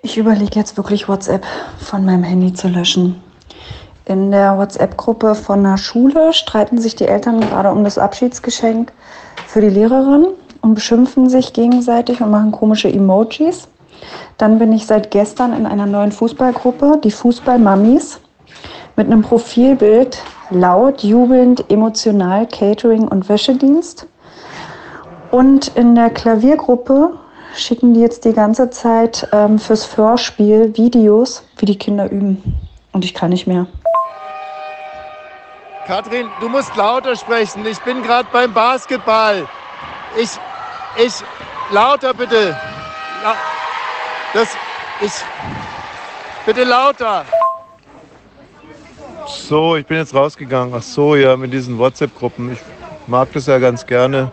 Ich 0.00 0.16
überlege 0.16 0.54
jetzt 0.54 0.76
wirklich 0.76 1.08
WhatsApp 1.08 1.44
von 1.80 2.04
meinem 2.04 2.22
Handy 2.22 2.52
zu 2.52 2.68
löschen. 2.68 3.20
In 4.04 4.30
der 4.30 4.56
WhatsApp-Gruppe 4.56 5.34
von 5.34 5.64
der 5.64 5.76
Schule 5.76 6.32
streiten 6.32 6.78
sich 6.78 6.94
die 6.94 7.08
Eltern 7.08 7.40
gerade 7.40 7.72
um 7.72 7.82
das 7.82 7.98
Abschiedsgeschenk 7.98 8.92
für 9.48 9.60
die 9.60 9.68
Lehrerin 9.68 10.28
und 10.60 10.74
beschimpfen 10.74 11.28
sich 11.28 11.52
gegenseitig 11.52 12.20
und 12.20 12.30
machen 12.30 12.52
komische 12.52 12.88
Emojis. 12.88 13.66
Dann 14.36 14.60
bin 14.60 14.72
ich 14.72 14.86
seit 14.86 15.10
gestern 15.10 15.52
in 15.52 15.66
einer 15.66 15.86
neuen 15.86 16.12
Fußballgruppe, 16.12 17.00
die 17.02 17.10
Fußballmammis, 17.10 18.20
mit 18.94 19.08
einem 19.08 19.22
Profilbild 19.22 20.22
laut, 20.50 21.02
jubelnd, 21.02 21.70
emotional, 21.72 22.46
Catering 22.46 23.08
und 23.08 23.28
Wäschedienst. 23.28 24.06
Und 25.32 25.68
in 25.76 25.96
der 25.96 26.10
Klaviergruppe 26.10 27.18
schicken 27.58 27.94
die 27.94 28.00
jetzt 28.00 28.24
die 28.24 28.32
ganze 28.32 28.70
Zeit 28.70 29.28
ähm, 29.32 29.58
fürs 29.58 29.84
Vorspiel 29.84 30.76
Videos, 30.76 31.44
wie 31.58 31.66
die 31.66 31.78
Kinder 31.78 32.10
üben. 32.10 32.42
Und 32.92 33.04
ich 33.04 33.14
kann 33.14 33.30
nicht 33.30 33.46
mehr. 33.46 33.66
Kathrin, 35.86 36.28
du 36.40 36.48
musst 36.48 36.74
lauter 36.76 37.16
sprechen. 37.16 37.64
Ich 37.66 37.78
bin 37.80 38.02
gerade 38.02 38.28
beim 38.32 38.52
Basketball. 38.52 39.48
Ich, 40.20 40.30
ich, 41.02 41.14
lauter 41.70 42.12
bitte. 42.12 42.56
Das, 44.34 44.48
ich, 45.00 45.12
bitte 46.44 46.64
lauter. 46.64 47.24
So, 49.26 49.76
ich 49.76 49.86
bin 49.86 49.98
jetzt 49.98 50.14
rausgegangen. 50.14 50.74
Ach 50.76 50.82
so, 50.82 51.16
ja, 51.16 51.36
mit 51.36 51.52
diesen 51.52 51.78
WhatsApp-Gruppen. 51.78 52.52
Ich 52.52 52.60
mag 53.06 53.32
das 53.32 53.46
ja 53.46 53.58
ganz 53.58 53.86
gerne. 53.86 54.30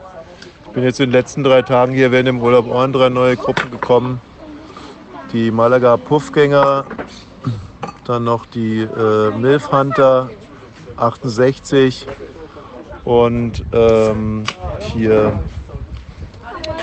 Bin 0.75 0.83
jetzt 0.83 0.99
in 0.99 1.05
den 1.05 1.13
letzten 1.13 1.41
drei 1.41 1.61
Tagen 1.61 1.93
hier 1.93 2.11
während 2.11 2.27
dem 2.27 2.41
Urlaub 2.41 2.69
auch 2.69 2.83
in 2.83 2.91
drei 2.91 3.07
neue 3.07 3.37
Gruppen 3.37 3.71
gekommen. 3.71 4.19
Die 5.31 5.49
Malaga 5.49 5.95
Puffgänger, 5.95 6.83
dann 8.03 8.25
noch 8.25 8.45
die 8.45 8.81
äh, 8.81 9.31
Milf 9.37 9.71
Hunter 9.71 10.29
68 10.97 12.05
und 13.05 13.63
ähm, 13.71 14.43
hier 14.79 15.39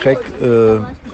Crack, 0.00 0.20
äh, 0.40 0.46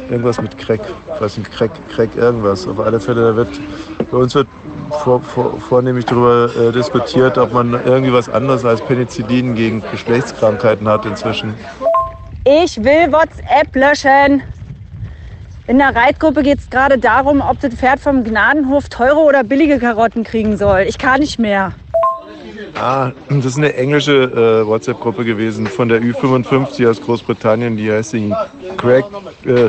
irgendwas 0.08 0.41
mit 0.41 0.56
Crack, 0.56 0.83
ich 1.17 1.20
weiß 1.20 1.39
nicht, 1.39 1.50
Crack, 1.50 1.72
Crack 1.89 2.14
irgendwas. 2.14 2.69
Auf 2.69 2.78
alle 2.78 3.00
Fälle, 3.00 3.22
da 3.22 3.34
wird, 3.34 3.61
bei 4.08 4.19
uns 4.19 4.36
wird 4.36 4.47
vor, 5.02 5.20
vor, 5.20 5.61
vornehmlich 5.61 6.05
darüber 6.05 6.48
äh, 6.56 6.70
diskutiert, 6.70 7.39
ob 7.39 7.52
man 7.52 7.72
irgendwie 7.72 8.12
was 8.12 8.28
anderes 8.28 8.64
als 8.64 8.80
Penicillin 8.83 9.56
gegen 9.56 9.83
Geschlechtskrankheiten 9.91 10.86
hat 10.86 11.05
inzwischen. 11.06 11.55
Ich 12.50 12.82
will 12.82 13.12
WhatsApp 13.12 13.77
löschen. 13.77 14.42
In 15.66 15.77
der 15.77 15.94
Reitgruppe 15.94 16.42
geht 16.42 16.60
es 16.60 16.70
gerade 16.70 16.96
darum, 16.96 17.42
ob 17.42 17.60
das 17.60 17.74
Pferd 17.74 18.00
vom 18.00 18.24
Gnadenhof 18.24 18.88
teure 18.88 19.18
oder 19.18 19.44
billige 19.44 19.78
Karotten 19.78 20.24
kriegen 20.24 20.56
soll. 20.56 20.86
Ich 20.88 20.96
kann 20.96 21.20
nicht 21.20 21.38
mehr. 21.38 21.74
Ah, 22.74 23.10
das 23.28 23.44
ist 23.44 23.58
eine 23.58 23.74
englische 23.74 24.62
äh, 24.62 24.66
WhatsApp-Gruppe 24.66 25.27
gewesen 25.27 25.66
von 25.66 25.90
der 25.90 26.00
Ü55 26.00 26.88
aus 26.88 27.02
Großbritannien. 27.02 27.77
Die 27.77 27.92
heißt 27.92 28.14
die 28.14 28.34
Crack 28.78 29.05
äh, 29.44 29.66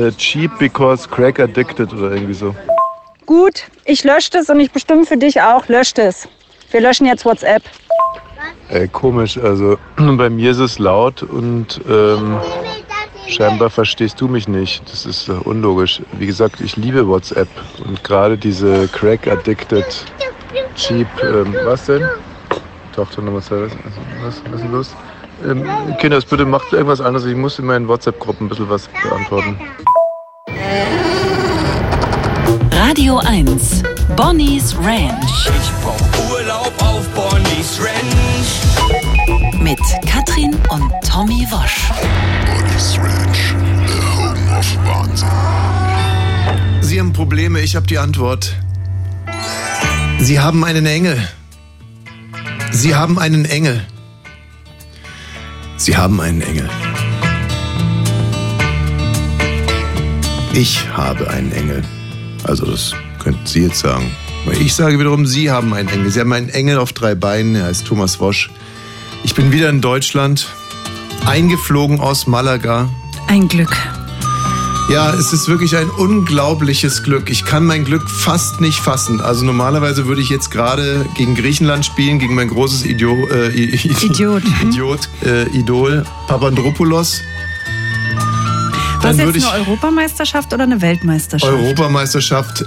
äh, 0.00 0.10
Cheap 0.12 0.58
because 0.58 1.06
Crack 1.06 1.38
Addicted 1.38 1.92
oder 1.92 2.12
irgendwie 2.12 2.32
so. 2.32 2.54
Gut, 3.26 3.64
ich 3.84 4.04
lösche 4.04 4.38
es 4.38 4.48
und 4.48 4.58
ich 4.60 4.70
bestimme 4.70 5.04
für 5.04 5.18
dich 5.18 5.42
auch, 5.42 5.68
löscht 5.68 5.98
es. 5.98 6.26
Wir 6.70 6.80
löschen 6.80 7.04
jetzt 7.04 7.26
WhatsApp. 7.26 7.62
Ey, 8.68 8.88
komisch, 8.88 9.38
also 9.38 9.78
bei 9.96 10.28
mir 10.28 10.50
ist 10.50 10.58
es 10.58 10.78
laut 10.78 11.22
und 11.22 11.80
ähm, 11.88 12.36
scheinbar 13.28 13.70
verstehst 13.70 14.20
du 14.20 14.28
mich 14.28 14.48
nicht. 14.48 14.82
Das 14.90 15.06
ist 15.06 15.28
äh, 15.28 15.32
unlogisch. 15.32 16.02
Wie 16.12 16.26
gesagt, 16.26 16.60
ich 16.60 16.76
liebe 16.76 17.06
WhatsApp 17.06 17.48
und 17.86 18.02
gerade 18.02 18.36
diese 18.36 18.88
Crack-Addicted, 18.88 20.04
cheap, 20.74 21.06
ähm, 21.22 21.54
was 21.64 21.86
denn? 21.86 22.08
Tochter 22.94 23.22
Nummer 23.22 23.40
zwei, 23.40 23.62
was, 23.62 23.72
was, 24.22 24.42
was 24.50 24.54
ist 24.54 24.64
denn 24.64 24.72
los? 24.72 24.96
Ähm, 25.44 25.64
Kinders, 25.98 26.24
bitte 26.24 26.44
macht 26.44 26.72
irgendwas 26.72 27.00
anderes. 27.00 27.26
Ich 27.26 27.36
muss 27.36 27.58
in 27.58 27.66
meinen 27.66 27.86
WhatsApp-Gruppen 27.88 28.46
ein 28.46 28.48
bisschen 28.48 28.70
was 28.70 28.88
beantworten. 29.02 29.58
Radio 32.72 33.18
1, 33.18 33.82
Bonnie's 34.16 34.76
Ranch. 34.78 35.50
Ich 35.60 35.70
brauch 35.82 36.25
Urlaub 36.66 36.82
auf 36.82 37.08
Bonnie's 37.10 37.78
Ranch. 37.80 39.62
Mit 39.62 39.78
Katrin 40.06 40.54
und 40.70 40.92
Tommy 41.08 41.46
Wosch. 41.50 41.90
Bonnie's 42.46 42.98
Ranch, 42.98 43.54
the 43.86 44.00
home 44.16 44.58
of 44.58 44.76
Wahnsinn. 44.84 45.28
Sie 46.80 46.98
haben 46.98 47.12
Probleme, 47.12 47.60
ich 47.60 47.76
habe 47.76 47.86
die 47.86 47.98
Antwort. 47.98 48.56
Sie 50.18 50.40
haben 50.40 50.64
einen 50.64 50.86
Engel. 50.86 51.28
Sie 52.72 52.94
haben 52.94 53.18
einen 53.18 53.44
Engel. 53.44 53.86
Sie 55.76 55.96
haben 55.96 56.20
einen 56.20 56.42
Engel. 56.42 56.68
Ich 60.52 60.88
habe 60.88 61.28
einen 61.30 61.52
Engel. 61.52 61.84
Also 62.44 62.66
das 62.66 62.92
könnten 63.18 63.46
Sie 63.46 63.62
jetzt 63.62 63.78
sagen. 63.80 64.10
Ich 64.52 64.74
sage 64.74 64.98
wiederum, 64.98 65.26
Sie 65.26 65.50
haben 65.50 65.74
einen 65.74 65.88
Engel. 65.88 66.10
Sie 66.10 66.20
haben 66.20 66.32
einen 66.32 66.48
Engel 66.48 66.78
auf 66.78 66.92
drei 66.92 67.14
Beinen. 67.14 67.54
Er 67.54 67.66
heißt 67.66 67.86
Thomas 67.86 68.20
Wosch. 68.20 68.50
Ich 69.24 69.34
bin 69.34 69.52
wieder 69.52 69.68
in 69.70 69.80
Deutschland, 69.80 70.48
eingeflogen 71.26 72.00
aus 72.00 72.26
Malaga. 72.26 72.88
Ein 73.26 73.48
Glück. 73.48 73.76
Ja, 74.88 75.12
es 75.12 75.32
ist 75.32 75.48
wirklich 75.48 75.76
ein 75.76 75.90
unglaubliches 75.90 77.02
Glück. 77.02 77.28
Ich 77.28 77.44
kann 77.44 77.66
mein 77.66 77.84
Glück 77.84 78.08
fast 78.08 78.60
nicht 78.60 78.78
fassen. 78.78 79.20
Also 79.20 79.44
normalerweise 79.44 80.06
würde 80.06 80.20
ich 80.20 80.28
jetzt 80.28 80.52
gerade 80.52 81.04
gegen 81.16 81.34
Griechenland 81.34 81.84
spielen, 81.84 82.20
gegen 82.20 82.36
mein 82.36 82.48
großes 82.48 82.84
Idiot, 82.84 83.30
äh, 83.30 83.48
Idiot, 83.50 84.44
Idiot 84.62 85.08
äh, 85.24 85.48
Idol 85.58 86.04
Papandropoulos. 86.28 87.20
War 89.00 89.12
Dann 89.12 89.18
jetzt 89.18 89.36
ich 89.36 89.46
eine 89.46 89.58
Europameisterschaft 89.58 90.54
oder 90.54 90.62
eine 90.62 90.80
Weltmeisterschaft? 90.80 91.52
Europameisterschaft. 91.52 92.64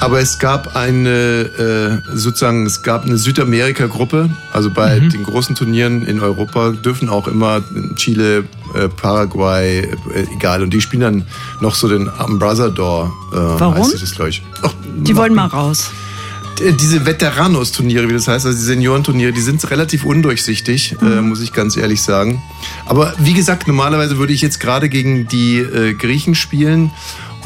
Aber 0.00 0.20
es 0.20 0.38
gab 0.38 0.76
eine, 0.76 2.00
äh, 2.10 2.16
sozusagen, 2.16 2.66
es 2.66 2.82
gab 2.82 3.04
eine 3.04 3.16
Südamerika-Gruppe. 3.16 4.28
Also 4.52 4.70
bei 4.70 5.00
Mhm. 5.00 5.10
den 5.10 5.22
großen 5.24 5.54
Turnieren 5.56 6.04
in 6.04 6.20
Europa 6.20 6.70
dürfen 6.70 7.08
auch 7.08 7.28
immer 7.28 7.62
Chile, 7.96 8.44
äh, 8.74 8.88
Paraguay, 8.88 9.80
äh, 9.80 10.26
egal. 10.36 10.62
Und 10.62 10.70
die 10.74 10.80
spielen 10.80 11.00
dann 11.02 11.24
noch 11.60 11.74
so 11.74 11.88
den 11.88 12.08
Ambassador. 12.18 13.06
Äh, 13.32 13.36
Warum? 13.36 13.74
Heißt 13.76 13.94
das, 14.02 14.12
ich. 14.28 14.42
Ach, 14.62 14.72
Die 14.98 15.16
wollen 15.16 15.34
mal 15.34 15.46
raus. 15.46 15.90
diese 16.80 17.04
Veteranos-Turniere, 17.04 18.08
wie 18.08 18.14
das 18.14 18.28
heißt, 18.28 18.46
also 18.46 18.56
die 18.56 18.64
Seniorenturniere, 18.64 19.30
die 19.32 19.42
sind 19.42 19.68
relativ 19.70 20.04
undurchsichtig, 20.06 20.96
äh, 21.02 21.20
muss 21.20 21.42
ich 21.42 21.52
ganz 21.52 21.76
ehrlich 21.76 22.00
sagen. 22.00 22.42
Aber 22.86 23.12
wie 23.18 23.34
gesagt, 23.34 23.66
normalerweise 23.68 24.16
würde 24.16 24.32
ich 24.32 24.40
jetzt 24.40 24.58
gerade 24.58 24.88
gegen 24.88 25.28
die 25.28 25.58
äh, 25.58 25.92
Griechen 25.92 26.34
spielen 26.34 26.90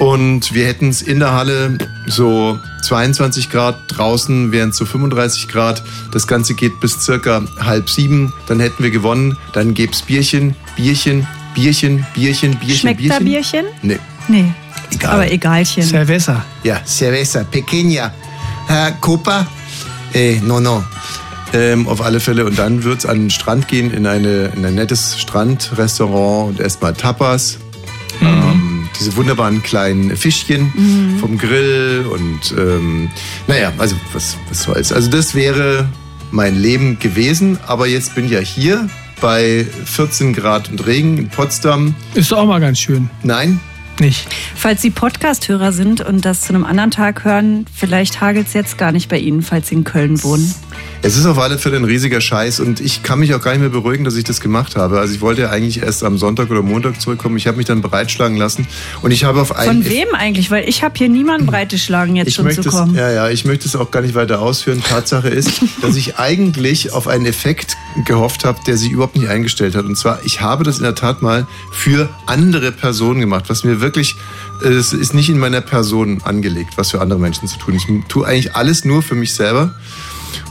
und 0.01 0.55
wir 0.55 0.67
hätten 0.67 0.89
es 0.89 1.03
in 1.03 1.21
der 1.21 1.33
Halle 1.35 1.77
so 2.07 2.59
22 2.83 3.51
Grad, 3.51 3.77
draußen 3.89 4.51
wären 4.51 4.71
es 4.71 4.79
so 4.79 4.87
35 4.87 5.47
Grad. 5.47 5.83
Das 6.11 6.27
Ganze 6.27 6.55
geht 6.55 6.81
bis 6.81 7.03
circa 7.03 7.43
halb 7.61 7.91
sieben, 7.91 8.33
dann 8.49 8.61
hätten 8.61 8.83
wir 8.83 8.91
gewonnen. 8.91 9.37
Dann 9.53 9.75
gäbe 9.75 9.93
es 9.93 10.01
Bierchen, 10.01 10.57
Bierchen, 10.75 11.27
Bierchen, 11.55 12.07
Bierchen, 12.15 12.57
Bierchen, 12.57 12.77
Schmeckt 12.77 12.99
Bierchen. 12.99 13.19
da 13.19 13.25
Bierchen? 13.25 13.67
Nee. 13.83 13.99
Nee. 14.29 14.53
Egal. 14.91 15.11
Aber 15.13 15.31
egalchen. 15.31 15.83
Cerveza. 15.83 16.45
Ja, 16.65 16.81
cerveza, 16.87 17.43
pequeña. 17.43 18.11
Äh, 18.69 18.93
Copa? 19.03 19.47
Eh, 20.15 20.41
no, 20.43 20.61
no. 20.61 20.83
Ähm, 21.53 21.87
auf 21.87 22.01
alle 22.01 22.21
Fälle. 22.21 22.47
Und 22.47 22.59
dann 22.59 22.85
wird's 22.85 23.05
an 23.05 23.19
den 23.19 23.31
Strand 23.31 23.69
gehen, 23.69 23.93
in, 23.93 24.07
eine, 24.07 24.47
in 24.57 24.65
ein 24.65 24.77
nettes 24.77 25.21
Strandrestaurant 25.21 26.49
und 26.49 26.61
erstmal 26.61 26.95
Tapas. 26.95 27.59
Ähm, 28.23 28.70
diese 29.01 29.17
wunderbaren 29.17 29.63
kleinen 29.63 30.17
Fischchen 30.17 31.17
vom 31.19 31.39
Grill 31.39 32.07
und 32.11 32.55
ähm, 32.57 33.11
naja, 33.47 33.73
also 33.79 33.97
was, 34.13 34.37
was 34.49 34.63
soll's. 34.63 34.93
Also 34.93 35.11
das 35.11 35.35
wäre 35.35 35.89
mein 36.31 36.61
Leben 36.61 36.99
gewesen, 36.99 37.59
aber 37.67 37.87
jetzt 37.87 38.15
bin 38.15 38.27
ich 38.27 38.33
ja 38.33 38.41
hier 38.41 38.89
bei 39.21 39.67
14 39.85 40.33
Grad 40.33 40.71
und 40.71 40.87
Regen 40.87 41.19
in 41.19 41.29
Potsdam. 41.29 41.95
Ist 42.15 42.31
doch 42.33 42.39
auch 42.39 42.47
mal 42.47 42.61
ganz 42.61 42.79
schön. 42.79 43.11
Nein, 43.23 43.61
Nicht. 44.01 44.27
Falls 44.57 44.81
Sie 44.81 44.91
Podcast-Hörer 44.91 45.73
sind 45.73 46.01
und 46.01 46.25
das 46.25 46.41
zu 46.41 46.55
einem 46.55 46.65
anderen 46.65 46.91
Tag 46.91 47.25
hören, 47.25 47.67
vielleicht 47.75 48.23
hagelt 48.23 48.47
es 48.47 48.55
jetzt 48.55 48.79
gar 48.79 48.93
nicht 48.93 49.11
bei 49.11 49.19
Ihnen, 49.19 49.43
falls 49.43 49.69
Sie 49.69 49.75
in 49.75 49.85
Köln 49.85 50.23
wohnen. 50.23 50.55
Es 51.03 51.17
ist 51.17 51.27
auf 51.27 51.39
alle 51.39 51.59
Fälle 51.59 51.77
ein 51.77 51.85
riesiger 51.85 52.21
Scheiß 52.21 52.61
und 52.61 52.81
ich 52.81 53.03
kann 53.03 53.21
mich 53.21 53.35
auch 53.35 53.41
gar 53.41 53.53
nicht 53.53 53.61
mehr 53.61 53.69
beruhigen, 53.71 54.05
dass 54.05 54.17
ich 54.17 54.25
das 54.25 54.41
gemacht 54.41 54.77
habe. 54.77 55.01
Also 55.01 55.15
ich 55.15 55.21
wollte 55.21 55.43
ja 55.43 55.51
eigentlich 55.51 55.83
erst 55.83 56.03
am 56.03 56.17
Sonntag 56.19 56.51
oder 56.51 56.63
Montag 56.63 57.01
zurückkommen. 57.01 57.37
Ich 57.37 57.47
habe 57.47 57.59
mich 57.59 57.67
dann 57.67 57.83
bereitschlagen 57.83 58.37
lassen 58.37 58.67
und 59.03 59.11
ich 59.11 59.25
habe 59.25 59.41
auf 59.41 59.55
einen... 59.55 59.83
Von 59.83 59.93
wem 59.93 60.09
eigentlich? 60.15 60.51
Weil 60.51 60.69
ich 60.69 60.83
habe 60.83 60.95
hier 60.97 61.09
niemanden 61.09 61.47
breitgeschlagen, 61.47 62.17
jetzt 62.17 62.29
Ich 62.29 62.35
schon 62.35 62.47
möchte 62.47 62.63
zu 62.63 62.69
es, 62.71 62.75
kommen. 62.75 62.95
ja, 62.95 63.11
ja, 63.11 63.29
ich 63.29 63.45
möchte 63.45 63.67
es 63.67 63.77
auch 63.77 63.91
gar 63.91 64.01
nicht 64.03 64.15
weiter 64.15 64.41
ausführen. 64.41 64.83
Tatsache 64.83 65.29
ist, 65.29 65.63
dass 65.83 65.97
ich 65.97 66.19
eigentlich 66.19 66.93
auf 66.93 67.07
einen 67.07 67.27
Effekt 67.27 67.77
gehofft 68.07 68.45
habe, 68.45 68.59
der 68.67 68.77
sich 68.77 68.91
überhaupt 68.91 69.17
nicht 69.17 69.29
eingestellt 69.29 69.75
hat. 69.75 69.85
Und 69.85 69.97
zwar, 69.97 70.21
ich 70.25 70.41
habe 70.41 70.65
das 70.65 70.79
in 70.79 70.85
der 70.85 70.95
Tat 70.95 71.23
mal 71.23 71.47
für 71.73 72.09
andere 72.27 72.73
Personen 72.73 73.21
gemacht, 73.21 73.45
was 73.49 73.65
mir 73.65 73.81
wirklich, 73.81 73.90
äh, 73.97 74.69
es 74.69 74.93
ist 74.93 75.15
nicht 75.15 75.29
in 75.29 75.39
meiner 75.39 75.61
Person 75.61 76.21
angelegt, 76.23 76.75
was 76.77 76.91
für 76.91 77.01
andere 77.01 77.19
Menschen 77.19 77.49
zu 77.49 77.59
tun. 77.59 77.75
Ich 77.75 77.87
tue 78.09 78.27
eigentlich 78.27 78.55
alles 78.55 78.85
nur 78.85 79.03
für 79.03 79.15
mich 79.15 79.35
selber. 79.35 79.75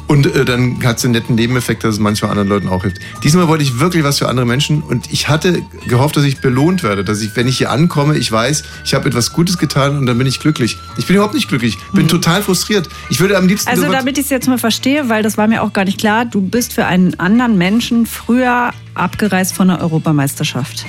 Und 0.09 0.25
äh, 0.25 0.43
dann 0.43 0.83
hat 0.83 0.95
es 0.95 1.03
den 1.03 1.11
netten 1.11 1.35
Nebeneffekt, 1.35 1.83
dass 1.83 1.93
es 1.93 1.99
manchmal 1.99 2.31
anderen 2.31 2.49
Leuten 2.49 2.67
auch 2.67 2.81
hilft. 2.81 2.97
Diesmal 3.23 3.47
wollte 3.47 3.63
ich 3.63 3.79
wirklich 3.79 4.03
was 4.03 4.17
für 4.17 4.27
andere 4.27 4.47
Menschen 4.47 4.81
und 4.81 5.11
ich 5.11 5.29
hatte 5.29 5.61
gehofft, 5.87 6.17
dass 6.17 6.23
ich 6.23 6.41
belohnt 6.41 6.81
werde, 6.81 7.03
dass 7.03 7.21
ich, 7.21 7.35
wenn 7.35 7.47
ich 7.47 7.59
hier 7.59 7.69
ankomme, 7.69 8.17
ich 8.17 8.31
weiß, 8.31 8.63
ich 8.85 8.95
habe 8.95 9.07
etwas 9.07 9.33
Gutes 9.33 9.59
getan 9.59 9.99
und 9.99 10.07
dann 10.07 10.17
bin 10.17 10.25
ich 10.25 10.39
glücklich. 10.39 10.79
Ich 10.97 11.05
bin 11.05 11.15
überhaupt 11.15 11.35
nicht 11.35 11.47
glücklich, 11.47 11.77
bin 11.93 12.07
total 12.07 12.41
frustriert. 12.41 12.89
Ich 13.11 13.19
würde 13.19 13.37
am 13.37 13.47
liebsten 13.47 13.69
Also 13.69 13.91
damit 13.91 14.17
ich 14.17 14.23
es 14.23 14.29
jetzt 14.31 14.47
mal 14.47 14.57
verstehe, 14.57 15.09
weil 15.09 15.21
das 15.21 15.37
war 15.37 15.47
mir 15.47 15.61
auch 15.61 15.73
gar 15.73 15.85
nicht 15.85 15.99
klar, 15.99 16.25
du 16.25 16.41
bist 16.41 16.73
für 16.73 16.87
einen 16.87 17.19
anderen 17.19 17.59
Menschen 17.59 18.07
früher 18.07 18.71
abgereist 18.95 19.53
von 19.53 19.67
der 19.67 19.79
Europameisterschaft. 19.79 20.87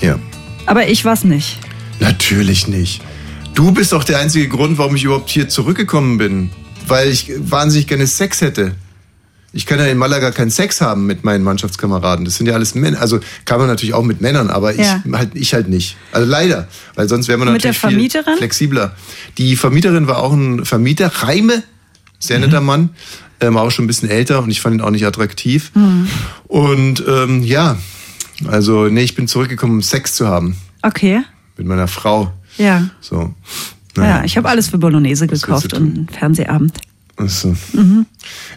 ja, 0.00 0.18
Aber 0.66 0.88
ich 0.88 1.04
war's 1.04 1.24
nicht. 1.24 1.58
natürlich 2.00 2.68
nicht. 2.68 3.02
Du 3.54 3.70
bist 3.72 3.92
doch 3.92 4.02
der 4.04 4.18
einzige 4.18 4.48
Grund, 4.48 4.78
warum 4.78 4.96
ich 4.96 5.04
überhaupt 5.04 5.30
hier 5.30 5.48
zurückgekommen 5.48 6.18
bin, 6.18 6.50
weil 6.88 7.08
ich 7.08 7.30
wahnsinnig 7.38 7.86
gerne 7.86 8.06
Sex 8.06 8.40
hätte. 8.40 8.74
Ich 9.52 9.66
kann 9.66 9.78
ja 9.78 9.86
in 9.86 9.96
Malaga 9.96 10.32
keinen 10.32 10.50
Sex 10.50 10.80
haben 10.80 11.06
mit 11.06 11.22
meinen 11.22 11.44
Mannschaftskameraden. 11.44 12.24
Das 12.24 12.34
sind 12.36 12.46
ja 12.48 12.54
alles 12.54 12.74
Männer. 12.74 13.00
Also 13.00 13.20
kann 13.44 13.58
man 13.60 13.68
natürlich 13.68 13.94
auch 13.94 14.02
mit 14.02 14.20
Männern, 14.20 14.50
aber 14.50 14.74
Ja. 14.74 15.00
ich 15.06 15.12
halt 15.12 15.30
ich 15.34 15.54
halt 15.54 15.68
nicht. 15.68 15.96
Also 16.10 16.28
leider, 16.28 16.66
weil 16.96 17.08
sonst 17.08 17.28
wäre 17.28 17.38
man 17.38 17.52
mit 17.52 17.62
der 17.62 17.70
natürlich 17.70 17.80
viel 17.80 17.90
Vermieterin? 17.90 18.38
flexibler. 18.38 18.96
Die 19.38 19.54
Vermieterin 19.54 20.08
war 20.08 20.18
auch 20.18 20.32
ein 20.32 20.64
Vermieter, 20.64 21.06
Reime, 21.14 21.62
sehr 22.18 22.40
netter 22.40 22.60
Mann, 22.60 22.90
ähm, 23.40 23.56
auch 23.56 23.70
schon 23.70 23.84
ein 23.84 23.88
bisschen 23.88 24.10
älter 24.10 24.42
und 24.42 24.50
ich 24.50 24.60
fand 24.60 24.74
ihn 24.74 24.80
auch 24.80 24.90
nicht 24.90 25.06
attraktiv. 25.06 25.70
Und 26.48 27.04
ähm, 27.06 27.44
ja, 27.44 27.76
also 28.46 28.88
nee, 28.88 29.02
ich 29.02 29.14
bin 29.14 29.28
zurückgekommen, 29.28 29.74
um 29.74 29.82
Sex 29.82 30.14
zu 30.14 30.26
haben 30.26 30.56
Okay. 30.82 31.22
mit 31.56 31.66
meiner 31.66 31.88
Frau. 31.88 32.32
Ja. 32.58 32.90
So. 33.00 33.34
Ja, 33.96 34.24
ich 34.24 34.36
habe 34.36 34.48
alles 34.48 34.68
für 34.68 34.78
Bolognese 34.78 35.26
gekauft 35.26 35.72
und 35.72 35.96
einen 35.96 36.08
Fernsehabend. 36.08 36.78
Achso. 37.16 37.54
Mhm. 37.72 38.06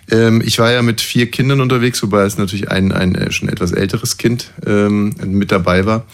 Ähm, 0.10 0.42
ich 0.44 0.58
war 0.58 0.72
ja 0.72 0.82
mit 0.82 1.00
vier 1.00 1.30
Kindern 1.30 1.62
unterwegs, 1.62 2.02
wobei 2.02 2.24
es 2.24 2.40
natürlich 2.40 2.72
ein, 2.72 2.92
ein 2.92 3.14
äh, 3.14 3.32
schon 3.32 3.50
etwas 3.50 3.72
älteres 3.72 4.18
Kind 4.18 4.52
ähm, 4.66 5.14
mit 5.24 5.52
dabei 5.52 5.86
war. 5.86 6.06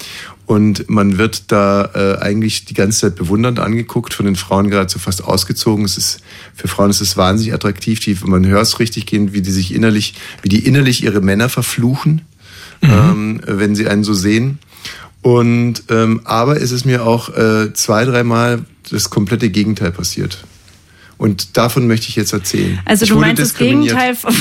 Und 0.45 0.89
man 0.89 1.18
wird 1.18 1.54
da 1.54 1.89
äh, 1.95 2.21
eigentlich 2.21 2.66
die 2.66 2.74
ganze 2.74 3.00
Zeit 3.00 3.16
bewundernd 3.16 3.59
angeguckt, 3.59 4.13
von 4.13 4.25
den 4.25 4.36
Frauen 4.36 4.69
geradezu 4.69 5.00
fast 5.00 5.24
ausgezogen. 5.24 5.86
Es 5.86 5.98
ist, 5.98 6.19
für 6.54 6.68
Frauen 6.68 6.89
ist 6.89 7.00
es 7.00 7.16
wahnsinnig 7.16 7.54
attraktiv. 7.54 8.01
Die, 8.01 8.18
man 8.25 8.45
hört 8.45 8.63
es 8.63 8.77
richtig 8.80 9.06
gehen, 9.06 9.31
wie 9.31 9.42
die 9.42 9.51
sich 9.51 9.74
innerlich, 9.74 10.16
wie 10.42 10.50
die 10.50 10.66
innerlich 10.66 11.01
ihre 11.01 11.21
Männer 11.21 11.48
verfluchen, 11.48 12.24
ähm, 12.83 13.41
wenn 13.45 13.75
sie 13.75 13.88
einen 13.88 14.03
so 14.03 14.13
sehen. 14.13 14.59
Und 15.21 15.83
ähm, 15.89 16.21
aber 16.25 16.62
es 16.62 16.71
ist 16.71 16.85
mir 16.85 17.06
auch 17.06 17.30
äh, 17.30 17.74
zwei, 17.74 18.03
dreimal 18.06 18.65
das 18.91 19.09
komplette 19.09 19.50
Gegenteil 19.50 19.91
passiert. 19.91 20.44
Und 21.18 21.56
davon 21.56 21.88
möchte 21.88 22.09
ich 22.09 22.15
jetzt 22.18 22.33
erzählen. 22.33 22.80
Also 22.83 23.03
Ich 23.03 23.09
du 23.09 23.18
meinst 23.19 23.41
das. 23.41 23.53
Gegenteil 23.56 24.15
von 24.15 24.33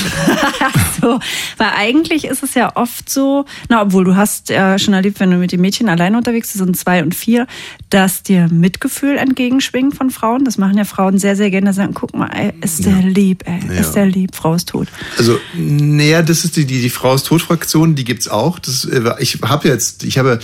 so, 1.01 1.19
weil 1.57 1.69
eigentlich 1.75 2.25
ist 2.25 2.43
es 2.43 2.53
ja 2.53 2.75
oft 2.75 3.09
so, 3.09 3.45
na 3.69 3.81
obwohl 3.81 4.03
du 4.05 4.15
hast 4.15 4.49
ja 4.49 4.77
schon 4.79 4.93
erlebt, 4.93 5.19
wenn 5.19 5.31
du 5.31 5.37
mit 5.37 5.51
den 5.51 5.61
Mädchen 5.61 5.89
alleine 5.89 6.17
unterwegs 6.17 6.51
bist, 6.51 6.63
sind 6.63 6.77
zwei 6.77 7.03
und 7.03 7.13
vier, 7.15 7.47
dass 7.89 8.23
dir 8.23 8.47
Mitgefühl 8.51 9.17
entgegenschwingt 9.17 9.95
von 9.95 10.09
Frauen. 10.09 10.45
Das 10.45 10.57
machen 10.57 10.77
ja 10.77 10.85
Frauen 10.85 11.17
sehr, 11.17 11.35
sehr 11.35 11.49
gerne. 11.51 11.73
Sagen, 11.73 11.93
guck 11.93 12.15
mal, 12.15 12.27
ey, 12.33 12.53
ist 12.61 12.85
der 12.85 13.01
lieb, 13.01 13.43
ey, 13.45 13.59
Ja. 13.67 13.81
ist 13.81 13.93
der 13.93 14.05
lieb, 14.05 14.35
Frau 14.35 14.53
ist 14.55 14.69
tot. 14.69 14.87
Also, 15.17 15.39
naja, 15.53 16.21
das 16.21 16.45
ist 16.45 16.55
die, 16.57 16.65
die, 16.65 16.81
die 16.81 16.89
Frau 16.89 17.13
ist 17.15 17.27
Tot-Fraktion, 17.27 17.95
die 17.95 18.03
gibt's 18.03 18.27
auch. 18.27 18.59
Das, 18.59 18.85
äh, 18.85 19.01
ich 19.19 19.39
habe 19.43 19.67
jetzt, 19.67 20.03
ich 20.03 20.17
habe 20.17 20.39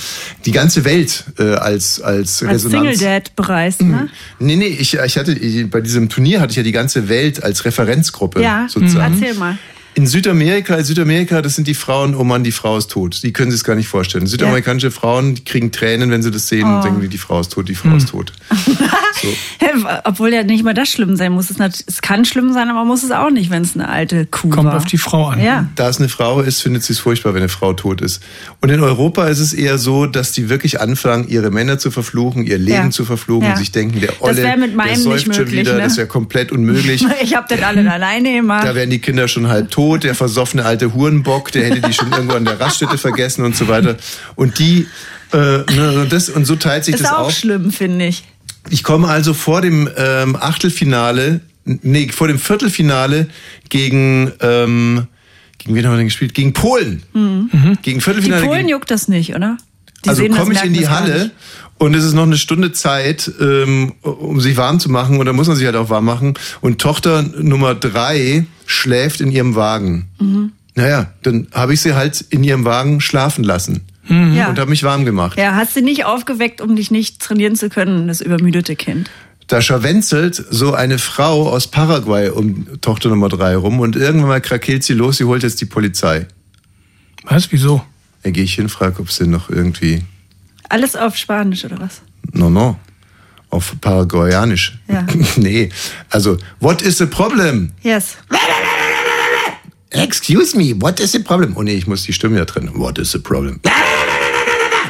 die 0.46 0.52
ganze 0.52 0.86
Welt 0.86 1.26
äh, 1.38 1.54
als, 1.56 2.02
als, 2.02 2.42
Als 2.44 2.64
Single 2.64 2.80
Resonanz. 2.90 3.00
Dad 3.00 3.36
bereist, 3.36 3.82
ne? 3.82 4.10
Nee, 4.40 4.56
nee, 4.56 4.68
ich, 4.68 4.94
ich 4.96 5.18
hatte, 5.18 5.34
ich, 5.34 5.70
bei 5.70 5.82
diesem 5.82 6.10
Turnier 6.10 6.40
hatte 6.42 6.52
ich 6.52 6.58
ja 6.58 6.64
die 6.64 6.72
ganze 6.72 7.10
Welt 7.10 7.44
als 7.44 7.66
Referenzgruppe 7.66 8.42
Ja, 8.42 8.68
sozusagen. 8.70 9.14
erzähl 9.20 9.34
mal. 9.36 9.58
In 9.96 10.08
Südamerika, 10.08 10.76
in 10.76 10.86
Südamerika, 10.86 11.42
das 11.42 11.56
sind 11.56 11.68
die 11.68 11.74
Frauen, 11.74 12.16
oh 12.16 12.24
Mann, 12.24 12.44
die 12.44 12.52
Frau 12.52 12.78
ist 12.78 12.92
tot. 12.92 13.22
Die 13.24 13.34
können 13.34 13.52
sich 13.52 13.60
es 13.60 13.64
gar 13.64 13.76
nicht 13.76 13.88
vorstellen. 13.88 14.28
Südamerikanische 14.28 14.92
Frauen, 14.92 15.36
die 15.36 15.44
kriegen 15.44 15.72
Tränen, 15.72 16.12
wenn 16.12 16.22
sie 16.22 16.32
das 16.32 16.48
sehen 16.48 16.66
Oh. 16.68 16.76
und 16.78 16.84
denken, 16.86 17.10
die 17.10 17.18
Frau 17.18 17.40
ist 17.40 17.52
tot, 17.52 17.68
die 17.68 17.76
Frau 17.76 17.96
ist 17.96 18.10
tot. 18.10 18.32
Obwohl 20.04 20.34
ja 20.34 20.44
nicht 20.44 20.64
mal 20.64 20.74
das 20.74 20.90
schlimm 20.90 21.16
sein 21.16 21.32
muss. 21.32 21.50
Es, 21.50 22.02
kann 22.02 22.26
schlimm 22.26 22.54
sein, 22.54 22.70
aber 22.70 22.86
muss 22.86 23.04
es 23.04 23.12
auch 23.12 23.30
nicht, 23.30 23.50
wenn 23.50 23.62
es 23.64 23.76
eine 23.76 23.90
alte 23.90 24.26
Kuh 24.26 24.50
Kommt 24.50 24.66
war. 24.68 24.78
auf 24.78 24.86
die 24.86 24.98
Frau 24.98 25.28
an. 25.28 25.42
Ja. 25.42 25.68
Da 25.76 25.90
es 25.90 26.00
eine 26.00 26.10
Frau 26.10 26.42
ist, 26.42 26.62
findet 26.62 26.84
sie 26.84 26.94
es 26.94 27.00
furchtbar, 27.00 27.34
wenn 27.34 27.42
eine 27.42 27.50
Frau 27.50 27.74
tot 27.74 28.02
ist. 28.02 28.22
Und 28.62 28.70
in 28.70 28.82
Europa 28.82 29.28
ist 29.28 29.40
es 29.40 29.54
eher 29.54 29.78
so, 29.78 30.06
dass 30.06 30.32
die 30.32 30.50
wirklich 30.50 30.80
anfangen, 30.82 31.28
ihre 31.28 31.52
Männer 31.52 31.78
zu 31.78 31.92
verfluchen, 31.92 32.46
ihr 32.46 32.58
Leben 32.58 32.86
Ja. 32.86 32.90
zu 32.92 33.06
verfluchen 33.06 33.46
Ja. 33.46 33.52
und 33.52 33.58
sich 33.58 33.72
denken, 33.72 34.00
der 34.00 34.10
Das 34.12 34.22
Olle, 34.22 34.38
wär 34.44 34.58
mit 34.58 34.70
der 34.72 34.78
meinem 34.78 34.96
säuft 34.96 35.28
nicht 35.28 35.36
schon 35.36 35.46
möglich, 35.46 35.62
wieder, 35.62 35.76
ne? 35.76 35.82
das 35.84 35.98
wäre 35.98 36.08
komplett 36.08 36.52
unmöglich. 36.52 37.06
Ich 37.22 37.36
hab 37.36 37.48
das 37.50 37.62
alle 37.62 37.92
alleine 37.92 38.34
gemacht. 38.34 38.66
Da 38.66 38.76
wären 38.76 38.90
die 38.90 39.00
Kinder 39.00 39.28
schon 39.28 39.48
halb 39.48 39.70
tot, 39.72 40.04
der 40.04 40.16
versoffene 40.16 40.66
alte 40.66 40.94
Hurenbock, 40.94 41.52
der 41.52 41.66
hätte 41.66 41.82
die 41.82 41.94
schon 41.94 42.12
irgendwo 42.12 42.36
an 42.36 42.46
der 42.46 42.60
Raststätte 42.60 42.98
vergessen 42.98 43.44
und 43.46 43.56
so 43.56 43.68
weiter. 43.68 43.98
Und 44.36 44.60
die, 44.60 44.88
äh, 45.34 45.38
ne, 45.38 46.02
und 46.02 46.12
das, 46.14 46.30
und 46.30 46.46
so 46.46 46.56
teilt 46.56 46.86
sich 46.86 46.96
ist 46.96 47.04
das 47.04 47.12
auch 47.12 47.28
auf. 47.28 47.32
schlimm, 47.34 47.72
finde 47.72 48.06
ich. 48.08 48.24
Ich 48.70 48.84
komme 48.84 49.08
also 49.08 49.34
vor 49.34 49.62
dem 49.62 49.90
ähm, 49.98 50.36
Achtelfinale, 50.36 51.42
nee, 51.66 52.10
vor 52.10 52.28
dem 52.28 52.40
Viertelfinale 52.40 53.28
gegen, 53.70 54.32
ähm, 54.42 55.08
gegen 55.58 55.76
wen 55.76 55.86
haben 55.86 55.94
wir 55.94 55.98
denn 55.98 56.08
gespielt? 56.08 56.34
Gegen 56.34 56.54
Polen. 56.54 57.04
Mhm. 57.14 57.78
Gegen 57.82 58.00
Die 58.00 58.04
Viertelfinale. 58.04 58.46
Polen 58.46 58.60
gegen, 58.60 58.70
juckt 58.70 58.92
das 58.92 59.08
nicht, 59.08 59.36
oder? 59.36 59.58
Die 60.06 60.10
also 60.10 60.26
komme 60.28 60.54
ich 60.54 60.64
in 60.64 60.74
die 60.74 60.88
Halle 60.88 61.32
und 61.78 61.94
es 61.94 62.04
ist 62.04 62.14
noch 62.14 62.24
eine 62.24 62.38
Stunde 62.38 62.72
Zeit, 62.72 63.32
ähm, 63.40 63.94
um 64.02 64.40
sich 64.40 64.58
warm 64.58 64.80
zu 64.80 64.90
machen. 64.90 65.18
Und 65.18 65.26
da 65.26 65.34
muss 65.34 65.48
man 65.48 65.56
sich 65.56 65.66
halt 65.66 65.76
auch 65.76 65.90
warm 65.90 66.06
machen. 66.06 66.34
Und 66.62 66.80
Tochter 66.80 67.22
Nummer 67.22 67.76
drei 67.76 68.46
schläft 68.66 69.22
in 69.22 69.32
ihrem 69.32 69.56
Wagen. 69.56 70.10
Mhm. 70.20 70.52
Naja, 70.76 71.14
dann 71.24 71.48
habe 71.52 71.74
ich 71.74 71.82
sie 71.82 71.96
halt 71.96 72.22
in 72.30 72.44
ihrem 72.44 72.64
Wagen 72.64 73.02
schlafen 73.02 73.44
lassen. 73.44 73.82
Ja. 74.10 74.50
Und 74.50 74.60
habe 74.60 74.70
mich 74.70 74.84
warm 74.84 75.06
gemacht. 75.06 75.38
Ja, 75.38 75.56
hast 75.56 75.76
du 75.76 75.82
nicht 75.82 76.06
aufgeweckt, 76.06 76.62
um 76.62 76.76
dich 76.76 76.92
nicht 76.92 77.22
trainieren 77.22 77.56
zu 77.56 77.70
können, 77.70 78.08
das 78.08 78.22
übermüdete 78.22 78.76
Kind. 78.76 79.10
Da 79.48 79.62
scharwenzelt 79.62 80.36
so 80.36 80.74
eine 80.74 81.00
Frau 81.00 81.50
aus 81.50 81.68
Paraguay 81.68 82.30
um 82.30 82.82
Tochter 82.82 83.10
Nummer 83.10 83.30
drei 83.30 83.56
rum 83.56 83.80
und 83.80 83.96
irgendwann 83.96 84.30
mal 84.30 84.42
krakeelt 84.42 84.84
sie 84.84 84.94
los, 84.94 85.18
sie 85.18 85.24
holt 85.24 85.44
jetzt 85.44 85.60
die 85.62 85.66
Polizei. 85.66 86.28
Was? 87.24 87.52
Wieso? 87.52 87.84
Da 88.24 88.32
gehe 88.32 88.44
ich 88.44 88.56
hin, 88.56 88.70
frage, 88.70 89.00
ob 89.00 89.12
sie 89.12 89.28
noch 89.28 89.50
irgendwie. 89.50 90.04
Alles 90.70 90.96
auf 90.96 91.16
Spanisch 91.16 91.66
oder 91.66 91.80
was? 91.80 92.02
No, 92.32 92.50
no. 92.50 92.78
Auf 93.50 93.76
Paraguayanisch. 93.82 94.78
Ja. 94.88 95.06
nee. 95.36 95.70
Also, 96.12 96.38
what 96.60 96.82
is 96.84 97.00
the 97.00 97.08
problem? 97.08 97.72
Yes. 97.82 98.18
Excuse 99.92 100.56
me, 100.56 100.80
what 100.80 101.00
is 101.00 101.14
the 101.14 101.20
problem? 101.20 101.56
Oh 101.58 101.64
nee, 101.64 101.74
ich 101.74 101.88
muss 101.88 102.04
die 102.04 102.14
Stimme 102.14 102.38
ja 102.38 102.46
trennen. 102.46 102.72
What 102.76 102.98
is 103.00 103.12
the 103.12 103.20
problem? 103.20 103.60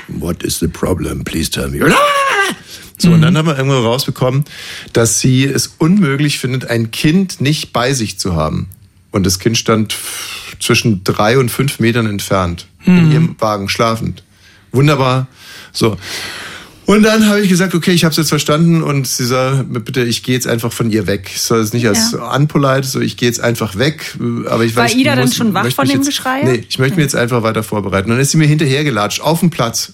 What 0.08 0.44
is 0.44 0.60
the 0.60 0.68
problem? 0.68 1.24
Please 1.24 1.50
tell 1.50 1.70
me. 1.70 1.80
So, 2.98 3.12
und 3.12 3.22
dann 3.22 3.38
haben 3.38 3.48
wir 3.48 3.58
irgendwann 3.58 3.84
rausbekommen, 3.84 4.44
dass 4.92 5.20
sie 5.22 5.46
es 5.46 5.76
unmöglich 5.78 6.38
findet, 6.38 6.70
ein 6.70 6.92
Kind 6.92 7.40
nicht 7.40 7.72
bei 7.72 7.94
sich 7.94 8.20
zu 8.20 8.36
haben. 8.36 8.68
Und 9.12 9.26
das 9.26 9.40
Kind 9.40 9.58
stand 9.58 9.96
zwischen 10.60 11.06
drei 11.06 11.38
und 11.38 11.50
fünf 11.50 11.80
Metern 11.80 12.08
entfernt, 12.08 12.68
in 12.86 13.12
ihrem 13.12 13.36
Wagen 13.40 13.70
schlafend. 13.70 14.24
Wunderbar. 14.74 15.28
So. 15.72 15.98
Und 16.90 17.04
dann 17.04 17.28
habe 17.28 17.40
ich 17.40 17.50
gesagt, 17.50 17.76
okay, 17.76 17.92
ich 17.92 18.04
habe 18.04 18.10
es 18.14 18.18
jetzt 18.18 18.30
verstanden 18.30 18.82
und 18.82 19.06
sie 19.08 19.24
sagt, 19.24 19.66
bitte, 19.86 20.02
ich 20.04 20.24
gehe 20.24 20.34
jetzt 20.34 20.48
einfach 20.48 20.74
von 20.74 20.90
ihr 20.90 21.06
weg. 21.06 21.30
Ich 21.36 21.42
soll 21.42 21.60
es 21.60 21.72
nicht 21.72 21.88
als 21.88 22.14
Ja. 22.14 22.36
unpolite, 22.36 22.88
so 22.88 23.00
ich 23.00 23.16
gehe 23.16 23.28
jetzt 23.30 23.40
einfach 23.40 23.78
weg. 23.78 24.18
Aber 24.48 24.64
ich 24.64 24.76
War 24.76 24.86
weiß, 24.86 24.96
Ida 24.96 25.12
ich 25.12 25.16
dann 25.18 25.26
muss- 25.26 25.36
schon 25.36 25.54
wach 25.54 25.72
von 25.72 25.88
dem 25.88 25.98
jetzt, 25.98 26.08
Geschrei? 26.08 26.42
Nee, 26.44 26.64
ich 26.68 26.80
möchte 26.80 26.96
mich 26.96 27.04
jetzt 27.04 27.16
einfach 27.16 27.44
weiter 27.44 27.62
vorbereiten. 27.62 28.10
Und 28.10 28.16
dann 28.16 28.22
ist 28.22 28.32
sie 28.32 28.38
mir 28.38 28.48
hinterhergelatscht, 28.48 29.22
auf 29.22 29.40
dem 29.42 29.52
Platz, 29.52 29.94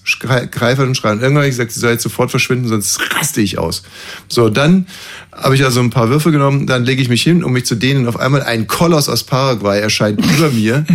greifend 0.50 0.88
und 0.88 0.94
schreien. 0.96 1.20
Irgendwann 1.20 1.42
habe 1.42 1.48
ich 1.48 1.52
gesagt, 1.58 1.72
sie 1.72 1.80
soll 1.80 1.90
jetzt 1.90 2.02
sofort 2.02 2.30
verschwinden, 2.30 2.66
sonst 2.68 2.98
raste 3.14 3.42
ich 3.42 3.58
aus. 3.58 3.82
So, 4.28 4.48
dann 4.48 4.86
habe 5.32 5.54
ich 5.54 5.64
also 5.66 5.80
ein 5.80 5.90
paar 5.90 6.08
Würfe 6.08 6.32
genommen, 6.32 6.66
dann 6.66 6.86
lege 6.86 7.02
ich 7.02 7.10
mich 7.10 7.22
hin, 7.22 7.44
um 7.44 7.52
mich 7.52 7.66
zu 7.66 7.74
dehnen. 7.74 8.06
Auf 8.08 8.18
einmal 8.18 8.42
ein 8.42 8.66
Koloss 8.68 9.10
aus 9.10 9.22
Paraguay 9.22 9.80
erscheint 9.80 10.18
über 10.38 10.48
mir 10.50 10.86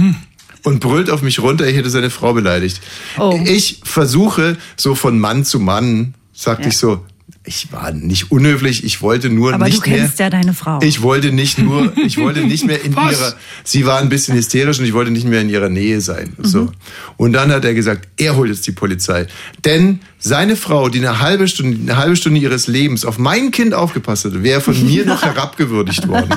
und 0.64 0.80
brüllt 0.80 1.10
auf 1.10 1.22
mich 1.22 1.40
runter, 1.40 1.68
ich 1.68 1.76
hätte 1.76 1.90
seine 1.90 2.10
Frau 2.10 2.34
beleidigt. 2.34 2.82
Oh. 3.18 3.40
Ich 3.46 3.80
versuche 3.84 4.58
so 4.78 4.96
von 4.96 5.20
Mann 5.20 5.46
zu 5.46 5.60
Mann, 5.60 6.14
sagte 6.34 6.64
Ja. 6.64 6.70
ich 6.70 6.78
so, 6.78 7.06
Ich 7.44 7.72
war 7.72 7.92
nicht 7.92 8.32
unhöflich, 8.32 8.84
ich 8.84 9.02
wollte 9.02 9.30
nur 9.30 9.52
Aber 9.56 9.66
nicht 9.66 9.84
du 9.84 9.90
mehr. 9.90 10.00
kennst 10.02 10.20
ja 10.20 10.30
deine 10.30 10.54
Frau. 10.54 10.80
Ich 10.84 11.02
wollte 11.02 11.32
nicht 11.32 11.58
nur, 11.58 11.92
ich 12.06 12.18
wollte 12.20 12.42
nicht 12.42 12.66
mehr 12.68 12.84
in 12.84 12.96
Was? 12.96 13.14
ihrer, 13.14 13.34
sie 13.64 13.86
war 13.88 13.98
ein 14.00 14.10
bisschen 14.10 14.36
hysterisch 14.36 14.78
und 14.78 14.86
ich 14.86 14.94
wollte 14.94 15.10
nicht 15.10 15.26
mehr 15.26 15.42
in 15.42 15.50
ihrer 15.50 15.70
Nähe 15.70 16.02
sein. 16.02 16.34
Mhm. 16.38 16.46
So. 16.46 16.72
Und 17.18 17.34
dann 17.34 17.52
hat 17.52 17.66
er 17.66 17.74
gesagt, 17.74 18.08
er 18.18 18.36
holt 18.36 18.52
jetzt 18.52 18.68
die 18.68 18.72
Polizei. 18.74 19.26
Denn 19.66 20.02
seine 20.20 20.56
Frau, 20.56 20.88
die 20.90 21.00
eine 21.00 21.20
halbe 21.20 21.48
Stunde, 21.48 21.80
eine 21.82 21.98
halbe 21.98 22.16
Stunde 22.16 22.40
ihres 22.40 22.68
Lebens 22.68 23.06
auf 23.06 23.18
mein 23.18 23.50
Kind 23.50 23.74
aufgepasst 23.74 24.26
hatte, 24.26 24.44
wäre 24.44 24.62
von 24.62 24.80
mir 24.86 25.04
noch 25.08 25.24
herabgewürdigt 25.24 26.08
worden. 26.08 26.36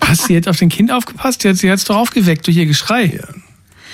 Was, 0.00 0.24
sie 0.24 0.36
hat 0.36 0.48
auf 0.48 0.56
den 0.56 0.70
Kind 0.70 0.90
aufgepasst? 0.90 1.42
Sie 1.42 1.48
hat 1.50 1.62
hat's 1.62 1.84
doch 1.84 1.96
aufgeweckt 1.96 2.48
durch 2.48 2.56
ihr 2.56 2.66
Geschrei. 2.66 3.20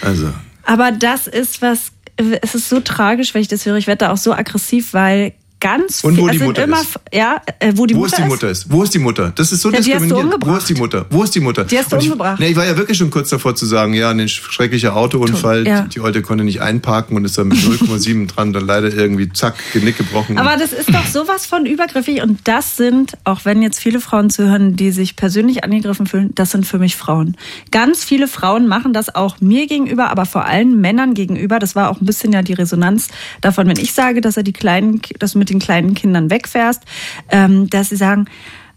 Also. 0.02 0.32
Aber 0.64 0.92
das 0.92 1.26
ist 1.26 1.62
was, 1.62 1.92
es 2.16 2.54
ist 2.54 2.68
so 2.68 2.80
tragisch, 2.80 3.34
wenn 3.34 3.42
ich 3.42 3.48
das 3.48 3.64
höre. 3.64 3.76
Ich 3.76 3.86
werde 3.86 4.06
da 4.06 4.12
auch 4.12 4.16
so 4.16 4.32
aggressiv, 4.32 4.92
weil 4.92 5.32
ganz 5.60 6.04
Und 6.04 6.16
wo 6.18 6.22
viel- 6.24 6.32
die 6.32 6.38
sind 6.38 6.46
Mutter 6.48 6.64
immer, 6.64 6.80
ist. 6.80 7.00
Ja, 7.12 7.40
äh, 7.58 7.72
wo 7.74 7.86
die 7.86 7.94
wo 7.94 8.00
Mutter 8.00 8.16
ist 8.16 8.22
die 8.24 8.28
Mutter 8.28 8.50
ist? 8.50 8.70
Wo 8.70 8.82
ist 8.82 8.94
die 8.94 8.98
Mutter? 8.98 9.32
Das 9.34 9.52
ist 9.52 9.60
so 9.62 9.70
Ja, 9.70 9.80
die 9.80 9.92
hast 9.94 10.02
du 10.02 10.06
diskriminierend. 10.06 10.46
Wo 10.46 10.56
ist 10.56 10.68
die 10.68 10.74
Mutter? 10.74 11.06
Wo 11.10 11.22
ist 11.24 11.34
die 11.34 11.40
Mutter? 11.40 11.64
Die 11.64 11.78
hast 11.78 11.90
du 11.92 11.96
Und 11.96 12.02
ich, 12.02 12.10
umgebracht. 12.10 12.38
Nee, 12.40 12.48
ich 12.50 12.56
war 12.56 12.64
ja 12.66 12.76
wirklich 12.76 12.96
schon 12.98 13.10
kurz 13.10 13.30
davor 13.30 13.54
zu 13.54 13.66
sagen, 13.66 13.94
ja, 13.94 14.10
ein 14.10 14.28
schrecklicher 14.28 14.94
Autounfall. 14.96 15.66
Ja. 15.66 15.82
Die 15.82 16.00
Alte 16.00 16.22
konnte 16.22 16.44
nicht 16.44 16.60
einparken 16.62 17.16
und 17.16 17.24
ist 17.24 17.36
dann 17.38 17.48
mit 17.48 17.58
0,7 17.58 18.26
dran 18.34 18.52
dann 18.52 18.66
leider 18.66 18.92
irgendwie 18.92 19.32
zack, 19.32 19.54
Genick 19.72 19.98
gebrochen. 19.98 20.38
Aber 20.38 20.56
das 20.56 20.72
ist 20.72 20.92
doch 20.94 21.06
sowas 21.06 21.46
von 21.46 21.66
übergriffig 21.66 22.22
und 22.22 22.40
das 22.44 22.76
sind, 22.76 23.12
auch 23.24 23.44
wenn 23.44 23.62
jetzt 23.62 23.80
viele 23.80 24.00
Frauen 24.00 24.30
zuhören, 24.30 24.76
die 24.76 24.90
sich 24.92 25.16
persönlich 25.16 25.64
angegriffen 25.64 26.06
fühlen, 26.06 26.30
das 26.34 26.50
sind 26.52 26.66
für 26.66 26.78
mich 26.78 26.96
Frauen. 26.96 27.36
Ganz 27.70 28.04
viele 28.04 28.28
Frauen 28.28 28.68
machen 28.68 28.92
das 28.92 29.14
auch 29.14 29.40
mir 29.40 29.66
gegenüber, 29.66 30.10
aber 30.10 30.24
vor 30.26 30.44
allem 30.44 30.80
Männern 30.80 31.14
gegenüber. 31.14 31.58
Das 31.58 31.74
war 31.74 31.90
auch 31.90 32.00
ein 32.00 32.06
bisschen 32.06 32.32
ja 32.32 32.42
die 32.42 32.52
Resonanz 32.52 33.08
davon, 33.40 33.66
wenn 33.66 33.78
ich 33.78 33.92
sage, 33.92 34.20
dass 34.20 34.36
er 34.36 34.42
die 34.42 34.52
kleinen, 34.52 35.00
dass 35.18 35.32
du 35.32 35.38
mit 35.48 35.50
den 35.50 35.58
kleinen 35.64 35.94
Kindern 35.94 36.30
wegfährst, 36.30 36.82
ähm, 37.30 37.70
dass 37.70 37.88
sie 37.88 37.96
sagen, 37.96 38.26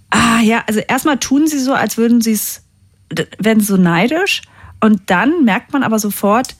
ah 0.09 0.39
ja, 0.41 0.63
also 0.67 0.79
erstmal 0.79 1.17
tun 1.17 1.47
sie 1.47 1.59
so, 1.59 1.73
als 1.73 1.97
würden 1.97 2.21
sie 2.21 2.33
es, 2.33 2.63
werden 3.39 3.61
so 3.61 3.77
neidisch 3.77 4.41
und 4.79 5.01
dann 5.07 5.43
merkt 5.43 5.73
man 5.73 5.83
aber 5.83 5.99
sofort, 5.99 6.55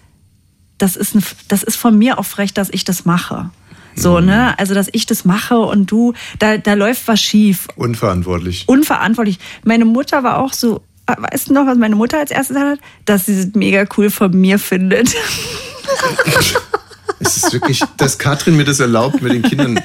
das 0.77 0.96
ist, 0.96 1.15
ein, 1.15 1.24
das 1.48 1.63
ist 1.63 1.75
von 1.75 1.98
mir 1.98 2.20
auch 2.20 2.25
frech, 2.25 2.53
dass 2.53 2.70
ich 2.70 2.84
das 2.84 3.06
mache. 3.06 3.51
So, 3.94 4.20
ne? 4.22 4.58
Also, 4.58 4.74
dass 4.74 4.88
ich 4.94 5.06
das 5.06 5.25
mache 5.25 5.60
und 5.60 5.91
du, 5.91 6.13
da, 6.39 6.58
da 6.58 6.74
läuft 6.74 7.08
was 7.10 7.22
schief. 7.22 7.68
Unverantwortlich. 7.75 8.63
Unverantwortlich. 8.68 9.38
Meine 9.63 9.84
Mutter 9.84 10.24
war 10.24 10.39
auch 10.39 10.53
so, 10.53 10.82
äh, 11.08 11.15
weißt 11.18 11.50
du 11.50 11.53
noch, 11.53 11.65
was 11.65 11.77
meine 11.77 11.96
Mutter 11.96 12.18
als 12.18 12.32
erstes 12.32 12.58
hat? 12.58 12.80
Dass 13.03 13.25
sie 13.25 13.38
es 13.38 13.53
mega 13.53 13.86
cool 13.98 14.10
von 14.10 14.32
mir 14.32 14.60
findet. 14.60 15.13
Es 17.23 17.37
ist 17.37 17.53
wirklich, 17.53 17.81
dass 17.97 18.17
Katrin 18.17 18.57
mir 18.57 18.65
das 18.65 18.79
erlaubt 18.79 19.21
mit 19.21 19.31
den 19.31 19.41
Kindern. 19.43 19.79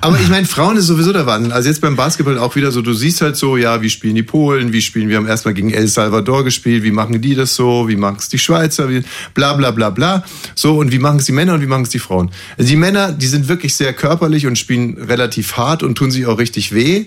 Aber 0.00 0.20
ich 0.20 0.28
meine, 0.28 0.46
Frauen 0.46 0.76
ist 0.76 0.86
sowieso 0.86 1.12
der 1.12 1.24
Wahnsinn. 1.24 1.52
Also 1.52 1.68
jetzt 1.68 1.80
beim 1.80 1.96
Basketball 1.96 2.38
auch 2.38 2.56
wieder 2.56 2.70
so, 2.70 2.82
du 2.82 2.92
siehst 2.92 3.22
halt 3.22 3.36
so, 3.36 3.56
ja, 3.56 3.80
wie 3.80 3.88
spielen 3.88 4.14
die 4.14 4.22
Polen, 4.22 4.72
wie 4.72 4.82
spielen, 4.82 5.08
wir 5.08 5.16
haben 5.16 5.26
erstmal 5.26 5.54
gegen 5.54 5.70
El 5.70 5.88
Salvador 5.88 6.44
gespielt, 6.44 6.82
wie 6.82 6.90
machen 6.90 7.22
die 7.22 7.34
das 7.34 7.54
so, 7.54 7.88
wie 7.88 7.96
machen 7.96 8.16
es 8.18 8.28
die 8.28 8.38
Schweizer, 8.38 8.90
wie, 8.90 9.02
bla 9.32 9.54
bla 9.54 9.70
bla 9.70 9.90
bla. 9.90 10.24
So, 10.54 10.76
und 10.78 10.92
wie 10.92 10.98
machen 10.98 11.20
es 11.20 11.24
die 11.24 11.32
Männer 11.32 11.54
und 11.54 11.62
wie 11.62 11.66
machen 11.66 11.84
es 11.84 11.88
die 11.88 11.98
Frauen. 11.98 12.30
Also 12.58 12.68
die 12.68 12.76
Männer, 12.76 13.12
die 13.12 13.26
sind 13.26 13.48
wirklich 13.48 13.76
sehr 13.76 13.92
körperlich 13.94 14.46
und 14.46 14.58
spielen 14.58 14.98
relativ 14.98 15.56
hart 15.56 15.82
und 15.82 15.96
tun 15.96 16.10
sich 16.10 16.26
auch 16.26 16.38
richtig 16.38 16.74
weh. 16.74 17.06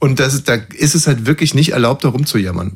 Und 0.00 0.18
das 0.18 0.42
da 0.42 0.54
ist 0.74 0.96
es 0.96 1.06
halt 1.06 1.26
wirklich 1.26 1.54
nicht 1.54 1.70
erlaubt, 1.70 2.02
da 2.02 2.08
rumzujammern. 2.08 2.72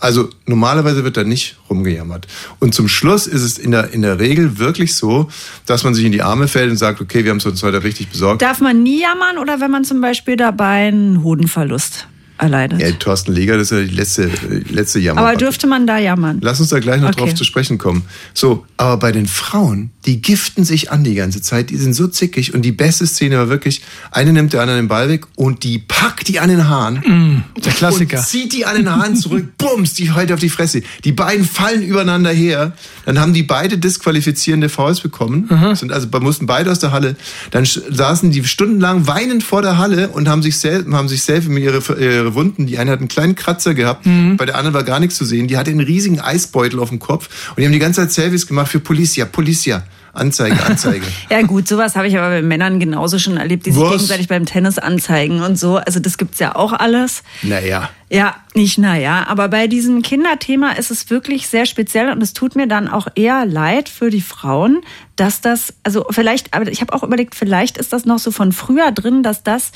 Also 0.00 0.28
normalerweise 0.46 1.02
wird 1.02 1.16
da 1.16 1.24
nicht 1.24 1.56
rumgejammert. 1.68 2.26
Und 2.60 2.72
zum 2.74 2.86
Schluss 2.88 3.26
ist 3.26 3.42
es 3.42 3.58
in 3.58 3.72
der, 3.72 3.92
in 3.92 4.02
der 4.02 4.20
Regel 4.20 4.58
wirklich 4.58 4.94
so, 4.94 5.28
dass 5.66 5.82
man 5.82 5.94
sich 5.94 6.04
in 6.04 6.12
die 6.12 6.22
Arme 6.22 6.46
fällt 6.46 6.70
und 6.70 6.76
sagt, 6.76 7.00
okay, 7.00 7.24
wir 7.24 7.30
haben 7.32 7.38
es 7.38 7.46
uns 7.46 7.62
heute 7.62 7.82
richtig 7.82 8.08
besorgt. 8.08 8.40
Darf 8.40 8.60
man 8.60 8.82
nie 8.82 9.00
jammern 9.00 9.38
oder 9.38 9.60
wenn 9.60 9.70
man 9.72 9.84
zum 9.84 10.00
Beispiel 10.00 10.36
dabei 10.36 10.86
einen 10.88 11.24
Hodenverlust 11.24 12.06
erleidet? 12.38 12.80
Ja, 12.80 12.92
Thorsten 12.92 13.32
Leger, 13.32 13.56
das 13.58 13.72
ist 13.72 13.78
ja 13.78 13.84
die 13.84 13.94
letzte, 13.94 14.30
letzte 14.72 15.00
Jammer. 15.00 15.20
Aber 15.22 15.36
dürfte 15.36 15.66
man 15.66 15.88
da 15.88 15.98
jammern? 15.98 16.38
Lass 16.42 16.60
uns 16.60 16.68
da 16.68 16.78
gleich 16.78 17.00
noch 17.00 17.08
Okay. 17.08 17.18
drauf 17.22 17.34
zu 17.34 17.42
sprechen 17.42 17.78
kommen. 17.78 18.04
So, 18.34 18.64
aber 18.76 18.98
bei 18.98 19.10
den 19.10 19.26
Frauen, 19.26 19.90
die 20.08 20.22
giften 20.22 20.64
sich 20.64 20.90
an 20.90 21.04
die 21.04 21.14
ganze 21.14 21.42
Zeit, 21.42 21.68
die 21.68 21.76
sind 21.76 21.92
so 21.92 22.08
zickig 22.08 22.54
und 22.54 22.62
die 22.62 22.72
beste 22.72 23.06
Szene 23.06 23.36
war 23.36 23.50
wirklich, 23.50 23.82
eine 24.10 24.32
nimmt 24.32 24.54
der 24.54 24.62
anderen 24.62 24.80
den 24.80 24.88
Ball 24.88 25.10
weg 25.10 25.26
und 25.36 25.64
die 25.64 25.80
packt 25.80 26.28
die 26.28 26.40
an 26.40 26.48
den 26.48 26.66
Haaren. 26.66 27.44
der 27.62 27.72
Klassiker. 27.74 28.16
Und 28.16 28.24
zieht 28.24 28.54
die 28.54 28.64
an 28.64 28.76
den 28.76 28.90
Haaren 28.90 29.16
zurück, 29.16 29.44
bums, 29.58 29.92
die 29.92 30.10
heute 30.12 30.32
auf 30.32 30.40
die 30.40 30.48
Fresse. 30.48 30.80
Die 31.04 31.12
beiden 31.12 31.44
fallen 31.44 31.82
übereinander 31.82 32.30
her. 32.30 32.72
Dann 33.04 33.20
haben 33.20 33.34
die 33.34 33.42
beide 33.42 33.76
disqualifizierende 33.76 34.70
Fouls 34.70 35.00
bekommen. 35.00 35.46
Sind 35.74 35.92
also 35.92 36.08
mussten 36.20 36.46
beide 36.46 36.70
aus 36.70 36.78
der 36.78 36.90
Halle. 36.90 37.14
Dann 37.50 37.66
saßen 37.66 38.30
die 38.30 38.42
stundenlang 38.44 39.06
weinend 39.06 39.42
vor 39.42 39.60
der 39.60 39.76
Halle 39.76 40.08
und 40.08 40.26
haben 40.26 40.42
sich 40.42 40.56
selbst, 40.56 40.90
haben 40.90 41.08
sich 41.08 41.22
selbst 41.22 41.50
mit 41.50 41.62
ihre, 41.62 41.82
ihre 42.00 42.34
Wunden. 42.34 42.66
Die 42.66 42.78
eine 42.78 42.92
hat 42.92 43.00
einen 43.00 43.08
kleinen 43.08 43.34
Kratzer 43.34 43.74
gehabt, 43.74 44.06
bei 44.38 44.46
der 44.46 44.56
anderen 44.56 44.72
war 44.72 44.84
gar 44.84 45.00
nichts 45.00 45.16
zu 45.16 45.26
sehen. 45.26 45.48
Die 45.48 45.58
hatte 45.58 45.70
einen 45.70 45.80
riesigen 45.80 46.18
Eisbeutel 46.18 46.80
auf 46.80 46.88
dem 46.88 46.98
Kopf 46.98 47.28
und 47.50 47.58
die 47.58 47.66
haben 47.66 47.72
die 47.72 47.78
ganze 47.78 48.00
Zeit 48.00 48.12
Selfies 48.12 48.46
gemacht 48.46 48.72
für 48.72 48.80
Policia, 48.80 49.26
Policia. 49.26 49.84
Anzeige, 50.12 50.62
Anzeige. 50.64 51.06
Ja 51.30 51.42
gut, 51.42 51.68
sowas 51.68 51.94
habe 51.96 52.08
ich 52.08 52.16
aber 52.16 52.28
bei 52.30 52.42
Männern 52.42 52.80
genauso 52.80 53.18
schon 53.18 53.36
erlebt, 53.36 53.66
die 53.66 53.72
sich 53.72 53.82
Was? 53.82 53.92
gegenseitig 53.92 54.28
beim 54.28 54.46
Tennis 54.46 54.78
anzeigen 54.78 55.42
und 55.42 55.58
so. 55.58 55.76
Also 55.76 56.00
das 56.00 56.18
gibt's 56.18 56.38
ja 56.38 56.56
auch 56.56 56.72
alles. 56.72 57.22
naja. 57.42 57.90
Ja, 58.10 58.36
nicht 58.54 58.78
naja, 58.78 59.26
aber 59.28 59.48
bei 59.48 59.66
diesem 59.66 60.00
Kinderthema 60.00 60.70
ist 60.72 60.90
es 60.90 61.10
wirklich 61.10 61.46
sehr 61.48 61.66
speziell 61.66 62.10
und 62.10 62.22
es 62.22 62.32
tut 62.32 62.56
mir 62.56 62.66
dann 62.66 62.88
auch 62.88 63.06
eher 63.14 63.44
leid 63.44 63.90
für 63.90 64.08
die 64.08 64.22
Frauen, 64.22 64.80
dass 65.16 65.42
das, 65.42 65.74
also 65.82 66.06
vielleicht, 66.10 66.54
aber 66.54 66.70
ich 66.70 66.80
habe 66.80 66.94
auch 66.94 67.02
überlegt, 67.02 67.34
vielleicht 67.34 67.76
ist 67.76 67.92
das 67.92 68.06
noch 68.06 68.18
so 68.18 68.30
von 68.30 68.52
früher 68.52 68.92
drin, 68.92 69.22
dass 69.22 69.42
das 69.42 69.72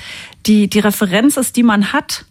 die, 0.46 0.68
die 0.70 0.78
Referenz 0.78 1.36
ist, 1.36 1.56
die 1.56 1.62
man 1.62 1.92
hat, 1.92 2.24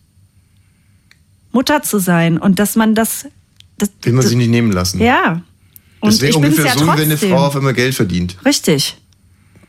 Mutter 1.52 1.84
zu 1.84 2.00
sein 2.00 2.40
und 2.40 2.58
dass 2.58 2.76
man 2.76 2.96
das, 2.96 3.28
das 3.78 3.92
Will 4.02 4.14
man 4.14 4.26
sich 4.26 4.38
nicht 4.38 4.50
nehmen 4.50 4.72
lassen. 4.72 5.00
ja. 5.02 5.42
Und 6.02 6.12
das 6.14 6.22
wäre 6.22 6.36
ungefähr 6.36 6.66
ja 6.66 6.74
so, 6.74 6.86
wie 6.86 6.98
wenn 6.98 7.00
eine. 7.04 7.18
Frau 7.18 7.46
auf 7.48 7.56
einmal 7.56 7.74
Geld 7.74 7.96
verdient. 7.96 8.36
Richtig. 8.46 8.98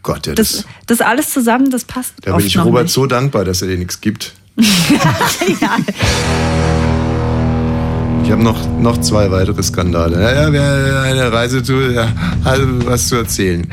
Gott, 0.03 0.27
ja, 0.27 0.35
das, 0.35 0.53
Das, 0.53 0.67
das 0.87 1.01
alles 1.01 1.31
zusammen, 1.31 1.71
das 1.71 1.85
passt. 1.85 2.15
da 2.23 2.37
bin 2.37 2.47
ich 2.47 2.59
Robert 2.59 2.85
nicht. 2.85 2.93
so 2.93 3.07
dankbar, 3.07 3.45
dass 3.45 3.63
er 3.63 3.69
dir 3.69 3.79
nichts 3.79 4.01
gibt. 4.01 4.35
ja. 4.57 5.77
Ich 8.25 8.31
habe 8.31 8.43
noch, 8.43 8.67
noch 8.79 8.99
zwei 9.01 9.31
weitere 9.31 9.63
Skandale. 9.63 10.21
Ja, 10.21 10.45
ja, 10.45 10.53
wer 10.53 11.03
eine 11.03 11.33
Reise 11.33 11.63
zu, 11.63 11.75
ja, 11.81 12.13
also 12.45 12.65
was 12.87 13.09
zu 13.09 13.17
erzählen. 13.17 13.67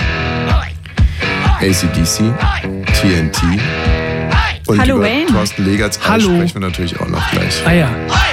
ACDC, 1.62 2.34
TNT 3.02 3.42
und 4.70 4.80
Hallo, 4.80 4.98
über 4.98 5.06
Wayne. 5.06 5.26
Thorsten 5.28 5.66
Legerts 5.66 6.00
Hallo. 6.08 6.36
sprechen 6.36 6.54
wir 6.62 6.62
natürlich 6.68 7.00
auch 7.00 7.08
noch 7.08 7.32
gleich. 7.32 7.62
Ah 7.66 7.72
ja, 7.74 7.90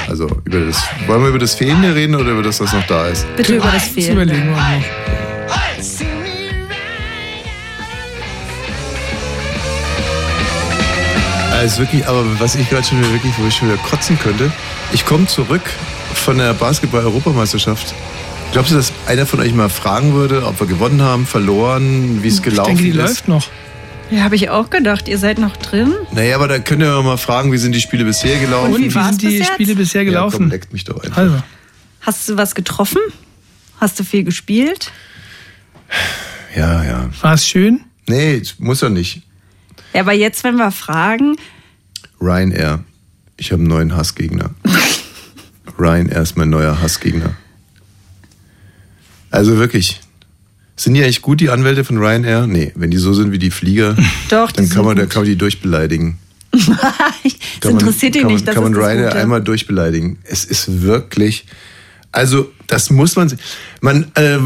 Also 0.08 0.26
über 0.44 0.60
das, 0.60 0.82
wollen 1.06 1.22
wir 1.22 1.28
über 1.30 1.38
das 1.38 1.54
Fehlende 1.54 1.94
reden 1.94 2.14
oder 2.14 2.30
über 2.32 2.42
das, 2.42 2.60
was 2.60 2.72
noch 2.72 2.86
da 2.86 3.06
ist? 3.06 3.26
Bitte 3.36 3.56
über 3.56 3.64
das 3.66 3.84
das 3.84 3.88
Fehlen. 4.04 4.12
überlegen 4.12 4.44
wir 4.46 4.52
noch. 4.52 5.86
Also 11.52 11.78
wirklich, 11.80 12.06
aber 12.06 12.24
was 12.38 12.54
ich 12.54 12.68
gerade 12.68 12.86
schon 12.86 12.98
wieder 13.00 13.12
wirklich, 13.12 13.32
wo 13.38 13.46
ich 13.46 13.54
schon 13.54 13.68
wieder 13.68 13.78
kotzen 13.78 14.18
könnte, 14.18 14.52
ich 14.92 15.06
komme 15.06 15.26
zurück 15.26 15.62
von 16.14 16.38
der 16.38 16.52
Basketball-Europameisterschaft. 16.54 17.94
Glaubst 18.52 18.70
du, 18.72 18.76
dass 18.76 18.92
einer 19.06 19.26
von 19.26 19.40
euch 19.40 19.52
mal 19.54 19.68
fragen 19.68 20.12
würde, 20.14 20.44
ob 20.46 20.60
wir 20.60 20.66
gewonnen 20.66 21.02
haben, 21.02 21.26
verloren, 21.26 22.22
wie 22.22 22.28
es 22.28 22.36
Ich 22.36 22.42
gelaufen 22.42 22.76
denke, 22.76 22.82
die 22.84 22.90
ist? 22.90 22.96
läuft 22.96 23.28
noch. 23.28 23.46
Ja, 24.10 24.22
habe 24.22 24.36
ich 24.36 24.50
auch 24.50 24.70
gedacht. 24.70 25.08
Ihr 25.08 25.18
seid 25.18 25.38
noch 25.38 25.56
drin? 25.56 25.92
Naja, 26.12 26.36
aber 26.36 26.46
da 26.48 26.58
könnt 26.60 26.82
ihr 26.82 27.02
mal 27.02 27.16
fragen, 27.16 27.50
wie 27.52 27.58
sind 27.58 27.72
die 27.72 27.80
Spiele 27.80 28.04
bisher 28.04 28.38
gelaufen? 28.38 28.74
Und 28.74 28.84
wie 28.84 28.90
sind 28.90 29.22
die 29.22 29.38
bis? 29.38 29.46
Spiele 29.48 29.74
bisher 29.74 30.02
Ja, 30.02 30.06
komm, 30.06 30.30
gelaufen? 30.30 30.50
leckt 30.50 30.72
mich 30.72 30.84
doch 30.84 31.02
einfach. 31.02 31.16
Also, 31.18 31.42
Hast 32.02 32.28
du 32.28 32.36
was 32.36 32.54
getroffen? 32.54 33.00
Hast 33.80 33.98
du 33.98 34.04
viel 34.04 34.22
gespielt? 34.22 34.92
Ja, 36.54 36.84
ja. 36.84 37.10
war 37.20 37.34
es 37.34 37.46
schön? 37.46 37.80
Nee, 38.08 38.40
muss 38.58 38.80
er 38.82 38.90
nicht. 38.90 39.22
Ja, 39.92 40.02
aber 40.02 40.12
jetzt, 40.12 40.44
wenn 40.44 40.56
wir 40.56 40.70
fragen, 40.70 41.36
Ryanair. 42.20 42.84
Ich 43.36 43.50
habe 43.52 43.60
einen 43.60 43.68
neuen 43.68 43.96
Hassgegner. 43.96 44.50
Ryanair 45.78 46.22
ist 46.22 46.36
mein 46.36 46.48
neuer 46.48 46.80
Hassgegner. 46.80 47.34
Also 49.30 49.58
wirklich. 49.58 50.00
Sind 50.76 50.94
die 50.94 51.02
eigentlich 51.02 51.22
gut, 51.22 51.40
die 51.40 51.48
Anwälte 51.50 51.84
von 51.84 51.96
Ryanair? 51.98 52.46
Nee, 52.46 52.72
wenn 52.74 52.90
die 52.90 52.98
so 52.98 53.14
sind 53.14 53.32
wie 53.32 53.38
die 53.38 53.50
Flieger, 53.50 53.96
Doch, 54.28 54.52
die 54.52 54.56
dann 54.58 54.68
kann 54.68 54.84
man, 54.84 54.96
da 54.96 55.02
gut. 55.04 55.10
kann 55.12 55.22
man 55.22 55.30
die 55.30 55.36
durchbeleidigen. 55.38 56.18
das 56.52 56.66
Kann 56.66 57.72
man- 57.72 57.72
interessiert 57.80 58.14
dich 58.14 58.22
kann 58.22 58.32
nicht. 58.32 58.46
Man, 58.46 58.54
Das 58.54 58.54
kann 58.54 58.64
man 58.64 58.74
Ryanair 58.74 59.14
einmal 59.14 59.42
durchbeleidigen. 59.42 60.18
Es 60.24 60.44
ist 60.44 60.82
wirklich. 60.82 61.46
Also, 62.12 62.50
das 62.66 62.90
muss 62.90 63.16
man. 63.16 63.32
man 63.80 64.06
äh, 64.14 64.38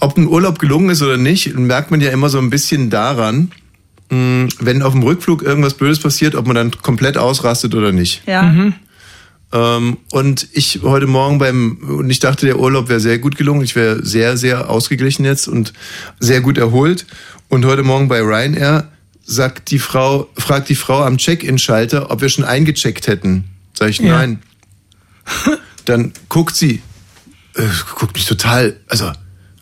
ob 0.00 0.16
ein 0.16 0.26
Urlaub 0.28 0.58
gelungen 0.58 0.90
ist 0.90 1.02
oder 1.02 1.16
nicht, 1.16 1.54
merkt 1.56 1.90
man 1.90 2.00
ja 2.00 2.10
immer 2.10 2.28
so 2.28 2.38
ein 2.38 2.50
bisschen 2.50 2.90
daran, 2.90 3.50
mh, 4.10 4.48
wenn 4.60 4.82
auf 4.82 4.92
dem 4.92 5.02
Rückflug 5.02 5.42
irgendwas 5.42 5.74
Blödes 5.74 5.98
passiert, 6.00 6.34
ob 6.36 6.46
man 6.46 6.54
dann 6.56 6.70
komplett 6.82 7.18
ausrastet 7.18 7.74
oder 7.74 7.90
nicht. 7.92 8.22
Ja. 8.26 8.42
Ähm, 8.48 8.74
und 9.50 10.46
ich 10.52 10.80
heute 10.82 11.06
Morgen 11.06 11.38
beim, 11.38 11.78
und 11.98 12.10
ich 12.10 12.18
dachte, 12.20 12.44
der 12.46 12.58
Urlaub 12.58 12.88
wäre 12.88 13.00
sehr 13.00 13.18
gut 13.18 13.36
gelungen. 13.36 13.62
Ich 13.62 13.76
wäre 13.76 14.04
sehr, 14.04 14.36
sehr 14.36 14.68
ausgeglichen 14.68 15.24
jetzt 15.24 15.48
und 15.48 15.72
sehr 16.20 16.40
gut 16.42 16.58
erholt. 16.58 17.06
Und 17.48 17.64
heute 17.64 17.82
Morgen 17.82 18.08
bei 18.08 18.20
Ryanair 18.20 18.88
sagt 19.24 19.70
die 19.70 19.78
Frau, 19.78 20.28
fragt 20.36 20.68
die 20.68 20.74
Frau 20.74 21.02
am 21.02 21.16
Check-in-Schalter, 21.16 22.10
ob 22.10 22.20
wir 22.20 22.28
schon 22.28 22.44
eingecheckt 22.44 23.06
hätten. 23.06 23.44
Sag 23.72 23.88
ich, 23.90 23.98
Ja. 23.98 24.18
nein. 24.18 24.42
Dann 25.86 26.12
guckt 26.28 26.54
sie, 26.54 26.82
äh, 27.54 27.62
guckt 27.94 28.14
mich 28.14 28.26
total, 28.26 28.76
also, 28.88 29.10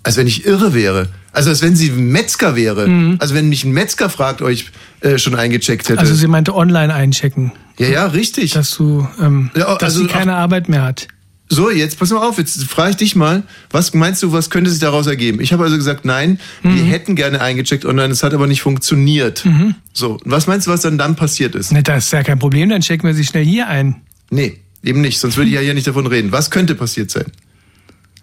als 0.02 0.16
wenn 0.16 0.26
ich 0.26 0.46
irre 0.46 0.74
wäre. 0.74 1.08
Also, 1.32 1.50
als 1.50 1.62
wenn 1.62 1.76
sie 1.76 1.90
Metzger 1.90 2.56
wäre. 2.56 3.16
Also, 3.18 3.34
wenn 3.34 3.48
mich 3.48 3.62
ein 3.64 3.72
Metzger 3.72 4.08
fragt, 4.08 4.42
ob 4.42 4.48
ich 4.48 4.70
äh, 5.00 5.18
schon 5.18 5.34
eingecheckt 5.36 5.88
hätte. 5.88 6.00
Also 6.00 6.14
sie 6.14 6.26
meinte 6.26 6.54
online 6.54 6.92
einchecken. 6.94 7.52
Ja, 7.78 7.88
ja, 7.88 8.06
richtig. 8.06 8.52
Dass 8.52 8.76
du, 8.76 9.06
ähm, 9.20 9.50
Ja, 9.56 9.74
dass 9.76 9.82
also 9.94 10.00
sie 10.00 10.06
keine 10.06 10.34
Arbeit 10.34 10.68
mehr 10.68 10.82
hat. 10.82 11.08
So, 11.48 11.70
jetzt 11.70 11.98
pass 12.00 12.10
mal 12.10 12.26
auf, 12.26 12.38
jetzt 12.38 12.64
frage 12.64 12.90
ich 12.90 12.96
dich 12.96 13.14
mal, 13.14 13.44
was 13.70 13.94
meinst 13.94 14.20
du, 14.22 14.32
was 14.32 14.50
könnte 14.50 14.68
sich 14.68 14.80
daraus 14.80 15.06
ergeben? 15.06 15.40
Ich 15.40 15.52
habe 15.52 15.62
also 15.62 15.76
gesagt, 15.76 16.04
nein, 16.04 16.40
wir 16.62 16.82
hätten 16.82 17.14
gerne 17.14 17.40
eingecheckt 17.40 17.84
online, 17.84 18.12
es 18.12 18.24
hat 18.24 18.34
aber 18.34 18.48
nicht 18.48 18.62
funktioniert. 18.62 19.44
So, 19.92 20.14
und 20.14 20.22
was 20.30 20.48
meinst 20.48 20.66
du, 20.66 20.72
was 20.72 20.80
dann 20.80 20.98
dann 20.98 21.14
passiert 21.14 21.54
ist? 21.54 21.70
Ne, 21.70 21.84
das 21.84 22.06
ist 22.06 22.12
ja 22.12 22.24
kein 22.24 22.40
Problem, 22.40 22.68
dann 22.68 22.80
checken 22.80 23.06
wir 23.06 23.14
sie 23.14 23.24
schnell 23.24 23.44
hier 23.44 23.68
ein. 23.68 24.00
Nee, 24.28 24.58
eben 24.82 25.00
nicht, 25.00 25.20
sonst 25.20 25.36
würde 25.36 25.48
ich 25.50 25.54
ja 25.54 25.60
hier 25.60 25.74
nicht 25.74 25.86
davon 25.86 26.08
reden. 26.08 26.32
Was 26.32 26.50
könnte 26.50 26.74
passiert 26.74 27.12
sein? 27.12 27.26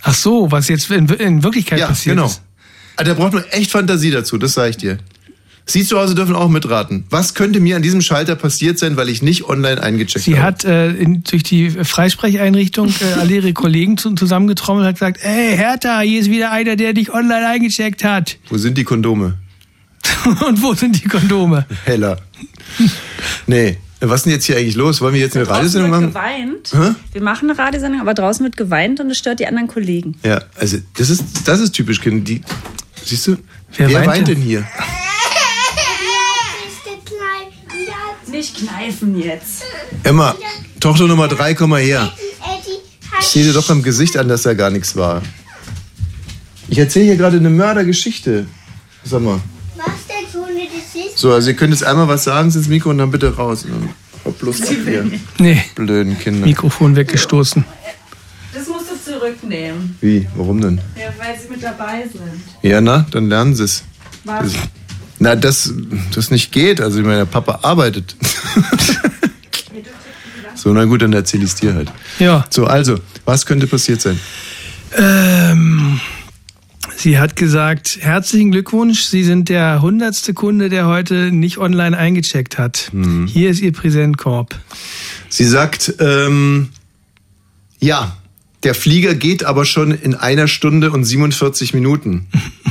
Ach 0.01 0.13
so, 0.13 0.51
was 0.51 0.67
jetzt 0.67 0.91
in, 0.91 1.07
in 1.07 1.43
Wirklichkeit 1.43 1.79
Ja, 1.79 1.87
passiert 1.87 2.17
genau. 2.17 2.27
ist. 2.27 2.41
Ah, 2.97 3.05
Da 3.05 3.13
braucht 3.13 3.31
man 3.31 3.45
echt 3.51 3.71
Fantasie 3.71 4.11
dazu, 4.11 4.37
das 4.37 4.51
sage 4.51 4.71
ich 4.71 4.77
dir. 4.77 4.97
Sie 5.65 5.85
zu 5.85 5.97
Hause 5.97 6.13
dürfen 6.13 6.35
auch 6.35 6.49
mitraten. 6.49 7.05
Was 7.09 7.35
könnte 7.35 7.59
mir 7.61 7.77
an 7.77 7.81
diesem 7.81 8.01
Schalter 8.01 8.35
passiert 8.35 8.77
sein, 8.79 8.97
weil 8.97 9.07
ich 9.07 9.21
nicht 9.21 9.45
online 9.45 9.81
eingecheckt 9.81 10.25
Sie 10.25 10.33
habe? 10.33 10.43
hat 10.43 10.65
äh, 10.65 10.89
in, 10.91 11.23
durch 11.23 11.43
die 11.43 11.69
Freisprecheinrichtung 11.69 12.89
äh, 12.89 13.13
alle 13.19 13.35
ihre 13.35 13.53
Kollegen 13.53 13.97
zu, 13.97 14.13
zusammengetrommelt 14.15 14.83
und 14.83 14.87
hat 14.89 14.95
gesagt, 14.95 15.19
ey 15.23 15.55
Hertha, 15.55 16.01
hier 16.01 16.19
ist 16.19 16.29
wieder 16.29 16.51
einer, 16.51 16.75
der 16.75 16.93
dich 16.93 17.13
online 17.13 17.47
eingecheckt 17.47 18.03
hat. 18.03 18.37
Wo 18.49 18.57
sind 18.57 18.77
die 18.77 18.83
Kondome? 18.83 19.37
und 20.45 20.61
wo 20.61 20.73
sind 20.73 21.01
die 21.01 21.07
Kondome? 21.07 21.65
Heller. 21.85 22.17
nee, 23.47 23.77
was 24.01 24.19
ist 24.21 24.25
denn 24.25 24.33
jetzt 24.33 24.45
hier 24.45 24.57
eigentlich 24.57 24.75
los? 24.75 24.99
Wollen 24.99 25.13
wir 25.13 25.21
jetzt 25.21 25.35
eine 25.37 25.45
Draußen 25.45 25.57
Radiosendung 25.81 25.91
wird 25.91 26.13
machen? 26.13 26.13
geweint. 26.13 26.71
Hä? 26.73 26.95
Wir 27.13 27.21
machen 27.21 27.49
eine 27.49 27.57
Radiosendung, 27.57 28.01
aber 28.01 28.13
draußen 28.13 28.43
wird 28.43 28.57
geweint 28.57 28.99
und 28.99 29.09
es 29.09 29.17
stört 29.17 29.39
die 29.39 29.47
anderen 29.47 29.69
Kollegen. 29.69 30.15
Ja, 30.25 30.41
also 30.59 30.77
das 30.97 31.09
ist, 31.09 31.23
das 31.47 31.61
ist 31.61 31.71
typisch 31.71 32.01
Kind. 32.01 32.27
Die, 32.27 32.41
siehst 33.05 33.27
du? 33.27 33.37
Wer 33.77 33.89
Wer, 33.89 33.99
weint 33.99 34.07
weint 34.07 34.27
denn? 34.27 34.35
denn 34.35 34.43
hier? 34.43 34.67
Nicht 38.43 38.57
kneifen 38.57 39.17
jetzt. 39.17 39.63
Emma, 40.03 40.35
Tochter 40.81 41.07
Nummer 41.07 41.29
drei, 41.29 41.53
komm 41.53 41.69
mal 41.69 41.79
her. 41.79 42.11
Ich 43.21 43.27
sehe 43.27 43.45
dir 43.45 43.53
doch 43.53 43.69
am 43.69 43.81
Gesicht 43.81 44.17
an, 44.17 44.27
dass 44.27 44.41
da 44.41 44.53
gar 44.53 44.69
nichts 44.69 44.97
war. 44.97 45.21
Ich 46.67 46.77
erzähle 46.77 47.05
hier 47.05 47.15
gerade 47.15 47.37
eine 47.37 47.49
Mördergeschichte. 47.49 48.45
Sag 49.05 49.21
mal. 49.21 49.39
Was 49.77 49.85
denn 50.09 50.29
so 50.29 50.43
eine 50.43 50.59
ist? 50.63 51.17
So, 51.17 51.31
also 51.31 51.51
ihr 51.51 51.55
könnt 51.55 51.71
jetzt 51.71 51.85
einmal 51.85 52.09
was 52.09 52.25
sagen 52.25 52.51
ins 52.51 52.67
Mikro 52.67 52.89
und 52.89 52.97
dann 52.97 53.11
bitte 53.11 53.33
raus. 53.33 53.63
Und 53.63 53.71
dann 53.75 53.89
hau 54.25 54.31
bloß 54.31 54.61
ab 54.63 54.75
hier. 54.83 55.09
Nee, 55.37 55.63
Blöden 55.75 56.19
Kinder. 56.19 56.45
Mikrofon 56.45 56.97
weggestoßen. 56.97 57.63
Das 58.53 58.67
musst 58.67 58.87
du 58.91 59.11
zurücknehmen. 59.13 59.97
Wie? 60.01 60.27
Warum 60.35 60.59
denn? 60.59 60.81
Ja, 60.97 61.13
weil 61.17 61.39
sie 61.39 61.47
mit 61.47 61.63
dabei 61.63 62.01
sind. 62.11 62.41
Ja, 62.61 62.81
na, 62.81 63.05
dann 63.09 63.29
lernen 63.29 63.55
sie 63.55 63.63
es. 63.63 63.83
Was? 64.25 64.51
Na, 65.23 65.37
dass 65.37 65.73
das 66.13 66.31
nicht 66.31 66.51
geht. 66.51 66.81
Also, 66.81 66.99
ich 66.99 67.05
meine, 67.05 67.19
der 67.19 67.25
Papa 67.25 67.59
arbeitet. 67.61 68.17
so, 70.55 70.73
na 70.73 70.83
gut, 70.83 71.01
dann 71.01 71.13
erzähle 71.13 71.45
ich 71.45 71.51
es 71.51 71.55
dir 71.55 71.73
halt. 71.73 71.89
Ja. 72.19 72.45
So, 72.49 72.65
also, 72.65 72.99
was 73.23 73.45
könnte 73.45 73.65
passiert 73.67 74.01
sein? 74.01 74.19
Ähm, 74.97 76.01
sie 76.97 77.19
hat 77.19 77.37
gesagt, 77.37 77.99
herzlichen 78.01 78.51
Glückwunsch, 78.51 79.03
Sie 79.03 79.23
sind 79.23 79.47
der 79.47 79.81
hundertste 79.81 80.33
Kunde, 80.33 80.67
der 80.67 80.87
heute 80.87 81.31
nicht 81.31 81.57
online 81.57 81.97
eingecheckt 81.97 82.57
hat. 82.57 82.89
Hm. 82.91 83.25
Hier 83.27 83.49
ist 83.49 83.61
Ihr 83.61 83.71
Präsentkorb. 83.71 84.59
Sie 85.29 85.45
sagt, 85.45 85.93
ähm, 85.99 86.67
ja, 87.79 88.17
der 88.63 88.75
Flieger 88.75 89.15
geht 89.15 89.45
aber 89.45 89.63
schon 89.63 89.91
in 89.91 90.15
einer 90.15 90.49
Stunde 90.49 90.91
und 90.91 91.05
47 91.05 91.73
Minuten. 91.73 92.27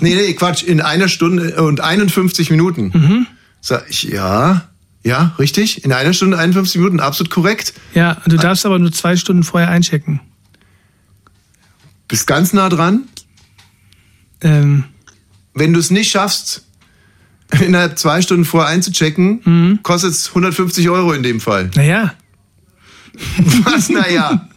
nee, 0.00 0.14
nee, 0.14 0.32
Quatsch, 0.34 0.62
in 0.62 0.80
einer 0.80 1.08
Stunde 1.08 1.62
und 1.62 1.80
51 1.80 2.50
Minuten. 2.50 2.90
Mhm. 2.94 3.26
Sag 3.60 3.86
ich, 3.88 4.04
ja, 4.04 4.68
ja, 5.04 5.34
richtig, 5.38 5.84
in 5.84 5.92
einer 5.92 6.12
Stunde 6.12 6.38
51 6.38 6.76
Minuten, 6.80 7.00
absolut 7.00 7.30
korrekt. 7.30 7.72
Ja, 7.94 8.16
du 8.26 8.36
darfst 8.36 8.64
aber 8.66 8.78
nur 8.78 8.92
zwei 8.92 9.16
Stunden 9.16 9.42
vorher 9.42 9.68
einchecken. 9.70 10.20
Bist 12.08 12.26
ganz 12.26 12.52
nah 12.52 12.68
dran. 12.68 13.04
Ähm, 14.40 14.84
Wenn 15.54 15.72
du 15.72 15.80
es 15.80 15.90
nicht 15.90 16.10
schaffst, 16.10 16.64
innerhalb 17.60 17.98
zwei 17.98 18.22
Stunden 18.22 18.44
vorher 18.44 18.70
einzuchecken, 18.70 19.40
Mhm. 19.44 19.78
kostet 19.82 20.12
es 20.12 20.28
150 20.28 20.88
Euro 20.90 21.12
in 21.12 21.22
dem 21.22 21.40
Fall. 21.40 21.70
naja, 21.74 22.14
Was, 23.64 23.88
naja? 23.88 24.48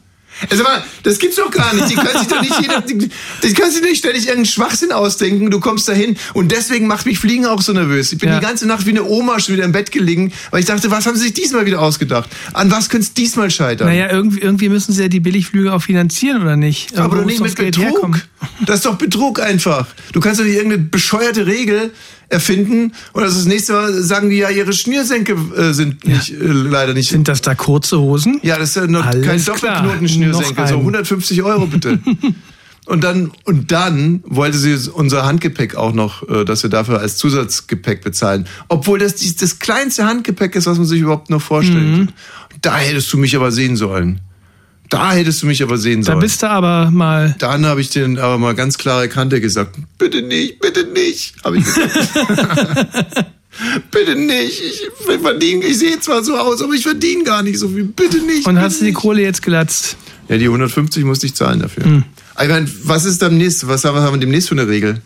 Also, 0.50 0.66
aber, 0.66 0.84
das 1.04 1.20
gibt's 1.20 1.36
doch 1.38 1.52
gar 1.52 1.74
nicht. 1.74 1.90
Die 1.90 1.96
kann 1.96 2.18
sich 2.18 2.28
doch 2.28 2.42
nicht 2.42 2.60
jeder, 2.62 2.82
die, 2.82 3.10
die 3.44 3.54
kann 3.54 3.72
sich 3.72 3.82
nicht 3.82 3.98
ständig 4.00 4.24
irgendeinen 4.24 4.46
Schwachsinn 4.46 4.92
ausdenken. 4.92 5.50
Du 5.52 5.60
kommst 5.60 5.88
dahin. 5.88 6.18
Und 6.34 6.52
deswegen 6.52 6.88
macht 6.88 7.06
mich 7.06 7.20
Fliegen 7.20 7.46
auch 7.46 7.62
so 7.62 7.74
nervös. 7.74 8.12
Ich 8.12 8.20
bin 8.20 8.30
Ja. 8.30 8.40
die 8.40 8.46
ganze 8.46 8.68
Nacht 8.68 8.86
wie 8.86 8.92
eine 8.92 9.04
Oma 9.04 9.40
schon 9.40 9.56
wieder 9.56 9.66
im 9.66 9.72
Bett 9.72 9.92
gelegen, 9.92 10.32
weil 10.50 10.62
ich 10.62 10.66
dachte, 10.66 10.90
was 10.92 11.06
haben 11.06 11.16
sie 11.16 11.24
sich 11.24 11.34
diesmal 11.34 11.66
wieder 11.66 11.82
ausgedacht? 11.82 12.30
An 12.54 12.72
was 12.72 12.90
könnte 12.90 13.06
es 13.08 13.14
diesmal 13.14 13.52
scheitern? 13.52 13.88
naja, 13.88 14.10
irgendwie, 14.12 14.40
irgendwie 14.40 14.70
müssen 14.70 14.94
sie 14.94 15.04
ja 15.04 15.08
die 15.08 15.20
Billigflüge 15.20 15.72
auch 15.74 15.82
finanzieren, 15.82 16.42
oder 16.42 16.56
nicht? 16.56 16.98
aber 16.98 17.12
wo 17.18 17.20
doch 17.22 17.26
nicht 17.26 17.42
mit 17.42 17.56
Betrug. 17.56 18.20
Das 18.66 18.78
ist 18.78 18.86
doch 18.86 18.96
Betrug 18.96 19.40
einfach. 19.40 19.88
Du 20.14 20.20
kannst 20.20 20.40
doch 20.40 20.46
nicht 20.46 20.56
irgendeine 20.56 20.84
bescheuerte 20.84 21.46
Regel 21.46 21.92
erfinden 22.32 22.94
und 23.14 23.24
also 23.24 23.36
das 23.38 23.46
nächste 23.46 23.74
Mal 23.74 23.94
sagen 24.04 24.30
die 24.30 24.38
ja, 24.38 24.50
ihre 24.50 24.74
Schnürsenkel 24.74 25.36
äh, 25.58 25.74
sind 25.74 26.06
nicht, 26.08 26.32
äh, 26.32 26.36
leider 26.46 26.94
nicht. 26.94 27.10
Sind 27.10 27.28
das 27.28 27.42
da 27.42 27.56
kurze 27.56 28.00
Hosen? 28.00 28.40
Ja, 28.44 28.58
das 28.58 28.70
ist 28.70 28.76
ja 28.78 28.88
noch 28.88 29.06
Alles 29.06 29.26
kein. 29.26 29.44
Doppelknoten-Schnürsenkel, 29.44 30.68
so 30.68 30.76
ein. 30.76 30.80
150 30.80 31.44
Euro 31.44 31.66
bitte. 31.68 32.00
und 32.86 33.04
dann 33.04 33.32
und 33.44 33.72
dann 33.72 34.24
wollte 34.26 34.58
sie 34.58 34.76
unser 34.92 35.26
Handgepäck 35.26 35.76
auch 35.76 35.94
noch, 35.94 36.28
äh, 36.30 36.46
dass 36.46 36.64
wir 36.64 36.70
dafür 36.70 37.00
als 37.00 37.18
Zusatzgepäck 37.18 38.02
bezahlen, 38.02 38.48
obwohl 38.70 39.00
das 39.00 39.16
das 39.36 39.60
kleinste 39.60 40.06
Handgepäck 40.06 40.56
ist, 40.56 40.66
was 40.66 40.78
man 40.78 40.88
sich 40.88 41.02
überhaupt 41.02 41.30
noch 41.30 41.42
vorstellen 41.42 41.92
Mhm. 41.92 41.96
kann. 42.08 42.14
Da 42.62 42.78
hättest 42.78 43.12
du 43.12 43.18
mich 43.18 43.36
aber 43.36 43.52
sehen 43.52 43.76
sollen. 43.76 44.22
Da 44.92 45.14
hättest 45.14 45.42
du 45.42 45.48
mich 45.48 45.64
aber 45.64 45.78
sehen 45.78 46.02
Da 46.02 46.08
sollen. 46.08 46.20
bist 46.20 46.44
du 46.44 46.50
aber 46.50 46.92
mal. 46.92 47.34
Dann 47.40 47.66
habe 47.66 47.80
ich 47.80 47.90
den 47.92 48.20
aber 48.20 48.38
mal 48.38 48.54
ganz 48.54 48.78
klare 48.78 49.08
Kante 49.08 49.40
gesagt, 49.40 49.78
bitte 49.98 50.22
nicht, 50.22 50.60
bitte 50.60 50.84
nicht, 50.84 51.34
habe 51.46 51.58
ich 51.58 51.64
gesagt. 51.64 51.94
bitte 53.92 54.16
nicht, 54.16 54.62
ich 54.62 54.90
verdiene, 55.22 55.64
ich 55.64 55.78
sehe 55.80 55.98
zwar 56.02 56.26
so 56.26 56.36
aus, 56.36 56.62
aber 56.62 56.74
ich 56.74 56.84
verdiene 56.84 57.24
gar 57.24 57.42
nicht 57.42 57.58
so 57.58 57.70
viel, 57.70 57.86
bitte 57.86 58.18
nicht. 58.18 58.46
Und 58.46 58.56
bitte 58.56 58.66
hast 58.66 58.82
du 58.82 58.86
die. 58.86 58.92
Kohle 58.92 59.22
jetzt 59.22 59.42
gelatzt? 59.42 59.96
Ja, 60.28 60.38
die 60.38 60.46
150 60.46 61.06
musste 61.06 61.26
ich 61.26 61.36
zahlen 61.36 61.62
dafür. 61.62 61.86
Hm. 61.86 62.04
Ich 62.42 62.50
meine, 62.50 62.70
was 62.84 63.06
ist 63.06 63.22
demnächst, 63.22 63.66
was 63.70 63.86
haben 63.86 63.96
wir 64.14 64.18
demnächst 64.18 64.50
für 64.50 64.56
eine 64.56 64.68
Regel? 64.68 65.02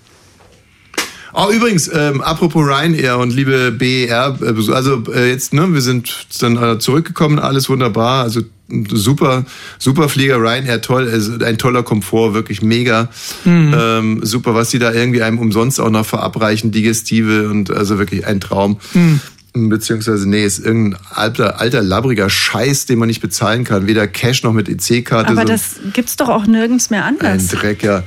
Oh, 1.38 1.52
übrigens, 1.52 1.92
ähm, 1.94 2.22
apropos 2.22 2.66
Ryanair 2.66 3.20
und 3.20 3.32
liebe 3.32 3.72
BER, 3.72 4.40
äh, 4.42 4.72
also 4.72 5.04
äh, 5.14 5.30
jetzt, 5.30 5.54
ne, 5.54 5.72
wir 5.72 5.82
sind 5.82 6.28
dann 6.40 6.56
äh, 6.58 6.80
zurückgekommen, 6.80 7.38
alles 7.38 7.70
wunderbar, 7.70 8.24
also 8.24 8.42
super, 8.90 9.46
super 9.80 10.10
Flieger, 10.10 10.38
Ryanair, 10.38 10.82
toll, 10.82 11.08
also 11.10 11.34
ein 11.44 11.58
toller 11.58 11.84
Komfort, 11.84 12.34
wirklich 12.34 12.62
mega, 12.62 13.10
Mhm. 13.44 13.76
ähm, 13.78 14.20
super, 14.24 14.56
was 14.56 14.70
die 14.70 14.80
da 14.80 14.92
irgendwie 14.92 15.22
einem 15.22 15.38
umsonst 15.40 15.80
auch 15.80 15.90
noch 15.90 16.06
verabreichen, 16.06 16.72
Digestive 16.72 17.50
und 17.50 17.72
also 17.72 17.98
wirklich 18.00 18.26
ein 18.26 18.40
Traum. 18.40 18.78
Mhm. 18.94 19.22
Beziehungsweise, 19.70 20.28
nee, 20.28 20.44
ist 20.44 20.60
irgendein 20.60 21.00
alter, 21.12 21.62
alter, 21.62 21.82
labbriger 21.82 22.30
Scheiß, 22.30 22.88
den 22.88 23.00
man 23.00 23.08
nicht 23.08 23.22
bezahlen 23.22 23.64
kann. 23.64 23.88
Weder 23.88 24.06
Cash 24.06 24.44
noch 24.44 24.52
mit 24.52 24.68
EC-Karte. 24.68 25.30
Aber 25.30 25.42
so 25.42 25.48
das 25.48 25.76
gibt's 25.94 26.18
doch 26.18 26.28
auch 26.28 26.46
nirgends 26.46 26.90
mehr 26.90 27.06
ein 27.06 27.16
anders. 27.22 27.48
Dreck, 27.48 27.82
ja. 27.82 28.04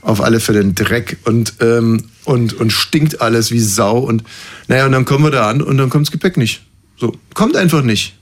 Auf 0.00 0.20
alle 0.20 0.38
Fälle 0.38 0.60
ein 0.60 0.74
Dreck 0.76 1.16
und, 1.24 1.54
ähm, 1.60 2.04
und, 2.24 2.54
und 2.54 2.72
stinkt 2.72 3.20
alles 3.20 3.50
wie 3.50 3.58
Sau. 3.60 3.98
Und 3.98 4.22
naja, 4.68 4.86
und 4.86 4.92
dann 4.92 5.04
kommen 5.04 5.24
wir 5.24 5.30
da 5.32 5.48
an 5.48 5.60
und 5.60 5.76
dann 5.76 5.90
kommt 5.90 6.06
das 6.06 6.12
Gepäck 6.12 6.36
nicht. 6.36 6.62
So, 6.96 7.16
kommt 7.34 7.56
einfach 7.56 7.82
nicht. 7.82 8.14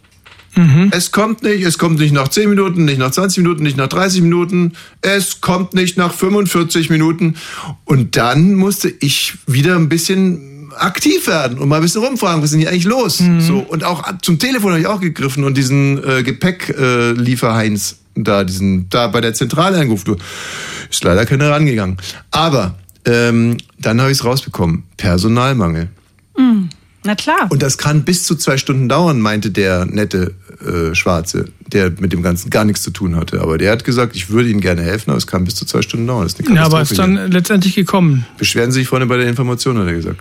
Es 0.91 1.13
kommt 1.13 1.43
nicht, 1.43 1.65
es 1.65 1.79
kommt 1.79 1.99
nicht 1.99 2.13
nach 2.13 2.29
10 2.29 2.51
Minuten, 2.51 2.85
nicht 2.85 2.99
nach 2.99 3.11
20 3.11 3.39
Minuten, 3.43 3.63
nicht 3.63 3.77
nach 3.77 3.89
30 3.89 4.23
Minuten, 4.23 4.73
es 5.01 5.41
kommt 5.41 5.75
nicht 5.75 5.97
nach 5.97 6.13
45 6.13 6.91
Minuten. 6.91 7.37
Und 7.85 8.17
dann 8.17 8.55
musste 8.55 8.93
ich 9.01 9.39
wieder 9.47 9.77
ein 9.77 9.89
bisschen 9.89 10.73
aktiv 10.77 11.27
werden 11.27 11.59
und 11.59 11.69
mal 11.69 11.77
ein 11.77 11.83
bisschen 11.83 12.03
rumfragen, 12.03 12.43
was 12.43 12.47
ist 12.47 12.53
denn 12.53 12.61
hier 12.61 12.71
eigentlich 12.71 12.85
los? 12.85 13.19
So, 13.41 13.59
und 13.59 13.85
auch 13.85 14.05
zum 14.23 14.39
Telefon 14.39 14.71
habe 14.71 14.81
ich 14.81 14.87
auch 14.87 15.01
gegriffen 15.01 15.45
und 15.45 15.57
diesen 15.57 16.03
äh, 16.03 16.23
Gepäcklieferheinz 16.23 17.93
äh, 17.93 18.23
da, 18.23 18.45
diesen, 18.45 18.89
da 18.89 19.09
bei 19.09 19.21
der 19.21 19.35
Zentrale 19.35 19.79
angerufen. 19.79 20.17
Ist 20.91 21.05
leider 21.05 21.27
keiner 21.27 21.51
rangegangen. 21.51 21.97
Aber 22.31 22.77
ähm, 23.05 23.57
dann 23.79 24.01
habe 24.01 24.11
ich 24.11 24.19
es 24.19 24.25
rausbekommen. 24.25 24.85
Personalmangel. 24.97 25.89
Hm, 26.37 26.69
Na 27.05 27.15
klar. 27.15 27.47
Und 27.49 27.63
das 27.63 27.79
kann 27.79 28.03
bis 28.03 28.25
zu 28.25 28.35
zwei 28.35 28.59
Stunden 28.59 28.89
dauern, 28.89 29.21
meinte 29.21 29.51
der 29.51 29.87
nette 29.87 30.35
äh, 30.65 30.95
Schwarze, 30.95 31.47
der 31.67 31.91
mit 31.99 32.13
dem 32.13 32.23
Ganzen 32.23 32.51
gar 32.51 32.65
nichts 32.65 32.83
zu 32.83 32.91
tun 32.91 33.17
hatte. 33.17 33.41
Aber 33.41 33.57
der 33.57 33.73
hat 33.73 33.85
gesagt, 33.85 34.17
ich 34.17 34.29
würde 34.29 34.51
Ihnen 34.51 34.61
gerne 34.61 34.83
helfen, 34.83 35.11
aber 35.11 35.19
es 35.19 35.27
kann 35.27 35.45
bis 35.45 35.55
zu 35.55 35.65
zwei 35.65 35.81
Stunden 35.81 36.07
dauern. 36.07 36.25
Das 36.25 36.35
ist 36.35 36.47
eine 36.47 36.57
Ja, 36.57 36.65
aber 36.65 36.83
ist 36.83 36.99
dann 36.99 37.31
letztendlich 37.31 37.75
gekommen. 37.75 38.27
Beschweren 38.37 38.71
Sie 38.71 38.81
sich 38.81 38.89
vorne 38.89 39.07
bei 39.07 39.17
der 39.17 39.29
Information, 39.29 39.79
hat 39.79 39.87
er 39.87 39.95
gesagt. 39.95 40.21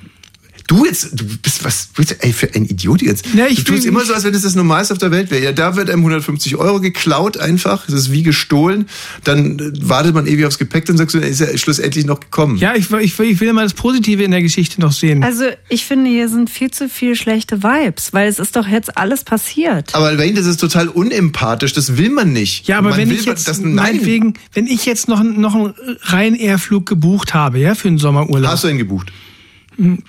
Du 0.70 0.86
jetzt, 0.86 1.20
du 1.20 1.26
bist 1.42 1.66
was, 1.66 1.90
ey, 2.20 2.32
für 2.32 2.54
ein 2.54 2.64
Idiot 2.64 3.02
jetzt. 3.02 3.26
Ja, 3.34 3.48
ich 3.48 3.64
du 3.64 3.74
tust 3.74 3.88
immer 3.88 4.06
so, 4.06 4.14
als 4.14 4.24
wenn 4.24 4.36
es 4.36 4.44
das 4.44 4.54
Normalste 4.54 4.94
auf 4.94 5.00
der 5.00 5.10
Welt 5.10 5.32
wäre. 5.32 5.44
Ja, 5.44 5.52
da 5.52 5.76
wird 5.76 5.90
einem 5.90 6.02
150 6.02 6.58
Euro 6.58 6.80
geklaut 6.80 7.38
einfach. 7.38 7.88
Das 7.88 7.96
ist 7.96 8.12
wie 8.12 8.22
gestohlen. 8.22 8.88
Dann 9.24 9.58
äh, 9.58 9.72
wartet 9.82 10.14
man 10.14 10.28
ewig 10.28 10.46
aufs 10.46 10.60
Gepäck, 10.60 10.86
dann 10.86 10.96
sagst 10.96 11.16
du, 11.16 11.20
er 11.20 11.28
ist 11.28 11.40
ja 11.40 11.58
schlussendlich 11.58 12.06
noch 12.06 12.20
gekommen. 12.20 12.58
Ja, 12.58 12.76
ich, 12.76 12.92
ich, 12.92 13.20
ich 13.20 13.40
will 13.42 13.48
immer 13.48 13.64
das 13.64 13.74
Positive 13.74 14.22
in 14.22 14.30
der 14.30 14.44
Geschichte 14.44 14.80
noch 14.80 14.92
sehen. 14.92 15.24
Also 15.24 15.46
ich 15.70 15.86
finde, 15.86 16.12
hier 16.12 16.30
sind 16.30 16.52
viel 16.52 16.70
zu 16.70 16.88
viel 16.88 17.16
schlechte 17.16 17.64
Vibes, 17.64 18.14
weil 18.14 18.28
es 18.28 18.38
ist 18.38 18.56
doch 18.56 18.68
jetzt 18.68 18.96
alles 18.96 19.24
passiert. 19.24 19.96
Aber 19.96 20.20
Wayne, 20.20 20.36
das 20.36 20.46
ist 20.46 20.58
total 20.58 20.88
unempathisch. 20.88 21.74
Das 21.74 21.98
will 21.98 22.12
man 22.12 22.32
nicht. 22.32 22.68
Ja, 22.68 22.78
aber 22.78 22.90
man 22.90 23.00
wenn 23.00 23.10
will 23.10 23.18
ich 23.18 23.26
jetzt, 23.26 23.48
das, 23.48 23.60
nein. 23.60 23.74
meinetwegen, 23.74 24.36
wenn 24.54 24.68
ich 24.68 24.86
jetzt 24.86 25.08
noch, 25.08 25.24
noch 25.24 25.56
einen 25.56 25.74
Ryanair-Flug 26.12 26.86
gebucht 26.86 27.34
habe, 27.34 27.58
ja, 27.58 27.74
für 27.74 27.88
den 27.88 27.98
Sommerurlaub. 27.98 28.52
Hast 28.52 28.66
du 28.66 28.68
ihn 28.68 28.78
gebucht? 28.78 29.12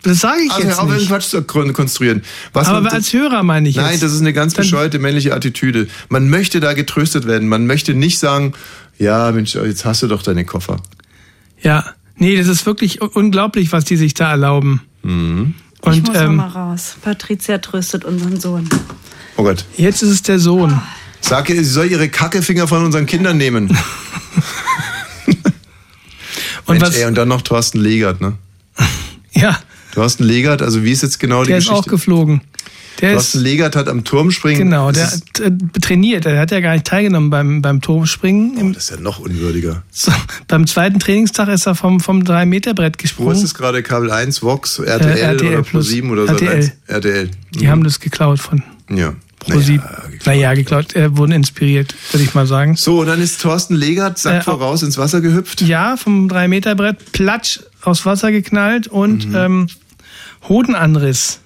Das 0.02 0.18
sage 0.18 0.40
ich 0.44 0.50
Also 0.52 0.66
jetzt 0.68 0.83
nicht. 0.98 1.09
Quatsch 1.09 1.28
zu 1.28 1.42
kon- 1.42 1.72
konstruieren. 1.72 2.22
Was 2.52 2.66
Aber 2.68 2.80
man- 2.80 2.92
als 2.92 3.12
Hörer 3.12 3.42
meine 3.44 3.68
ich 3.68 3.76
Nein, 3.76 3.92
jetzt. 3.92 4.02
das 4.02 4.12
ist 4.12 4.20
eine 4.20 4.33
ganz 4.33 4.54
bescheuerte 4.54 4.98
männliche 4.98 5.33
Attitüde. 5.35 5.87
Man 6.09 6.28
möchte 6.28 6.59
da 6.61 6.72
getröstet 6.72 7.26
werden. 7.26 7.48
Man 7.48 7.66
möchte 7.66 7.94
nicht 7.94 8.18
sagen, 8.18 8.52
ja, 8.98 9.30
Mensch, 9.33 9.54
jetzt 9.54 9.85
hast 9.85 10.02
du 10.02 10.09
doch 10.09 10.22
deine 10.22 10.44
Koffer. 10.44 10.78
Ja, 11.62 11.85
nee, 12.16 12.37
das 12.37 12.48
ist 12.48 12.66
wirklich 12.66 13.00
unglaublich, 13.00 13.70
was 13.72 13.85
die 13.85 13.96
sich 13.96 14.14
da 14.14 14.30
erlauben. 14.30 14.80
Mhm. 15.02 15.54
ich 15.83 15.87
Und 15.87 16.06
muss 16.06 16.14
noch 16.16 16.22
ähm, 16.22 16.37
mal 16.37 16.48
raus. 16.48 16.96
Patricia 17.02 17.59
tröstet 17.59 18.04
unseren 18.04 18.40
Sohn. 18.40 18.68
Oh 19.37 19.42
Gott. 19.44 19.64
jetzt 19.76 20.02
ist 20.02 20.11
es 20.11 20.22
der 20.22 20.38
Sohn. 20.38 20.80
Sag 21.20 21.48
ihr, 21.48 21.56
sie 21.56 21.64
soll 21.70 21.87
ihre 21.87 22.09
Kackefinger 22.09 22.66
von 22.66 22.85
unseren 22.85 23.06
Kindern 23.06 23.37
nehmen. 23.37 23.68
Und 26.66 26.78
Mensch, 26.78 26.83
was- 26.83 26.96
ey, 26.96 27.06
und 27.06 27.14
dann 27.16 27.28
noch 27.28 27.42
Thorsten 27.42 27.78
Legert, 27.80 28.20
ne? 28.20 28.35
Ja, 29.32 29.58
Thorsten 29.94 30.24
Legert, 30.24 30.62
also 30.62 30.84
wie 30.84 30.92
ist 30.92 31.02
jetzt 31.02 31.18
genau 31.18 31.44
der 31.44 31.56
die 31.58 31.62
ist 31.64 31.68
auch 31.68 31.74
Geschichte? 31.78 31.90
geflogen. 31.90 32.40
Der 33.00 33.12
Thorsten 33.14 33.38
ist, 33.38 33.44
Legert 33.44 33.76
hat 33.76 33.88
am 33.88 34.04
Turmspringen. 34.04 34.58
genau, 34.64 34.92
der 34.92 35.04
ist, 35.06 35.40
hat 35.40 35.40
äh, 35.40 35.50
trainiert. 35.80 36.26
Er 36.26 36.38
hat 36.38 36.50
ja 36.50 36.60
gar 36.60 36.74
nicht 36.74 36.86
teilgenommen 36.86 37.30
beim, 37.30 37.62
beim 37.62 37.80
Turmspringen. 37.80 38.58
Im, 38.58 38.72
das 38.74 38.84
ist 38.84 38.90
ja 38.90 38.96
noch 39.00 39.18
unwürdiger. 39.20 39.82
so, 39.90 40.12
beim 40.48 40.66
zweiten 40.66 40.98
Trainingstag 41.00 41.48
ist 41.48 41.66
er 41.66 41.74
vom, 41.74 41.98
vom 42.00 42.20
3-Meter-Brett 42.22 42.96
Wo 42.98 43.02
gesprungen. 43.02 43.36
ist 43.36 43.42
es 43.42 43.54
gerade? 43.54 43.82
Kabel 43.82 44.10
1, 44.10 44.42
Vox, 44.42 44.78
RTL, 44.80 45.16
Äh, 45.16 45.20
RTL 45.20 45.48
oder 45.54 45.62
plus. 45.62 45.88
Pro7 45.88 46.10
oder 46.12 46.26
so? 46.26 46.32
RTL. 46.34 46.72
RTL. 46.88 47.30
Die 47.54 47.68
haben 47.68 47.82
das 47.84 48.00
geklaut 48.00 48.38
von 48.38 48.62
Ja. 48.90 49.14
Pro7. 49.48 49.80
Naja, 50.26 50.52
geklaut. 50.52 50.92
Er 50.94 51.16
wurden 51.16 51.32
inspiriert, 51.32 51.94
würde 52.12 52.24
ich 52.24 52.34
mal 52.34 52.46
sagen. 52.46 52.76
So, 52.76 53.00
und 53.00 53.06
dann 53.06 53.22
ist 53.22 53.40
Thorsten 53.40 53.74
Legert, 53.74 54.18
sagt 54.18 54.42
Äh, 54.42 54.44
voraus, 54.44 54.82
ins 54.82 54.98
Wasser 54.98 55.22
gehüpft. 55.22 55.62
Ja, 55.62 55.96
vom 55.96 56.28
3-Meter-Brett 56.28 57.12
platsch 57.12 57.60
aus 57.82 58.04
Wasser 58.06 58.30
geknallt 58.32 58.86
und 58.88 59.28
Mhm. 59.28 59.34
ähm, 59.36 59.66
Hodenanriss. 60.48 61.40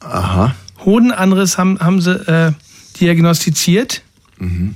Aha. 0.00 0.54
Hodenanriss 0.84 1.58
haben, 1.58 1.78
haben 1.80 2.00
sie 2.00 2.12
äh, 2.28 2.52
diagnostiziert. 3.00 4.02
Mhm. 4.38 4.74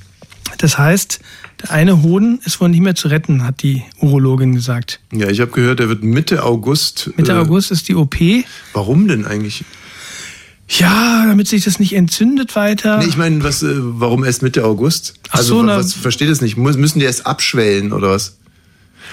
Das 0.59 0.77
heißt, 0.79 1.21
der 1.63 1.71
eine 1.71 2.03
Hoden 2.03 2.41
ist 2.45 2.61
wohl 2.61 2.69
nicht 2.69 2.81
mehr 2.81 2.95
zu 2.95 3.09
retten, 3.09 3.45
hat 3.45 3.63
die 3.63 3.83
Urologin 4.01 4.55
gesagt. 4.55 5.01
Ja, 5.13 5.29
ich 5.29 5.41
habe 5.41 5.51
gehört, 5.53 5.81
er 5.81 5.89
wird 5.89 6.03
Mitte 6.03 6.43
August. 6.43 7.11
Mitte 7.17 7.33
äh, 7.33 7.37
August 7.37 7.71
ist 7.71 7.89
die 7.89 7.95
OP. 7.95 8.17
Warum 8.73 9.09
denn 9.09 9.25
eigentlich? 9.25 9.65
Ja, 10.69 11.25
damit 11.27 11.49
sich 11.49 11.65
das 11.65 11.79
nicht 11.81 11.95
entzündet 11.95 12.55
weiter. 12.57 12.99
Nee, 12.99 13.07
ich 13.07 13.17
meine, 13.17 13.43
was, 13.43 13.63
äh, 13.63 13.69
warum 13.75 14.23
erst 14.25 14.43
Mitte 14.43 14.65
August? 14.65 15.15
Ach 15.31 15.39
also, 15.39 15.55
so, 15.55 15.59
wa- 15.61 15.63
na- 15.65 15.77
was, 15.79 15.95
versteht 15.95 16.29
das 16.31 16.41
nicht? 16.41 16.57
Müssen 16.57 16.99
die 17.01 17.05
erst 17.05 17.27
abschwellen 17.27 17.93
oder 17.93 18.11
was? 18.11 18.37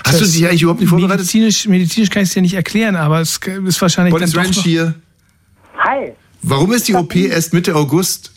Hast 0.06 0.22
du 0.22 0.26
dich 0.26 0.46
eigentlich 0.48 0.62
überhaupt 0.62 0.82
nicht 0.82 0.90
vorbereitet? 0.90 1.20
Medizinisch, 1.20 1.68
medizinisch 1.68 2.10
kann 2.10 2.24
ich 2.24 2.30
es 2.30 2.34
dir 2.34 2.42
nicht 2.42 2.54
erklären, 2.54 2.96
aber 2.96 3.22
es 3.22 3.38
ist 3.38 3.82
wahrscheinlich 3.82 4.14
Boris 4.14 4.32
dann 4.32 4.44
doch 4.44 4.48
Ranch 4.48 4.64
hier. 4.64 4.94
Hi, 5.78 6.14
Warum 6.42 6.72
ist 6.72 6.88
die 6.88 6.96
OP 6.96 7.16
erst 7.16 7.54
Mitte 7.54 7.76
August? 7.76 8.32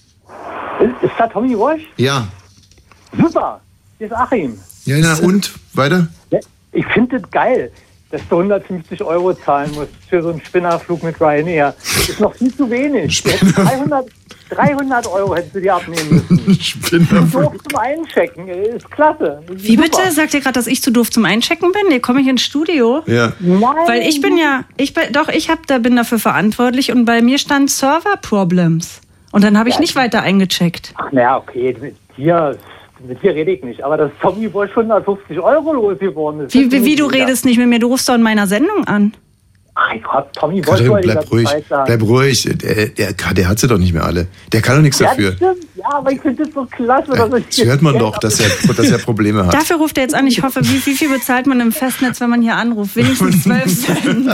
ist, 0.81 1.13
da 1.19 1.27
Tommy 1.27 1.57
Walsh? 1.57 1.83
Ja. 1.97 2.27
Super, 3.17 3.61
hier 3.99 4.07
ist 4.07 4.13
Achim. 4.13 4.59
Ja, 4.85 4.97
na, 4.99 5.15
und? 5.19 5.53
Weiter? 5.75 6.09
Ich 6.73 6.87
finde 6.87 7.21
das 7.21 7.31
geil, 7.31 7.71
dass 8.11 8.23
du 8.29 8.39
150 8.39 9.03
Euro 9.03 9.35
zahlen 9.35 9.71
musst 9.75 9.91
für 10.09 10.23
so 10.23 10.31
einen 10.31 10.43
Spinnerflug 10.45 11.03
mit 11.03 11.21
Ryanair. 11.21 11.75
Das 11.79 12.09
ist 12.09 12.21
noch 12.21 12.35
viel 12.35 12.55
zu 12.55 12.71
wenig. 12.71 13.23
Du 13.23 13.31
hättest 13.31 13.57
300, 13.57 14.07
300 14.51 15.07
Euro 15.07 15.35
hättest 15.35 15.55
du 15.55 15.61
dir 15.61 15.75
abnehmen 15.75 16.25
müssen. 16.29 16.41
Du 16.91 16.99
doof 16.99 17.55
zum 17.69 17.79
Einchecken, 17.79 18.49
ist 18.49 18.91
klasse. 18.91 19.43
Wie 19.49 19.77
Super. 19.77 19.83
bitte? 19.83 20.11
Sagt 20.11 20.35
ihr 20.35 20.41
gerade, 20.41 20.55
dass 20.55 20.67
ich 20.67 20.83
zu 20.83 20.91
doof 20.91 21.11
zum 21.11 21.25
Einchecken 21.25 21.71
bin? 21.73 21.83
Nee, 21.89 22.01
komme 22.01 22.21
ich 22.21 22.27
ins 22.27 22.43
Studio? 22.43 23.03
Ja. 23.07 23.33
Nein. 23.39 23.61
Weil 23.87 24.03
ich 24.03 24.21
bin 24.21 24.37
ja, 24.37 24.65
ich 24.77 24.93
bin, 24.93 25.05
doch, 25.13 25.29
ich 25.29 25.49
hab, 25.51 25.67
da 25.67 25.79
bin 25.79 25.97
dafür 25.97 26.19
verantwortlich 26.19 26.91
und 26.93 27.05
bei 27.05 27.23
mir 27.23 27.39
stand 27.39 27.71
Server 27.71 28.17
Problems. 28.21 29.01
Und 29.33 29.45
dann 29.45 29.57
habe 29.57 29.69
ich 29.69 29.79
nicht 29.79 29.95
weiter 29.95 30.23
eingecheckt. 30.23 30.93
Ach 30.97 31.13
naja, 31.13 31.39
okay, 31.39 31.77
mit 31.81 31.95
dir, 32.17 32.57
mit 33.07 33.23
dir 33.23 33.35
rede 33.35 33.53
ich 33.53 33.63
nicht. 33.63 33.85
Aber 33.85 33.97
dass 33.97 34.11
Tommy 34.21 34.53
Walsh 34.53 34.77
150 34.77 35.39
Euro 35.39 35.73
losgeworden 35.73 36.41
ist. 36.47 36.55
Wie, 36.55 36.69
das 36.69 36.81
wie, 36.81 36.85
wie 36.85 36.97
du 36.97 37.07
redest 37.07 37.45
nicht 37.45 37.59
mit 37.59 37.69
mir, 37.69 37.79
du 37.79 37.87
rufst 37.87 38.09
doch 38.09 38.15
in 38.15 38.23
meiner 38.23 38.47
Sendung 38.47 38.85
an. 38.87 39.13
Ich 39.97 40.05
hab 40.05 40.33
Tommy 40.33 40.61
Katrin, 40.61 40.89
wollte 40.89 41.09
bleib 41.09 41.31
ruhig. 41.31 41.49
Bleib 41.69 42.03
ruhig. 42.03 42.43
Der, 42.63 42.87
der, 42.89 43.13
der 43.13 43.49
hat 43.49 43.59
sie 43.59 43.67
doch 43.67 43.79
nicht 43.79 43.93
mehr 43.93 44.05
alle. 44.05 44.27
Der 44.53 44.61
kann 44.61 44.77
doch 44.77 44.83
nichts 44.83 44.99
Ja, 44.99 45.09
dafür. 45.09 45.31
das 45.33 45.37
stimmt. 45.39 45.67
Ja, 45.77 45.85
aber 45.95 46.13
ich 46.13 46.21
finde 46.21 46.45
das 46.45 46.55
so 46.55 46.65
klasse. 46.67 47.13
Ja, 47.17 47.27
das 47.29 47.59
hört 47.65 47.83
man 47.83 47.99
doch, 47.99 48.19
dass 48.19 48.41
er, 48.41 48.51
dass 48.77 48.91
er 48.91 48.99
Probleme 48.99 49.47
hat. 49.47 49.55
Dafür 49.55 49.77
ruft 49.77 49.97
er 49.97 50.05
jetzt 50.05 50.15
an. 50.15 50.27
Ich 50.27 50.43
hoffe, 50.43 50.61
wie, 50.63 50.85
wie 50.87 50.95
viel 50.95 51.09
bezahlt 51.09 51.47
man 51.47 51.61
im 51.61 51.73
Festnetz, 51.73 52.21
wenn 52.21 52.31
man 52.31 52.43
hier 52.43 52.57
anruft? 52.57 52.97
Wenigstens 52.97 53.43
12 53.45 53.87
Cent. 53.87 54.29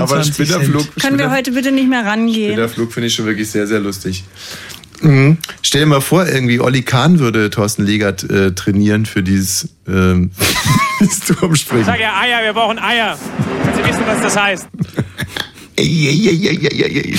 Aber 0.00 0.24
Spinnerflug, 0.24 0.86
Können 1.00 1.18
wir 1.18 1.30
heute 1.30 1.52
bitte 1.52 1.72
nicht 1.72 1.88
mehr 1.88 2.04
rangehen? 2.04 2.52
Spinnerflug 2.52 2.92
finde 2.92 3.08
ich 3.08 3.14
schon 3.14 3.26
wirklich 3.26 3.50
sehr, 3.50 3.66
sehr 3.66 3.80
lustig. 3.80 4.24
Mhm. 5.02 5.38
Stell 5.62 5.82
dir 5.82 5.86
mal 5.86 6.00
vor, 6.00 6.26
irgendwie 6.26 6.60
Olli 6.60 6.82
Kahn 6.82 7.18
würde 7.18 7.50
Thorsten 7.50 7.84
Legert 7.84 8.28
äh, 8.30 8.52
trainieren 8.52 9.06
für 9.06 9.22
dieses, 9.22 9.68
ähm, 9.88 10.30
dieses 11.00 11.20
Turmspringen. 11.20 11.84
Sag 11.84 12.00
ja 12.00 12.18
Eier, 12.20 12.42
wir 12.44 12.52
brauchen 12.52 12.78
Eier. 12.78 13.16
Sie 13.76 13.84
wissen, 13.88 14.02
was 14.06 14.22
das 14.22 14.36
heißt. 14.36 14.68
Ey, 15.76 15.84
ey, 16.08 16.28
ey, 16.28 16.48
ey, 16.48 16.66
ey, 16.66 16.82
ey, 16.82 17.10
ey. 17.12 17.18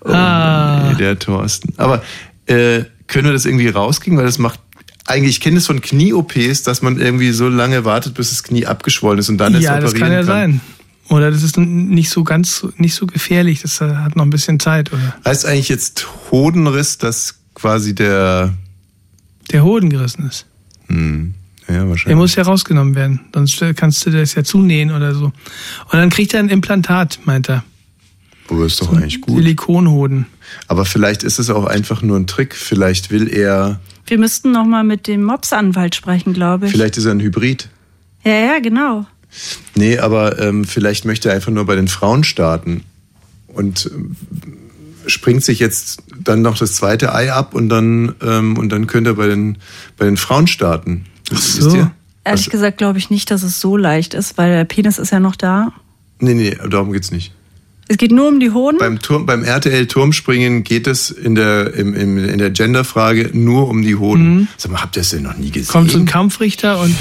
Oh, 0.00 0.10
Ah. 0.12 0.94
der 0.98 1.18
Thorsten. 1.18 1.72
Aber 1.76 2.02
äh, 2.46 2.82
können 3.06 3.26
wir 3.26 3.32
das 3.32 3.44
irgendwie 3.46 3.68
rauskriegen? 3.68 4.18
Weil 4.18 4.26
das 4.26 4.38
macht. 4.38 4.60
Eigentlich, 5.06 5.36
ich 5.36 5.40
kenne 5.40 5.56
es 5.58 5.66
von 5.66 5.80
Knie-OPs, 5.80 6.64
dass 6.64 6.82
man 6.82 7.00
irgendwie 7.00 7.30
so 7.30 7.48
lange 7.48 7.84
wartet, 7.86 8.12
bis 8.14 8.28
das 8.30 8.42
Knie 8.42 8.66
abgeschwollen 8.66 9.18
ist 9.20 9.30
und 9.30 9.38
dann 9.38 9.58
ja, 9.58 9.80
das 9.80 9.92
operieren 9.92 10.08
kann 10.08 10.12
ja 10.12 10.22
sein. 10.24 10.60
Oder 11.08 11.30
das 11.30 11.42
ist 11.42 11.56
nicht 11.56 12.10
so 12.10 12.22
ganz, 12.22 12.66
nicht 12.76 12.94
so 12.94 13.06
gefährlich. 13.06 13.62
Das 13.62 13.80
äh, 13.80 13.94
hat 13.94 14.16
noch 14.16 14.24
ein 14.24 14.30
bisschen 14.30 14.60
Zeit, 14.60 14.92
oder? 14.92 15.16
Heißt 15.24 15.46
eigentlich 15.46 15.68
jetzt 15.68 16.06
Hodenriss, 16.30 16.98
dass 16.98 17.38
quasi 17.54 17.94
der. 17.94 18.54
Der 19.50 19.64
Hoden 19.64 19.88
gerissen 19.88 20.26
ist. 20.28 20.44
Hm, 20.88 21.34
ja, 21.66 21.76
wahrscheinlich. 21.76 22.04
Der 22.04 22.16
muss 22.16 22.34
ja 22.34 22.42
rausgenommen 22.42 22.94
werden. 22.94 23.20
Sonst 23.34 23.62
äh, 23.62 23.72
kannst 23.72 24.04
du 24.04 24.10
das 24.10 24.34
ja 24.34 24.44
zunähen 24.44 24.90
oder 24.90 25.14
so. 25.14 25.26
Und 25.26 25.92
dann 25.92 26.10
kriegt 26.10 26.34
er 26.34 26.40
ein 26.40 26.50
Implantat, 26.50 27.20
meint 27.24 27.48
er. 27.48 27.64
Oh, 28.50 28.62
ist 28.62 28.80
doch 28.80 28.92
eigentlich 28.92 29.20
gut. 29.20 29.36
Silikonhoden. 29.36 30.26
Aber 30.68 30.84
vielleicht 30.84 31.22
ist 31.22 31.38
es 31.38 31.50
auch 31.50 31.66
einfach 31.66 32.02
nur 32.02 32.18
ein 32.18 32.26
Trick. 32.26 32.54
Vielleicht 32.54 33.10
will 33.10 33.28
er. 33.28 33.80
Wir 34.06 34.18
müssten 34.18 34.52
noch 34.52 34.64
mal 34.64 34.84
mit 34.84 35.06
dem 35.06 35.22
Mobsanwalt 35.22 35.94
sprechen, 35.94 36.32
glaube 36.32 36.66
ich. 36.66 36.72
Vielleicht 36.72 36.96
ist 36.96 37.04
er 37.04 37.12
ein 37.12 37.20
Hybrid. 37.20 37.68
Ja, 38.24 38.32
ja, 38.32 38.58
genau. 38.58 39.06
Nee, 39.74 39.98
aber 39.98 40.38
ähm, 40.40 40.64
vielleicht 40.64 41.04
möchte 41.04 41.28
er 41.28 41.34
einfach 41.34 41.52
nur 41.52 41.66
bei 41.66 41.76
den 41.76 41.88
Frauen 41.88 42.24
starten 42.24 42.82
und 43.48 43.90
ähm, 43.92 44.16
springt 45.06 45.44
sich 45.44 45.58
jetzt 45.58 46.02
dann 46.22 46.42
noch 46.42 46.58
das 46.58 46.74
zweite 46.74 47.14
Ei 47.14 47.32
ab 47.32 47.54
und 47.54 47.68
dann 47.68 48.14
ähm, 48.22 48.56
und 48.56 48.70
dann 48.70 48.86
könnte 48.86 49.10
er 49.10 49.14
bei 49.14 49.26
den 49.26 49.58
bei 49.96 50.04
den 50.04 50.16
Frauen 50.16 50.46
starten. 50.46 51.06
Wisst 51.30 51.62
so. 51.62 51.74
ihr? 51.74 51.90
Ehrlich 52.24 52.50
gesagt 52.50 52.78
glaube 52.78 52.98
ich 52.98 53.10
nicht, 53.10 53.30
dass 53.30 53.42
es 53.42 53.60
so 53.60 53.76
leicht 53.76 54.14
ist, 54.14 54.38
weil 54.38 54.50
der 54.50 54.64
Penis 54.64 54.98
ist 54.98 55.12
ja 55.12 55.20
noch 55.20 55.36
da. 55.36 55.72
Nee, 56.20 56.34
nee, 56.34 56.58
darum 56.68 56.92
geht's 56.92 57.10
nicht. 57.10 57.32
Es 57.90 57.96
geht 57.96 58.12
nur 58.12 58.28
um 58.28 58.38
die 58.38 58.50
Hoden. 58.50 58.76
Beim 58.78 59.00
Turm, 59.00 59.24
beim 59.24 59.42
RTL 59.42 59.86
Turmspringen 59.86 60.62
geht 60.62 60.86
es 60.86 61.10
in 61.10 61.34
der 61.34 61.72
im, 61.72 61.94
im, 61.94 62.18
in 62.22 62.36
der 62.36 62.50
Genderfrage 62.50 63.30
nur 63.32 63.66
um 63.68 63.80
die 63.80 63.96
Hoden. 63.96 64.34
Mhm. 64.34 64.48
Sag 64.58 64.72
mal, 64.72 64.82
habt 64.82 64.96
ihr 64.96 65.00
das 65.00 65.10
denn 65.10 65.22
noch 65.22 65.38
nie 65.38 65.50
gesehen? 65.50 65.72
Kommt 65.72 65.90
so 65.90 65.98
ein 65.98 66.04
Kampfrichter 66.04 66.80
und 66.80 66.94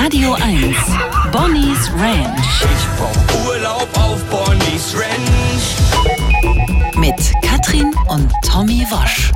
Radio 0.00 0.32
1. 0.34 0.76
Bonnie's 1.32 1.90
Ranch. 1.98 2.62
Ich 2.62 2.86
brauch 2.96 3.48
Urlaub 3.48 3.88
auf 3.94 4.22
Bonnie's 4.30 4.94
Ranch. 4.94 5.74
Mit 6.96 7.16
Katrin 7.42 7.92
und 8.08 8.30
Tommy 8.48 8.86
Wosch. 8.90 9.32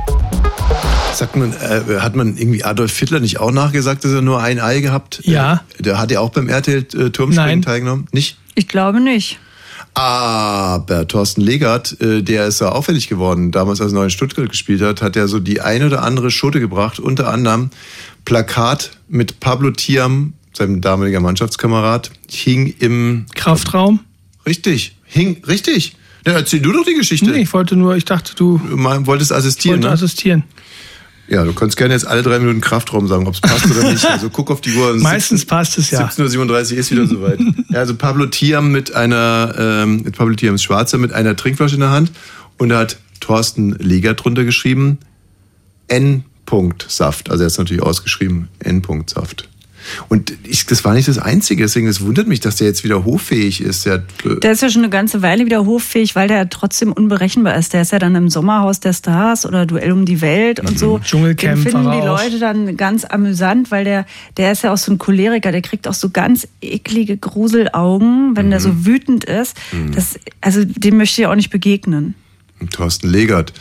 Sagt 1.13 1.35
man, 1.35 1.51
äh, 1.51 1.99
hat 1.99 2.15
man 2.15 2.37
irgendwie 2.37 2.63
Adolf 2.63 2.97
Hitler 2.97 3.19
nicht 3.19 3.41
auch 3.41 3.51
nachgesagt, 3.51 4.05
dass 4.05 4.13
er 4.13 4.21
nur 4.21 4.41
ein 4.41 4.61
Ei 4.61 4.79
gehabt? 4.79 5.19
Ja. 5.25 5.65
Äh, 5.79 5.83
der 5.83 5.99
hat 5.99 6.11
ja 6.11 6.21
auch 6.21 6.29
beim 6.29 6.47
RTL 6.47 6.87
äh, 6.93 7.11
teilgenommen, 7.11 8.07
nicht? 8.13 8.37
Ich 8.55 8.69
glaube 8.69 9.01
nicht. 9.01 9.39
Aber 9.95 11.05
Thorsten 11.09 11.41
Legert, 11.41 11.99
äh, 11.99 12.21
der 12.21 12.47
ist 12.47 12.61
ja 12.61 12.69
auffällig 12.69 13.09
geworden. 13.09 13.51
Damals, 13.51 13.81
als 13.81 13.91
er 13.91 13.95
noch 13.95 14.03
in 14.03 14.09
Stuttgart 14.09 14.47
gespielt 14.47 14.81
hat, 14.81 15.01
hat 15.01 15.17
er 15.17 15.27
so 15.27 15.39
die 15.41 15.59
ein 15.59 15.83
oder 15.83 16.03
andere 16.03 16.31
Schote 16.31 16.61
gebracht. 16.61 17.01
Unter 17.01 17.27
anderem 17.27 17.69
Plakat 18.23 18.91
mit 19.09 19.41
Pablo 19.41 19.71
Tiam 19.71 20.35
sein 20.55 20.81
damaliger 20.81 21.19
Mannschaftskamerad, 21.19 22.11
hing 22.29 22.73
im 22.79 23.25
Kraftraum. 23.35 24.01
Richtig, 24.45 24.95
hing, 25.05 25.41
richtig. 25.47 25.95
Ja, 26.25 26.33
erzähl 26.33 26.61
du 26.61 26.71
doch 26.71 26.85
die 26.85 26.93
Geschichte. 26.93 27.29
Nee, 27.29 27.41
ich 27.41 27.53
wollte 27.53 27.75
nur, 27.75 27.95
ich 27.95 28.05
dachte, 28.05 28.33
du 28.35 28.57
Mal, 28.63 29.05
wolltest 29.05 29.33
assistieren, 29.33 29.77
wollte 29.77 29.87
ne? 29.87 29.93
assistieren. 29.93 30.43
Ja, 31.27 31.43
du 31.43 31.53
kannst 31.53 31.77
gerne 31.77 31.93
jetzt 31.93 32.05
alle 32.05 32.21
drei 32.21 32.39
Minuten 32.39 32.59
Kraftraum 32.61 33.07
sagen, 33.07 33.27
ob 33.27 33.33
es 33.33 33.41
passt 33.41 33.65
oder 33.71 33.91
nicht. 33.91 34.05
Also 34.05 34.29
guck 34.29 34.51
auf 34.51 34.59
die 34.61 34.73
Uhr. 34.73 34.95
Meistens 34.95 35.45
passt 35.45 35.77
es 35.77 35.89
ja. 35.89 36.05
17.37 36.05 36.73
Uhr 36.73 36.77
ist 36.77 36.91
wieder 36.91 37.07
soweit. 37.07 37.39
ja, 37.69 37.79
also 37.79 37.95
Pablo 37.95 38.25
Thiam 38.25 38.71
mit 38.71 38.93
einer, 38.93 39.55
ähm, 39.57 40.01
mit 40.03 40.17
Pablo 40.17 40.35
Thiams 40.35 40.61
Schwarzer 40.61 40.97
mit 40.97 41.13
einer 41.13 41.35
Trinkflasche 41.35 41.75
in 41.75 41.81
der 41.81 41.91
Hand 41.91 42.11
und 42.57 42.69
da 42.69 42.79
hat 42.79 42.97
Thorsten 43.21 43.71
Leger 43.79 44.15
drunter 44.15 44.43
geschrieben, 44.43 44.99
N. 45.87 46.25
Saft. 46.87 47.31
Also 47.31 47.43
er 47.43 47.47
ist 47.47 47.57
natürlich 47.57 47.81
ausgeschrieben, 47.81 48.49
N. 48.59 48.83
Saft. 49.07 49.49
Und 50.09 50.33
ich, 50.43 50.65
das 50.65 50.83
war 50.85 50.93
nicht 50.93 51.07
das 51.07 51.17
Einzige, 51.17 51.63
deswegen 51.63 51.87
es 51.87 52.01
wundert 52.01 52.27
mich, 52.27 52.39
dass 52.39 52.57
der 52.57 52.67
jetzt 52.67 52.83
wieder 52.83 53.05
hoffähig 53.05 53.61
ist. 53.61 53.85
Der, 53.85 54.03
Der 54.41 54.51
ist 54.51 54.61
ja 54.61 54.69
schon 54.69 54.81
eine 54.81 54.89
ganze 54.89 55.21
Weile 55.21 55.45
wieder 55.45 55.65
hoffähig, 55.65 56.15
weil 56.15 56.27
der 56.27 56.49
trotzdem 56.49 56.91
unberechenbar 56.91 57.55
ist. 57.55 57.73
Der 57.73 57.81
ist 57.81 57.91
ja 57.91 57.99
dann 57.99 58.15
im 58.15 58.29
Sommerhaus 58.29 58.79
der 58.79 58.93
Stars 58.93 59.45
oder 59.45 59.65
Duell 59.65 59.91
um 59.91 60.05
die 60.05 60.21
Welt 60.21 60.59
und 60.59 60.77
so. 60.79 60.99
Dschungelcamp 60.99 61.63
Den 61.63 61.71
finden 61.71 61.91
die. 61.91 62.05
Leute 62.05 62.39
dann 62.39 62.77
ganz 62.77 63.05
amüsant, 63.05 63.71
weil 63.71 63.83
der, 63.83 64.05
der 64.37 64.51
ist 64.51 64.63
ja 64.63 64.73
auch 64.73 64.77
so 64.77 64.91
ein 64.91 64.97
Choleriker, 64.97 65.51
der 65.51 65.61
kriegt 65.61 65.87
auch 65.87 65.93
so 65.93 66.09
ganz 66.09 66.47
eklige 66.61 67.17
Gruselaugen, 67.17 68.35
wenn 68.35 68.49
der 68.49 68.59
so 68.59 68.85
wütend 68.85 69.23
ist. 69.25 69.55
Das, 69.93 70.19
also 70.41 70.63
dem 70.65 70.97
möchte 70.97 71.21
ich 71.21 71.27
auch 71.27 71.35
nicht 71.35 71.49
begegnen. 71.49 72.15
Thorsten 72.71 73.09
Legert. 73.09 73.53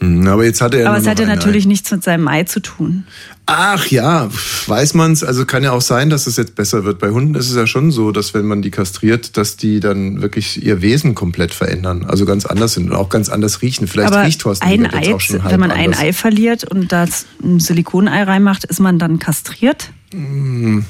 Hm, 0.00 0.26
Aber 0.26 0.44
jetzt 0.44 0.60
hat 0.60 0.74
er 0.74 0.80
ja 0.80 0.88
Aber 0.88 0.96
es 0.96 1.04
noch 1.04 1.10
hat 1.10 1.18
ja 1.20 1.26
ein 1.26 1.30
Ei. 1.30 1.34
natürlich 1.36 1.66
nichts 1.66 1.90
mit 1.90 2.02
seinem 2.02 2.26
Ei 2.26 2.44
zu 2.44 2.60
tun. 2.60 3.04
Ach 3.46 3.86
ja, 3.86 4.28
weiß 4.66 4.94
man's. 4.94 5.24
Also 5.24 5.44
kann 5.44 5.64
ja 5.64 5.72
auch 5.72 5.80
sein, 5.80 6.08
dass 6.08 6.28
es 6.28 6.36
jetzt 6.36 6.54
besser 6.54 6.84
wird. 6.84 7.00
Bei 7.00 7.10
Hunden 7.10 7.34
ist 7.34 7.50
es 7.50 7.56
ja 7.56 7.66
schon 7.66 7.90
so, 7.90 8.12
dass 8.12 8.32
wenn 8.32 8.46
man 8.46 8.62
die 8.62 8.70
kastriert, 8.70 9.36
dass 9.36 9.56
die 9.56 9.80
dann 9.80 10.22
wirklich 10.22 10.64
ihr 10.64 10.82
Wesen 10.82 11.16
komplett 11.16 11.52
verändern. 11.52 12.04
Also 12.06 12.26
ganz 12.26 12.46
anders 12.46 12.74
sind 12.74 12.90
und 12.90 12.96
auch 12.96 13.08
ganz 13.08 13.28
anders 13.28 13.60
riechen. 13.60 13.88
Vielleicht 13.88 14.12
Aber 14.12 14.24
riecht 14.24 14.40
Thorsten 14.40 14.64
ein 14.66 14.86
Ei, 14.92 15.12
auch 15.14 15.20
schon 15.20 15.42
wenn 15.44 15.58
man 15.58 15.72
ein 15.72 15.86
anders. 15.86 16.00
Ei 16.00 16.12
verliert 16.12 16.62
und 16.64 16.92
da 16.92 17.06
ein 17.42 17.58
Silikonei 17.58 18.22
reinmacht, 18.22 18.64
ist 18.64 18.78
man 18.78 19.00
dann 19.00 19.18
kastriert? 19.18 19.90
Hm. 20.12 20.84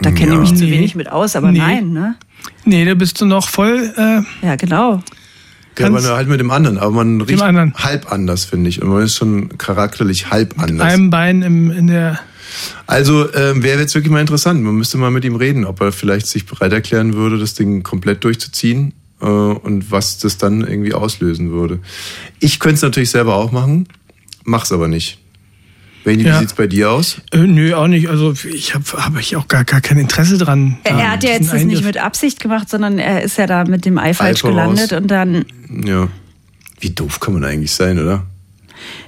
Da 0.00 0.10
kenne 0.10 0.34
ich 0.34 0.38
mich 0.40 0.54
zu 0.54 0.66
wenig 0.66 0.94
mit 0.94 1.10
aus, 1.10 1.34
aber 1.34 1.50
Nee. 1.50 1.58
nein, 1.58 1.92
ne? 1.92 2.16
Nee, 2.64 2.84
da 2.84 2.94
bist 2.94 3.20
du 3.20 3.24
noch 3.26 3.48
voll. 3.48 3.92
Äh, 3.96 4.46
Ja, 4.46 4.56
genau. 4.56 5.02
Ja, 5.78 5.86
aber 5.86 5.96
Kannst- 5.96 6.10
halt 6.10 6.28
mit 6.28 6.40
dem 6.40 6.50
anderen. 6.50 6.78
Aber 6.78 6.90
man 6.90 7.20
riecht 7.20 7.42
anderen. 7.42 7.74
halb 7.74 8.10
anders, 8.10 8.44
finde 8.44 8.68
ich. 8.70 8.82
Und 8.82 8.88
man 8.88 9.02
ist 9.02 9.16
schon 9.16 9.56
charakterlich 9.58 10.30
halb 10.30 10.54
anders. 10.60 10.92
einem 10.92 11.10
Bein 11.10 11.42
im, 11.42 11.70
in 11.70 11.86
der. 11.86 12.18
Also 12.86 13.32
ähm, 13.34 13.62
wäre 13.62 13.80
jetzt 13.80 13.94
wirklich 13.94 14.10
mal 14.10 14.20
interessant. 14.20 14.62
Man 14.62 14.74
müsste 14.74 14.98
mal 14.98 15.10
mit 15.10 15.24
ihm 15.24 15.36
reden, 15.36 15.64
ob 15.64 15.80
er 15.80 15.92
vielleicht 15.92 16.26
sich 16.26 16.46
bereit 16.46 16.72
erklären 16.72 17.14
würde, 17.14 17.38
das 17.38 17.54
Ding 17.54 17.82
komplett 17.82 18.24
durchzuziehen 18.24 18.94
äh, 19.20 19.26
und 19.26 19.90
was 19.90 20.18
das 20.18 20.38
dann 20.38 20.62
irgendwie 20.66 20.94
auslösen 20.94 21.50
würde. 21.50 21.80
Ich 22.40 22.58
könnte 22.58 22.76
es 22.76 22.82
natürlich 22.82 23.10
selber 23.10 23.34
auch 23.34 23.52
machen, 23.52 23.86
mach's 24.44 24.72
aber 24.72 24.88
nicht. 24.88 25.18
Benny, 26.04 26.22
Ja. 26.22 26.34
wie 26.36 26.38
sieht's 26.40 26.54
bei 26.54 26.66
dir 26.66 26.90
aus? 26.90 27.20
Äh, 27.32 27.38
nö, 27.38 27.74
auch 27.74 27.86
nicht. 27.88 28.08
Also 28.08 28.32
ich 28.52 28.74
habe 28.74 28.84
hab 28.92 29.18
ich 29.18 29.36
auch 29.36 29.48
gar, 29.48 29.64
gar 29.64 29.80
kein 29.80 29.98
Interesse 29.98 30.38
dran. 30.38 30.78
Er, 30.84 30.96
er 30.98 31.10
hat 31.12 31.24
ja 31.24 31.30
jetzt 31.30 31.52
das 31.52 31.64
nicht 31.64 31.84
mit 31.84 31.98
Absicht 31.98 32.40
gemacht, 32.40 32.68
sondern 32.68 32.98
er 32.98 33.22
ist 33.22 33.36
ja 33.38 33.46
da 33.46 33.64
mit 33.64 33.84
dem 33.84 33.98
Ei 33.98 34.14
falsch 34.14 34.42
gelandet 34.42 34.92
und 34.92 35.08
dann, 35.10 35.44
Ja. 35.84 36.08
Wie 36.80 36.90
doof 36.90 37.18
kann 37.20 37.34
man 37.34 37.44
eigentlich 37.44 37.72
sein, 37.72 37.98
oder? 37.98 38.24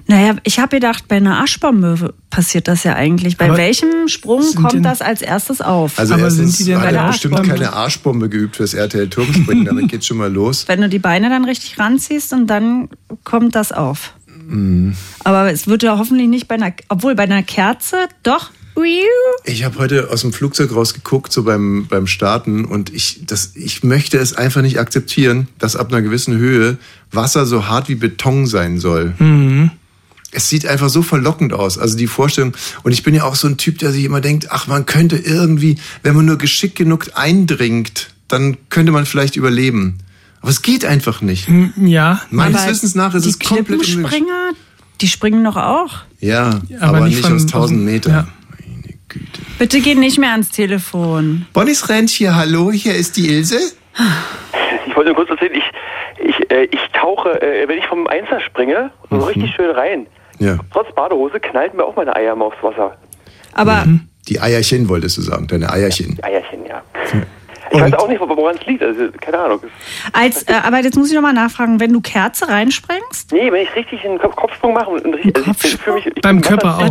naja, 0.08 0.34
ich 0.42 0.58
habe 0.58 0.70
gedacht, 0.76 1.06
bei 1.06 1.16
einer 1.18 1.40
Aschbombe 1.40 2.12
passiert 2.30 2.66
das 2.66 2.82
ja 2.82 2.96
eigentlich. 2.96 3.36
Bei 3.36 3.44
Aber 3.48 3.56
welchem 3.58 4.08
Sprung 4.08 4.42
kommt 4.56 4.72
denn- 4.72 4.82
das 4.82 5.00
als 5.00 5.22
erstes 5.22 5.60
auf? 5.60 5.96
Also 6.00 6.14
Aber 6.14 6.24
erstens 6.24 6.56
sind 6.58 6.66
die 6.66 6.72
denn 6.72 6.80
hat 6.80 6.86
bei 6.90 6.96
er 6.96 7.02
der 7.02 7.08
bestimmt 7.08 7.46
keine 7.46 7.72
Arschbombe 7.72 8.28
geübt 8.28 8.56
fürs 8.56 8.74
RTL 8.74 9.08
Turmspringen, 9.08 9.64
damit 9.66 9.88
geht's 9.88 10.06
schon 10.08 10.16
mal 10.16 10.32
los. 10.32 10.64
Wenn 10.66 10.80
du 10.80 10.88
die 10.88 10.98
Beine 10.98 11.28
dann 11.30 11.44
richtig 11.44 11.78
ranziehst 11.78 12.32
und 12.32 12.48
dann 12.48 12.88
kommt 13.22 13.54
das 13.54 13.70
auf. 13.70 14.14
Mhm. 14.50 14.94
Aber 15.24 15.50
es 15.50 15.66
wird 15.66 15.82
ja 15.82 15.98
hoffentlich 15.98 16.28
nicht 16.28 16.48
bei 16.48 16.56
einer, 16.56 16.72
obwohl 16.88 17.14
bei 17.14 17.22
einer 17.22 17.42
Kerze, 17.42 18.08
doch. 18.22 18.50
Ich 19.44 19.64
habe 19.64 19.78
heute 19.78 20.10
aus 20.10 20.22
dem 20.22 20.32
Flugzeug 20.32 20.74
rausgeguckt, 20.74 21.32
so 21.32 21.42
beim, 21.42 21.86
beim 21.88 22.06
Starten, 22.06 22.64
und 22.64 22.92
ich, 22.94 23.20
das, 23.26 23.52
ich 23.54 23.82
möchte 23.82 24.18
es 24.18 24.32
einfach 24.32 24.62
nicht 24.62 24.78
akzeptieren, 24.78 25.48
dass 25.58 25.76
ab 25.76 25.88
einer 25.88 26.02
gewissen 26.02 26.36
Höhe 26.36 26.78
Wasser 27.10 27.46
so 27.46 27.66
hart 27.66 27.88
wie 27.88 27.96
Beton 27.96 28.46
sein 28.46 28.78
soll. 28.78 29.14
Mhm. 29.18 29.70
Es 30.32 30.48
sieht 30.48 30.64
einfach 30.66 30.88
so 30.88 31.02
verlockend 31.02 31.52
aus. 31.52 31.76
Also 31.76 31.96
die 31.96 32.06
Vorstellung, 32.06 32.54
und 32.84 32.92
ich 32.92 33.02
bin 33.02 33.14
ja 33.14 33.24
auch 33.24 33.34
so 33.34 33.48
ein 33.48 33.56
Typ, 33.56 33.78
der 33.78 33.90
sich 33.90 34.04
immer 34.04 34.20
denkt, 34.20 34.46
ach, 34.50 34.68
man 34.68 34.86
könnte 34.86 35.16
irgendwie, 35.16 35.76
wenn 36.02 36.14
man 36.14 36.24
nur 36.24 36.38
geschickt 36.38 36.76
genug 36.76 37.10
eindringt, 37.14 38.14
dann 38.28 38.56
könnte 38.68 38.92
man 38.92 39.06
vielleicht 39.06 39.34
überleben. 39.34 39.98
Aber 40.40 40.50
es 40.50 40.62
geht 40.62 40.84
einfach 40.84 41.20
nicht. 41.20 41.48
Hm, 41.48 41.72
Ja. 41.76 42.20
Meines 42.30 42.66
Wissens 42.66 42.94
nach 42.94 43.14
ist 43.14 43.26
es 43.26 43.38
komplett 43.38 43.86
unmöglich. 43.88 44.22
Die 45.00 45.08
springen 45.08 45.44
doch 45.44 45.56
auch. 45.56 45.90
Ja, 46.18 46.60
Aber 46.80 46.98
aber, 46.98 47.00
nicht 47.06 47.16
nicht, 47.16 47.26
von- 47.26 47.36
aus 47.36 47.42
1000 47.46 47.80
Metern. 47.84 48.12
Ja. 48.12 48.28
Bitte 49.58 49.80
geh 49.80 49.94
nicht 49.94 50.18
mehr 50.18 50.32
ans 50.32 50.50
Telefon. 50.50 51.46
Bonnie's 51.52 51.88
Ranch 51.88 52.12
hier, 52.12 52.34
hallo, 52.36 52.70
hier 52.72 52.94
ist 52.94 53.16
die 53.16 53.28
Ilse. 53.28 53.58
Ich 54.86 54.94
wollte 54.96 55.10
nur 55.10 55.16
kurz 55.16 55.30
erzählen, 55.30 55.52
ich, 55.54 56.28
ich, 56.28 56.50
äh, 56.50 56.64
ich 56.70 56.80
tauche, 56.98 57.40
äh, 57.42 57.66
wenn 57.68 57.78
ich 57.78 57.86
vom 57.86 58.06
Einser 58.06 58.40
springe, 58.40 58.90
so 59.10 59.16
Mhm. 59.16 59.22
richtig 59.24 59.54
schön 59.54 59.70
rein. 59.70 60.06
Ja. 60.38 60.58
Trotz 60.72 60.94
Badehose 60.94 61.40
knallt 61.40 61.74
mir 61.74 61.84
auch 61.84 61.96
meine 61.96 62.14
Eier 62.16 62.34
mal 62.36 62.46
aufs 62.46 62.62
Wasser. 62.62 62.96
Aber 63.52 63.84
Die 64.28 64.40
Eierchen 64.40 64.88
wolltest 64.88 65.16
du 65.18 65.22
sagen, 65.22 65.46
deine 65.48 65.70
Eierchen. 65.72 66.14
Die 66.16 66.24
Eierchen, 66.24 66.64
ja. 66.66 66.82
Ich 67.72 67.80
weiß 67.80 67.92
auch 67.94 68.08
nicht, 68.08 68.20
woran 68.20 68.56
es 68.56 68.66
liegt, 68.66 68.82
also 68.82 69.00
keine 69.20 69.38
Ahnung. 69.38 69.60
als, 70.12 70.42
äh, 70.44 70.54
aber 70.64 70.78
jetzt 70.80 70.96
muss 70.96 71.08
ich 71.08 71.14
noch 71.14 71.22
mal 71.22 71.32
nachfragen, 71.32 71.78
wenn 71.80 71.92
du 71.92 72.00
Kerze 72.00 72.48
reinspringst, 72.48 73.32
Nee, 73.32 73.52
wenn 73.52 73.62
ich 73.62 73.74
richtig 73.76 74.04
einen 74.04 74.18
Kopf 74.18 74.34
Kopfsprung 74.36 74.72
mache 74.74 74.90
und 74.90 75.04
richtig, 75.14 75.36
also 75.36 75.50
ich 75.62 75.76
fühle 75.76 75.96
mich 75.96 76.06
ich 76.06 76.22
Beim 76.22 76.40
Körper 76.40 76.78
auch. 76.78 76.82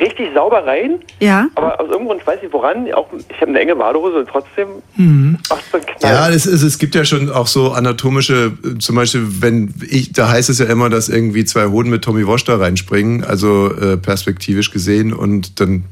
richtig 0.00 0.28
sauber 0.34 0.66
rein, 0.66 0.98
Ja. 1.20 1.46
aber 1.54 1.74
aus 1.80 1.86
irgendeinem 1.86 2.06
Grund 2.08 2.26
weiß 2.26 2.38
ich 2.42 2.52
woran, 2.52 2.92
auch 2.92 3.06
ich 3.28 3.36
habe 3.40 3.50
eine 3.50 3.60
enge 3.60 3.76
Badehose 3.76 4.18
und 4.20 4.28
trotzdem 4.28 4.68
Mhm. 4.96 5.38
macht 5.48 5.62
es 5.64 5.70
dann 5.72 5.80
Knall. 5.86 6.12
Ja, 6.12 6.28
es, 6.30 6.46
ist, 6.46 6.62
es 6.62 6.78
gibt 6.78 6.94
ja 6.94 7.04
schon 7.04 7.30
auch 7.30 7.46
so 7.46 7.72
anatomische, 7.72 8.52
zum 8.78 8.96
Beispiel, 8.96 9.26
wenn 9.40 9.74
ich, 9.88 10.12
da 10.12 10.28
heißt 10.30 10.50
es 10.50 10.58
ja 10.58 10.66
immer, 10.66 10.88
dass 10.90 11.08
irgendwie 11.08 11.44
zwei 11.44 11.66
Hoden 11.66 11.90
mit 11.90 12.02
Tommy 12.02 12.26
Walsh 12.26 12.44
da 12.44 12.56
reinspringen, 12.56 13.24
also 13.24 13.72
äh, 13.74 13.96
perspektivisch 13.96 14.70
gesehen 14.70 15.12
und 15.12 15.60
dann, 15.60 15.84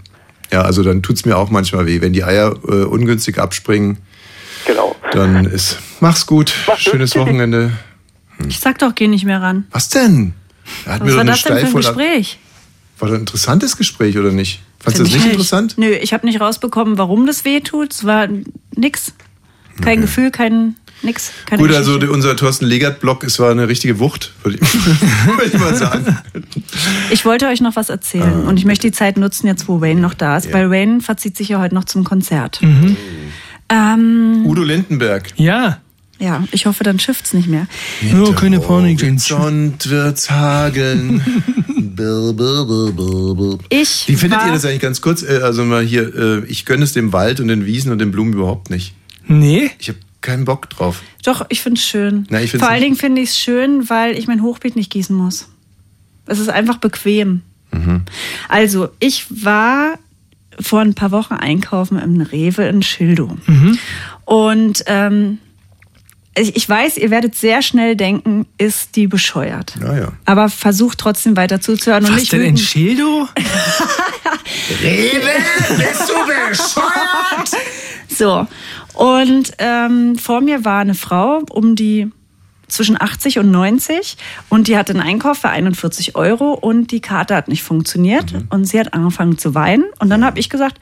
ja, 0.52 0.62
also 0.62 0.82
dann 0.82 1.02
tut's 1.02 1.24
mir 1.24 1.36
auch 1.36 1.50
manchmal 1.50 1.86
weh. 1.86 2.00
Wenn 2.00 2.12
die 2.12 2.24
Eier 2.24 2.54
äh, 2.68 2.84
ungünstig 2.84 3.38
abspringen, 3.38 3.98
Genau. 4.66 4.96
dann 5.12 5.44
ist, 5.46 5.78
mach's 6.00 6.26
gut, 6.26 6.52
schönes 6.76 7.14
Wochenende. 7.16 7.72
Ich 8.48 8.58
sag 8.60 8.78
doch, 8.78 8.94
geh 8.94 9.08
nicht 9.08 9.24
mehr 9.24 9.40
ran. 9.40 9.66
Was 9.70 9.88
denn? 9.88 10.34
Er 10.84 10.94
hat 10.94 11.00
Was 11.00 11.04
mir 11.06 11.10
doch 11.10 11.16
war 11.16 11.20
eine 11.22 11.30
das 11.30 11.42
denn 11.42 11.58
für 11.58 11.66
ein 11.66 11.74
Gespräch? 11.74 12.38
War 12.98 13.08
das 13.08 13.16
ein 13.16 13.20
interessantes 13.20 13.76
Gespräch 13.76 14.18
oder 14.18 14.32
nicht? 14.32 14.60
Fandest 14.80 15.00
du 15.00 15.04
das 15.04 15.12
nicht 15.12 15.24
ich 15.26 15.32
interessant? 15.32 15.74
Nö, 15.78 15.90
ich 15.90 16.12
habe 16.12 16.26
nicht 16.26 16.40
rausbekommen, 16.40 16.98
warum 16.98 17.26
das 17.26 17.44
weh 17.44 17.60
tut. 17.60 17.92
Es 17.92 18.04
war 18.04 18.28
nix. 18.74 19.12
Kein 19.82 20.00
Gefühl, 20.00 20.30
kein 20.30 20.76
nix. 21.02 21.30
Keine 21.46 21.62
Gut, 21.62 21.72
also 21.74 21.98
die- 21.98 22.06
unser 22.08 22.36
Thorsten 22.36 22.66
Legert-Blog, 22.66 23.24
es 23.24 23.38
war 23.38 23.50
eine 23.50 23.68
richtige 23.68 23.98
Wucht, 23.98 24.32
würde 24.42 24.58
ich, 24.60 25.54
mal 25.58 25.74
sagen. 25.76 26.18
Ich 27.10 27.24
wollte 27.24 27.46
euch 27.46 27.60
noch 27.60 27.76
was 27.76 27.88
erzählen 27.88 28.44
und 28.46 28.58
ich 28.58 28.64
möchte 28.64 28.86
die 28.88 28.92
Zeit 28.92 29.16
nutzen, 29.16 29.46
jetzt 29.46 29.68
wo 29.68 29.80
Wayne 29.80 30.00
noch 30.00 30.14
da 30.14 30.36
ist, 30.36 30.52
weil 30.52 30.70
Wayne 30.70 31.00
verzieht 31.00 31.36
sich 31.36 31.48
ja 31.50 31.60
heute 31.60 31.74
noch 31.74 31.84
zum 31.84 32.04
Konzert. 32.04 32.60
Mhm. 32.62 32.96
Ähm, 33.68 34.42
Udo 34.46 34.62
Lindenberg. 34.62 35.32
Ja. 35.36 35.78
ja, 36.18 36.44
ich 36.52 36.66
hoffe, 36.66 36.84
dann 36.84 36.98
schifft's 37.00 37.32
nicht 37.34 37.48
mehr. 37.48 37.66
Nur 38.12 38.34
keine 38.34 38.60
Panik. 38.60 39.02
Horizont 39.02 39.88
wird's 39.90 40.30
hageln. 40.30 41.22
Ich 43.70 44.04
Wie 44.08 44.16
findet 44.16 44.44
ihr 44.44 44.52
das 44.52 44.64
eigentlich 44.66 44.80
ganz 44.80 45.00
kurz? 45.00 45.22
Äh, 45.22 45.40
Also 45.42 45.64
mal 45.64 45.82
hier, 45.82 46.14
äh, 46.14 46.44
ich 46.46 46.66
gönne 46.66 46.84
es 46.84 46.92
dem 46.92 47.12
Wald 47.14 47.40
und 47.40 47.48
den 47.48 47.64
Wiesen 47.64 47.90
und 47.92 47.98
den 47.98 48.10
Blumen 48.10 48.34
überhaupt 48.34 48.68
nicht. 48.70 48.94
Nee. 49.26 49.70
Ich 49.78 49.88
habe 49.88 49.98
keinen 50.26 50.44
Bock 50.44 50.68
drauf. 50.70 51.02
Doch, 51.24 51.46
ich 51.48 51.60
find's 51.62 51.82
schön. 51.84 52.26
Na, 52.30 52.40
ich 52.42 52.50
Vor 52.52 52.68
allen. 52.68 52.82
Dingen 52.82 52.96
finde 52.96 53.22
ich 53.22 53.30
es 53.30 53.38
schön, 53.38 53.88
weil 53.88 54.18
ich 54.18 54.26
mein 54.26 54.42
Hochbeet 54.42 54.76
nicht 54.76 54.90
gießen 54.92 55.16
muss. 55.16 55.48
Es 56.26 56.38
ist 56.38 56.48
einfach 56.50 56.76
bequem. 56.78 57.42
Mhm. 57.72 58.02
Also, 58.48 58.88
ich 59.00 59.26
war 59.44 59.98
vor 60.60 60.80
ein 60.80 60.94
paar 60.94 61.10
Wochen 61.12 61.34
einkaufen 61.34 61.98
im 61.98 62.20
Rewe 62.20 62.64
in 62.66 62.82
Schildow. 62.82 63.36
Mhm. 63.46 63.78
Und 64.24 64.84
ähm, 64.86 65.38
ich, 66.38 66.54
ich 66.56 66.68
weiß, 66.68 66.96
ihr 66.98 67.10
werdet 67.10 67.34
sehr 67.34 67.62
schnell 67.62 67.96
denken, 67.96 68.46
ist 68.58 68.96
die 68.96 69.06
bescheuert. 69.06 69.74
Ja, 69.80 69.96
ja. 69.98 70.12
Aber 70.26 70.48
versucht 70.50 70.98
trotzdem 70.98 71.36
weiter 71.36 71.60
zuzuhören. 71.60 72.04
und 72.04 72.12
Was 72.12 72.20
nicht 72.20 72.32
denn 72.32 72.42
in 72.42 72.56
wütend- 72.56 72.60
Schildow? 72.68 73.28
Rewe, 74.82 75.30
bist 75.78 76.08
du 76.08 76.14
bescheuert? 76.26 77.50
So, 78.08 78.46
und 78.96 79.52
ähm, 79.58 80.18
vor 80.18 80.40
mir 80.40 80.64
war 80.64 80.80
eine 80.80 80.94
Frau 80.94 81.42
um 81.50 81.76
die 81.76 82.10
zwischen 82.68 83.00
80 83.00 83.38
und 83.38 83.50
90 83.50 84.16
und 84.48 84.66
die 84.66 84.76
hatte 84.76 84.92
einen 84.92 85.02
Einkauf 85.02 85.38
für 85.38 85.50
41 85.50 86.16
Euro 86.16 86.52
und 86.52 86.90
die 86.90 87.00
Karte 87.00 87.36
hat 87.36 87.46
nicht 87.46 87.62
funktioniert 87.62 88.34
und 88.50 88.64
sie 88.64 88.80
hat 88.80 88.92
angefangen 88.92 89.38
zu 89.38 89.54
weinen 89.54 89.84
und 90.00 90.10
dann 90.10 90.24
habe 90.24 90.40
ich 90.40 90.50
gesagt, 90.50 90.80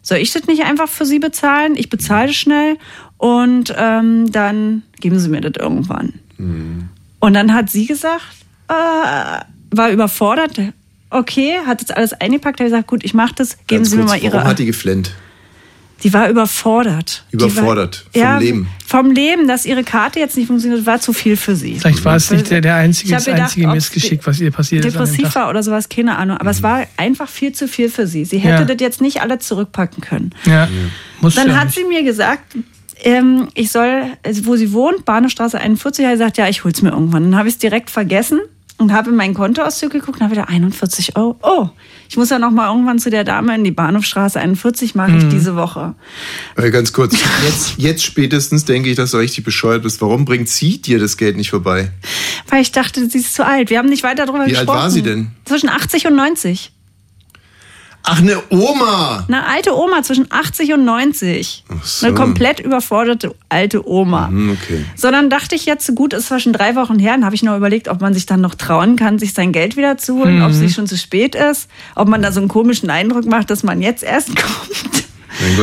soll 0.00 0.18
ich 0.18 0.32
das 0.32 0.46
nicht 0.46 0.64
einfach 0.64 0.88
für 0.88 1.04
Sie 1.04 1.18
bezahlen? 1.18 1.74
Ich 1.76 1.90
bezahle 1.90 2.32
schnell 2.32 2.78
und 3.18 3.74
ähm, 3.76 4.30
dann 4.32 4.82
geben 5.00 5.18
Sie 5.18 5.28
mir 5.28 5.40
das 5.40 5.52
irgendwann. 5.62 6.14
Mhm. 6.38 6.88
Und 7.20 7.34
dann 7.34 7.52
hat 7.52 7.68
sie 7.68 7.86
gesagt, 7.86 8.22
äh, 8.68 9.42
war 9.70 9.90
überfordert. 9.90 10.58
Okay, 11.10 11.56
hat 11.66 11.80
jetzt 11.80 11.96
alles 11.96 12.12
eingepackt, 12.12 12.60
hat 12.60 12.66
gesagt, 12.66 12.86
gut, 12.86 13.04
ich 13.04 13.12
mache 13.12 13.34
das, 13.34 13.56
geben 13.66 13.82
Ganz 13.82 13.90
Sie 13.90 13.96
mir 13.96 14.02
kurz, 14.02 14.12
mal 14.12 14.22
Ihre. 14.22 14.34
Warum 14.34 14.48
hat 14.48 14.58
die 14.58 14.66
geflennt? 14.66 15.14
Die 16.04 16.12
war 16.12 16.28
überfordert. 16.28 17.24
Überfordert 17.32 18.04
war, 18.06 18.12
vom 18.12 18.22
ja, 18.22 18.38
Leben. 18.38 18.68
Vom 18.86 19.10
Leben, 19.10 19.48
dass 19.48 19.66
ihre 19.66 19.82
Karte 19.82 20.20
jetzt 20.20 20.36
nicht 20.36 20.46
funktioniert, 20.46 20.86
war 20.86 21.00
zu 21.00 21.12
viel 21.12 21.36
für 21.36 21.56
sie. 21.56 21.78
Vielleicht 21.80 22.04
war 22.04 22.14
es 22.16 22.30
nicht 22.30 22.50
der, 22.50 22.60
der 22.60 22.76
einzige, 22.76 23.14
das 23.14 23.24
gedacht, 23.24 23.42
einzige 23.42 23.66
Missgeschick, 23.66 24.26
was 24.26 24.40
ihr 24.40 24.50
passiert 24.52 24.84
ist. 24.84 24.96
an 24.96 25.04
dem 25.04 25.12
Depressiv 25.12 25.34
war 25.34 25.50
oder 25.50 25.62
sowas, 25.62 25.88
keine 25.88 26.16
Ahnung. 26.16 26.36
Aber 26.38 26.50
es 26.50 26.62
war 26.62 26.86
einfach 26.96 27.28
viel 27.28 27.52
zu 27.52 27.66
viel 27.66 27.88
für 27.88 28.06
sie. 28.06 28.24
Sie 28.24 28.38
hätte 28.38 28.62
Ja. 28.62 28.64
das 28.64 28.76
jetzt 28.80 29.00
nicht 29.00 29.20
alle 29.20 29.38
zurückpacken 29.40 30.00
können. 30.02 30.30
Ja, 30.44 30.68
muss 31.20 31.34
Dann 31.34 31.48
ja 31.48 31.56
hat 31.56 31.66
nicht. 31.66 31.78
sie 31.78 31.84
mir 31.84 32.04
gesagt, 32.04 32.56
ähm, 33.02 33.48
ich 33.54 33.70
soll, 33.70 34.04
also 34.24 34.46
wo 34.46 34.56
sie 34.56 34.72
wohnt, 34.72 35.04
Bahnhofstraße 35.04 35.58
41, 35.58 36.04
hat 36.04 36.12
sie 36.12 36.18
gesagt, 36.18 36.38
ja, 36.38 36.48
ich 36.48 36.64
hol's 36.64 36.80
mir 36.82 36.90
irgendwann. 36.90 37.24
Dann 37.24 37.36
habe 37.36 37.48
ich 37.48 37.54
es 37.54 37.58
direkt 37.58 37.90
vergessen 37.90 38.40
und 38.78 38.92
habe 38.92 39.10
in 39.10 39.16
meinen 39.16 39.34
Kontoauszug 39.34 39.90
geguckt 39.90 40.18
und 40.20 40.22
habe 40.22 40.32
wieder 40.32 40.48
41 40.48 41.16
Euro. 41.16 41.36
Oh, 41.42 41.68
ich 42.08 42.16
muss 42.16 42.30
ja 42.30 42.38
noch 42.38 42.50
mal 42.50 42.68
irgendwann 42.72 42.98
zu 42.98 43.10
der 43.10 43.24
Dame 43.24 43.54
in 43.54 43.64
die 43.64 43.70
Bahnhofstraße 43.70 44.38
41 44.40 44.94
mache 44.94 45.16
ich 45.16 45.24
Mhm. 45.24 45.30
diese 45.30 45.56
Woche. 45.56 45.94
Äh, 46.56 46.70
ganz 46.70 46.92
kurz, 46.92 47.14
jetzt, 47.44 47.74
jetzt 47.76 48.04
spätestens 48.04 48.64
denke 48.64 48.88
ich, 48.88 48.96
dass 48.96 49.10
du 49.10 49.18
richtig 49.18 49.44
bescheuert 49.44 49.82
bist. 49.82 50.00
Warum 50.00 50.24
bringt 50.24 50.48
sie 50.48 50.80
dir 50.80 50.98
das 50.98 51.16
Geld 51.16 51.36
nicht 51.36 51.50
vorbei? 51.50 51.90
Weil 52.48 52.62
ich 52.62 52.72
dachte, 52.72 53.08
sie 53.08 53.18
ist 53.18 53.34
zu 53.34 53.44
alt. 53.44 53.70
Wir 53.70 53.78
haben 53.78 53.88
nicht 53.88 54.02
weiter 54.04 54.24
darüber 54.26 54.46
Wie 54.46 54.50
alt 54.56 54.66
gesprochen. 54.66 54.78
war 54.78 54.90
sie 54.90 55.02
denn? 55.02 55.32
Zwischen 55.44 55.68
80 55.68 56.06
und 56.06 56.14
90. 56.16 56.72
Ach, 58.10 58.18
eine 58.20 58.42
Oma! 58.48 59.24
Eine 59.28 59.46
alte 59.46 59.76
Oma 59.76 60.02
zwischen 60.02 60.26
80 60.30 60.72
und 60.72 60.84
90. 60.84 61.64
so. 61.82 62.06
Eine 62.06 62.14
komplett 62.14 62.58
überforderte 62.58 63.34
alte 63.50 63.86
Oma. 63.88 64.28
Hm, 64.28 64.50
okay. 64.60 64.84
So, 64.96 65.10
dann 65.10 65.28
dachte 65.30 65.54
ich 65.54 65.66
jetzt, 65.66 65.94
gut, 65.94 66.14
ist 66.14 66.28
zwar 66.28 66.40
schon 66.40 66.52
drei 66.54 66.74
Wochen 66.74 66.98
her, 66.98 67.12
dann 67.12 67.24
habe 67.24 67.34
ich 67.34 67.42
noch 67.42 67.56
überlegt, 67.56 67.88
ob 67.88 68.00
man 68.00 68.14
sich 68.14 68.24
dann 68.26 68.40
noch 68.40 68.54
trauen 68.54 68.96
kann, 68.96 69.18
sich 69.18 69.34
sein 69.34 69.52
Geld 69.52 69.76
wieder 69.76 69.98
zu 69.98 70.14
holen, 70.18 70.38
Mhm. 70.38 70.44
ob 70.44 70.50
es 70.52 70.58
nicht 70.58 70.74
schon 70.74 70.86
zu 70.86 70.96
spät 70.96 71.34
ist, 71.34 71.68
ob 71.94 72.08
man 72.08 72.22
da 72.22 72.32
so 72.32 72.40
einen 72.40 72.48
komischen 72.48 72.88
Eindruck 72.90 73.26
macht, 73.26 73.50
dass 73.50 73.62
man 73.62 73.82
jetzt 73.82 74.02
erst 74.02 74.28
kommt. 74.36 75.04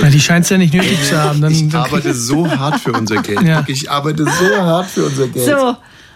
Na, 0.01 0.09
die 0.09 0.19
scheint 0.21 0.45
es 0.45 0.49
ja 0.51 0.57
nicht 0.57 0.73
nötig 0.73 1.03
zu 1.03 1.17
haben. 1.21 1.41
Dann, 1.41 1.51
Ich 1.51 1.67
dann 1.67 1.81
arbeite 1.81 2.13
so 2.13 2.49
hart 2.49 2.79
für 2.79 2.93
unser 2.93 3.21
Geld. 3.21 3.41
Ja. 3.41 3.63
Ich 3.67 3.89
arbeite 3.91 4.23
so 4.23 4.55
hart 4.57 4.87
für 4.89 5.05
unser 5.05 5.27
Geld. 5.27 5.45
So, 5.45 5.75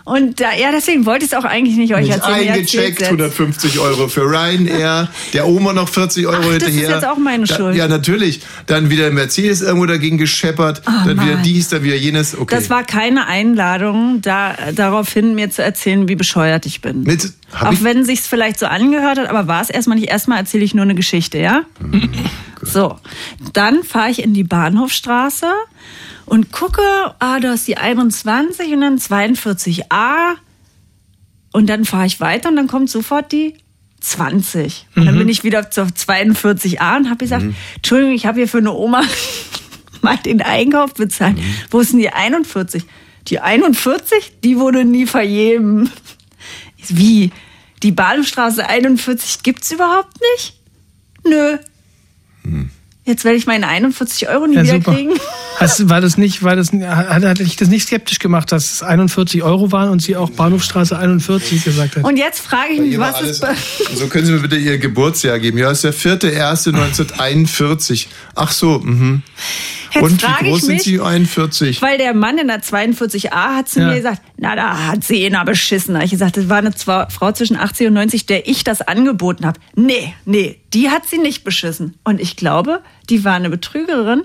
und 0.09 0.39
da, 0.41 0.53
ja, 0.53 0.71
deswegen 0.71 1.05
wollte 1.05 1.25
ich 1.25 1.31
es 1.31 1.37
auch 1.37 1.45
eigentlich 1.45 1.77
nicht 1.77 1.93
euch 1.93 2.01
Nicht 2.07 2.13
erzählen. 2.15 2.35
Eingecheckt, 2.49 2.73
erzählt's 2.75 2.99
jetzt. 3.01 3.07
150 3.11 3.79
Euro 3.79 4.07
für 4.07 4.21
Ryanair, 4.21 5.09
der 5.33 5.47
Oma 5.47 5.73
noch 5.73 5.87
40 5.89 6.27
Euro 6.27 6.37
Ach, 6.37 6.43
das 6.45 6.53
ist 6.63 6.65
hinterher. 6.69 6.95
jetzt 6.95 7.05
auch 7.07 7.17
meine 7.17 7.45
Da- 7.45 7.55
Schuld. 7.55 7.75
Ja, 7.75 7.87
natürlich. 7.87 8.41
Dann 8.65 8.89
wieder 8.89 9.09
Mercedes 9.11 9.61
irgendwo 9.61 9.85
dagegen 9.85 10.17
gescheppert, 10.17 10.81
Oh, 10.87 10.91
dann 11.05 11.21
wieder 11.21 11.33
Mann. 11.35 11.43
dies, 11.43 11.69
dann 11.69 11.83
wieder 11.83 11.95
jenes. 11.95 12.37
Okay. 12.37 12.55
Das 12.55 12.69
war 12.69 12.83
keine 12.83 13.27
Einladung, 13.27 14.21
da, 14.21 14.55
daraufhin 14.75 15.35
mir 15.35 15.49
zu 15.51 15.63
erzählen, 15.63 16.07
wie 16.07 16.15
bescheuert 16.15 16.65
ich 16.65 16.81
bin. 16.81 17.03
Mit, 17.03 17.31
Auch 17.59 17.71
ich, 17.71 17.83
wenn 17.83 18.03
sich's 18.05 18.27
vielleicht 18.27 18.59
so 18.59 18.65
angehört 18.65 19.17
hat, 19.19 19.29
aber 19.29 19.47
war 19.47 19.61
es 19.61 19.69
erstmal 19.69 19.97
nicht. 19.97 20.09
Erstmal 20.09 20.39
erzähle 20.39 20.63
ich 20.63 20.73
nur 20.73 20.83
eine 20.83 20.95
Geschichte, 20.95 21.37
ja? 21.37 21.61
So, 22.61 22.97
dann 23.53 23.83
fahre 23.83 24.09
ich 24.11 24.21
in 24.23 24.33
die 24.33 24.43
Bahnhofstraße 24.43 25.47
und 26.29 26.51
gucke, 26.51 26.81
ah, 27.19 27.39
da 27.39 27.53
ist 27.53 27.67
die 27.67 27.77
21 27.77 28.71
und 28.73 28.81
dann 28.81 28.97
42a. 28.99 30.35
Und 31.51 31.67
dann 31.67 31.85
fahre 31.85 32.05
ich 32.05 32.19
weiter 32.19 32.49
und 32.49 32.55
dann 32.55 32.67
kommt 32.67 32.89
sofort 32.89 33.31
die 33.31 33.55
20. 34.01 34.87
Und 34.95 35.05
dann 35.05 35.15
Mhm. 35.15 35.19
bin 35.19 35.29
ich 35.29 35.43
wieder 35.43 35.71
zur 35.71 35.85
42a 35.87 36.97
und 36.97 37.07
habe 37.09 37.17
gesagt, 37.17 37.45
Entschuldigung, 37.75 38.13
ich 38.13 38.25
habe 38.25 38.37
hier 38.39 38.47
für 38.47 38.59
eine 38.59 38.71
Oma 38.71 39.01
mal 40.01 40.17
den 40.17 40.41
Einkauf 40.41 40.93
bezahlt. 40.93 41.37
Wo 41.71 41.79
ist 41.79 41.91
denn 41.93 41.99
die 41.99 42.09
41? 42.11 42.83
Die 43.27 43.39
41, 43.39 44.33
die 44.43 44.57
wurde 44.57 44.85
nie 44.85 45.05
vergeben. 45.07 45.91
Wie? 46.87 47.31
Die 47.83 47.91
Bahnhofstraße 47.91 48.67
41 48.67 49.43
gibt's 49.43 49.71
überhaupt 49.71 50.15
nicht? 50.35 50.53
Nö. 51.25 51.57
Jetzt 53.05 53.25
werde 53.25 53.37
ich 53.37 53.45
meine 53.47 53.67
41 53.67 54.29
Euro 54.29 54.47
nie 54.47 54.55
Ja, 54.55 54.63
wieder 54.63 54.73
super. 54.75 54.93
kriegen. 54.93 55.13
Hast, 55.59 55.89
war 55.89 56.01
das 56.01 56.17
nicht, 56.17 56.43
war 56.43 56.55
das, 56.55 56.71
hat, 56.71 57.23
hat 57.23 57.39
dich 57.39 57.55
das 57.57 57.67
nicht 57.67 57.87
skeptisch 57.87 58.19
gemacht, 58.19 58.51
dass 58.51 58.71
es 58.71 58.83
41 58.83 59.43
Euro 59.43 59.71
waren 59.71 59.89
und 59.89 60.01
sie 60.01 60.15
auch 60.15 60.29
Bahnhofstraße 60.29 60.97
41 60.97 61.63
gesagt 61.63 61.97
hat? 61.97 62.03
Und 62.03 62.17
jetzt 62.17 62.39
frage 62.39 62.73
ich 62.73 62.79
mich, 62.79 62.97
was 62.97 63.21
ist 63.21 63.45
so 63.95 64.07
können 64.07 64.25
Sie 64.25 64.31
mir 64.31 64.39
bitte 64.39 64.57
Ihr 64.57 64.77
Geburtsjahr 64.77 65.39
geben. 65.39 65.57
Ja, 65.57 65.71
ist 65.71 65.83
der 65.83 65.93
4.1.1941. 65.93 68.07
Ach 68.35 68.51
so, 68.51 68.79
mhm. 68.79 69.23
Jetzt 69.91 70.03
Und 70.03 70.21
wie 70.21 70.25
frage 70.25 70.45
ich 70.45 70.51
groß 70.51 70.61
sind 70.61 70.73
mich, 70.75 70.83
Sie? 70.83 71.01
41. 71.01 71.81
Weil 71.81 71.97
der 71.97 72.13
Mann 72.13 72.37
in 72.37 72.47
der 72.47 72.61
42a 72.61 73.55
hat 73.55 73.69
zu 73.69 73.79
Ja. 73.79 73.87
mir 73.87 73.95
gesagt, 73.95 74.21
na, 74.37 74.55
da 74.55 74.87
hat 74.87 75.03
sie 75.03 75.25
ihn 75.25 75.35
aber 75.35 75.51
beschissen. 75.51 75.95
Da 75.95 76.01
ich 76.01 76.11
gesagt, 76.11 76.37
das 76.37 76.47
war 76.47 76.57
eine 76.57 76.71
Frau 76.73 77.31
zwischen 77.31 77.57
80 77.57 77.87
und 77.87 77.93
90, 77.93 78.25
der 78.27 78.47
ich 78.47 78.63
das 78.63 78.81
angeboten 78.81 79.45
habe. 79.45 79.59
Nee, 79.75 80.13
nee, 80.25 80.59
die 80.73 80.89
hat 80.89 81.07
sie 81.07 81.17
nicht 81.17 81.43
beschissen. 81.43 81.95
Und 82.03 82.21
ich 82.21 82.35
glaube, 82.35 82.81
die 83.09 83.23
war 83.23 83.33
eine 83.33 83.49
Betrügerin, 83.49 84.23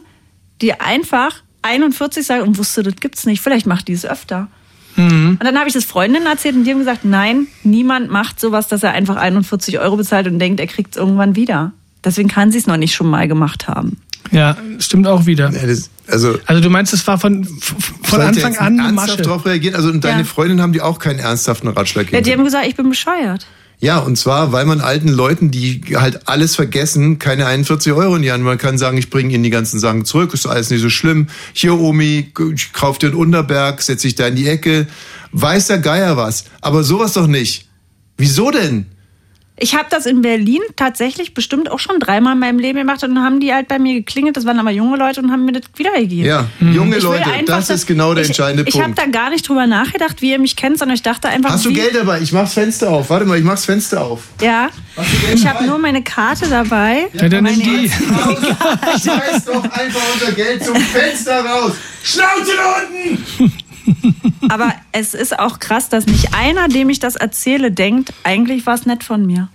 die 0.65 0.81
einfach 0.81 1.43
41 1.63 2.27
sagt 2.27 2.43
und 2.43 2.59
wusste, 2.59 2.83
das 2.83 2.97
gibt's 2.97 3.27
nicht. 3.27 3.41
Vielleicht 3.43 3.67
macht 3.67 3.89
die 3.89 3.93
es 3.93 4.05
öfter. 4.07 4.49
Mhm. 4.97 5.39
Und 5.41 5.45
dann 5.45 5.57
habe 5.59 5.67
ich 5.69 5.75
das 5.75 5.85
Freundinnen 5.85 6.27
erzählt 6.27 6.55
und 6.57 6.65
die 6.65 6.71
haben 6.71 6.79
gesagt, 6.79 7.05
nein, 7.05 7.47
niemand 7.65 8.11
macht 8.11 8.41
sowas, 8.41 8.69
dass 8.69 8.83
er 8.83 8.93
einfach 8.93 9.17
41 9.17 9.79
Euro 9.79 9.97
bezahlt 9.97 10.27
und 10.27 10.39
denkt, 10.39 10.61
er 10.61 10.67
kriegt 10.67 10.95
es 10.95 10.97
irgendwann 10.97 11.37
wieder. 11.37 11.73
Deswegen 12.05 12.29
kann 12.29 12.51
sie 12.53 12.59
es 12.59 12.67
noch 12.67 12.77
nicht 12.77 12.95
schon 12.95 13.09
mal 13.09 13.27
gemacht 13.29 13.67
haben. 13.69 13.99
Ja, 14.31 14.57
stimmt 14.79 15.07
auch 15.07 15.27
wieder. 15.27 15.53
also, 16.07 16.39
also 16.47 16.61
du 16.63 16.71
meinst, 16.71 16.93
es 16.95 17.07
war 17.07 17.19
von, 17.19 17.45
von 18.03 18.21
Anfang 18.21 18.53
jetzt 18.53 18.61
an 18.61 18.79
eine 18.79 18.83
ernsthaft 18.89 19.09
Masche. 19.11 19.23
darauf 19.23 19.47
reagieren? 19.47 19.75
Also, 19.75 19.89
und 19.91 20.03
deine 20.05 20.21
Ja. 20.21 20.25
Freundin 20.25 20.61
haben 20.63 20.73
die 20.73 20.81
auch 20.81 20.99
keinen 20.99 21.19
ernsthaften 21.19 21.69
Ratschlag 21.69 22.07
Ja, 22.07 22.11
gegeben? 22.11 22.25
die 22.25 22.33
haben 22.33 22.45
gesagt, 22.45 22.67
ich 22.67 22.75
bin 22.77 22.89
bescheuert. 22.89 23.47
Ja, 23.85 23.99
und 23.99 24.17
zwar, 24.17 24.51
weil 24.53 24.65
man 24.65 24.81
alten 24.81 25.09
Leuten, 25.09 25.51
die 25.51 25.83
halt 25.95 26.27
alles 26.27 26.57
vergessen, 26.57 27.19
keine 27.19 27.45
41 27.45 27.93
Euro 27.93 28.17
in 28.17 28.23
die 28.23 28.33
Hand. 28.33 28.43
Man 28.43 28.57
kann 28.57 28.79
sagen, 28.79 28.97
ich 28.97 29.11
bringe 29.11 29.35
ihnen 29.35 29.45
die 29.45 29.51
ganzen 29.51 29.79
Sachen 29.79 30.07
zurück, 30.07 30.33
ist 30.33 30.47
alles 30.47 30.71
nicht 30.71 30.81
so 30.81 30.89
schlimm. 30.89 31.27
Hier, 31.53 31.79
Omi, 31.79 32.33
ich 32.55 32.73
kauf 32.73 32.97
dir 32.97 33.09
einen 33.09 33.17
Unterberg, 33.17 33.83
setz 33.83 34.01
dich 34.01 34.15
da 34.15 34.29
in 34.29 34.37
die 34.37 34.49
Ecke. 34.49 34.87
Weiß 35.33 35.67
der 35.67 35.81
Geier 35.81 36.17
was. 36.17 36.45
Aber 36.63 36.83
sowas 36.83 37.13
doch 37.13 37.27
nicht. 37.27 37.69
Wieso 38.17 38.51
denn? 38.51 38.87
Ich 39.57 39.77
habe 39.77 39.87
das 39.89 40.05
in 40.07 40.21
Berlin 40.21 40.61
tatsächlich 40.75 41.33
bestimmt 41.33 41.71
auch 41.71 41.79
schon 41.79 42.01
dreimal 42.01 42.33
in 42.33 42.41
meinem 42.41 42.59
Leben 42.59 42.79
gemacht 42.81 43.05
und 43.05 43.15
dann 43.15 43.25
haben 43.25 43.39
die 43.39 43.55
halt 43.55 43.69
bei 43.69 43.79
mir 43.79 43.95
geklingelt. 43.95 44.37
Das 44.37 44.45
waren 44.47 44.59
aber 44.59 44.73
junge 44.73 44.97
Leute 44.97 45.21
und 45.21 45.31
haben 45.31 45.45
mir 45.45 45.53
das 45.53 45.63
wiedergegeben. 45.77 46.25
Ja, 46.25 46.49
junge 46.61 46.97
Ich 46.97 47.03
will 47.05 47.11
Leute, 47.11 47.31
einfach, 47.31 47.57
das 47.59 47.71
ist 47.71 47.87
genau 47.87 48.15
der 48.15 48.25
ich, 48.25 48.31
entscheidende 48.31 48.65
Ich 48.67 48.75
habe 48.75 48.87
Punkt. 48.95 48.99
da 48.99 49.07
gar 49.07 49.31
nicht 49.31 49.49
drüber 49.49 49.69
nachgedacht, 49.69 50.21
wie 50.23 50.33
ihr 50.33 50.41
mich 50.41 50.57
kennt, 50.57 50.79
sondern 50.79 50.97
ich 50.97 51.03
dachte 51.03 51.29
einfach, 51.29 51.51
Hast 51.51 51.65
du 51.67 51.73
Geld 51.73 51.95
dabei? 51.95 52.21
Ich 52.21 52.33
mach's 52.33 52.55
Fenster 52.55 52.91
auf. 52.91 53.11
Warte 53.11 53.27
mal, 53.27 53.39
ich 53.39 53.45
mach's 53.45 53.65
Fenster 53.65 54.01
auf. 54.03 54.23
Ja. 54.41 54.71
Ich 55.33 55.47
habe 55.47 55.65
nur 55.67 55.79
meine 55.79 56.03
Karte 56.03 56.49
dabei. 56.49 57.07
Ja, 57.13 57.29
dann 57.29 57.45
nimm 57.45 57.61
die. 57.61 57.89
Schmeiß 59.01 59.45
doch 59.45 59.63
einfach 59.63 60.01
unser 60.15 60.33
Geld 60.33 60.65
zum 60.65 60.77
Fenster 60.77 61.45
raus. 61.45 61.73
Schnauze 62.03 62.53
da 62.57 62.77
unten! 63.47 63.53
Aber 64.49 64.73
es 64.93 65.15
ist 65.15 65.39
auch 65.39 65.59
krass, 65.59 65.89
dass 65.89 66.07
nicht 66.07 66.35
einer, 66.35 66.69
dem 66.69 66.91
ich 66.91 67.01
das 67.01 67.17
erzähle, 67.17 67.71
denkt, 67.71 68.13
eigentlich 68.23 68.67
war 68.67 68.75
es 68.75 68.87
nett 68.87 69.05
von 69.05 69.25
mir. 69.27 69.49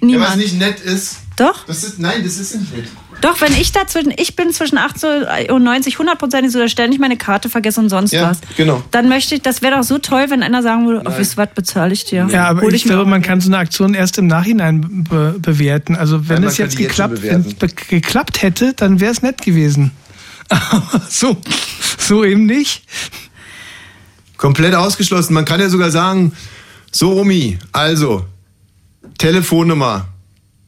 Ja, 0.00 0.06
Niemand. 0.06 0.30
was 0.30 0.36
nicht 0.36 0.58
nett 0.58 0.80
ist. 0.80 1.18
Doch? 1.36 1.64
Das 1.66 1.84
ist, 1.84 1.98
nein, 1.98 2.22
das 2.24 2.36
ist 2.38 2.54
nicht 2.56 2.76
nett. 2.76 2.88
Doch, 3.20 3.40
wenn 3.40 3.52
ich 3.52 3.70
dazwischen, 3.70 4.12
ich 4.16 4.34
bin 4.34 4.50
zwischen 4.52 4.78
80 4.78 5.50
und 5.52 5.62
90 5.62 5.96
hundertprozentig 6.00 6.50
so, 6.50 6.60
ich 6.60 6.72
ständig 6.72 6.98
meine 6.98 7.16
Karte 7.16 7.48
vergesse 7.48 7.78
und 7.78 7.88
sonst 7.88 8.10
Ja, 8.12 8.30
was. 8.30 8.40
genau. 8.56 8.82
Dann 8.90 9.08
möchte 9.08 9.36
ich, 9.36 9.42
das 9.42 9.62
wäre 9.62 9.76
doch 9.76 9.84
so 9.84 9.98
toll, 9.98 10.26
wenn 10.28 10.42
einer 10.42 10.60
sagen 10.60 10.88
würde, 10.88 11.02
oh, 11.08 11.12
wisst 11.16 11.34
ihr 11.34 11.36
was, 11.36 11.50
bezahle 11.54 11.92
ich 11.92 12.04
dir. 12.04 12.26
Ja, 12.32 12.48
aber 12.48 12.62
Hol 12.62 12.74
ich 12.74 12.84
mir 12.84 12.94
glaube, 12.94 13.08
man 13.08 13.22
kann 13.22 13.40
so 13.40 13.48
eine 13.48 13.58
Aktion 13.58 13.94
erst 13.94 14.18
im 14.18 14.26
Nachhinein 14.26 15.04
be 15.04 15.36
bewerten. 15.38 15.94
Also 15.94 16.28
wenn 16.28 16.42
es 16.42 16.58
jetzt 16.58 16.78
die 16.78 16.82
jetzt 16.82 16.88
geklappt, 16.96 17.22
wenn 17.22 17.54
geklappt 17.88 18.42
hätte, 18.42 18.74
dann 18.74 18.98
wäre 18.98 19.12
es 19.12 19.22
nett 19.22 19.40
gewesen. 19.40 19.92
Aber 20.48 21.02
so, 21.08 21.36
so 21.96 22.24
eben 22.24 22.46
nicht. 22.46 22.82
Komplett 24.42 24.74
ausgeschlossen. 24.74 25.34
Man 25.34 25.44
kann 25.44 25.60
ja 25.60 25.68
sogar 25.68 25.92
sagen, 25.92 26.32
so 26.90 27.12
Omi, 27.12 27.60
also, 27.70 28.26
Telefonnummer. 29.16 30.08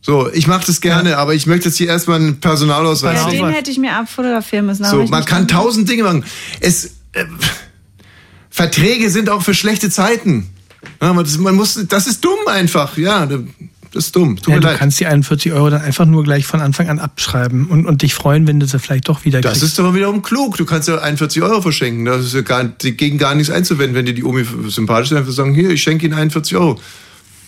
So, 0.01 0.31
ich 0.33 0.47
mache 0.47 0.65
das 0.65 0.81
gerne, 0.81 1.19
aber 1.19 1.35
ich 1.35 1.47
möchte 1.49 1.71
jetzt 1.71 1.79
hier 1.79 1.89
erstmal 1.89 2.21
einen 2.21 2.39
Personalausweis 2.39 3.25
Ja, 3.25 3.31
sehen. 3.31 3.47
den 3.47 3.53
hätte 3.53 3.73
ich 3.73 3.79
mir 3.79 3.93
abfotografieren 3.97 4.67
müssen. 4.67 4.85
So, 4.85 5.05
man 5.07 5.25
kann 5.25 5.49
tausend 5.49 5.89
Dinge 5.89 6.05
machen. 6.05 6.25
Es, 6.61 6.85
äh, 7.15 7.25
Verträge 8.49 9.11
sind 9.11 9.29
auch 9.29 9.43
für 9.43 9.55
schlechte 9.55 9.91
Zeiten. 9.91 10.51
Ja, 11.03 11.13
man, 11.13 11.25
das, 11.25 11.37
man 11.39 11.57
muss, 11.57 11.85
das 11.89 12.07
ist 12.07 12.25
dumm 12.25 12.39
einfach. 12.47 12.97
Ja, 12.97 13.29
das 13.95 14.07
ist 14.07 14.17
dumm. 14.17 14.37
Tut 14.37 14.49
Ja, 14.53 14.61
du 14.61 14.67
leid. 14.67 14.79
kannst 14.79 14.99
die 15.01 15.07
41 15.07 15.53
Euro 15.53 15.71
dann 15.71 15.81
einfach 15.83 16.05
nur 16.07 16.25
gleich 16.25 16.47
von 16.47 16.61
Anfang 16.61 16.89
an 16.89 16.99
abschreiben 16.99 17.67
und, 17.67 17.87
und 17.87 18.03
dich 18.03 18.13
freuen, 18.15 18.47
wenn 18.47 18.61
du 18.61 18.67
sie 18.67 18.79
vielleicht 18.79 19.09
doch 19.09 19.25
wieder 19.25 19.41
Das 19.41 19.53
kriegst. 19.53 19.65
ist 19.65 19.79
doch 19.79 19.95
wiederum 19.95 20.23
klug. 20.23 20.57
Du 20.57 20.65
kannst 20.65 20.89
ja 20.89 20.99
41 20.99 21.43
Euro 21.43 21.63
verschenken. 21.63 22.05
Das 22.05 22.25
ist 22.25 22.35
ja 22.35 22.43
gar, 22.43 22.65
gegen 22.65 23.19
gar 23.19 23.35
nichts 23.35 23.51
einzuwenden, 23.53 23.95
wenn 23.97 24.07
dir 24.07 24.15
die 24.15 24.25
Omi 24.25 24.45
sympathisch 24.69 25.13
ist. 25.13 25.17
Einfach 25.19 25.33
sagen, 25.33 25.55
hier, 25.55 25.71
ich 25.71 25.83
schenke 25.83 26.07
Ihnen 26.07 26.15
41 26.15 26.57
Euro. 26.57 26.79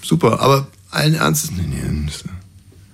Super. 0.03 0.41
Aber 0.41 0.69
allen 0.91 1.15
Ernstes. 1.15 1.51
Nee, 1.51 1.65
nee, 1.69 2.07
das- 2.07 2.25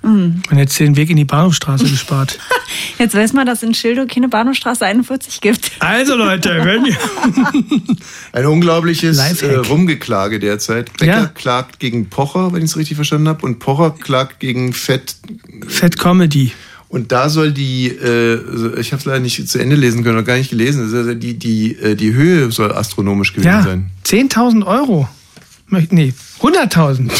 Mhm. 0.02 0.42
Man 0.48 0.58
hätte 0.58 0.82
den 0.84 0.96
Weg 0.96 1.10
in 1.10 1.16
die 1.16 1.24
Bahnhofstraße 1.24 1.84
gespart. 1.84 2.38
Jetzt 2.98 3.14
weiß 3.14 3.32
man, 3.34 3.46
dass 3.46 3.58
es 3.58 3.68
in 3.68 3.74
Schildow 3.74 4.06
keine 4.06 4.28
Bahnhofstraße 4.28 4.84
41 4.84 5.40
gibt. 5.40 5.70
Also 5.78 6.16
Leute, 6.16 6.60
wenn 6.64 6.84
ihr... 6.86 6.96
Ein 8.32 8.46
unglaubliches 8.46 9.18
äh, 9.42 9.54
Rumgeklage 9.56 10.38
derzeit. 10.40 10.92
Becker 10.98 11.06
Ja. 11.06 11.26
klagt 11.26 11.78
gegen 11.78 12.08
Pocher, 12.08 12.52
wenn 12.52 12.60
ich 12.64 12.70
es 12.70 12.76
richtig 12.76 12.96
verstanden 12.96 13.28
habe, 13.28 13.44
und 13.44 13.58
Pocher 13.58 13.90
klagt 13.90 14.40
gegen 14.40 14.72
Fett. 14.72 15.16
Fett 15.68 15.98
Comedy. 15.98 16.52
Und 16.88 17.10
da 17.10 17.28
soll 17.30 17.52
die, 17.52 17.86
äh, 17.88 18.78
ich 18.78 18.92
habe 18.92 19.00
es 19.00 19.04
leider 19.06 19.20
nicht 19.20 19.48
zu 19.48 19.58
Ende 19.58 19.76
lesen 19.76 20.04
können, 20.04 20.18
noch 20.18 20.24
gar 20.26 20.36
nicht 20.36 20.50
gelesen, 20.50 20.82
also 20.82 21.14
die, 21.14 21.38
die, 21.38 21.74
äh, 21.76 21.94
die 21.94 22.12
Höhe 22.12 22.50
soll 22.52 22.70
astronomisch 22.72 23.32
gewesen 23.32 23.46
Ja, 23.48 23.62
sein. 23.62 23.90
10.000 24.04 24.66
Euro. 24.66 25.08
Nee, 25.90 26.12
100.000. 26.40 27.10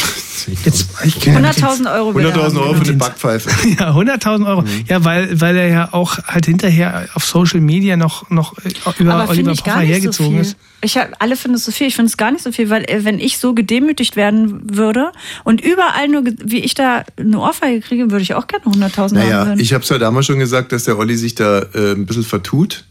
Jetzt, 0.65 0.89
ich 1.05 1.15
kenn- 1.21 1.37
100.000 1.45 1.93
Euro 1.93 2.13
will 2.15 2.25
er 2.25 2.35
100.000 2.35 2.57
Euro 2.59 2.67
haben. 2.75 2.77
für 2.83 2.89
eine 2.89 2.97
Backpfeife. 2.97 3.49
Ja, 3.79 3.91
100.000 3.95 4.45
Euro. 4.47 4.63
Ja, 4.87 5.03
weil, 5.05 5.39
weil 5.39 5.55
er 5.55 5.67
ja 5.69 5.89
auch 5.93 6.17
halt 6.27 6.45
hinterher 6.45 7.07
auf 7.13 7.23
Social 7.25 7.61
Media 7.61 7.95
noch, 7.97 8.29
noch 8.29 8.57
äh, 8.65 8.69
über 8.99 9.13
Aber 9.15 9.29
Oliver 9.29 9.53
Pocher 9.55 9.73
so 9.75 9.79
hergezogen 9.79 10.31
viel. 10.33 10.41
ist. 10.41 10.57
Ich 10.81 10.97
hab, 10.97 11.11
alle 11.19 11.37
finden 11.37 11.55
es 11.55 11.63
so 11.63 11.71
viel. 11.71 11.87
Ich 11.87 11.95
finde 11.95 12.09
es 12.09 12.17
gar 12.17 12.31
nicht 12.31 12.43
so 12.43 12.51
viel, 12.51 12.69
weil 12.69 12.83
äh, 12.89 13.05
wenn 13.05 13.19
ich 13.19 13.37
so 13.37 13.53
gedemütigt 13.53 14.17
werden 14.17 14.75
würde 14.75 15.11
und 15.45 15.61
überall 15.61 16.09
nur, 16.09 16.23
ge- 16.25 16.35
wie 16.43 16.59
ich 16.59 16.73
da 16.73 17.05
eine 17.17 17.39
Ohrfeige 17.39 17.79
kriege, 17.79 18.11
würde 18.11 18.21
ich 18.23 18.33
auch 18.33 18.47
gerne 18.47 18.65
100.000 18.65 18.97
haben 18.97 19.13
Naja, 19.13 19.45
wollen. 19.47 19.59
ich 19.59 19.73
habe 19.73 19.83
es 19.83 19.89
ja 19.89 19.97
damals 19.97 20.25
schon 20.25 20.39
gesagt, 20.39 20.73
dass 20.73 20.83
der 20.83 20.97
Olli 20.99 21.15
sich 21.15 21.35
da 21.35 21.59
äh, 21.73 21.93
ein 21.93 22.05
bisschen 22.05 22.23
vertut. 22.23 22.83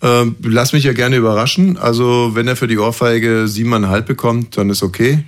Ähm, 0.00 0.36
lass 0.42 0.72
mich 0.72 0.84
ja 0.84 0.92
gerne 0.92 1.16
überraschen. 1.16 1.76
Also, 1.76 2.30
wenn 2.34 2.46
er 2.46 2.56
für 2.56 2.68
die 2.68 2.78
Ohrfeige 2.78 3.48
siebeneinhalb 3.48 4.06
bekommt, 4.06 4.56
dann 4.56 4.70
ist 4.70 4.82
okay. 4.82 5.24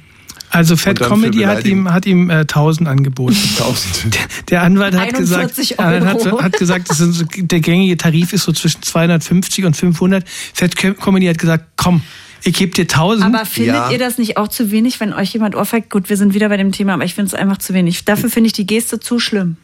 Also 0.51 0.77
Fat 0.77 0.99
Comedy 0.99 1.43
hat 1.43 1.65
ihm, 1.65 1.93
hat 1.93 2.07
ihm 2.07 2.29
äh, 2.29 2.41
1000 2.41 2.89
angeboten. 2.89 3.37
1000. 3.59 4.19
Der 4.51 4.63
Anwalt 4.63 4.97
hat 4.97 5.15
gesagt, 5.15 5.59
41 5.59 5.79
äh, 5.79 5.83
hat, 5.83 6.43
hat 6.43 6.53
gesagt, 6.55 6.91
das 6.91 6.99
sind 6.99 7.13
so, 7.13 7.25
der 7.25 7.61
gängige 7.61 7.97
Tarif 7.97 8.33
ist 8.33 8.45
so 8.45 8.53
zwischen 8.53 8.83
250 8.83 9.65
und 9.65 9.77
500. 9.77 10.29
Fat 10.29 10.77
Comedy 10.77 11.27
hat 11.27 11.39
gesagt, 11.39 11.67
komm, 11.77 12.03
ich 12.43 12.55
gebe 12.55 12.73
dir 12.73 12.83
1000. 12.83 13.25
Aber 13.25 13.45
findet 13.47 13.93
ihr 13.93 13.99
das 13.99 14.19
nicht 14.19 14.37
auch 14.39 14.49
zu 14.49 14.73
wenig, 14.73 14.99
wenn 14.99 15.13
euch 15.13 15.33
jemand 15.33 15.55
ohrfeigt? 15.55 15.89
Gut, 15.89 16.09
wir 16.09 16.17
sind 16.17 16.35
wieder 16.35 16.49
bei 16.49 16.57
dem 16.57 16.73
Thema, 16.73 16.95
aber 16.95 17.05
ich 17.05 17.15
finde 17.15 17.29
es 17.29 17.35
einfach 17.35 17.59
zu 17.59 17.73
wenig. 17.73 18.05
Dafür 18.05 18.29
finde 18.29 18.49
ich 18.49 18.53
die 18.53 18.67
Geste 18.67 18.99
zu 18.99 19.21
schlimm. 19.21 19.57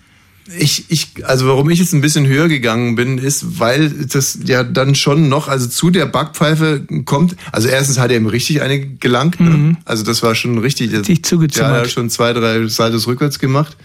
Ich, 0.59 0.85
ich, 0.89 1.09
also 1.25 1.47
warum 1.47 1.71
ich 1.71 1.79
jetzt 1.79 1.93
ein 1.93 2.01
bisschen 2.01 2.27
höher 2.27 2.49
gegangen 2.49 2.95
bin, 2.95 3.19
ist, 3.19 3.59
weil 3.59 3.91
das 3.91 4.39
ja 4.45 4.63
dann 4.63 4.95
schon 4.95 5.29
noch, 5.29 5.49
also 5.49 5.67
zu 5.67 5.91
der 5.91 6.07
Backpfeife 6.07 6.87
kommt, 7.05 7.37
also 7.53 7.69
erstens 7.69 7.99
hat 7.99 8.11
er 8.11 8.17
ihm 8.17 8.27
richtig 8.27 8.63
eine 8.63 8.81
gelangt, 8.81 9.41
ne? 9.41 9.77
also 9.85 10.05
das 10.05 10.23
war 10.23 10.35
schon 10.35 10.59
richtig. 10.59 10.93
Richtig 10.93 11.25
zugezimmert. 11.25 11.87
Ja, 11.87 11.89
schon 11.89 12.11
zwei, 12.11 12.33
drei 12.33 12.67
Saltos 12.69 13.07
rückwärts 13.07 13.39
gemacht. 13.39 13.77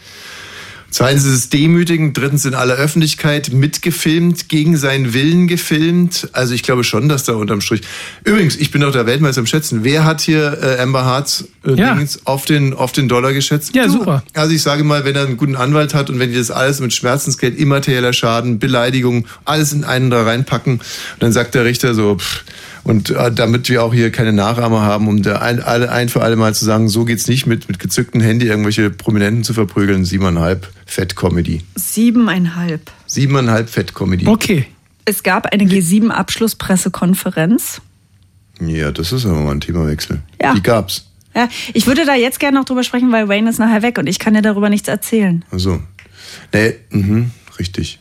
Zweitens 0.92 1.24
ist 1.26 1.34
es 1.34 1.50
demütigend, 1.50 2.18
drittens 2.18 2.46
in 2.46 2.54
aller 2.54 2.76
Öffentlichkeit 2.76 3.52
mitgefilmt, 3.54 4.50
gegen 4.50 4.76
seinen 4.78 5.14
Willen 5.14 5.48
gefilmt. 5.48 6.28
Also 6.34 6.54
ich 6.54 6.64
glaube 6.64 6.84
schon, 6.84 7.08
dass 7.10 7.24
da 7.24 7.34
unterm 7.34 7.62
Strich. 7.62 7.82
Übrigens, 8.26 8.58
ich 8.58 8.72
bin 8.72 8.82
doch 8.82 8.92
der 8.92 9.06
Weltmeister 9.06 9.40
im 9.40 9.48
Schätzen. 9.48 9.84
Wer 9.86 10.04
hat 10.04 10.20
hier 10.22 10.58
äh, 10.62 10.82
Amber 10.82 11.06
Hearts 11.06 11.46
äh, 11.66 11.76
Ja. 11.76 11.98
Auf 12.26 12.46
den 12.46 12.74
auf 12.74 12.92
den 12.92 13.08
Dollar 13.08 13.32
geschätzt? 13.34 13.74
Ja, 13.74 13.86
Du. 13.86 13.94
super. 13.94 14.24
Also 14.34 14.54
ich 14.54 14.62
sage 14.62 14.84
mal, 14.84 15.06
wenn 15.06 15.16
er 15.16 15.26
einen 15.26 15.38
guten 15.38 15.56
Anwalt 15.56 15.94
hat 15.94 16.10
und 16.10 16.20
wenn 16.20 16.30
die 16.32 16.38
das 16.38 16.52
alles 16.52 16.80
mit 16.82 16.94
Schmerzensgeld, 16.94 17.58
immaterieller 17.58 18.14
Schaden, 18.14 18.60
Beleidigung, 18.60 19.26
alles 19.46 19.72
in 19.74 19.84
einen 19.86 20.10
da 20.10 20.24
reinpacken, 20.24 20.82
dann 21.20 21.32
sagt 21.32 21.56
der 21.56 21.64
Richter 21.66 21.94
so, 21.94 22.18
pff, 22.18 22.44
und 22.84 23.12
äh, 23.12 23.32
damit 23.32 23.70
wir 23.70 23.84
auch 23.84 23.94
hier 23.94 24.12
keine 24.12 24.34
Nachahmer 24.34 24.82
haben, 24.82 25.08
um 25.08 25.22
da 25.22 25.40
ein, 25.40 25.62
alle, 25.62 25.92
ein 25.92 26.10
für 26.10 26.22
alle 26.22 26.36
Mal 26.36 26.56
zu 26.56 26.66
sagen, 26.66 26.90
so 26.90 27.06
geht's 27.06 27.28
nicht 27.28 27.46
mit, 27.46 27.68
mit 27.68 27.78
gezücktem 27.80 28.22
Handy 28.22 28.48
irgendwelche 28.48 28.90
Prominenten 28.90 29.44
zu 29.44 29.54
verprügeln, 29.54 30.06
siebeneinhalb 30.06 30.68
Fett-Comedy. 30.86 31.62
Siebeneinhalb. 31.76 32.92
Siebeneinhalb 33.06 33.70
Fett-Comedy. 33.70 34.28
Okay. 34.28 34.66
Es 35.06 35.24
gab 35.24 35.48
eine 35.48 35.64
G7-Abschlusspressekonferenz. 35.64 37.82
Ja, 38.60 38.92
das 38.92 39.12
ist 39.12 39.26
aber 39.26 39.40
mal 39.40 39.54
ein 39.54 39.62
Themawechsel. 39.62 40.22
Ja. 40.42 40.54
Die 40.54 40.62
gab's. 40.62 41.08
Ja, 41.36 41.50
ich 41.74 41.88
würde 41.88 42.06
da 42.06 42.16
jetzt 42.16 42.40
gerne 42.40 42.60
noch 42.60 42.66
drüber 42.66 42.84
sprechen, 42.84 43.12
weil 43.12 43.28
Wayne 43.28 43.50
ist 43.50 43.58
nachher 43.58 43.82
weg 43.82 43.98
und 43.98 44.08
ich 44.08 44.20
kann 44.20 44.34
dir 44.34 44.42
darüber 44.42 44.70
nichts 44.70 44.88
erzählen. 44.88 45.44
Also, 45.50 45.82
nee, 46.54 46.76
mhm, 46.90 47.32
richtig. 47.58 48.00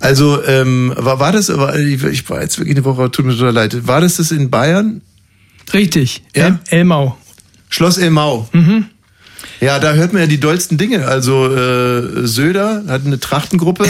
Also, 0.00 0.42
ähm, 0.44 0.92
war, 0.96 1.18
war 1.18 1.32
das, 1.32 1.50
aber 1.50 1.78
ich, 1.78 2.02
ich 2.04 2.28
war 2.30 2.42
jetzt 2.42 2.58
wirklich 2.58 2.76
eine 2.76 2.84
Woche, 2.84 3.10
tut 3.10 3.24
mir 3.24 3.32
total 3.36 3.52
leid. 3.52 3.86
War 3.86 4.00
das 4.00 4.16
das 4.16 4.30
in 4.30 4.50
Bayern? 4.50 5.02
Richtig. 5.72 6.22
Ja? 6.34 6.46
El 6.46 6.58
Elmau. 6.68 7.16
Schloss 7.68 7.98
Elmau. 7.98 8.48
Mhm. 8.52 8.86
Ja, 9.60 9.78
da 9.78 9.94
hört 9.94 10.12
man 10.12 10.22
ja 10.22 10.28
die 10.28 10.38
dollsten 10.40 10.76
Dinge. 10.76 11.06
Also 11.06 11.46
äh, 11.52 12.26
Söder 12.26 12.84
hat 12.88 13.06
eine 13.06 13.18
Trachtengruppe. 13.18 13.86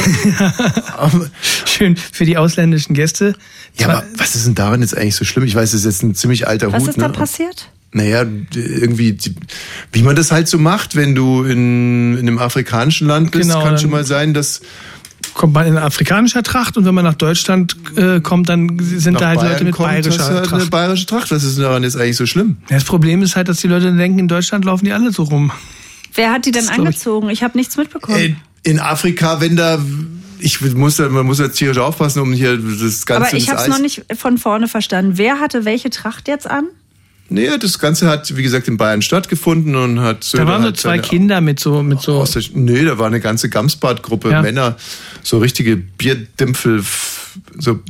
Schön 1.65 1.97
für 1.97 2.25
die 2.25 2.37
ausländischen 2.37 2.95
Gäste. 2.95 3.35
ja, 3.79 3.89
aber 3.89 4.05
was 4.17 4.35
ist 4.37 4.47
denn 4.47 4.55
daran 4.55 4.81
jetzt 4.81 4.97
eigentlich 4.97 5.17
so 5.17 5.25
schlimm? 5.25 5.45
Ich 5.45 5.55
weiß, 5.55 5.73
das 5.73 5.81
ist 5.81 5.87
jetzt 5.87 6.03
ein 6.03 6.15
ziemlich 6.15 6.47
alter 6.47 6.73
Was 6.73 6.83
Hut. 6.83 6.91
ist 6.91 7.01
da 7.01 7.09
ne? 7.09 7.15
passiert? 7.15 7.71
Naja, 7.93 8.27
irgendwie, 8.55 9.17
wie 9.93 10.03
man 10.03 10.17
das 10.17 10.31
halt 10.31 10.49
so 10.49 10.59
macht, 10.59 10.97
wenn 10.97 11.15
du 11.15 11.45
in, 11.45 12.15
in 12.19 12.29
einem 12.29 12.39
afrikanischen 12.39 13.09
Land 13.09 13.31
bist, 13.31 13.49
Genau, 13.51 13.63
kann 13.63 13.79
schon 13.79 13.91
mal 13.91 14.05
sein, 14.05 14.35
dass 14.35 14.61
Kommt 15.37 15.53
man 15.53 15.67
in 15.67 15.77
afrikanischer 15.77 16.43
Tracht 16.43 16.79
und 16.79 16.87
wenn 16.87 16.95
man 16.95 17.05
nach 17.05 17.15
Deutschland 17.15 17.77
äh, 17.97 18.21
kommt, 18.21 18.49
dann 18.49 18.79
sind 18.81 19.13
nach 19.15 19.21
da 19.21 19.27
halt 19.29 19.39
Bayern 19.41 19.53
Leute 19.53 19.65
mit 19.65 19.75
kommt, 19.75 19.89
bayerischer 19.91 20.25
halt 20.25 20.37
eine 20.39 20.47
Tracht. 20.47 20.71
bayerische 20.71 21.07
Tracht. 21.07 21.31
Was 21.31 21.45
ist 21.45 21.57
denn 21.59 21.65
daran 21.65 21.83
jetzt 21.83 21.97
eigentlich 21.97 22.17
so 22.17 22.25
schlimm? 22.25 22.57
Ja, 22.71 22.77
Das 22.77 22.85
Problem 22.85 23.21
ist 23.23 23.37
halt, 23.37 23.49
dass 23.49 23.59
die 23.61 23.69
Leute 23.69 23.93
denken, 23.95 24.19
in 24.19 24.29
Deutschland 24.29 24.65
laufen 24.65 24.87
die 24.87 24.93
alle 24.93 25.13
so 25.13 25.25
rum. 25.25 25.53
Wer 26.15 26.33
hat 26.33 26.47
die 26.47 26.53
denn 26.53 26.63
Das 26.65 26.73
glaub 26.75 26.79
ich- 26.81 26.87
angezogen? 26.89 27.29
Ich 27.29 27.43
habe 27.43 27.57
nichts 27.59 27.77
mitbekommen. 27.77 28.19
In, 28.19 28.37
in 28.63 28.81
Afrika, 28.81 29.41
wenn 29.43 29.57
da, 29.57 29.79
ich 30.39 30.61
muss, 30.75 30.97
da- 30.97 31.11
man 31.11 31.27
muss 31.27 31.39
jetzt 31.39 31.57
tierisch 31.59 31.77
aufpassen, 31.79 32.21
um 32.21 32.33
hier 32.33 32.57
das 32.57 33.05
Ganze 33.05 33.29
aber 33.29 33.37
ich 33.37 33.51
habe 33.51 33.61
es 33.61 33.69
noch 33.69 33.79
nicht 33.79 34.05
von 34.19 34.39
vorne 34.39 34.69
verstanden. 34.69 35.13
Wer 35.19 35.39
hatte 35.39 35.67
welche 35.67 35.91
Tracht 35.91 36.29
jetzt 36.29 36.49
an? 36.51 36.65
Nee, 37.29 37.49
das 37.61 37.79
Ganze 37.79 38.09
hat, 38.09 38.37
wie 38.37 38.43
gesagt, 38.43 38.69
in 38.69 38.77
Bayern 38.77 39.03
stattgefunden 39.03 39.75
und 39.75 40.01
hat 40.01 40.33
Da 40.33 40.47
waren 40.47 40.63
so 40.63 40.71
zwei 40.73 40.99
Kinder 40.99 41.41
mit 41.41 41.59
so, 41.59 41.83
mit 41.83 42.01
so. 42.01 42.15
aus 42.21 42.33
der, 42.33 42.43
nee, 42.55 42.85
da 42.85 42.99
war 42.99 43.07
eine 43.09 43.21
ganze 43.21 43.49
Gamsbad-Gruppe 43.49 44.31
Ja. 44.31 44.43
Männer, 44.43 44.77
so 45.23 45.39
richtige 45.39 45.77
Bierdimpfel, 45.77 46.79
f- 46.79 47.39
so 47.59 47.81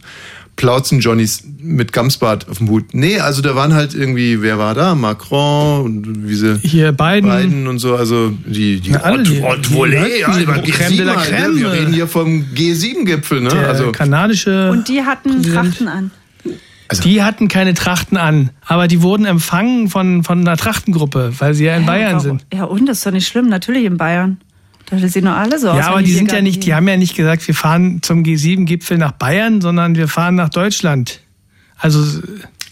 Plauzen-Johnnies 0.56 1.44
mit 1.60 1.92
Gamsbad 1.92 2.48
auf 2.48 2.58
dem 2.58 2.70
Hut. 2.70 2.94
Nee, 2.94 3.18
also 3.20 3.42
da 3.42 3.54
waren 3.54 3.74
halt 3.74 3.92
irgendwie, 3.94 4.40
wer 4.40 4.56
war 4.58 4.74
da? 4.74 4.94
Macron 4.94 5.84
und 5.84 6.26
wie 6.28 6.34
sie. 6.34 6.58
Hier 6.62 6.92
Biden. 6.92 7.28
Biden 7.30 7.66
und 7.66 7.78
so, 7.78 7.94
also 7.94 8.32
die, 8.46 8.80
die 8.80 8.92
Ja, 8.92 9.00
alle 9.00 9.22
die- 9.22 9.42
Haute 9.42 9.60
die 9.68 9.74
Volée, 9.74 10.18
ja, 10.20 10.34
die 10.34 10.44
über 10.44 10.54
Crème 10.54 10.96
de 10.96 11.02
la 11.04 11.12
G7, 11.12 11.16
Alter. 11.18 11.36
Crème. 11.36 11.58
Wir 11.60 11.72
reden 11.72 11.92
hier 11.92 12.08
vom 12.08 12.44
G7-Gipfel, 12.54 13.42
ne? 13.42 13.50
Der 13.50 13.68
also, 13.68 13.92
kanadische. 13.92 14.70
Und 14.70 14.88
die 14.88 15.02
hatten 15.02 15.42
Präsident. 15.42 15.54
Trachten 15.54 15.88
an. 15.88 16.10
Also 16.88 17.02
die 17.02 17.22
hatten 17.22 17.48
keine 17.48 17.74
Trachten 17.74 18.16
an, 18.16 18.50
aber 18.64 18.86
die 18.88 19.02
wurden 19.02 19.26
empfangen 19.26 19.88
von, 19.88 20.22
von 20.24 20.40
einer 20.40 20.56
Trachtengruppe, 20.56 21.32
weil 21.38 21.54
sie 21.54 21.64
ja 21.64 21.74
in 21.76 21.82
Hä, 21.82 21.86
Bayern 21.86 22.12
warum? 22.16 22.22
sind. 22.22 22.46
Ja, 22.52 22.64
und 22.64 22.86
das 22.86 22.98
ist 22.98 23.06
doch 23.06 23.10
nicht 23.12 23.26
schlimm. 23.26 23.48
Natürlich 23.48 23.84
in 23.84 23.96
Bayern. 23.96 24.38
Da 24.88 24.98
sehen 24.98 25.24
nur 25.24 25.34
alle 25.34 25.58
so 25.58 25.70
aus. 25.70 25.78
Ja, 25.78 25.88
aber 25.88 26.02
die 26.02 26.12
sind 26.12 26.30
ja 26.30 26.40
nicht, 26.40 26.64
die 26.64 26.72
haben 26.74 26.86
ja 26.86 26.96
nicht 26.96 27.16
gesagt, 27.16 27.46
wir 27.48 27.54
fahren 27.56 27.98
zum 28.02 28.22
G7-Gipfel 28.22 28.98
nach 28.98 29.12
Bayern, 29.12 29.60
sondern 29.60 29.96
wir 29.96 30.06
fahren 30.06 30.36
nach 30.36 30.48
Deutschland. 30.48 31.20
Also 31.76 32.22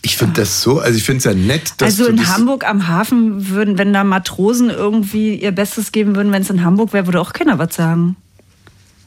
ich 0.03 0.17
finde 0.17 0.43
das 0.43 0.62
so, 0.62 0.79
also 0.79 0.97
ich 0.97 1.03
finde 1.03 1.19
es 1.19 1.25
ja 1.25 1.35
nett, 1.35 1.73
dass 1.79 1.87
Also 1.87 2.05
du 2.05 2.11
in 2.11 2.17
das, 2.19 2.29
Hamburg 2.29 2.69
am 2.69 2.87
Hafen 2.87 3.49
würden, 3.49 3.79
wenn 3.79 3.93
da 3.93 4.05
Matrosen 4.05 4.71
irgendwie 4.71 5.35
ihr 5.35 5.51
Bestes 5.51 5.91
geben 5.91 6.15
würden, 6.15 6.31
wenn 6.31 6.43
es 6.43 6.51
in 6.51 6.62
Hamburg 6.62 6.93
wäre, 6.93 7.07
würde 7.07 7.21
auch 7.21 7.33
keiner 7.33 7.59
was 7.59 7.75
sagen. 7.75 8.15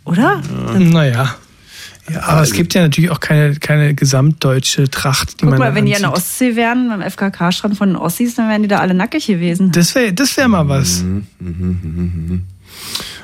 Oder? 0.03 0.41
naja. 0.78 1.36
Aber 2.22 2.41
es 2.41 2.53
gibt 2.53 2.74
ja 2.74 2.82
natürlich 2.82 3.10
auch 3.10 3.20
keine, 3.20 3.55
keine 3.55 3.93
gesamtdeutsche 3.93 4.89
Tracht, 4.89 5.41
die 5.41 5.45
Guck 5.45 5.51
man 5.51 5.60
mal, 5.60 5.76
wenn 5.76 5.86
die 5.86 5.95
an 5.95 6.01
der 6.01 6.10
anzieht. 6.10 6.24
Ostsee 6.24 6.55
wären, 6.55 6.89
beim 6.89 7.01
FKK-Strand 7.01 7.78
von 7.78 7.89
den 7.89 7.95
Ossis, 7.95 8.36
dann 8.36 8.49
wären 8.49 8.62
die 8.62 8.68
da 8.68 8.80
alle 8.80 8.93
nackig 8.93 9.28
gewesen. 9.28 9.72
Das 9.72 9.93
wäre 9.95 10.14
das 10.14 10.36
wär 10.38 10.47
mal 10.47 10.68
was. 10.68 11.03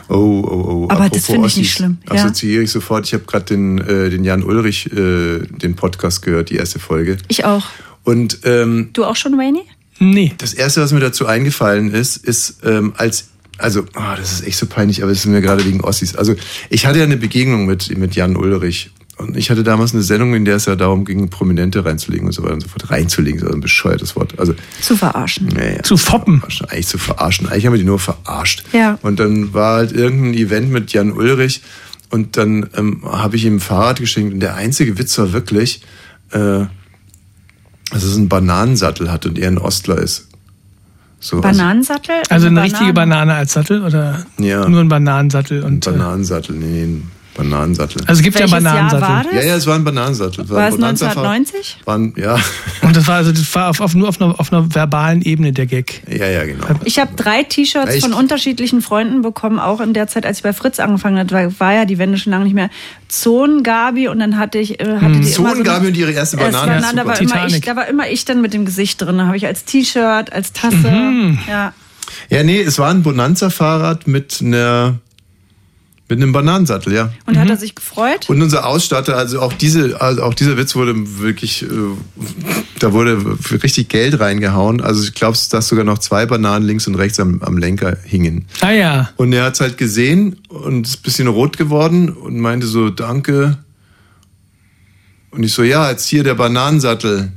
Oh, 0.09 0.15
oh, 0.15 0.15
oh. 0.15 0.83
Aber 0.89 1.05
Apropos 1.05 1.11
das 1.17 1.25
finde 1.27 1.47
ich 1.47 1.57
nicht 1.57 1.65
Ossis, 1.67 1.77
schlimm, 1.77 1.97
ja. 2.07 2.15
Assoziiere 2.15 2.63
ich 2.63 2.71
sofort. 2.71 3.05
Ich 3.07 3.13
habe 3.13 3.23
gerade 3.23 3.45
den, 3.45 3.77
äh, 3.79 4.09
den 4.09 4.23
Jan 4.23 4.43
Ulrich, 4.43 4.91
äh, 4.91 5.39
den 5.39 5.75
Podcast 5.75 6.21
gehört, 6.21 6.49
die 6.49 6.55
erste 6.55 6.79
Folge. 6.79 7.17
Ich 7.29 7.45
auch. 7.45 7.65
Und 8.03 8.39
ähm, 8.43 8.89
Du 8.93 9.05
auch 9.05 9.15
schon, 9.15 9.37
Wayne? 9.37 9.61
Nee. 9.99 10.33
das 10.37 10.53
erste, 10.53 10.81
was 10.81 10.91
mir 10.91 10.99
dazu 10.99 11.25
eingefallen 11.25 11.93
ist, 11.93 12.17
ist 12.17 12.57
ähm, 12.65 12.93
als 12.97 13.29
also, 13.63 13.85
ah, 13.95 14.15
das 14.15 14.31
ist 14.33 14.47
echt 14.47 14.57
so 14.57 14.65
peinlich, 14.67 15.01
aber 15.01 15.11
es 15.11 15.19
ist 15.19 15.25
mir 15.25 15.41
gerade 15.41 15.65
wegen 15.65 15.81
Ossis. 15.81 16.15
Also, 16.15 16.35
ich 16.69 16.85
hatte 16.85 16.99
ja 16.99 17.05
eine 17.05 17.17
Begegnung 17.17 17.65
mit, 17.65 17.97
mit 17.97 18.15
Jan 18.15 18.35
Ulrich. 18.35 18.91
Und 19.15 19.37
ich 19.37 19.51
hatte 19.51 19.63
damals 19.63 19.93
eine 19.93 20.01
Sendung, 20.01 20.33
in 20.33 20.43
der 20.43 20.55
es 20.55 20.65
ja 20.65 20.75
darum 20.75 21.05
ging, 21.05 21.29
Prominente 21.29 21.85
reinzulegen 21.85 22.25
und 22.25 22.31
so 22.33 22.41
weiter 22.43 22.55
und 22.55 22.61
so 22.61 22.67
fort. 22.67 22.89
Reinzulegen, 22.89 23.37
ist 23.39 23.43
also 23.45 23.55
ein 23.55 23.61
bescheuertes 23.61 24.15
Wort. 24.15 24.39
Also, 24.39 24.55
Zu 24.81 24.97
verarschen. 24.97 25.47
naja, 25.47 25.83
Zu 25.83 25.97
foppen. 25.97 26.39
verarschen, 26.39 26.69
eigentlich 26.69 26.87
zu 26.87 26.97
verarschen. 26.97 27.47
Eigentlich 27.47 27.65
haben 27.67 27.73
wir 27.73 27.77
die 27.79 27.85
nur 27.85 27.99
verarscht. 27.99 28.63
Ja. 28.73 28.97
Und 29.03 29.19
dann 29.19 29.53
war 29.53 29.77
halt 29.77 29.91
irgendein 29.91 30.33
Event 30.33 30.71
mit 30.71 30.91
Jan 30.93 31.11
Ulrich 31.11 31.61
und 32.09 32.37
dann 32.37 32.69
ähm, 32.75 33.01
habe 33.05 33.35
ich 33.35 33.45
ihm 33.45 33.57
ein 33.57 33.59
Fahrrad 33.59 33.99
geschenkt 33.99 34.33
und 34.33 34.39
der 34.39 34.55
einzige 34.55 34.97
Witz 34.97 35.17
war 35.19 35.31
wirklich, 35.31 35.81
äh, 36.31 36.65
dass 37.91 38.03
es 38.03 38.17
einen 38.17 38.29
Bananensattel 38.29 39.11
hat 39.11 39.25
und 39.27 39.37
er 39.37 39.47
ein 39.49 39.59
Ostler 39.59 39.99
ist. 39.99 40.27
So, 41.23 41.39
Bananensattel? 41.39 42.15
Also 42.29 42.47
eine 42.47 42.61
richtige 42.63 42.91
Banane 42.91 43.33
als 43.33 43.53
Sattel 43.53 43.81
oder 43.83 44.25
Ja. 44.39 44.67
nur 44.67 44.81
ein 44.81 44.89
Bananensattel? 44.89 45.63
Und, 45.63 45.87
äh, 45.87 45.91
Bananensattel, 45.91 46.53
nee, 46.57 46.83
ein 46.83 47.11
Bananensattel. 47.35 48.01
Also 48.05 48.19
es 48.19 48.23
gibt 48.23 48.35
ja 48.35 48.41
Welches 48.41 48.63
Jahr 48.63 48.73
Bananensattel. 48.73 49.01
war 49.01 49.23
das? 49.23 49.33
Ja, 49.33 49.41
ja, 49.41 49.55
es 49.55 49.67
war 49.67 49.75
ein 49.75 49.83
Bananensattel. 49.83 50.43
Es 50.43 50.49
War 50.49 50.67
es 50.67 50.73
ein 50.73 50.79
Bonanza-Fahrrad. 50.79 51.35
1990? 51.35 51.77
Waren, 51.85 52.13
ja. 52.15 52.37
Und 52.81 52.95
das 52.95 53.07
war 53.07 53.15
also 53.15 53.31
das 53.31 53.55
war 53.55 53.69
auf, 53.69 53.79
auf, 53.79 53.95
nur 53.95 54.09
auf 54.09 54.21
einer, 54.21 54.39
auf 54.39 54.53
einer 54.53 54.73
verbalen 54.73 55.21
Ebene 55.21 55.51
der 55.51 55.65
Gag. 55.65 56.03
Ja, 56.09 56.27
ja, 56.27 56.45
genau. 56.45 56.65
Ich 56.83 56.99
habe 56.99 57.15
drei 57.15 57.43
T-Shirts 57.43 57.99
von 57.99 58.13
unterschiedlichen 58.13 58.81
Freunden 58.81 59.21
bekommen, 59.21 59.59
auch 59.59 59.81
in 59.81 59.93
der 59.93 60.07
Zeit, 60.07 60.25
als 60.25 60.37
ich 60.37 60.43
bei 60.43 60.53
Fritz 60.53 60.79
angefangen 60.79 61.17
habe. 61.17 61.31
War, 61.31 61.59
war 61.59 61.73
ja 61.73 61.85
die 61.85 61.97
Wende 61.97 62.17
schon 62.17 62.31
lange 62.31 62.43
nicht 62.45 62.53
mehr. 62.53 62.69
Zon, 63.07 63.63
Gabi 63.63 64.07
und 64.07 64.19
dann 64.19 64.37
hatte 64.37 64.59
ich. 64.59 64.79
Äh, 64.79 64.97
hatte 64.99 65.19
die 65.19 65.31
immer 65.31 65.49
so 65.49 65.55
Zon, 65.55 65.63
Gabi 65.63 65.87
und 65.87 65.97
ihre 65.97 66.11
erste 66.11 66.37
Banane. 66.37 66.71
war, 66.71 66.79
nein, 66.81 66.95
da, 66.95 67.05
war 67.05 67.19
immer 67.19 67.47
ich, 67.47 67.61
da 67.61 67.75
war 67.75 67.87
immer 67.87 68.09
ich 68.09 68.25
dann 68.25 68.41
mit 68.41 68.53
dem 68.53 68.65
Gesicht 68.65 69.01
drin. 69.01 69.17
Da 69.17 69.27
habe 69.27 69.37
ich 69.37 69.45
als 69.45 69.65
T-Shirt, 69.65 70.31
als 70.31 70.53
Tasse. 70.53 70.89
Mhm. 70.91 71.39
Ja. 71.47 71.73
Ja, 72.29 72.43
nee, 72.43 72.61
es 72.61 72.79
war 72.79 72.89
ein 72.89 73.03
Bonanza-Fahrrad 73.03 74.07
mit 74.07 74.39
einer 74.41 74.95
mit 76.13 76.21
einem 76.21 76.31
Bananensattel, 76.31 76.93
ja. 76.93 77.11
Und 77.25 77.39
hat 77.39 77.49
er 77.49 77.57
sich 77.57 77.73
gefreut? 77.73 78.29
Und 78.29 78.39
unser 78.39 78.67
Ausstatter, 78.67 79.17
also 79.17 79.41
auch 79.41 79.51
diese, 79.51 79.99
also 79.99 80.21
auch 80.21 80.35
dieser 80.35 80.57
Witz 80.57 80.75
wurde 80.75 80.93
wirklich, 81.19 81.63
äh, 81.63 81.67
da 82.77 82.93
wurde 82.93 83.19
richtig 83.51 83.89
Geld 83.89 84.19
reingehauen. 84.19 84.79
Also 84.79 85.03
ich 85.03 85.15
glaube, 85.15 85.35
dass 85.49 85.67
sogar 85.67 85.83
noch 85.83 85.97
zwei 85.97 86.27
Bananen 86.27 86.67
links 86.67 86.85
und 86.85 86.93
rechts 86.93 87.19
am, 87.19 87.41
am 87.41 87.57
Lenker 87.57 87.97
hingen. 88.03 88.45
Ah 88.61 88.69
ja. 88.69 89.09
Und 89.15 89.33
er 89.33 89.45
hat 89.45 89.55
es 89.55 89.61
halt 89.61 89.79
gesehen 89.79 90.35
und 90.49 90.85
ist 90.85 90.99
ein 90.99 91.01
bisschen 91.01 91.27
rot 91.27 91.57
geworden 91.57 92.09
und 92.09 92.39
meinte 92.39 92.67
so, 92.67 92.91
danke. 92.91 93.57
Und 95.31 95.41
ich 95.41 95.53
so, 95.53 95.63
ja, 95.63 95.89
jetzt 95.89 96.07
hier 96.07 96.23
der 96.23 96.35
Bananensattel. 96.35 97.31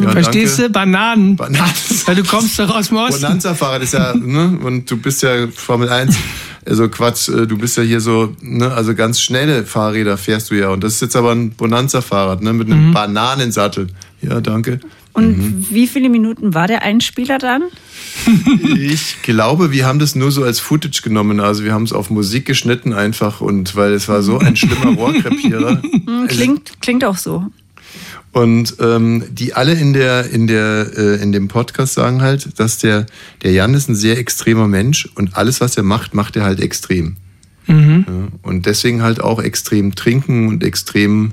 Ja, 0.00 0.10
Verstehst 0.12 0.58
danke. 0.58 0.72
du? 0.72 0.72
Bananen. 0.72 1.36
Bananen. 1.36 1.72
Weil 2.06 2.14
du 2.16 2.24
kommst 2.24 2.58
doch 2.58 2.74
aus 2.74 2.88
dem 2.88 2.96
Osten. 2.96 3.20
Bonanza-Fahrrad 3.20 3.82
ist 3.82 3.92
ja, 3.92 4.14
ne, 4.14 4.58
und 4.64 4.90
du 4.90 4.96
bist 4.96 5.22
ja 5.22 5.46
Formel 5.54 5.90
1, 5.90 6.16
also 6.66 6.88
Quatsch, 6.88 7.28
äh, 7.28 7.46
du 7.46 7.58
bist 7.58 7.76
ja 7.76 7.82
hier 7.82 8.00
so, 8.00 8.34
ne, 8.40 8.70
also 8.72 8.94
ganz 8.94 9.20
schnelle 9.20 9.64
Fahrräder 9.66 10.16
fährst 10.16 10.50
du 10.50 10.54
ja. 10.56 10.70
Und 10.70 10.82
das 10.84 10.94
ist 10.94 11.02
jetzt 11.02 11.16
aber 11.16 11.32
ein 11.32 11.50
Bonanza-Fahrrad, 11.50 12.42
ne, 12.42 12.52
mit 12.52 12.70
einem 12.70 12.92
Bananensattel. 12.92 13.88
Ja, 14.22 14.40
danke. 14.40 14.80
Und 15.12 15.38
Mhm. 15.38 15.66
wie 15.70 15.86
viele 15.86 16.08
Minuten 16.08 16.54
war 16.54 16.66
der 16.66 16.82
Einspieler 16.82 17.38
dann? 17.38 17.62
Ich 18.76 19.22
glaube, 19.22 19.70
wir 19.72 19.86
haben 19.86 19.98
das 19.98 20.14
nur 20.14 20.30
so 20.30 20.42
als 20.44 20.60
Footage 20.60 21.02
genommen. 21.02 21.40
Also 21.40 21.64
wir 21.64 21.72
haben 21.72 21.84
es 21.84 21.92
auf 21.92 22.10
Musik 22.10 22.44
geschnitten 22.46 22.92
einfach 22.92 23.40
und 23.40 23.74
weil 23.76 23.92
es 23.92 24.08
war 24.08 24.22
so 24.22 24.38
ein 24.38 24.56
schlimmer 24.56 24.86
Rohrkrepierer. 24.96 25.80
Hm, 25.82 26.26
Klingt, 26.28 26.80
klingt 26.80 27.04
auch 27.04 27.16
so. 27.16 27.44
Und 28.34 28.76
ähm, 28.80 29.24
die 29.30 29.54
alle 29.54 29.72
in 29.74 29.92
der 29.92 30.28
in 30.28 30.46
der 30.48 30.88
äh, 30.96 31.22
in 31.22 31.30
dem 31.30 31.46
Podcast 31.48 31.94
sagen 31.94 32.20
halt, 32.20 32.58
dass 32.58 32.78
der 32.78 33.06
der 33.42 33.52
Jan 33.52 33.74
ist 33.74 33.88
ein 33.88 33.94
sehr 33.94 34.18
extremer 34.18 34.66
Mensch 34.66 35.08
und 35.14 35.36
alles 35.36 35.60
was 35.60 35.76
er 35.76 35.84
macht, 35.84 36.14
macht 36.14 36.34
er 36.36 36.42
halt 36.42 36.60
extrem. 36.60 37.16
Mhm. 37.66 38.04
Ja, 38.08 38.28
und 38.42 38.66
deswegen 38.66 39.02
halt 39.02 39.20
auch 39.22 39.40
extrem 39.40 39.94
trinken 39.94 40.48
und 40.48 40.64
extrem 40.64 41.32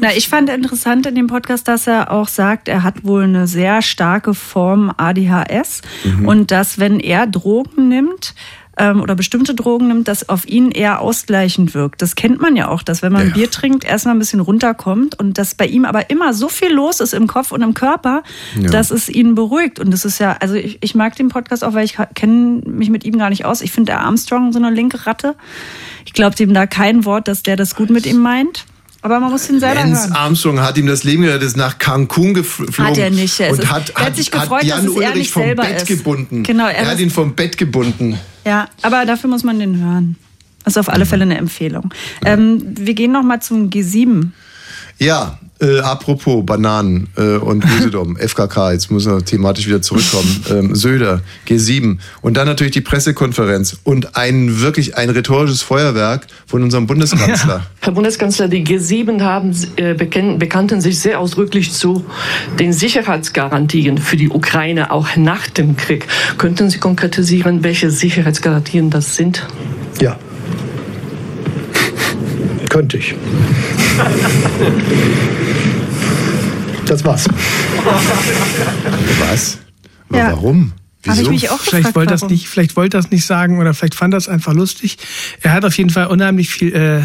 Na, 0.00 0.14
ich 0.14 0.28
fand 0.28 0.48
interessant 0.48 1.06
in 1.06 1.16
dem 1.16 1.26
Podcast, 1.26 1.66
dass 1.66 1.88
er 1.88 2.12
auch 2.12 2.28
sagt, 2.28 2.68
er 2.68 2.84
hat 2.84 3.02
wohl 3.02 3.24
eine 3.24 3.48
sehr 3.48 3.82
starke 3.82 4.32
Form 4.34 4.92
ADHS 4.96 5.80
Mhm. 6.04 6.26
und 6.26 6.50
dass 6.52 6.78
wenn 6.78 7.00
er 7.00 7.26
Drogen 7.26 7.88
nimmt 7.88 8.34
ähm, 8.80 9.02
oder 9.02 9.14
bestimmte 9.14 9.54
Drogen 9.54 9.88
nimmt, 9.88 10.08
das 10.08 10.28
auf 10.30 10.48
ihn 10.48 10.70
eher 10.70 11.00
ausgleichend 11.00 11.74
wirkt. 11.74 12.00
Das 12.00 12.16
kennt 12.16 12.40
man 12.40 12.56
ja 12.56 12.68
auch, 12.68 12.82
dass 12.82 13.02
wenn 13.02 13.12
man 13.12 13.28
Ja. 13.28 13.34
Bier 13.34 13.50
trinkt, 13.50 13.84
erstmal 13.84 14.14
ein 14.14 14.18
bisschen 14.18 14.40
runterkommt 14.40 15.18
und 15.20 15.36
dass 15.36 15.54
bei 15.54 15.66
ihm 15.66 15.84
aber 15.84 16.08
immer 16.08 16.32
so 16.32 16.48
viel 16.48 16.72
los 16.72 17.00
ist 17.00 17.12
im 17.12 17.26
Kopf 17.26 17.52
und 17.52 17.60
im 17.62 17.74
Körper, 17.74 18.22
Ja. 18.58 18.70
dass 18.70 18.90
es 18.90 19.08
ihn 19.10 19.34
beruhigt. 19.34 19.78
Und 19.78 19.90
das 19.92 20.04
ist 20.06 20.18
ja, 20.18 20.36
also 20.40 20.54
ich, 20.54 20.78
ich 20.80 20.94
mag 20.94 21.14
den 21.16 21.28
Podcast 21.28 21.62
auch, 21.62 21.74
weil 21.74 21.84
ich 21.84 21.98
kenne 22.14 22.62
mich 22.66 22.88
mit 22.88 23.04
ihm 23.04 23.18
gar 23.18 23.28
nicht 23.28 23.44
aus. 23.44 23.60
Ich 23.60 23.70
finde 23.70 23.92
der 23.92 24.00
Armstrong 24.00 24.52
so 24.52 24.58
eine 24.58 24.70
linke 24.70 25.06
Ratte. 25.06 25.36
Ich 26.06 26.14
glaube 26.14 26.34
dem 26.34 26.54
da 26.54 26.66
kein 26.66 27.04
Wort, 27.04 27.28
dass 27.28 27.42
der 27.42 27.56
das 27.56 27.74
gut 27.76 27.90
mit 27.90 28.06
ihm 28.06 28.18
meint. 28.18 28.64
Aber 29.02 29.18
man 29.18 29.30
muss 29.30 29.48
ihn 29.48 29.60
selber 29.60 29.80
Lance 29.80 30.02
hören. 30.04 30.12
Armstrong 30.12 30.60
hat 30.60 30.76
ihm 30.76 30.86
das 30.86 31.04
Leben 31.04 31.22
gerettet, 31.22 31.44
ist 31.44 31.56
nach 31.56 31.78
Cancun 31.78 32.34
geflogen. 32.34 32.76
Hat 32.86 32.98
er 32.98 33.10
nicht. 33.10 33.40
Es 33.40 33.58
Und 33.58 33.70
hat, 33.70 33.90
er 33.90 33.94
hat 33.94 34.06
hat, 34.08 34.16
sich 34.16 34.30
hat 34.32 34.42
gefreut, 34.42 34.64
Jan 34.64 34.84
dass 34.84 34.94
er 34.94 34.96
Ulrich 34.98 35.14
nicht 35.14 35.30
vom 35.32 35.42
selber 35.42 35.62
Bett 35.62 35.76
ist. 35.82 35.86
gebunden. 35.88 36.42
Genau, 36.42 36.66
er 36.66 36.74
er 36.74 36.90
hat 36.90 37.00
ihn 37.00 37.10
vom 37.10 37.34
Bett 37.34 37.56
gebunden. 37.56 38.18
Ja, 38.44 38.68
aber 38.82 39.06
dafür 39.06 39.30
muss 39.30 39.42
man 39.42 39.58
den 39.58 39.82
hören. 39.82 40.16
Das 40.64 40.74
ist 40.74 40.78
auf 40.78 40.90
alle 40.90 41.06
Fälle 41.06 41.22
eine 41.22 41.38
Empfehlung. 41.38 41.92
Ähm, 42.24 42.62
wir 42.78 42.92
gehen 42.94 43.12
noch 43.12 43.22
mal 43.22 43.40
zum 43.40 43.70
G7. 43.70 44.28
Ja, 45.00 45.38
äh, 45.62 45.78
apropos 45.80 46.44
Bananen 46.44 47.08
äh, 47.16 47.36
und 47.36 47.64
Usedom, 47.64 48.16
FKK, 48.18 48.72
jetzt 48.72 48.90
müssen 48.90 49.12
wir 49.12 49.24
thematisch 49.24 49.66
wieder 49.66 49.82
zurückkommen. 49.82 50.44
Ähm, 50.50 50.74
Söder, 50.74 51.20
G7 51.46 51.98
und 52.22 52.36
dann 52.36 52.46
natürlich 52.46 52.72
die 52.72 52.80
Pressekonferenz 52.80 53.78
und 53.84 54.16
ein 54.16 54.60
wirklich 54.60 54.96
ein 54.96 55.10
rhetorisches 55.10 55.62
Feuerwerk 55.62 56.26
von 56.46 56.62
unserem 56.62 56.86
Bundeskanzler. 56.86 57.66
Herr 57.80 57.92
Bundeskanzler, 57.92 58.48
die 58.48 58.64
G7 58.64 59.20
haben, 59.20 59.54
äh, 59.76 59.94
bekannten 59.94 60.80
sich 60.80 60.98
sehr 60.98 61.20
ausdrücklich 61.20 61.72
zu 61.72 62.04
den 62.58 62.72
Sicherheitsgarantien 62.72 63.98
für 63.98 64.16
die 64.16 64.28
Ukraine 64.28 64.90
auch 64.90 65.14
nach 65.16 65.46
dem 65.48 65.76
Krieg. 65.76 66.08
Könnten 66.36 66.68
Sie 66.68 66.78
konkretisieren, 66.78 67.62
welche 67.62 67.90
Sicherheitsgarantien 67.90 68.90
das 68.90 69.14
sind? 69.14 69.46
Ja. 70.00 70.18
Könnte 72.70 72.96
ich. 72.96 73.14
Das 76.86 77.04
war's. 77.04 77.26
Was? 79.20 79.58
Aber 80.08 80.18
Ja. 80.18 80.32
warum? 80.32 80.72
Hab 81.06 81.18
ich 81.18 81.30
mich 81.30 81.48
auch 81.48 81.58
vielleicht 81.58 81.86
gefragt, 81.86 81.96
wollte 81.96 82.10
das 82.12 82.28
nicht, 82.28 82.46
vielleicht 82.46 82.76
wollte 82.76 82.98
das 82.98 83.10
nicht 83.10 83.24
sagen 83.24 83.58
oder 83.58 83.72
vielleicht 83.72 83.94
fand 83.94 84.12
das 84.12 84.28
einfach 84.28 84.52
lustig. 84.52 84.98
Er 85.40 85.52
hat 85.52 85.64
auf 85.64 85.78
jeden 85.78 85.88
Fall 85.88 86.08
unheimlich 86.08 86.50
viel 86.50 86.74
äh, 86.74 86.98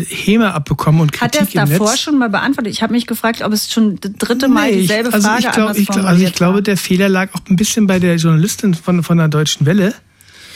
äh, 0.00 0.04
Häme 0.04 0.54
abbekommen 0.54 1.00
und 1.00 1.20
Hat 1.20 1.34
er 1.34 1.40
Kritik 1.44 1.60
es 1.60 1.70
davor 1.70 1.90
Netz. 1.90 2.00
schon 2.02 2.18
mal 2.18 2.28
beantwortet? 2.30 2.72
Ich 2.72 2.82
habe 2.82 2.92
mich 2.92 3.08
gefragt, 3.08 3.42
ob 3.42 3.52
es 3.52 3.72
schon 3.72 3.98
das 4.00 4.12
dritte 4.12 4.46
Mal 4.46 4.70
Nee, 4.70 4.76
ich- 4.76 4.80
dieselbe 4.82 5.12
also 5.12 5.26
Frage 5.26 5.40
ich 5.40 5.50
glaub, 5.50 5.58
anders 5.66 5.78
ich, 5.78 5.88
glaub- 5.88 6.04
also 6.04 6.24
ich 6.24 6.32
glaube, 6.34 6.62
der 6.62 6.76
Fehler 6.76 7.08
lag 7.08 7.30
auch 7.34 7.40
ein 7.50 7.56
bisschen 7.56 7.88
bei 7.88 7.98
der 7.98 8.14
Journalistin 8.14 8.74
von, 8.74 9.02
von 9.02 9.18
der 9.18 9.26
Deutschen 9.28 9.66
Welle. 9.66 9.92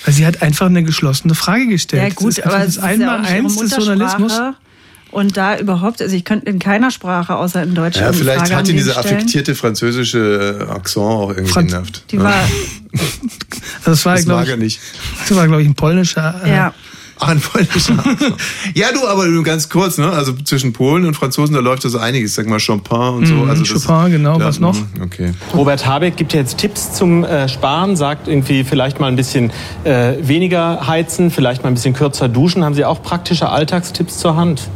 Weil 0.05 0.15
sie 0.15 0.25
hat 0.25 0.41
einfach 0.43 0.67
eine 0.67 0.85
geschlossene 0.85 1.35
Frage 1.35 1.67
gestellt. 1.67 2.03
Ja 2.05 2.09
gut, 2.11 2.39
das 2.39 2.39
ist 2.39 2.45
aber 2.47 2.55
einfach 2.57 2.69
es 2.69 2.75
das 2.77 2.77
ist 2.77 2.83
ja 2.83 2.89
Einmal 2.89 3.19
ihre 3.25 3.29
eins 3.47 3.57
des 3.57 3.77
Journalismus. 3.77 4.33
Und 5.17 5.37
da 5.39 5.59
überhaupt, 5.59 6.03
also 6.03 6.15
ich 6.15 6.25
könnte 6.27 6.45
in 6.51 6.59
keiner 6.59 6.91
Sprache 6.91 7.37
außer 7.37 7.63
in 7.63 7.75
Deutsch 7.75 7.97
Ja, 7.97 8.13
vielleicht 8.13 8.39
Frage 8.41 8.51
hat 8.53 8.59
an 8.61 8.65
ihn 8.67 8.73
den 8.73 8.77
dieser 8.77 8.93
stellen. 9.01 9.17
affektierte 9.17 9.55
französische 9.55 10.67
äh, 10.69 10.71
Akzent 10.71 11.07
auch 11.07 11.31
irgendwie 11.31 11.51
Franz- 11.51 11.73
genervt. 11.73 12.05
Die 12.11 12.21
war, 12.21 12.35
Also 13.79 13.91
das 13.93 14.05
war, 14.05 14.15
das 14.17 14.25
glaube 14.27 14.41
mag 14.41 14.45
ich, 14.47 14.51
er 14.51 14.57
nicht. 14.59 14.81
das 15.27 15.35
war, 15.37 15.47
glaube 15.47 15.63
ich, 15.63 15.69
ein 15.69 15.75
polnischer. 15.75 16.41
äh, 16.45 16.51
ja. 16.51 16.75
Ah, 17.19 17.29
ein 17.29 17.41
polnischer. 17.41 17.97
Ja, 18.75 18.89
du, 18.93 19.07
aber 19.07 19.27
nur 19.27 19.43
ganz 19.43 19.69
kurz, 19.69 19.97
ne? 19.99 20.11
Also 20.11 20.33
zwischen 20.45 20.73
Polen 20.75 21.07
und 21.07 21.15
Franzosen, 21.15 21.55
da 21.55 21.61
läuft 21.61 21.85
ja 21.85 21.91
so 21.91 21.99
einiges. 21.99 22.35
Sag 22.35 22.47
mal 22.47 22.61
Champagne 22.61 23.13
und 23.17 23.27
so. 23.27 23.35
Mhm, 23.35 23.49
Also 23.51 23.65
das- 23.65 23.85
Chopin, 23.87 24.13
genau, 24.13 24.39
ja, 24.39 24.45
was 24.45 24.61
noch? 24.61 24.75
mhm, 24.75 24.87
Okay. 25.03 25.33
Robert 25.55 25.87
Habeck 25.87 26.17
gibt 26.17 26.33
ja 26.35 26.41
jetzt 26.41 26.59
Tipps 26.59 26.93
zum 26.93 27.25
äh, 27.25 27.49
Sparen, 27.49 27.97
sagt 27.97 28.29
irgendwie 28.29 28.65
vielleicht 28.65 29.01
mal 29.01 29.07
ein 29.09 29.17
bisschen 29.17 29.51
äh, 29.85 30.15
weniger 30.21 30.87
heizen, 30.87 31.31
vielleicht 31.31 31.63
mal 31.63 31.69
ein 31.71 31.75
bisschen 31.75 31.95
kürzer 31.95 32.29
duschen. 32.29 32.65
Haben 32.65 32.75
Sie 32.75 32.85
auch 32.85 33.03
praktische 33.03 33.49
Alltagstipps 33.49 34.19
zur 34.19 34.37
Hand? 34.37 34.69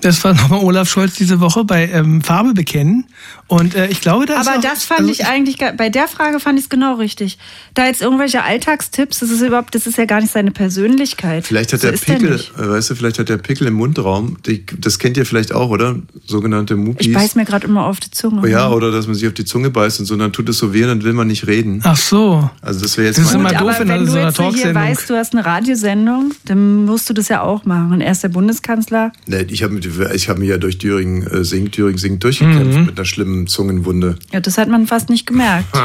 Das 0.00 0.22
war 0.22 0.34
nochmal 0.34 0.60
Olaf 0.60 0.88
Scholz 0.88 1.14
diese 1.14 1.40
Woche 1.40 1.64
bei 1.64 1.88
ähm, 1.88 2.20
Farbe 2.22 2.52
bekennen. 2.52 3.06
Und 3.46 3.74
äh, 3.74 3.88
ich 3.88 4.00
glaube, 4.00 4.24
das 4.26 4.46
Aber 4.46 4.58
ist 4.58 4.66
auch, 4.66 4.70
das 4.70 4.84
fand 4.84 5.00
also 5.00 5.12
ich 5.12 5.26
eigentlich, 5.26 5.58
bei 5.76 5.90
der 5.90 6.08
Frage 6.08 6.40
fand 6.40 6.58
ich 6.58 6.64
es 6.64 6.68
genau 6.70 6.94
richtig. 6.94 7.38
Da 7.74 7.86
jetzt 7.86 8.00
irgendwelche 8.00 8.42
Alltagstipps, 8.42 9.20
das 9.20 9.30
ist 9.30 9.42
überhaupt, 9.42 9.74
das 9.74 9.86
ist 9.86 9.98
ja 9.98 10.06
gar 10.06 10.20
nicht 10.20 10.32
seine 10.32 10.50
Persönlichkeit. 10.50 11.46
Vielleicht 11.46 11.72
hat 11.72 11.80
so 11.80 11.88
der 11.90 11.96
der 11.98 12.14
Pickel, 12.14 12.30
nicht. 12.32 12.52
äh, 12.58 12.68
weißt 12.68 12.90
du, 12.90 12.94
vielleicht 12.94 13.18
hat 13.18 13.28
der 13.28 13.36
Pickel 13.38 13.66
im 13.68 13.74
Mundraum, 13.74 14.38
die, 14.46 14.64
das 14.78 14.98
kennt 14.98 15.16
ihr 15.16 15.26
vielleicht 15.26 15.52
auch, 15.54 15.68
oder? 15.70 15.96
Sogenannte 16.26 16.76
Mupis. 16.76 17.06
Ich 17.06 17.12
beiß 17.12 17.34
mir 17.34 17.44
gerade 17.44 17.66
immer 17.66 17.86
auf 17.86 18.00
die 18.00 18.10
Zunge. 18.10 18.40
Oh 18.42 18.46
ja, 18.46 18.70
oder 18.70 18.90
dass 18.90 19.06
man 19.06 19.14
sich 19.14 19.26
auf 19.28 19.34
die 19.34 19.44
Zunge 19.44 19.70
beißt 19.70 20.00
und 20.00 20.06
so, 20.06 20.16
dann 20.16 20.32
tut 20.32 20.48
es 20.48 20.58
so 20.58 20.72
weh 20.72 20.82
und 20.82 20.88
dann 20.88 21.02
will 21.04 21.12
man 21.12 21.26
nicht 21.26 21.46
reden. 21.46 21.80
Ach 21.84 21.96
so. 21.96 22.48
Also 22.62 22.80
das 22.80 22.96
wäre 22.96 23.08
jetzt 23.08 23.18
Das 23.18 23.26
ist 23.26 23.34
immer 23.34 23.50
doof 23.50 23.60
Aber 23.60 23.80
in 23.82 23.88
wenn 23.88 24.06
so 24.06 24.12
du 24.14 24.18
einer 24.20 24.28
jetzt 24.28 24.36
hier 24.38 24.44
Talksendung. 24.50 24.82
weißt, 24.82 25.10
du 25.10 25.14
hast 25.16 25.32
eine 25.34 25.44
Radiosendung, 25.46 26.32
dann 26.46 26.84
musst 26.86 27.08
du 27.10 27.14
das 27.14 27.28
ja 27.28 27.42
auch 27.42 27.64
machen. 27.64 27.92
Und 27.92 28.00
er 28.00 28.12
ist 28.12 28.22
der 28.22 28.28
Bundeskanzler. 28.30 29.12
Nee, 29.26 29.46
ich 29.48 29.62
habe 29.62 29.78
ich 30.14 30.28
hab 30.28 30.38
mich 30.38 30.48
ja 30.48 30.58
durch 30.58 30.78
Thüringen 30.78 31.26
äh, 31.26 31.44
singt, 31.44 31.72
Thüringen 31.72 31.98
singt 31.98 32.24
durchgekämpft 32.24 32.78
Mhm. 32.78 32.86
mit 32.86 32.96
einer 32.98 33.04
schlimmen 33.04 33.33
Zungenwunde. 33.46 34.16
Ja, 34.32 34.40
das 34.40 34.56
hat 34.58 34.68
man 34.68 34.86
fast 34.86 35.10
nicht 35.10 35.26
gemerkt. 35.26 35.66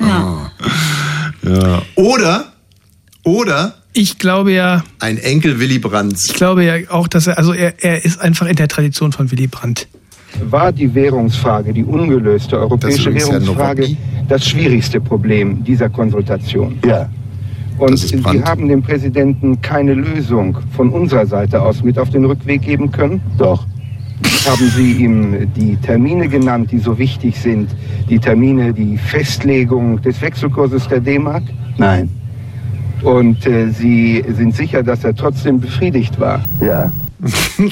Ja. 0.00 0.50
Ja. 1.42 1.82
Oder, 1.96 2.52
oder 3.24 3.74
Ich 3.92 4.18
glaube 4.18 4.52
ja, 4.52 4.84
ein 5.00 5.18
Enkel 5.18 5.58
Willy 5.60 5.78
Brandts. 5.78 6.26
ich 6.30 6.34
glaube 6.34 6.64
ja 6.64 6.74
auch, 6.90 7.08
dass 7.08 7.26
er, 7.26 7.38
also 7.38 7.52
er, 7.52 7.82
er 7.82 8.04
ist 8.04 8.20
einfach 8.20 8.46
in 8.46 8.56
der 8.56 8.68
Tradition 8.68 9.12
von 9.12 9.30
Willy 9.30 9.46
Brandt. 9.46 9.88
war 10.50 10.70
die 10.72 10.92
Währungsfrage, 10.94 11.72
die 11.72 11.84
ungelöste 11.84 12.58
europäische 12.58 13.12
Herr 13.12 13.28
Währungsfrage, 13.32 13.96
das 14.28 14.46
schwierigste 14.46 15.00
Problem 15.00 15.64
dieser 15.64 15.88
Konsultation. 15.88 16.78
Ja. 16.84 17.08
Und 17.78 17.92
Das 17.92 18.08
Sie 18.08 18.16
Brandt. 18.16 18.44
haben 18.44 18.68
dem 18.68 18.82
Präsidenten 18.82 19.60
keine 19.60 19.94
Lösung 19.94 20.58
von 20.76 20.90
unserer 20.90 21.26
Seite 21.26 21.60
aus 21.60 21.82
mit 21.82 21.98
auf 21.98 22.10
den 22.10 22.24
Rückweg 22.24 22.62
geben 22.62 22.90
können? 22.90 23.20
Doch. 23.38 23.66
Haben 24.46 24.70
Sie 24.70 24.92
ihm 24.92 25.52
die 25.54 25.76
Termine 25.76 26.28
genannt, 26.28 26.70
die 26.72 26.78
so 26.78 26.96
wichtig 26.98 27.36
sind? 27.36 27.70
Die 28.08 28.18
Termine, 28.18 28.72
die 28.72 28.96
Festlegung 28.96 30.00
des 30.00 30.20
Wechselkurses 30.20 30.88
der 30.88 31.00
D-Mark? 31.00 31.42
Nein. 31.76 32.08
Und 33.02 33.46
äh, 33.46 33.70
Sie 33.70 34.24
sind 34.28 34.54
sicher, 34.54 34.82
dass 34.82 35.04
er 35.04 35.14
trotzdem 35.14 35.60
befriedigt 35.60 36.18
war? 36.18 36.42
Ja. 36.60 36.90
ja, 37.58 37.70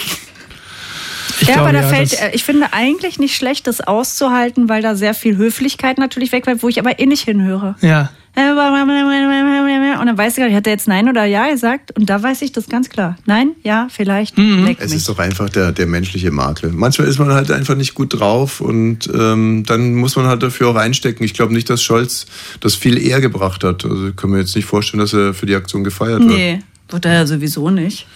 glaube, 1.40 1.61
aber 1.61 1.72
da 1.72 1.80
ja, 1.80 1.88
fällt, 1.88 2.20
äh, 2.20 2.30
ich 2.34 2.45
finde 2.45 2.72
eigentlich 2.72 3.18
nicht 3.18 3.36
schlecht, 3.36 3.66
das 3.66 3.80
auszuhalten, 3.80 4.68
weil 4.68 4.82
da 4.82 4.95
sehr 4.97 5.14
viel 5.14 5.36
Höflichkeit 5.36 5.99
natürlich 5.99 6.32
wegfällt, 6.32 6.62
wo 6.62 6.68
ich 6.68 6.78
aber 6.78 6.99
eh 6.99 7.07
nicht 7.07 7.24
hinhöre. 7.24 7.76
Ja. 7.80 8.11
Und 8.37 10.07
dann 10.07 10.18
weiß 10.18 10.32
ich 10.32 10.39
gar 10.39 10.47
nicht, 10.47 10.57
hat 10.57 10.66
er 10.66 10.72
jetzt 10.72 10.89
Nein 10.89 11.09
oder 11.09 11.24
Ja 11.24 11.49
gesagt? 11.51 11.97
Und 11.97 12.11
da 12.11 12.20
weiß 12.22 12.43
ich 12.43 12.51
das 12.53 12.68
ganz 12.68 12.89
klar. 12.89 13.16
Nein, 13.26 13.53
ja, 13.62 13.87
vielleicht, 13.91 14.37
Mhm. 14.37 14.64
leck 14.64 14.78
Es 14.80 14.91
mich. 14.91 14.99
ist 14.99 15.09
doch 15.09 15.18
einfach 15.18 15.49
der, 15.51 15.70
der 15.72 15.87
menschliche 15.87 16.30
Makel. 16.32 16.70
Manchmal 16.72 17.07
ist 17.09 17.18
man 17.18 17.30
halt 17.32 17.51
einfach 17.53 17.76
nicht 17.76 17.95
gut 17.95 18.18
drauf 18.18 18.61
und 18.61 19.09
ähm, 19.14 19.62
dann 19.66 19.95
muss 19.95 20.16
man 20.16 20.26
halt 20.26 20.43
dafür 20.43 20.68
auch 20.70 20.74
einstecken. 20.76 21.22
Ich 21.24 21.35
glaube 21.35 21.53
nicht, 21.55 21.70
dass 21.70 21.82
Scholz 21.82 22.26
das 22.61 22.74
viel 22.74 22.99
eher 22.99 23.20
gebracht 23.20 23.62
hat. 23.62 23.85
Also 23.85 24.12
können 24.12 24.32
wir 24.32 24.41
jetzt 24.41 24.57
nicht 24.57 24.64
vorstellen, 24.66 25.01
dass 25.01 25.12
er 25.12 25.32
für 25.32 25.47
die 25.47 25.55
Aktion 25.55 25.85
gefeiert 25.85 26.20
wird. 26.20 26.30
Nee, 26.30 26.59
wird 26.89 27.05
er 27.05 27.12
ja 27.14 27.26
sowieso 27.26 27.70
nicht. 27.70 28.07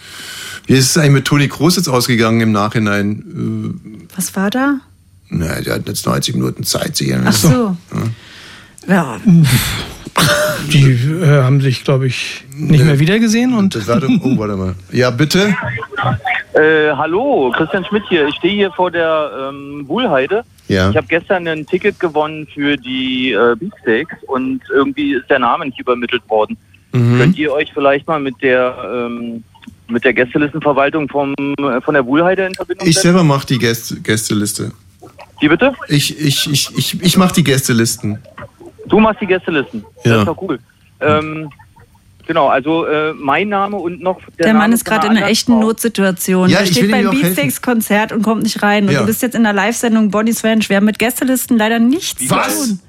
Wie 0.67 0.73
ist 0.73 0.89
es 0.91 0.97
eigentlich 0.97 1.11
mit 1.13 1.25
Toni 1.25 1.47
Kroos 1.47 1.77
jetzt 1.77 1.87
ausgegangen 1.87 2.41
im 2.41 2.51
Nachhinein? 2.51 4.03
Was 4.15 4.35
war 4.35 4.49
da? 4.49 4.81
Äh, 5.31 5.35
naja, 5.35 5.61
der 5.61 5.73
hat 5.75 5.87
jetzt 5.87 6.05
90 6.05 6.35
Minuten 6.35 6.63
Zeit. 6.63 6.97
Sich 6.97 7.15
Ach 7.15 7.31
so. 7.33 7.77
Ja. 8.87 9.17
Die 10.71 10.91
äh, 10.91 11.41
haben 11.41 11.61
sich, 11.61 11.83
glaube 11.83 12.07
ich, 12.07 12.43
nicht 12.55 12.83
mehr 12.83 12.99
wiedergesehen 12.99 13.53
und. 13.53 13.75
Oh, 13.75 14.37
warte 14.37 14.55
mal. 14.55 14.75
Ja, 14.91 15.09
bitte? 15.09 15.55
Äh, 16.53 16.91
hallo, 16.95 17.51
Christian 17.55 17.85
Schmidt 17.85 18.03
hier. 18.09 18.27
Ich 18.27 18.35
stehe 18.35 18.53
hier 18.53 18.71
vor 18.71 18.91
der 18.91 19.49
ähm, 19.49 19.87
Wuhlheide. 19.87 20.43
Ja. 20.67 20.89
Ich 20.89 20.97
habe 20.97 21.07
gestern 21.07 21.47
ein 21.47 21.65
Ticket 21.65 21.99
gewonnen 21.99 22.47
für 22.53 22.75
die 22.77 23.31
äh, 23.31 23.55
Beefsteaks 23.55 24.15
und 24.27 24.61
irgendwie 24.73 25.13
ist 25.13 25.29
der 25.29 25.39
Name 25.39 25.65
nicht 25.65 25.79
übermittelt 25.79 26.23
worden. 26.27 26.57
Mhm. 26.91 27.17
Könnt 27.19 27.37
ihr 27.37 27.51
euch 27.51 27.71
vielleicht 27.73 28.07
mal 28.07 28.19
mit 28.19 28.35
der 28.41 28.75
ähm, 28.93 29.43
mit 29.87 30.03
der 30.03 30.13
Gästelistenverwaltung 30.13 31.09
vom, 31.09 31.33
äh, 31.37 31.81
von 31.81 31.93
der 31.93 32.05
Wuhlheide 32.05 32.45
in 32.45 32.53
Verbindung 32.53 32.87
Ich 32.87 32.95
setzen? 32.95 33.07
selber 33.07 33.23
mache 33.23 33.47
die 33.47 33.57
Gäste, 33.57 33.99
Gästeliste. 34.01 34.71
Wie 35.39 35.47
bitte? 35.47 35.73
Ich, 35.87 36.19
ich, 36.19 36.51
ich, 36.51 36.77
ich, 36.77 37.01
ich 37.01 37.17
mache 37.17 37.33
die 37.33 37.43
Gästelisten. 37.43 38.19
Du 38.89 38.99
machst 38.99 39.21
die 39.21 39.27
Gästelisten. 39.27 39.85
Das 40.03 40.05
Ja. 40.05 40.19
ist 40.19 40.27
doch 40.27 40.41
cool. 40.41 40.59
Ähm, 40.99 41.49
genau, 42.27 42.47
also 42.47 42.85
äh, 42.85 43.13
mein 43.13 43.49
Name 43.49 43.77
und 43.77 44.01
noch 44.01 44.19
der, 44.37 44.45
Der, 44.47 44.53
Mann 44.53 44.63
Name 44.63 44.73
ist 44.73 44.83
gerade 44.85 45.07
in 45.07 45.15
einer 45.17 45.27
echten 45.27 45.53
Frau. 45.53 45.59
Notsituation. 45.61 46.49
Ja, 46.49 46.57
er 46.59 46.63
ich 46.65 46.71
steht 46.71 46.91
beim. 46.91 47.09
Beatsteaks-Konzert 47.11 48.11
und 48.11 48.21
kommt 48.23 48.43
nicht 48.43 48.61
rein. 48.61 48.87
Und 48.87 48.93
Ja. 48.93 48.99
du 49.01 49.05
bist 49.05 49.21
jetzt 49.21 49.35
in 49.35 49.43
der 49.43 49.53
Live-Sendung 49.53 50.11
Bonnie's 50.11 50.43
Ranch. 50.43 50.69
Wir 50.69 50.77
haben 50.77 50.85
mit 50.85 50.99
Gästelisten 50.99 51.57
leider 51.57 51.79
nichts 51.79 52.27
zu 52.27 52.35
tun. 52.35 52.79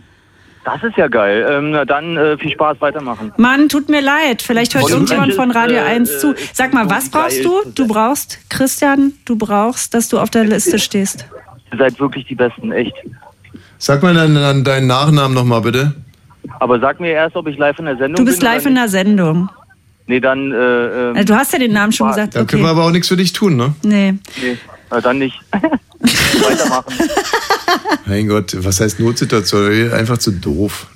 Das 0.63 0.83
ist 0.83 0.97
ja 0.99 1.09
geil. 1.09 1.47
Ähm, 1.51 1.71
na 1.71 1.87
dann 1.87 2.17
äh, 2.19 2.37
viel 2.37 2.51
Spaß 2.53 2.81
weitermachen. 2.81 3.33
Mann, 3.39 3.71
tut 3.71 3.89
mir 3.89 4.03
leid. 4.03 4.43
Vielleicht 4.43 4.75
hört 4.75 4.91
irgendjemand 4.91 5.33
von 5.33 5.51
Radio 5.51 5.79
äh, 5.79 5.81
1 5.97 6.21
zu. 6.21 6.35
Sag 6.53 6.75
mal, 6.75 6.91
was 6.91 7.09
brauchst 7.11 7.43
du? 7.43 7.63
Du 7.75 7.87
brauchst, 7.87 8.39
Christian, 8.51 9.15
du 9.25 9.37
brauchst, 9.37 9.95
dass 9.95 10.09
du 10.11 10.19
auf 10.19 10.29
der 10.29 10.45
Liste 10.45 10.79
stehst. 10.79 11.25
Ihr 11.73 11.79
seid 11.79 11.99
wirklich 11.99 12.27
die 12.27 12.35
Besten, 12.35 12.73
echt. 12.73 12.93
Sag 13.83 14.03
mal 14.03 14.15
dann, 14.15 14.35
dann 14.35 14.63
deinen 14.63 14.87
Nachnamen 14.87 15.35
nochmal 15.35 15.63
bitte. 15.63 15.95
Aber 16.61 16.79
sag 16.81 17.01
mir 17.01 17.11
erst, 17.11 17.35
ob 17.35 17.47
ich 17.49 17.57
live 17.57 17.79
in 17.79 17.87
der 17.87 17.97
Sendung 17.97 18.17
Du 18.17 18.25
bist 18.25 18.41
bin. 18.41 18.49
live 18.49 18.67
in 18.67 18.75
der 18.75 18.89
Sendung. 18.89 19.49
Nee, 20.07 20.21
dann. 20.21 20.53
Äh, 20.53 20.55
Also, 20.55 21.25
du 21.25 21.35
hast 21.35 21.53
ja 21.53 21.59
den 21.59 21.73
Namen 21.73 21.93
schon 21.93 22.09
gesagt. 22.09 22.35
Da 22.37 22.45
können 22.45 22.63
wir 22.63 22.71
Okay. 22.71 22.79
aber 22.79 22.85
auch 22.87 22.91
nichts 22.93 23.09
für 23.09 23.17
dich 23.17 23.33
tun, 23.33 23.57
ne? 23.57 23.75
Nee. 23.83 24.13
Nee, 24.41 24.59
na, 24.91 25.01
dann 25.01 25.19
nicht. 25.19 25.41
Weitermachen. 26.01 26.95
Mein 28.07 28.29
Gott, 28.29 28.55
was 28.59 28.81
heißt 28.81 29.01
Notsituation? 29.01 29.93
Einfach 29.93 30.19
zu 30.19 30.33
doof. 30.33 30.87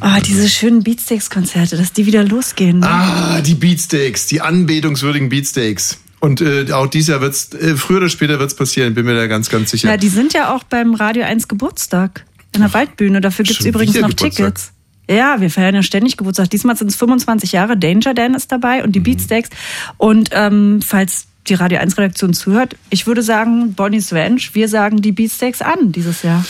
Ah, 0.00 0.20
diese 0.20 0.48
schönen 0.48 0.82
Beatsteaks-Konzerte, 0.84 1.76
dass 1.76 1.92
die 1.92 2.06
wieder 2.06 2.22
losgehen. 2.22 2.78
Ne? 2.80 2.88
Ah, 2.88 3.40
die 3.40 3.54
Beatsteaks, 3.54 4.28
die 4.28 4.40
anbetungswürdigen 4.40 5.28
Beatsteaks. 5.28 5.98
Und 6.24 6.40
äh, 6.40 6.72
auch 6.72 6.86
dieses 6.86 7.08
Jahr 7.08 7.20
wird's, 7.20 7.52
äh, 7.52 7.76
früher 7.76 7.98
oder 7.98 8.08
später 8.08 8.38
wird's 8.38 8.54
passieren, 8.56 8.94
bin 8.94 9.04
mir 9.04 9.14
da 9.14 9.26
ganz, 9.26 9.50
ganz 9.50 9.70
sicher. 9.70 9.88
Na, 9.88 9.98
die 9.98 10.08
sind 10.08 10.32
ja 10.32 10.54
auch 10.54 10.64
beim 10.64 10.94
Radio 10.94 11.22
1 11.24 11.48
Geburtstag 11.48 12.24
in 12.54 12.62
der 12.62 12.72
Waldbühne. 12.72 13.20
Dafür 13.20 13.44
gibt's 13.44 13.58
Schon 13.58 13.66
übrigens 13.66 13.94
noch 13.96 14.08
Geburtstag? 14.08 14.54
Tickets. 14.54 14.72
Ja, 15.06 15.42
wir 15.42 15.50
feiern 15.50 15.74
ja 15.74 15.82
ständig 15.82 16.16
Geburtstag. 16.16 16.48
Diesmal 16.48 16.78
sind 16.78 16.88
es 16.88 16.96
25 16.96 17.52
Jahre. 17.52 17.76
Danger 17.76 18.14
Dan 18.14 18.32
ist 18.32 18.50
dabei 18.50 18.82
und 18.82 18.92
die 18.92 19.00
Mhm. 19.00 19.04
Beatsteaks. 19.04 19.50
Und 19.98 20.30
ähm, 20.32 20.80
falls 20.80 21.26
die 21.46 21.52
Radio 21.52 21.78
1 21.78 21.98
Redaktion 21.98 22.32
zuhört, 22.32 22.74
ich 22.88 23.06
würde 23.06 23.22
sagen, 23.22 23.74
Bonnie's 23.74 24.10
Ranch, 24.14 24.54
wir 24.54 24.70
sagen 24.70 25.02
die 25.02 25.12
Beatsteaks 25.12 25.60
an 25.60 25.92
dieses 25.92 26.22
Jahr. 26.22 26.42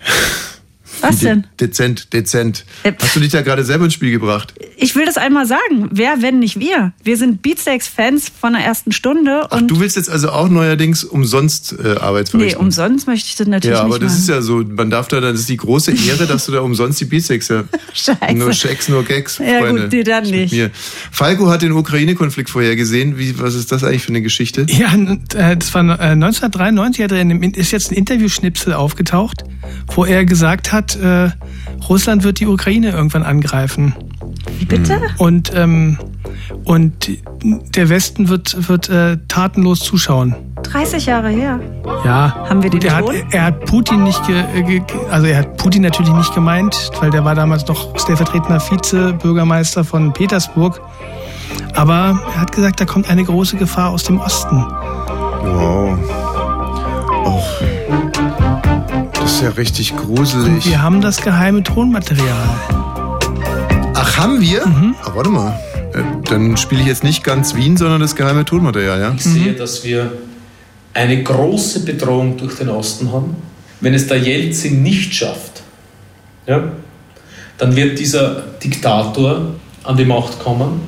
Was 1.02 1.18
de- 1.18 1.28
denn? 1.28 1.46
Dezent, 1.60 2.12
dezent. 2.12 2.64
Äh, 2.82 2.92
Hast 3.00 3.14
du 3.16 3.20
dich 3.20 3.30
da 3.32 3.42
gerade 3.42 3.64
selber 3.64 3.84
ins 3.84 3.94
Spiel 3.94 4.10
gebracht? 4.10 4.54
Ich 4.76 4.94
will 4.96 5.04
das 5.06 5.16
einmal 5.16 5.46
sagen. 5.46 5.88
Wer, 5.90 6.22
wenn 6.22 6.38
nicht 6.38 6.58
wir? 6.60 6.92
Wir 7.02 7.16
sind 7.16 7.42
Beatsteaks-Fans 7.42 8.30
von 8.40 8.52
der 8.54 8.62
ersten 8.64 8.92
Stunde. 8.92 9.46
Ach, 9.50 9.60
du 9.62 9.80
willst 9.80 9.96
jetzt 9.96 10.10
also 10.10 10.30
auch 10.30 10.48
neuerdings 10.48 11.04
umsonst 11.04 11.74
äh, 11.82 11.96
Arbeit 11.98 12.30
nee, 12.34 12.54
umsonst 12.54 13.06
möchte 13.06 13.28
ich 13.28 13.36
das 13.36 13.46
natürlich 13.46 13.76
ja, 13.76 13.84
aber 13.84 13.94
nicht 13.98 14.02
das 14.04 14.12
machen. 14.12 14.20
ist 14.22 14.28
ja 14.28 14.42
so, 14.42 14.62
man 14.64 14.90
darf 14.90 15.08
da, 15.08 15.20
das 15.20 15.40
ist 15.40 15.48
die 15.48 15.56
große 15.56 15.92
Ehre, 15.92 16.26
dass 16.26 16.46
du 16.46 16.52
da 16.52 16.60
umsonst 16.60 17.00
die 17.00 17.04
Beatsteaks 17.06 17.48
ja. 17.48 17.64
Scheiße. 17.94 18.34
Nur 18.34 18.52
Schecks, 18.52 18.88
nur 18.88 19.04
Gags, 19.04 19.38
Ja, 19.38 19.60
Freunde. 19.60 19.82
gut, 19.82 19.92
nee, 19.92 20.02
dann 20.02 20.24
nicht. 20.24 20.52
Mir. 20.52 20.70
Falco 21.10 21.48
hat 21.48 21.62
den 21.62 21.72
Ukraine-Konflikt 21.72 22.50
vorhergesehen. 22.50 23.18
Wie, 23.18 23.38
was 23.40 23.54
ist 23.54 23.72
das 23.72 23.84
eigentlich 23.84 24.02
für 24.02 24.10
eine 24.10 24.22
Geschichte? 24.22 24.66
Ja, 24.68 24.94
äh, 24.94 25.56
das 25.56 25.72
war 25.74 25.82
äh, 25.84 26.12
1993 26.12 27.04
hat 27.04 27.12
er 27.12 27.20
in 27.20 27.30
einem, 27.30 27.42
ist 27.42 27.70
jetzt 27.72 27.90
ein 27.90 27.94
Interviewschnipsel 27.94 28.72
aufgetaucht, 28.72 29.44
wo 29.94 30.04
er 30.04 30.24
gesagt 30.24 30.72
hat, 30.72 30.96
äh, 30.96 31.30
Russland 31.88 32.24
wird 32.24 32.40
die 32.40 32.46
Ukraine 32.46 32.90
irgendwann 32.90 33.22
angreifen. 33.22 33.94
Wie 34.58 34.64
bitte? 34.64 35.00
Und 35.18 35.52
ähm, 35.54 35.98
und 36.64 37.10
der 37.42 37.88
Westen 37.88 38.28
wird 38.28 38.68
wird 38.68 38.88
äh, 38.88 39.18
tatenlos 39.28 39.80
zuschauen. 39.80 40.34
30 40.62 41.06
Jahre 41.06 41.28
her. 41.28 41.60
Ja. 42.04 42.34
Haben 42.48 42.62
wir 42.62 42.70
den 42.70 42.82
er 42.82 42.96
hat, 42.96 43.06
Ton? 43.06 43.14
er 43.30 43.44
hat 43.44 43.64
Putin 43.66 44.04
nicht, 44.04 44.26
ge, 44.26 44.44
ge, 44.62 44.82
also 45.10 45.26
er 45.26 45.38
hat 45.38 45.56
Putin 45.56 45.82
natürlich 45.82 46.12
nicht 46.12 46.34
gemeint, 46.34 46.90
weil 47.00 47.10
der 47.10 47.24
war 47.24 47.34
damals 47.34 47.66
noch 47.66 47.98
stellvertretender 47.98 48.60
Vizebürgermeister 48.60 49.84
von 49.84 50.12
Petersburg. 50.12 50.80
Aber 51.74 52.20
er 52.34 52.40
hat 52.40 52.52
gesagt, 52.52 52.80
da 52.80 52.84
kommt 52.84 53.08
eine 53.08 53.24
große 53.24 53.56
Gefahr 53.56 53.90
aus 53.90 54.04
dem 54.04 54.20
Osten. 54.20 54.64
Wow. 55.42 56.27
Ist 59.28 59.42
ja 59.42 59.50
richtig 59.50 59.94
gruselig. 59.94 60.64
Wir 60.64 60.80
haben 60.80 61.02
das 61.02 61.20
geheime 61.20 61.62
Tonmaterial. 61.62 62.48
Ach, 63.94 64.16
haben 64.16 64.40
wir? 64.40 64.62
Ach, 65.02 65.14
warte 65.14 65.28
mal. 65.28 65.50
Äh, 65.92 66.02
Dann 66.24 66.56
spiele 66.56 66.80
ich 66.80 66.86
jetzt 66.86 67.04
nicht 67.04 67.24
ganz 67.24 67.54
Wien, 67.54 67.76
sondern 67.76 68.00
das 68.00 68.16
geheime 68.16 68.46
Tonmaterial, 68.46 68.98
ja? 68.98 69.12
Ich 69.14 69.24
sehe, 69.24 69.52
dass 69.52 69.84
wir 69.84 70.12
eine 70.94 71.22
große 71.22 71.84
Bedrohung 71.84 72.38
durch 72.38 72.54
den 72.56 72.70
Osten 72.70 73.12
haben. 73.12 73.36
Wenn 73.82 73.92
es 73.92 74.06
der 74.06 74.16
Jelzin 74.16 74.82
nicht 74.82 75.14
schafft, 75.14 75.62
ja, 76.46 76.62
dann 77.58 77.76
wird 77.76 77.98
dieser 77.98 78.44
Diktator 78.64 79.42
an 79.84 79.96
die 79.98 80.06
Macht 80.06 80.38
kommen. 80.38 80.80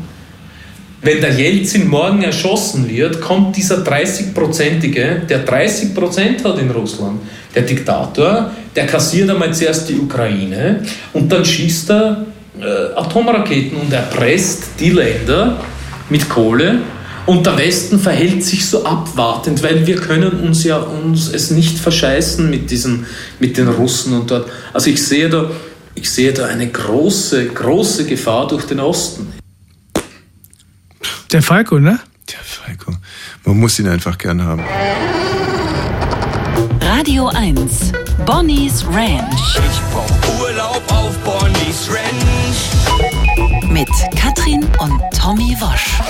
Wenn 1.03 1.23
der 1.23 1.33
Jelzin 1.33 1.89
morgen 1.89 2.23
erschossen 2.23 2.87
wird, 2.89 3.23
kommt 3.23 3.57
dieser 3.57 3.79
30-prozentige, 3.79 5.21
der 5.27 5.39
30 5.39 5.95
Prozent 5.95 6.45
hat 6.45 6.59
in 6.59 6.71
Russland, 6.71 7.21
der 7.55 7.63
Diktator, 7.63 8.51
der 8.77 8.87
kassiert 8.87 9.31
einmal 9.31 9.55
zuerst 9.55 9.89
die 9.89 9.97
Ukraine 9.97 10.83
und 11.15 11.33
dann 11.33 11.43
schießt 11.43 11.91
er 11.91 12.27
äh, 12.61 12.95
Atomraketen 12.95 13.79
und 13.81 13.91
erpresst 13.91 14.65
die 14.79 14.91
Länder 14.91 15.57
mit 16.11 16.29
Kohle 16.29 16.81
und 17.25 17.47
der 17.47 17.57
Westen 17.57 17.99
verhält 17.99 18.45
sich 18.45 18.67
so 18.67 18.85
abwartend, 18.85 19.63
weil 19.63 19.87
wir 19.87 19.97
können 19.97 20.31
uns 20.43 20.65
ja 20.65 20.77
uns 20.77 21.33
es 21.33 21.51
nicht 21.51 21.79
verscheißen 21.79 22.51
mit 22.51 22.71
diesen, 22.71 23.07
mit 23.39 23.57
den 23.57 23.69
Russen 23.69 24.13
und 24.13 24.31
dort. 24.31 24.51
Also 24.75 24.91
ich 24.91 25.03
sehe 25.03 25.31
da, 25.31 25.51
ich 25.95 26.11
sehe 26.11 26.35
da 26.35 26.47
eine 26.47 26.69
große, 26.69 27.47
große 27.47 28.05
Gefahr 28.05 28.49
durch 28.49 28.65
den 28.65 28.81
Osten. 28.81 29.40
Der 31.33 31.43
Falco, 31.43 31.79
ne? 31.79 31.99
Der 32.31 32.41
Falco. 32.41 32.93
Man 33.45 33.59
muss 33.61 33.79
ihn 33.79 33.89
einfach 33.89 34.19
gern 34.19 34.43
haben. 34.43 34.63
Radio 36.81 37.29
1. 37.29 37.93
Bonnie's 38.27 38.85
Ranch. 38.87 39.57
Ich 39.57 39.81
brauch 39.93 40.41
Urlaub 40.41 40.83
auf 40.89 41.17
Bonnie's 41.19 41.89
Ranch. 41.89 43.71
Mit 43.71 43.89
Katrin 44.17 44.65
und 44.79 45.01
Tommy 45.17 45.57
Wosch. 45.61 46.01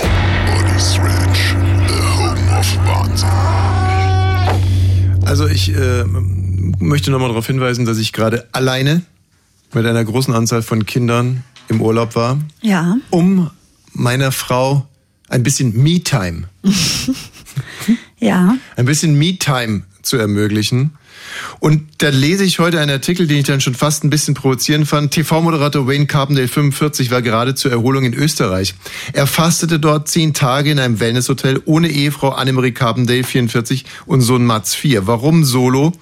Bonnie's 0.47 0.97
Ranch, 0.99 1.55
the 1.87 1.93
home 2.17 2.59
of 2.59 2.77
Wahnsinn. 2.87 3.29
Also 5.27 5.47
ich 5.47 5.73
äh, 5.73 6.03
möchte 6.79 7.11
nochmal 7.11 7.29
darauf 7.29 7.45
hinweisen, 7.47 7.85
dass 7.85 7.99
ich 7.99 8.11
gerade 8.11 8.47
alleine 8.51 9.03
mit 9.73 9.85
einer 9.85 10.03
großen 10.03 10.33
Anzahl 10.33 10.61
von 10.63 10.85
Kindern 10.85 11.43
im 11.69 11.79
Urlaub 11.81 12.15
war, 12.15 12.39
Ja. 12.61 12.97
um 13.11 13.49
meiner 13.93 14.31
Frau 14.33 14.85
ein 15.31 15.43
bisschen 15.43 15.75
Me-Time 15.81 16.43
Ja. 18.19 18.55
Ein 18.75 18.85
bisschen 18.85 19.17
Me-Time 19.17 19.81
zu 20.03 20.17
ermöglichen. 20.17 20.91
Und 21.59 21.83
da 21.99 22.09
lese 22.09 22.43
ich 22.43 22.59
heute 22.59 22.79
einen 22.79 22.91
Artikel, 22.91 23.27
den 23.27 23.37
ich 23.37 23.45
dann 23.45 23.61
schon 23.61 23.73
fast 23.73 24.03
ein 24.03 24.09
bisschen 24.09 24.33
provozierend 24.33 24.87
fand. 24.87 25.11
TV-Moderator 25.11 25.87
Wayne 25.87 26.05
Carpendale, 26.05 26.47
45, 26.47 27.09
war 27.09 27.21
gerade 27.21 27.55
zur 27.55 27.71
Erholung 27.71 28.05
in 28.05 28.13
Österreich. 28.13 28.75
Er 29.13 29.27
fastete 29.27 29.79
dort 29.79 30.07
zehn 30.07 30.33
Tage 30.33 30.71
in 30.71 30.79
einem 30.79 30.99
Wellnesshotel 30.99 31.61
ohne 31.65 31.89
Ehefrau 31.89 32.29
Annemarie 32.29 32.73
Carpendale, 32.73 33.23
44, 33.23 33.85
und 34.05 34.21
Sohn 34.21 34.45
Mats, 34.45 34.75
4. 34.75 35.07
Warum 35.07 35.43
solo? 35.43 35.93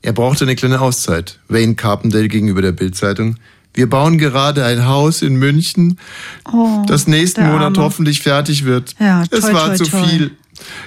Er 0.00 0.12
brauchte 0.12 0.44
eine 0.44 0.56
kleine 0.56 0.80
Auszeit. 0.80 1.38
Wayne 1.48 1.74
Carpendale 1.74 2.28
gegenüber 2.28 2.62
der 2.62 2.72
Bildzeitung. 2.72 3.36
Wir 3.74 3.88
bauen 3.88 4.18
gerade 4.18 4.64
ein 4.64 4.86
Haus 4.86 5.22
in 5.22 5.36
München, 5.36 5.98
Oh, 6.52 6.84
das 6.86 7.06
nächsten 7.06 7.46
Monat 7.46 7.78
hoffentlich 7.78 8.20
fertig 8.20 8.64
wird. 8.64 8.94
Ja, 8.98 9.22
es 9.30 9.40
toi, 9.40 9.52
war 9.54 9.66
toi, 9.68 9.76
zu 9.76 9.84
toi. 9.84 10.04
viel. 10.06 10.30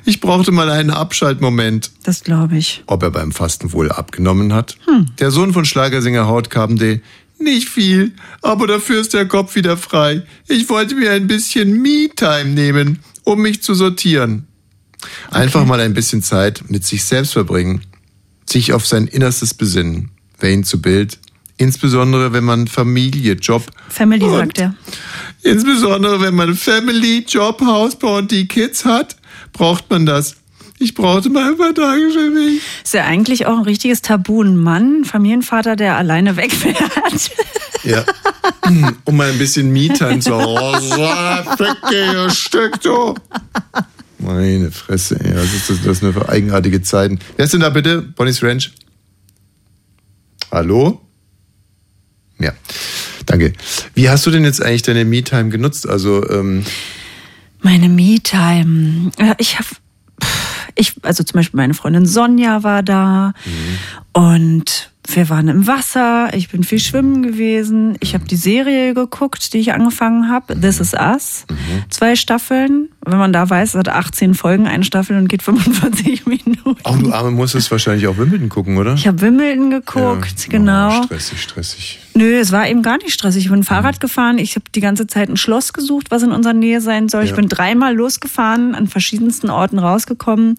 Ich 0.06 0.22
brauchte 0.22 0.52
mal 0.52 0.70
einen 0.70 0.92
Abschaltmoment. 0.92 1.92
Das 2.04 2.24
glaube 2.24 2.58
ich. 2.58 2.84
Ob 2.88 3.04
er 3.04 3.12
beim 3.12 3.32
Fasten 3.32 3.74
wohl 3.74 3.92
abgenommen 3.92 4.54
hat? 4.54 4.78
Hm. 4.86 5.08
Der 5.20 5.32
Sohn 5.32 5.52
von 5.54 5.66
Schlagersänger 5.66 6.26
Carpendale. 6.50 7.02
Nicht 7.38 7.68
viel, 7.68 8.14
aber 8.42 8.66
dafür 8.68 9.02
ist 9.02 9.14
der 9.14 9.28
Kopf 9.28 9.56
wieder 9.56 9.76
frei. 9.76 10.24
Ich 10.48 10.70
wollte 10.70 10.96
mir 10.96 11.12
ein 11.12 11.28
bisschen 11.28 11.82
Me-Time 11.82 12.46
nehmen, 12.46 13.00
um 13.24 13.42
mich 13.42 13.62
zu 13.62 13.74
sortieren. 13.74 14.48
Einfach 15.32 15.66
mal 15.66 15.80
ein 15.82 15.94
bisschen 15.94 16.24
Zeit 16.24 16.64
mit 16.70 16.86
sich 16.86 17.04
selbst 17.04 17.34
verbringen. 17.34 17.82
Sich 18.50 18.72
auf 18.74 18.86
sein 18.86 19.08
Innerstes 19.08 19.54
besinnen. 19.54 20.12
Wayne 20.40 20.64
zu 20.64 20.82
Bild. 20.82 21.20
Insbesondere 21.58 22.34
wenn 22.34 22.44
man 22.44 22.68
Familie, 22.68 23.34
Job 23.34 23.64
Family 23.90 24.26
und 24.26 24.38
sagt 24.38 24.60
er. 24.60 24.76
Insbesondere 25.42 26.22
wenn 26.22 26.36
man 26.36 26.56
Family, 26.56 27.26
Job, 27.28 27.62
Hausbau 27.62 28.18
und 28.18 28.32
die 28.32 28.48
Kids 28.48 28.84
hat, 28.84 29.16
braucht 29.54 29.90
man 29.90 30.06
das. 30.06 30.36
Ich 30.78 30.94
brauchte 30.94 31.30
mal 31.30 31.52
ein 31.52 31.58
paar 31.58 31.74
Tage 31.74 32.10
für 32.12 32.30
mich. 32.30 32.62
Ist 32.84 32.94
ja 32.94 33.06
eigentlich 33.06 33.46
auch 33.46 33.58
ein 33.58 33.64
richtiges 33.64 34.02
Tabu. 34.02 34.42
Ein 34.42 34.58
Mann, 34.58 35.06
Familienvater, 35.06 35.78
der 35.78 35.96
alleine 35.98 36.36
wegfährt. 36.38 36.76
Ja. 37.84 38.04
Um 39.06 39.16
mal 39.16 39.30
ein 39.30 39.38
bisschen 39.38 39.72
Me-Time 39.72 40.20
zu 40.20 40.36
haben. 40.36 41.48
Ficke, 41.56 42.30
Stück, 42.32 42.82
du. 42.82 43.14
Meine 44.18 44.72
Fresse, 44.72 45.20
ey. 45.24 45.36
Was 45.36 45.54
ist 45.54 45.70
das, 45.70 45.84
das 45.84 46.00
sind 46.00 46.14
für 46.14 46.28
eigenartige 46.28 46.82
Zeiten. 46.82 47.20
Wer 47.36 47.46
ist 47.46 47.54
denn 47.54 47.62
da 47.62 47.70
bitte? 47.70 48.02
Bonnie's 48.02 48.42
Ranch? 48.42 48.72
Hallo? 50.52 51.05
Ja, 52.40 52.52
danke. 53.26 53.54
Wie 53.94 54.10
hast 54.10 54.26
du 54.26 54.32
denn 54.32 54.44
jetzt 54.44 54.62
eigentlich 54.62 54.82
deine 54.82 55.06
Me-Time 55.06 55.50
genutzt? 55.50 55.88
Also, 55.88 56.28
ähm, 56.30 56.64
Meine 57.62 57.90
Me-Time. 57.90 59.12
Ich 59.38 59.58
habe, 59.58 59.68
ich, 60.76 60.94
also 61.02 61.24
zum 61.24 61.38
Beispiel 61.38 61.58
meine 61.58 61.74
Freundin 61.74 62.06
Sonja 62.06 62.64
war 62.64 62.84
da 62.84 63.34
und 64.14 64.92
wir 65.08 65.30
waren 65.30 65.48
im 65.48 65.68
Wasser. 65.68 66.30
Ich 66.34 66.50
bin 66.50 66.64
viel 66.64 66.80
schwimmen 66.80 67.22
gewesen. 67.24 67.96
Ich 68.02 68.14
habe 68.14 68.26
die 68.26 68.36
Serie 68.36 68.94
geguckt, 68.94 69.54
die 69.54 69.60
ich 69.60 69.74
angefangen 69.74 70.30
habe. 70.30 70.60
This 70.60 70.80
is 70.80 70.94
Us. 70.94 71.46
Zwei 71.90 72.16
Staffeln. 72.16 72.90
Wenn 73.06 73.20
man 73.20 73.32
da 73.32 73.50
weiß, 73.50 73.70
es 73.70 73.76
hat 73.76 73.90
18 73.90 74.34
Folgen, 74.34 74.68
eine 74.68 74.84
Staffel 74.84 75.18
und 75.18 75.28
geht 75.28 75.44
45 75.44 76.26
Minuten. 76.26 76.76
auch 76.84 76.98
du 76.98 77.12
Arme 77.14 77.32
musstest 77.32 77.70
wahrscheinlich 77.72 78.08
auch 78.08 78.18
Wimbledon 78.18 78.50
gucken, 78.50 78.78
oder? 78.78 78.94
Ich 78.96 79.08
habe 79.08 79.22
Wimbledon 79.22 79.70
geguckt, 79.70 80.42
Ja. 80.44 80.50
genau. 80.50 81.00
Oh, 81.02 81.04
stressig, 81.04 81.42
stressig. 81.42 82.00
Nö, 82.16 82.38
es 82.40 82.52
war 82.52 82.68
eben 82.68 82.82
gar 82.82 82.98
nicht 82.98 83.12
stressig. 83.12 83.46
Ich 83.46 83.52
bin 83.52 83.64
Fahrrad 83.64 84.00
gefahren. 84.00 84.38
Ich 84.38 84.56
habe 84.56 84.66
die 84.74 84.80
ganze 84.80 85.06
Zeit 85.06 85.30
ein 85.30 85.38
Schloss 85.38 85.74
gesucht, 85.74 86.12
was 86.12 86.24
in 86.24 86.32
unserer 86.32 86.54
Nähe 86.54 86.82
sein 86.82 87.10
soll. 87.10 87.24
Ich 87.26 87.32
Ja. 87.32 87.36
bin 87.36 87.50
dreimal 87.50 87.94
losgefahren, 87.96 88.74
an 88.74 88.88
verschiedensten 88.88 89.50
Orten 89.50 89.78
rausgekommen 89.80 90.58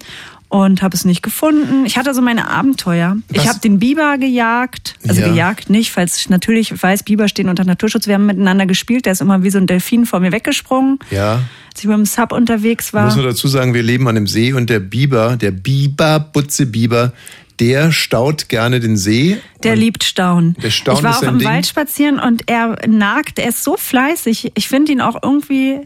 und 0.49 0.83
habe 0.83 0.97
es 0.97 1.05
nicht 1.05 1.23
gefunden. 1.23 1.85
Ich 1.87 1.99
hatte 1.99 2.15
so 2.15 2.23
meine 2.23 2.49
Abenteuer. 2.49 3.17
Ich 3.33 3.49
habe 3.49 3.59
den 3.59 3.79
Biber 3.79 4.17
gejagt. 4.19 4.95
Also 5.07 5.21
Ja. 5.21 5.29
gejagt 5.29 5.71
nicht, 5.71 5.91
falls 5.91 6.19
ich 6.19 6.29
natürlich 6.29 6.83
weiß, 6.83 7.03
Biber 7.03 7.29
stehen 7.29 7.49
unter 7.49 7.65
Naturschutz. 7.65 8.07
Wir 8.07 8.15
haben 8.15 8.27
miteinander 8.27 8.67
gespielt. 8.67 9.07
Der 9.07 9.13
ist 9.13 9.21
immer 9.21 9.43
wie 9.43 9.51
so 9.51 9.59
ein 9.59 9.67
Delfin 9.67 10.07
vor 10.07 10.21
mir 10.21 10.33
weggesprungen, 10.33 10.99
Ja. 11.11 11.41
als 11.73 11.81
ich 11.81 11.85
mit 11.87 11.97
dem 11.97 12.05
Sub 12.07 12.33
unterwegs 12.33 12.93
war. 12.95 13.07
Muss 13.07 13.17
nur 13.17 13.25
dazu 13.25 13.49
sagen, 13.49 13.75
wir 13.75 13.83
leben 13.83 14.07
an 14.09 14.17
einem 14.17 14.27
See 14.27 14.53
und 14.53 14.71
der 14.71 14.81
Biber, 14.81 15.37
der 15.37 15.51
Biber, 15.51 16.21
Butze 16.21 16.67
Biber, 16.67 17.13
der 17.59 17.91
staut 17.91 18.49
gerne 18.49 18.81
den 18.81 18.97
See. 18.99 19.39
Der 19.63 19.77
liebt 19.77 20.05
Stauen. 20.05 20.55
Der 20.63 20.71
Stauen 20.71 20.99
ich 20.99 21.03
war 21.03 21.17
auch 21.19 21.23
im 21.23 21.39
Ding. 21.39 21.49
Wald 21.49 21.67
spazieren 21.67 22.19
und 22.21 22.49
er 22.51 22.77
nagt, 22.87 23.39
er 23.39 23.49
ist 23.49 23.65
so 23.65 23.77
fleißig. 23.79 24.53
Ich 24.55 24.69
finde 24.69 24.93
ihn 24.93 25.01
auch 25.01 25.19
irgendwie, 25.23 25.81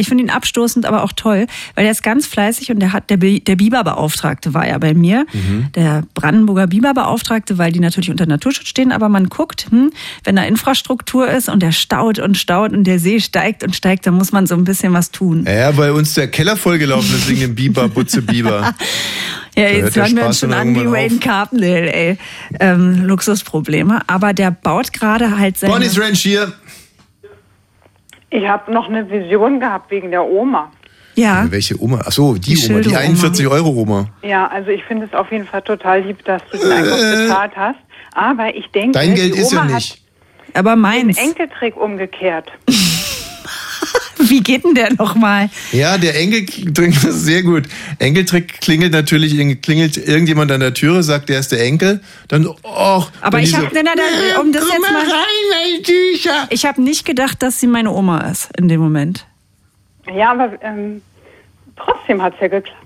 ich 0.00 0.08
finde 0.08 0.24
ihn 0.24 0.30
abstoßend, 0.30 0.86
aber 0.86 1.04
auch 1.04 1.12
toll, 1.12 1.46
weil 1.74 1.84
er 1.84 1.92
ist 1.92 2.02
ganz 2.02 2.26
fleißig 2.26 2.70
und 2.70 2.80
der 2.80 2.92
hat, 2.92 3.10
der, 3.10 3.18
der 3.18 3.56
Biberbeauftragte 3.56 4.54
war 4.54 4.66
ja 4.66 4.78
bei 4.78 4.94
mir, 4.94 5.26
Mhm. 5.32 5.66
der 5.74 6.02
Brandenburger 6.14 6.66
Biberbeauftragte, 6.66 7.58
weil 7.58 7.72
die 7.72 7.80
natürlich 7.80 8.10
unter 8.10 8.26
Naturschutz 8.26 8.68
stehen, 8.68 8.92
aber 8.92 9.08
man 9.08 9.28
guckt, 9.28 9.66
hm, 9.70 9.92
wenn 10.24 10.36
da 10.36 10.42
Infrastruktur 10.42 11.28
ist 11.28 11.48
und 11.48 11.62
der 11.62 11.72
staut 11.72 12.18
und 12.18 12.36
staut 12.36 12.72
und 12.72 12.84
der 12.84 12.98
See 12.98 13.20
steigt 13.20 13.62
und 13.62 13.76
steigt, 13.76 14.06
dann 14.06 14.14
muss 14.14 14.32
man 14.32 14.46
so 14.46 14.54
ein 14.54 14.64
bisschen 14.64 14.92
was 14.92 15.10
tun. 15.10 15.44
Ja, 15.46 15.76
weil 15.76 15.90
uns 15.90 16.14
der 16.14 16.28
Keller 16.28 16.56
vollgelaufen 16.56 17.14
ist 17.14 17.28
wegen 17.28 17.40
dem 17.40 17.54
Biber, 17.54 17.88
Butze 17.88 18.22
Biber. 18.22 18.74
Ja, 19.56 19.64
jetzt 19.68 19.96
hören 19.96 20.16
wir 20.16 20.26
uns 20.26 20.38
schon 20.38 20.52
an 20.52 20.74
wie 20.76 20.88
Wayne. 20.90 21.18
Carpendale, 21.18 21.92
ey. 21.92 22.18
Ähm, 22.60 23.04
Luxusprobleme. 23.04 24.00
Aber 24.06 24.32
der 24.32 24.52
baut 24.52 24.92
gerade 24.92 25.38
halt 25.38 25.58
seine... 25.58 25.72
Bonnie's 25.72 26.00
Ranch 26.00 26.20
hier. 26.20 26.52
Ich 28.30 28.46
habe 28.46 28.72
noch 28.72 28.88
eine 28.88 29.10
Vision 29.10 29.60
gehabt 29.60 29.90
wegen 29.90 30.10
der 30.10 30.24
Oma. 30.24 30.70
Ja. 31.16 31.46
Welche 31.50 31.80
Oma? 31.82 32.00
Ach 32.06 32.12
so, 32.12 32.34
die, 32.34 32.40
Die 32.40 32.50
Oma, 32.50 32.80
die 32.80 32.84
Schilde-Oma. 32.84 32.98
41 32.98 33.46
Euro 33.48 33.68
Oma. 33.70 34.06
Ja, 34.22 34.46
also 34.46 34.70
ich 34.70 34.84
finde 34.84 35.06
es 35.06 35.12
auf 35.14 35.30
jeden 35.32 35.46
Fall 35.46 35.62
total 35.62 36.02
lieb, 36.02 36.24
dass 36.24 36.42
du 36.50 36.58
den 36.58 36.70
Einkauf 36.70 36.98
bezahlt 36.98 37.52
hast. 37.56 37.78
Aber 38.12 38.54
ich 38.54 38.66
denke, 38.68 38.92
Dein 38.92 39.14
Geld 39.14 39.34
die 39.34 39.40
ist 39.40 39.52
ja 39.52 39.64
nicht. 39.64 40.02
Aber 40.54 40.76
meins. 40.76 41.16
den 41.16 41.26
Enkeltrick 41.30 41.76
umgekehrt. 41.76 42.50
Wie 44.28 44.40
geht 44.40 44.64
denn 44.64 44.74
der 44.74 44.92
nochmal? 44.94 45.50
Ja, 45.72 45.98
der 45.98 46.18
Enkeltrick 46.18 46.90
ist 46.90 47.02
sehr 47.24 47.42
gut. 47.42 47.64
Enkeltrick 47.98 48.60
klingelt 48.60 48.92
natürlich, 48.92 49.32
klingelt 49.62 49.96
irgendjemand 49.96 50.52
an 50.52 50.60
der 50.60 50.74
Türe, 50.74 51.02
sagt, 51.02 51.28
der 51.28 51.40
ist 51.40 51.52
der 51.52 51.62
Enkel. 51.62 52.00
Dann, 52.28 52.46
oh. 52.46 53.04
Aber 53.20 53.40
ich 53.40 53.54
habe 53.54 53.70
so, 53.72 54.40
um 54.40 54.52
das 54.52 54.62
komm 54.62 54.72
jetzt 54.72 54.92
mal 54.92 55.06
mal 55.06 56.46
Ich 56.50 56.64
habe 56.64 56.82
nicht 56.82 57.04
gedacht, 57.04 57.42
dass 57.42 57.60
sie 57.60 57.66
meine 57.66 57.90
Oma 57.90 58.28
ist 58.30 58.50
in 58.58 58.68
dem 58.68 58.80
Moment. 58.80 59.26
Ja, 60.14 60.32
aber 60.32 60.52
ähm, 60.62 61.02
trotzdem 61.76 62.22
hat 62.22 62.34
es 62.34 62.40
ja 62.40 62.48
geklappt. 62.48 62.76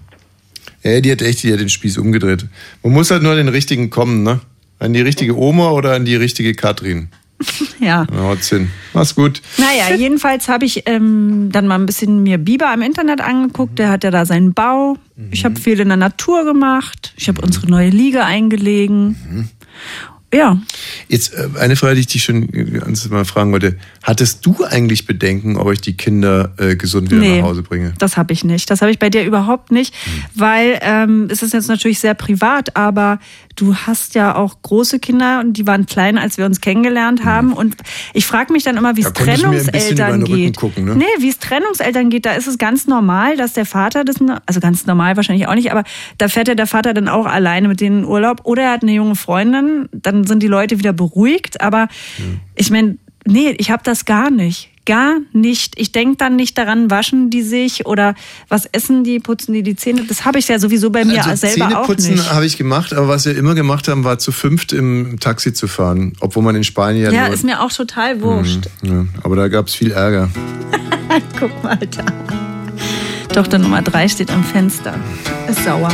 Ja, 0.83 1.01
die 1.01 1.11
hat 1.11 1.23
echt 1.23 1.43
die 1.43 1.53
hat 1.53 1.61
den 1.61 1.71
Spieß 1.71 1.97
umgedreht. 1.99 2.45
Man 2.83 2.93
muss 2.93 3.11
halt 3.11 3.23
nur 3.23 3.33
an 3.33 3.39
den 3.39 3.49
richtigen 3.49 3.89
kommen, 3.89 4.23
ne? 4.23 4.41
An 4.79 4.93
die 4.93 5.01
richtige 5.01 5.37
Oma 5.37 5.71
oder 5.71 5.95
an 5.95 6.05
die 6.05 6.17
richtige 6.17 6.55
Katrin. 6.55 7.09
Ja. 7.81 8.07
Na, 8.11 8.23
haut's 8.23 8.49
hin. 8.49 8.71
Mach's 8.93 9.15
gut. 9.15 9.43
Naja, 9.59 9.95
jedenfalls 9.97 10.49
habe 10.49 10.65
ich 10.65 10.85
ähm, 10.87 11.51
dann 11.53 11.67
mal 11.67 11.75
ein 11.75 11.87
bisschen 11.87 12.23
mir 12.23 12.39
Biber 12.39 12.73
im 12.73 12.83
Internet 12.83 13.21
angeguckt. 13.21 13.79
Der 13.79 13.91
hat 13.91 14.05
ja 14.05 14.11
da 14.11 14.25
seinen 14.25 14.55
Bau. 14.55 14.97
Ich 15.31 15.45
habe 15.45 15.61
viel 15.61 15.79
in 15.81 15.89
der 15.89 15.97
Natur 15.97 16.45
gemacht. 16.45 17.13
Ich 17.17 17.29
habe 17.29 17.41
unsere 17.43 17.69
neue 17.69 17.91
Liege 17.91 18.25
eingelegen. 18.25 19.51
Ja. 20.35 20.59
Jetzt 21.09 21.33
äh, 21.35 21.49
eine 21.61 21.77
Frage, 21.77 21.95
die 21.95 22.01
ich 22.01 22.07
dich 22.09 22.25
schon 22.25 22.49
mal 23.11 23.25
fragen 23.25 23.53
wollte. 23.53 23.77
Hattest 24.03 24.45
du 24.45 24.65
eigentlich 24.65 25.07
Bedenken, 25.07 25.57
ob 25.57 25.73
ich 25.73 25.81
die 25.81 25.97
Kinder 25.97 26.53
äh, 26.59 26.77
gesund 26.77 27.11
wieder 27.11 27.21
Nee. 27.21 27.39
nach 27.41 27.49
Hause 27.49 27.63
bringe? 27.63 27.95
Das 27.99 28.17
habe 28.17 28.33
ich 28.33 28.45
nicht. 28.45 28.71
Das 28.71 28.81
habe 28.83 28.91
ich 28.91 28.99
bei 28.99 29.11
dir 29.11 29.25
überhaupt 29.25 29.71
nicht, 29.71 29.95
weil 30.35 30.79
ähm, 30.83 31.29
es 31.31 31.43
ist 31.43 31.53
jetzt 31.53 31.69
natürlich 31.69 32.01
sehr 32.01 32.15
privat, 32.15 32.77
aber 32.77 33.19
du 33.57 33.75
hast 33.77 34.15
ja 34.15 34.35
auch 34.35 34.57
große 34.63 34.99
Kinder 34.99 35.41
und 35.41 35.55
die 35.55 35.67
waren 35.67 35.87
klein, 35.87 36.19
als 36.19 36.39
wir 36.39 36.45
uns 36.45 36.61
kennengelernt 36.61 37.25
haben. 37.25 37.53
Und 37.53 37.77
ich 38.13 38.27
frage 38.27 38.53
mich 38.53 38.65
dann 38.65 38.77
immer, 38.77 38.97
wie 38.97 39.03
Da 39.03 39.09
es 39.09 39.15
Trennungseltern 39.15 40.25
geht. 40.25 40.57
gucken, 40.57 40.85
ne? 40.85 40.97
Nee, 40.97 41.05
wie 41.21 41.29
es 41.29 41.39
Trennungseltern 41.39 42.11
geht, 42.11 42.27
da 42.27 42.33
ist 42.33 42.47
es 42.49 42.59
ganz 42.59 42.87
normal, 42.87 43.37
dass 43.37 43.53
der 43.53 43.67
Vater 43.67 44.05
das, 44.05 44.17
also 44.47 44.61
ganz 44.61 44.87
normal 44.87 45.17
wahrscheinlich 45.17 45.47
auch 45.47 45.55
nicht, 45.55 45.71
aber 45.71 45.85
da 46.19 46.29
fährt 46.29 46.49
ja 46.49 46.55
der 46.55 46.67
Vater 46.67 46.95
dann 46.95 47.09
auch 47.09 47.27
alleine 47.27 47.69
mit 47.69 47.81
denen 47.81 48.01
in 48.01 48.05
Urlaub 48.05 48.41
oder 48.45 48.63
er 48.65 48.73
hat 48.73 48.83
eine 48.83 48.93
junge 48.93 49.15
Freundin, 49.15 49.89
dann 49.93 50.24
sind 50.27 50.43
die 50.43 50.49
Leute 50.49 50.79
wieder 50.79 50.93
beruhigt. 50.93 51.61
Aber 51.61 51.89
ich 52.55 52.71
meine, 52.71 52.99
nee, 53.27 53.55
ich 53.59 53.71
habe 53.71 53.83
das 53.85 54.05
gar 54.05 54.31
nicht. 54.31 54.71
Gar 54.87 55.21
nicht. 55.33 55.79
Ich 55.79 55.93
denk 55.93 56.19
dann 56.19 56.37
nicht 56.37 56.59
daran, 56.59 56.91
waschen 56.91 57.31
die 57.31 57.41
sich 57.41 57.87
oder 57.87 58.15
was 58.49 58.67
essen 58.67 59.03
die, 59.03 59.19
putzen 59.19 59.55
die 59.55 59.63
die 59.63 59.77
Zähne. 59.77 60.05
Das 60.07 60.27
habe 60.27 60.39
ich 60.39 60.47
ja 60.47 60.59
sowieso 60.59 60.91
bei 60.91 61.07
mir 61.07 61.25
also 61.25 61.47
selber 61.47 61.67
auch 61.69 61.87
Zähneputzen 61.87 62.15
nicht. 62.17 62.31
habe 62.31 62.45
ich 62.45 62.59
gemacht, 62.59 62.93
aber 62.93 63.09
was 63.09 63.25
wir 63.25 63.35
immer 63.35 63.55
gemacht 63.55 63.89
haben, 63.89 64.05
war 64.05 64.19
zu 64.19 64.31
fünft 64.31 64.75
im 64.75 65.19
Taxi 65.21 65.55
zu 65.55 65.69
fahren, 65.69 66.13
obwohl 66.21 66.43
man 66.43 66.55
in 66.55 66.65
Spanien 66.65 67.15
Ja, 67.15 67.27
nur, 67.27 67.35
ist 67.35 67.45
mir 67.45 67.63
auch 67.63 67.73
total 67.73 68.21
wurscht. 68.21 68.67
Ja, 68.83 69.07
aber 69.23 69.37
da 69.37 69.49
gab 69.49 69.69
es 69.69 69.75
viel 69.75 69.91
Ärger. 69.91 70.29
Guck 71.41 71.65
mal 71.65 71.79
da. 71.79 72.05
Tochter 73.33 73.59
Nummer 73.59 73.81
drei 73.81 74.07
steht 74.07 74.31
am 74.31 74.45
Fenster. 74.45 74.95
Ist 75.49 75.65
sauer. 75.65 75.93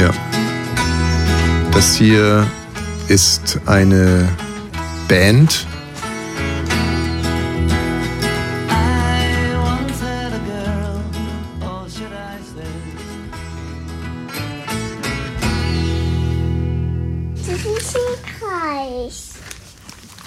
Ja. 0.00 0.10
Das 1.72 1.96
hier 1.96 2.46
ist 3.08 3.60
eine 3.66 4.28
Band. 5.08 5.66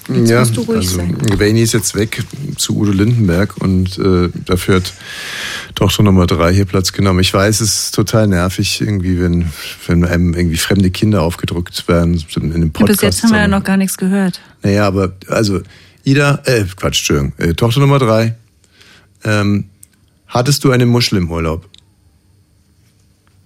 Ja, 0.08 0.40
musst 0.40 0.56
du 0.58 0.62
ruhig 0.62 0.78
also 0.78 1.00
Vani 1.40 1.62
ist 1.62 1.74
jetzt 1.74 1.96
weg 1.96 2.24
zu 2.58 2.78
Udo 2.78 2.92
Lindenberg 2.92 3.58
und 3.58 3.98
äh, 3.98 4.30
dafür 4.46 4.76
hat 4.76 4.94
Tochter 5.74 6.04
Nummer 6.04 6.28
drei 6.28 6.54
hier 6.54 6.66
Platz 6.66 6.92
genommen. 6.94 7.20
Ich 7.20 7.34
weiß, 7.34 7.62
es 7.62 7.86
ist 7.86 7.96
total 7.96 8.28
nervig, 8.28 8.82
irgendwie, 8.82 9.20
wenn, 9.20 9.52
wenn 9.88 10.06
einem 10.06 10.34
irgendwie 10.34 10.58
fremde 10.58 10.90
Kinder 10.92 11.22
aufgedrückt 11.22 11.88
werden 11.88 12.24
in 12.36 12.44
einem 12.54 12.64
Ja, 12.64 12.70
Podcast. 12.70 12.88
bis 12.88 13.02
jetzt 13.02 13.24
haben 13.24 13.32
wir 13.32 13.40
ja 13.40 13.48
noch 13.48 13.64
gar 13.64 13.78
nichts 13.78 13.98
gehört. 13.98 14.42
Naja, 14.64 14.88
aber 14.88 15.14
also 15.28 15.62
Ida, 16.04 16.42
äh, 16.46 16.64
Quatsch, 16.76 17.00
Entschuldigung, 17.10 17.34
äh, 17.38 17.54
Tochter 17.54 17.80
Nummer 17.80 18.00
drei. 18.00 18.36
Ähm, 19.24 19.66
hattest 20.28 20.64
du 20.64 20.72
eine 20.72 20.86
Muschel 20.86 21.18
im 21.18 21.32
Urlaub? 21.32 21.68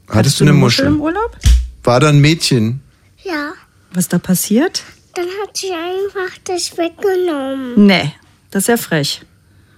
Hattest, 0.10 0.40
du 0.40 0.44
eine 0.44 0.54
Muschel? 0.54 0.88
im 0.88 1.00
Urlaub? 1.02 1.38
War 1.84 2.00
da 2.00 2.10
ein 2.10 2.20
Mädchen? 2.20 2.82
Ja, 3.24 3.54
Was 3.94 4.08
da 4.08 4.18
passiert? 4.18 4.84
Dann 5.14 5.28
hat 5.42 5.56
sie 5.58 5.72
einfach 5.72 6.38
das 6.44 6.78
weggenommen. 6.78 7.86
Nee, 7.88 8.14
das 8.52 8.64
ist 8.64 8.68
ja 8.68 8.78
frech. 8.78 9.22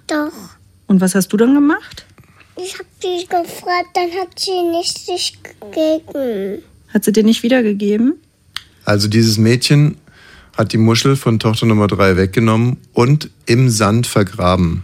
Doch. 0.08 0.32
Und 0.88 1.02
was 1.02 1.16
hast 1.16 1.30
du 1.30 1.38
dann 1.38 1.54
gemacht? 1.54 2.06
Ich 2.58 2.78
hab 2.78 2.86
sie 3.02 3.26
gefragt, 3.26 3.90
dann 3.94 4.12
hat 4.20 4.38
sie 4.38 4.62
nicht 4.64 4.98
sich 5.06 5.38
gegeben. 5.42 6.64
Hat 6.94 7.04
sie 7.06 7.12
dir 7.12 7.24
nicht 7.24 7.44
wiedergegeben? 7.44 8.16
Also 8.84 9.08
dieses 9.08 9.38
Mädchen 9.38 9.98
hat 10.58 10.74
die 10.74 10.78
Muschel 10.78 11.16
von 11.16 11.40
Tochter 11.40 11.66
Nummer 11.66 11.88
drei 11.88 12.18
weggenommen 12.18 12.78
und 12.94 13.30
im 13.46 13.70
Sand 13.70 14.06
vergraben. 14.06 14.84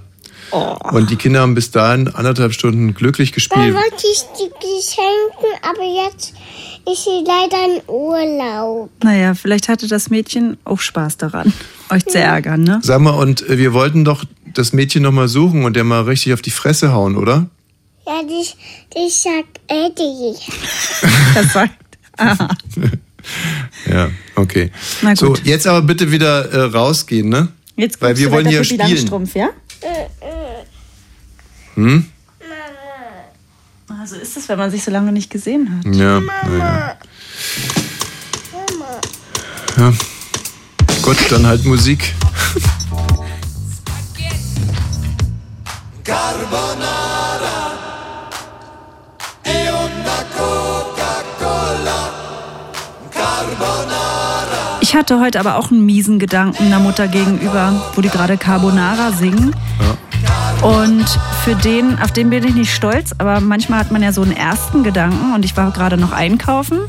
Und 0.52 1.10
die 1.10 1.18
Kinder 1.18 1.42
haben 1.42 1.56
bis 1.56 1.72
dahin 1.72 2.08
anderthalb 2.08 2.54
Stunden 2.54 2.94
glücklich 2.94 3.32
Dann 3.32 3.36
gespielt. 3.36 3.74
wollte 3.76 4.08
ich 4.10 4.22
die 4.40 4.50
Geschenke, 4.50 5.62
aber 5.62 5.84
jetzt 5.84 6.34
ist 6.92 7.04
sie 7.04 7.24
leider 7.26 7.58
in 7.66 7.82
Urlaub. 7.90 8.90
Naja, 9.04 9.34
vielleicht 9.34 9.68
hatte 9.70 9.88
das 9.88 10.10
Mädchen 10.10 10.58
auch 10.64 10.80
Spaß 10.80 11.18
daran, 11.18 11.54
euch 11.90 12.06
zu 12.06 12.20
ärgern, 12.20 12.64
ne? 12.64 12.80
Sag 12.84 13.02
mal, 13.02 13.12
und 13.12 13.48
äh, 13.50 13.58
wir 13.58 13.74
wollten 13.74 14.06
doch 14.06 14.24
das 14.54 14.74
Mädchen 14.74 15.04
noch 15.04 15.12
mal 15.12 15.28
suchen 15.28 15.66
und 15.66 15.76
der 15.76 15.84
mal 15.84 16.02
richtig 16.04 16.34
auf 16.34 16.42
die 16.42 16.52
Fresse 16.52 16.92
hauen, 16.94 17.16
oder? 17.18 17.48
Ja, 18.06 18.22
die, 18.24 18.46
die 18.96 19.10
sagt 19.10 19.60
Eddie. 19.68 20.36
Das 21.36 21.54
sagt. 21.54 21.74
Aha. 22.18 22.48
Ja, 23.92 24.10
okay. 24.36 24.72
Na 25.02 25.14
So, 25.14 25.28
gut. 25.28 25.42
jetzt 25.44 25.68
aber 25.68 25.82
bitte 25.82 26.14
wieder 26.14 26.50
äh, 26.50 26.62
rausgehen, 26.62 27.28
ne? 27.28 27.50
Jetzt 27.76 28.02
Weil 28.02 28.18
wir 28.18 28.28
du 28.28 28.32
wollen 28.36 28.48
hier 28.48 28.64
spielen. 28.64 28.80
Langstrumpf, 28.88 29.36
ja? 29.36 29.50
Hm? 31.76 32.06
Also 34.10 34.22
ist 34.22 34.38
es, 34.38 34.48
wenn 34.48 34.58
man 34.58 34.72
sich 34.72 34.86
so 34.86 34.90
lange 34.90 35.12
nicht 35.12 35.30
gesehen 35.30 35.70
hat. 35.70 35.94
Ja, 35.94 36.22
naja. 36.22 36.96
Ja. 39.78 39.94
Gut, 41.02 41.18
dann 41.30 41.46
halt 41.46 41.66
Musik. 41.66 42.16
Carbonara 46.06 47.74
e 49.44 49.72
una 49.72 50.24
Coca-Cola. 50.38 52.10
Carbonara. 53.12 54.78
Ich 54.80 54.96
hatte 54.96 55.20
heute 55.20 55.38
aber 55.42 55.58
auch 55.58 55.70
einen 55.70 55.86
miesen 55.86 56.18
Gedanken 56.18 56.68
einer 56.68 56.80
Mutter 56.80 57.10
gegenüber, 57.10 57.92
wo 57.94 58.00
die 58.00 58.08
gerade 58.08 58.38
Carbonara 58.38 59.12
singen. 59.12 59.54
Und 60.64 61.06
für 61.44 61.56
den, 61.56 62.00
auf 62.00 62.12
den 62.12 62.30
bin 62.30 62.44
ich 62.44 62.56
nicht 62.56 62.74
stolz, 62.74 63.14
aber 63.18 63.40
manchmal 63.40 63.80
hat 63.80 63.92
man 63.92 64.02
ja 64.02 64.12
so 64.12 64.22
einen 64.22 64.32
ersten 64.32 64.84
Gedanken 64.84 65.34
und 65.34 65.46
ich 65.46 65.56
war 65.56 65.72
gerade 65.72 65.98
noch 65.98 66.12
einkaufen 66.12 66.80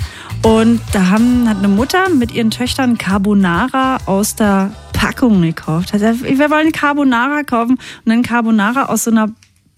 und 0.42 0.80
da 0.92 1.10
haben, 1.10 1.48
hat 1.48 1.58
eine 1.58 1.68
Mutter 1.68 2.08
mit 2.08 2.32
ihren 2.32 2.50
Töchtern 2.50 2.96
Carbonara 2.96 3.98
aus 4.06 4.34
der 4.34 4.72
Packung 4.92 5.42
gekauft. 5.42 5.92
Wir 5.92 6.50
wollen 6.50 6.72
Carbonara 6.72 7.42
kaufen 7.42 7.72
und 7.72 8.06
dann 8.06 8.22
Carbonara 8.22 8.86
aus 8.86 9.04
so 9.04 9.10
einer 9.10 9.28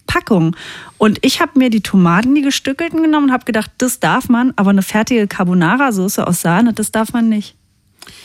Packung. 0.07 0.55
Und 0.97 1.19
ich 1.21 1.41
habe 1.41 1.57
mir 1.57 1.69
die 1.69 1.81
Tomaten, 1.81 2.33
die 2.35 2.41
gestückelten 2.41 3.01
genommen 3.01 3.27
und 3.27 3.33
habe 3.33 3.45
gedacht, 3.45 3.71
das 3.77 3.99
darf 3.99 4.29
man, 4.29 4.53
aber 4.55 4.69
eine 4.69 4.83
fertige 4.83 5.27
Carbonara-Soße 5.27 6.25
aus 6.25 6.41
Sahne, 6.41 6.73
das 6.73 6.91
darf 6.91 7.13
man 7.13 7.29
nicht. 7.29 7.55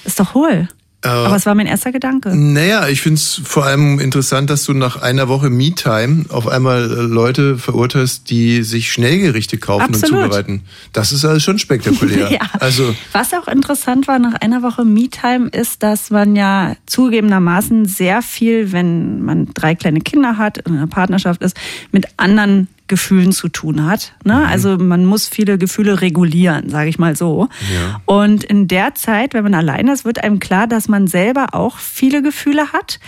Ist 0.05 0.21
doch 0.21 0.35
hohl. 0.35 0.69
Äh, 1.03 1.09
Aber 1.09 1.37
es 1.37 1.47
war 1.47 1.55
mein 1.55 1.67
erster 1.67 1.93
Gedanke. 1.93 2.35
Naja, 2.35 2.89
ich 2.89 3.01
finde 3.03 3.19
es 3.19 3.41
vor 3.45 3.65
allem 3.65 3.99
interessant, 4.01 4.51
dass 4.51 4.65
du 4.65 4.73
nach 4.73 5.03
einer 5.03 5.29
Woche 5.29 5.51
Me-Time 5.51 6.25
auf 6.31 6.49
einmal 6.49 6.85
äh, 6.91 6.95
Leute 7.03 7.59
verurteilst, 7.59 8.31
die 8.31 8.63
sich 8.63 8.91
Schnellgerichte 8.91 9.59
kaufen 9.59 9.95
Absolut. 9.95 10.17
und 10.17 10.23
zubereiten. 10.25 10.63
Das 10.93 11.13
ist 11.13 11.25
alles 11.25 11.43
schon 11.45 11.59
spektakulär. 11.59 12.31
Ja. 12.37 12.41
Also, 12.61 12.95
Was 13.13 13.33
auch 13.35 13.47
interessant 13.47 14.09
war 14.09 14.19
nach 14.19 14.35
einer 14.35 14.63
Woche 14.63 14.85
Me-Time 14.85 15.49
ist, 15.49 15.83
dass 15.83 16.11
man 16.11 16.35
ja 16.35 16.77
zugegebenermaßen 16.87 17.87
sehr 17.87 18.23
viel, 18.23 18.73
wenn 18.73 19.23
man 19.23 19.49
drei 19.55 19.75
kleine 19.75 20.01
Kinder 20.01 20.39
hat, 20.39 20.59
in 20.59 20.77
einer 20.77 20.87
Partnerschaft 20.87 21.43
ist, 21.43 21.57
mit 21.93 22.07
anderen 22.17 22.69
Gefühlen 22.89 23.33
zu 23.33 23.49
tun 23.49 23.87
hat. 23.87 24.13
Ne? 24.25 24.47
Also 24.47 24.77
man 24.79 25.05
muss 25.05 25.29
viele 25.29 25.59
Gefühle 25.59 26.01
regulieren, 26.01 26.69
sage 26.69 26.89
ich 26.89 26.99
mal 26.99 27.17
so. 27.17 27.49
Ja. 27.75 28.01
Und 28.05 28.45
in 28.45 28.69
der 28.69 28.95
Zeit, 28.95 29.35
wenn 29.35 29.43
man 29.43 29.55
alleine 29.55 29.93
ist, 29.93 30.05
wird 30.05 30.23
einem 30.23 30.39
klar, 30.39 30.67
dass 30.67 30.89
man 30.89 31.07
selber 31.07 31.49
auch 31.53 31.79
viele 31.79 32.23
Gefühle 32.23 32.73
hat 32.73 33.01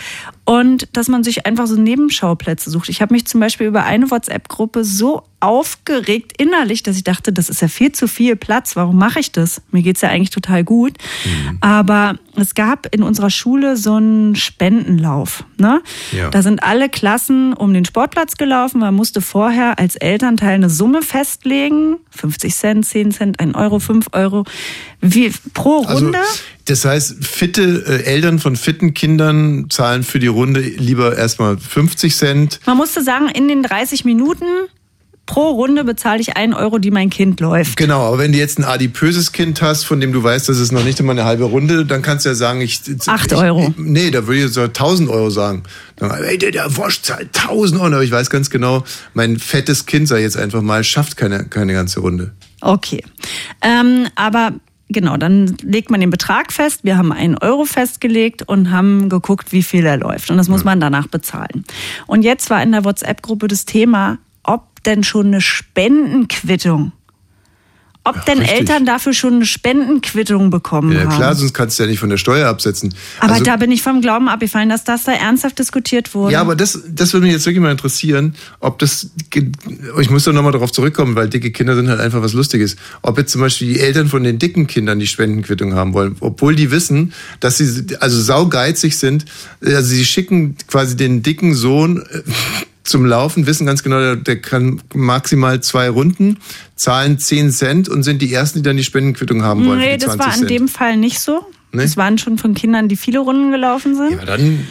und 0.49 0.89
dass 0.97 1.09
man 1.09 1.25
sich 1.25 1.45
einfach 1.45 1.67
so 1.67 1.77
Nebenschauplätze 1.77 2.71
sucht. 2.71 2.89
Ich 2.89 3.03
habe 3.03 3.13
mich 3.13 3.27
zum 3.27 3.39
Beispiel 3.39 3.67
über 3.67 3.85
eine 3.85 4.11
WhatsApp-Gruppe 4.11 4.83
so 4.83 5.25
aufgeregt 5.41 6.33
innerlich, 6.39 6.83
dass 6.83 6.97
ich 6.97 7.05
dachte, 7.05 7.35
das 7.35 7.51
ist 7.51 7.61
ja 7.61 7.69
viel 7.69 7.93
zu 7.93 8.09
viel 8.09 8.35
Platz. 8.35 8.75
Warum 8.75 8.97
mache 8.97 9.21
ich 9.21 9.31
das? 9.31 9.61
Mir 9.71 9.83
geht's 9.83 10.01
ja 10.01 10.09
eigentlich 10.09 10.31
total 10.31 10.65
gut. 10.65 10.95
Aber 11.61 12.17
es 12.35 12.55
gab 12.55 12.93
in 12.95 13.03
unserer 13.03 13.29
Schule 13.29 13.77
so 13.77 13.97
einen 13.97 14.37
Spendenlauf. 14.37 15.45
Ne? 15.59 15.83
Ja. 16.13 16.31
Da 16.31 16.41
sind 16.41 16.63
alle 16.63 16.89
Klassen 16.89 17.53
um 17.53 17.75
den 17.75 17.85
Sportplatz 17.85 18.39
gelaufen. 18.39 18.81
Man 18.81 18.95
musste 18.95 19.21
vorher 19.21 19.79
als 19.79 19.97
Elternteil 19.97 20.55
eine 20.55 20.71
Summe 20.71 21.03
festlegen. 21.03 21.97
50 22.11 22.55
Cent, 22.55 22.87
10 22.87 23.13
Cent, 23.13 23.39
1 23.39 23.55
Euro, 23.55 23.79
5 23.81 24.07
Euro. 24.13 24.45
Wie, 25.01 25.33
pro 25.55 25.85
also 25.85 26.07
Runde? 26.07 26.19
das 26.65 26.85
heißt, 26.85 27.25
fitte 27.25 27.85
äh, 27.87 28.05
Eltern 28.05 28.39
von 28.39 28.57
fitten 28.57 28.95
Kindern 28.95 29.67
zahlen 29.71 30.03
für 30.03 30.19
die 30.19 30.27
Runde 30.27 30.61
lieber 30.61 31.17
erstmal 31.17 31.57
50 31.57 32.17
Cent. 32.17 32.61
Man 32.67 32.77
musste 32.77 33.03
sagen, 33.03 33.29
in 33.29 33.49
den 33.49 33.63
30 33.63 34.05
Minuten 34.05 34.45
pro 35.29 35.51
Runde 35.51 35.85
bezahle 35.85 36.21
ich 36.21 36.37
1 36.37 36.57
Euro, 36.57 36.79
die 36.79 36.91
mein 36.91 37.11
Kind 37.11 37.39
läuft. 37.39 37.77
Genau, 37.77 38.01
aber 38.01 38.19
wenn 38.19 38.33
du 38.33 38.39
jetzt 38.39 38.59
ein 38.59 38.65
adipöses 38.65 39.31
Kind 39.31 39.63
hast, 39.63 39.85
von 39.85 40.01
dem 40.01 40.13
du 40.13 40.23
weißt, 40.23 40.49
das 40.49 40.59
ist 40.59 40.73
noch 40.73 40.83
nicht 40.83 40.99
einmal 40.99 41.17
eine 41.17 41.27
halbe 41.27 41.45
Runde, 41.45 41.85
dann 41.85 42.03
kannst 42.03 42.25
du 42.25 42.31
ja 42.31 42.35
sagen, 42.35 42.61
ich... 42.63 42.81
Acht 43.07 43.31
ich, 43.31 43.39
Euro. 43.39 43.69
Ich, 43.69 43.75
nee, 43.77 44.11
da 44.11 44.27
würde 44.27 44.47
ich 44.47 44.53
so 44.53 44.63
1000 44.63 45.11
Euro 45.11 45.31
sagen. 45.31 45.63
Dann, 45.97 46.11
ey, 46.11 46.39
der, 46.39 46.51
der 46.51 46.77
Wosch 46.77 47.03
zahlt 47.03 47.39
1000 47.39 47.81
Euro. 47.81 47.95
Aber 47.95 48.03
ich 48.03 48.11
weiß 48.11 48.31
ganz 48.31 48.49
genau, 48.49 48.85
mein 49.15 49.39
fettes 49.39 49.87
Kind, 49.87 50.09
sei 50.09 50.23
jetzt 50.23 50.39
einfach 50.39 50.63
mal, 50.63 50.83
schafft 50.83 51.17
keine, 51.17 51.45
keine 51.45 51.75
ganze 51.75 52.01
Runde. 52.01 52.33
Okay. 52.63 53.05
Ähm, 53.63 54.09
aber 54.17 54.55
genau, 54.89 55.17
dann 55.17 55.57
legt 55.63 55.91
man 55.91 56.01
den 56.01 56.11
Betrag 56.11 56.53
fest. 56.53 56.85
Wir 56.85 56.97
haben 56.97 57.13
einen 57.13 57.39
Euro 57.39 57.65
festgelegt 57.65 58.43
und 58.43 58.71
haben 58.71 59.09
geguckt, 59.09 59.53
wie 59.53 59.63
viel 59.63 59.87
er 59.87 59.97
läuft. 59.97 60.31
Und 60.31 60.37
das 60.37 60.49
muss 60.49 60.65
man 60.65 60.81
danach 60.81 61.07
bezahlen. 61.07 61.65
Und 62.07 62.23
jetzt 62.23 62.51
war 62.51 62.63
in 62.63 62.73
der 62.73 62.85
WhatsApp-Gruppe 62.85 63.49
das 63.49 63.65
Thema, 63.65 64.19
ob 64.43 64.83
denn 64.85 65.05
schon 65.05 65.29
eine 65.29 65.41
Spendenquittung, 65.41 66.93
ob 68.09 68.25
denn 68.27 68.39
richtig. 68.39 68.59
Eltern 68.59 68.87
dafür 68.87 69.13
schon 69.13 69.35
eine 69.35 69.47
Spendenquittung 69.47 70.51
bekommen 70.51 70.93
Ja, 70.93 71.01
haben. 71.05 71.09
klar, 71.17 71.35
sonst 71.35 71.53
kannst 71.55 71.79
du 71.79 71.83
ja 71.85 71.89
nicht 71.89 71.99
von 72.01 72.11
der 72.11 72.17
Steuer 72.17 72.49
absetzen. 72.49 72.95
aber 73.21 73.33
Also- 73.35 73.45
da 73.45 73.57
bin 73.57 73.71
ich 73.73 73.83
vom 73.83 74.01
Glauben 74.01 74.29
abgefallen, 74.29 74.69
dass 74.69 74.85
das 74.85 75.05
da 75.05 75.13
ernsthaft 75.13 75.59
diskutiert 75.59 76.15
wurde. 76.15 76.33
Ja, 76.33 76.41
aber 76.41 76.57
das, 76.57 76.79
das 76.89 77.13
würde 77.13 77.27
mich 77.27 77.35
jetzt 77.35 77.47
wirklich 77.47 77.63
mal 77.63 77.71
interessieren, 77.71 78.35
ob 78.61 78.79
das, 78.79 79.11
ich 80.01 80.11
muss 80.11 80.25
da 80.25 80.33
nochmal 80.33 80.53
darauf 80.53 80.73
zurückkommen, 80.73 81.15
weil 81.17 81.29
dicke 81.29 81.51
Kinder 81.51 81.75
sind 81.77 81.89
halt 81.89 82.01
einfach 82.01 82.23
was 82.23 82.33
Lustiges. 82.33 82.77
Ob 83.03 83.19
jetzt 83.19 83.33
zum 83.33 83.41
Beispiel 83.41 83.75
die 83.75 83.81
Eltern 83.81 84.09
von 84.09 84.23
den 84.25 84.39
dicken 84.39 84.67
Kindern 84.67 84.99
die 84.99 85.07
Spendenquittung 85.07 85.75
haben 85.75 85.93
wollen, 85.95 86.17
obwohl 86.21 86.55
die 86.55 86.71
wissen, 86.71 87.13
dass 87.41 87.59
sie 87.59 87.97
also 88.01 88.21
saugeizig 88.21 88.97
sind. 88.97 89.25
Also 89.65 89.83
sie 89.95 90.05
schicken 90.05 90.57
quasi 90.67 90.97
den 90.97 91.23
dicken 91.23 91.55
Sohn 91.55 92.03
äh, 92.11 92.23
zum 92.89 93.05
Laufen, 93.05 93.47
wissen 93.47 93.67
ganz 93.67 93.83
genau, 93.83 93.99
der, 93.99 94.17
der 94.17 94.41
kann 94.41 94.81
maximal 94.95 95.61
zwei 95.61 95.89
Runden, 95.89 96.39
zahlen 96.75 97.19
10 97.19 97.51
Cent 97.51 97.89
und 97.89 98.03
sind 98.03 98.23
die 98.23 98.33
Ersten, 98.33 98.61
die 98.61 98.63
dann 98.63 98.77
die 98.77 98.85
Spendenquittung 98.85 99.43
haben 99.43 99.67
wollen. 99.67 99.79
Nee, 99.79 99.97
das 99.97 100.15
20 100.17 100.21
war 100.21 100.27
in 100.27 100.39
Cent. 100.39 100.51
dem 100.51 100.69
Fall 100.69 100.97
nicht 100.97 101.21
so. 101.21 101.45
Nee? 101.73 101.83
Das 101.83 101.97
waren 101.97 102.19
schon 102.19 102.39
von 102.39 102.55
Kindern, 102.55 102.89
die 102.89 102.97
viele 102.97 103.19
Runden 103.19 103.51
gelaufen 103.51 103.95
sind. 103.95 104.13
Ja, 104.13 104.25
dann 104.25 104.67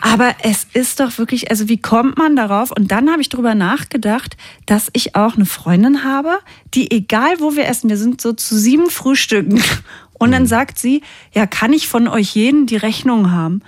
Aber 0.00 0.34
es 0.42 0.66
ist 0.74 1.00
doch 1.00 1.16
wirklich, 1.16 1.50
also 1.50 1.68
wie 1.68 1.78
kommt 1.78 2.18
man 2.18 2.36
darauf? 2.36 2.70
Und 2.70 2.90
dann 2.90 3.10
habe 3.10 3.22
ich 3.22 3.30
drüber 3.30 3.54
nachgedacht, 3.54 4.36
dass 4.66 4.88
ich 4.92 5.16
auch 5.16 5.36
eine 5.36 5.46
Freundin 5.46 6.04
habe, 6.04 6.38
die 6.74 6.90
egal 6.90 7.36
wo 7.38 7.56
wir 7.56 7.66
essen, 7.66 7.88
wir 7.88 7.96
sind 7.96 8.20
so 8.20 8.34
zu 8.34 8.58
sieben 8.58 8.90
Frühstücken. 8.90 9.62
Und 10.16 10.32
dann 10.32 10.46
sagt 10.46 10.78
sie, 10.78 11.02
ja, 11.32 11.44
kann 11.44 11.72
ich 11.72 11.88
von 11.88 12.08
euch 12.08 12.34
jeden 12.34 12.66
die 12.66 12.76
Rechnung 12.76 13.32
haben? 13.32 13.62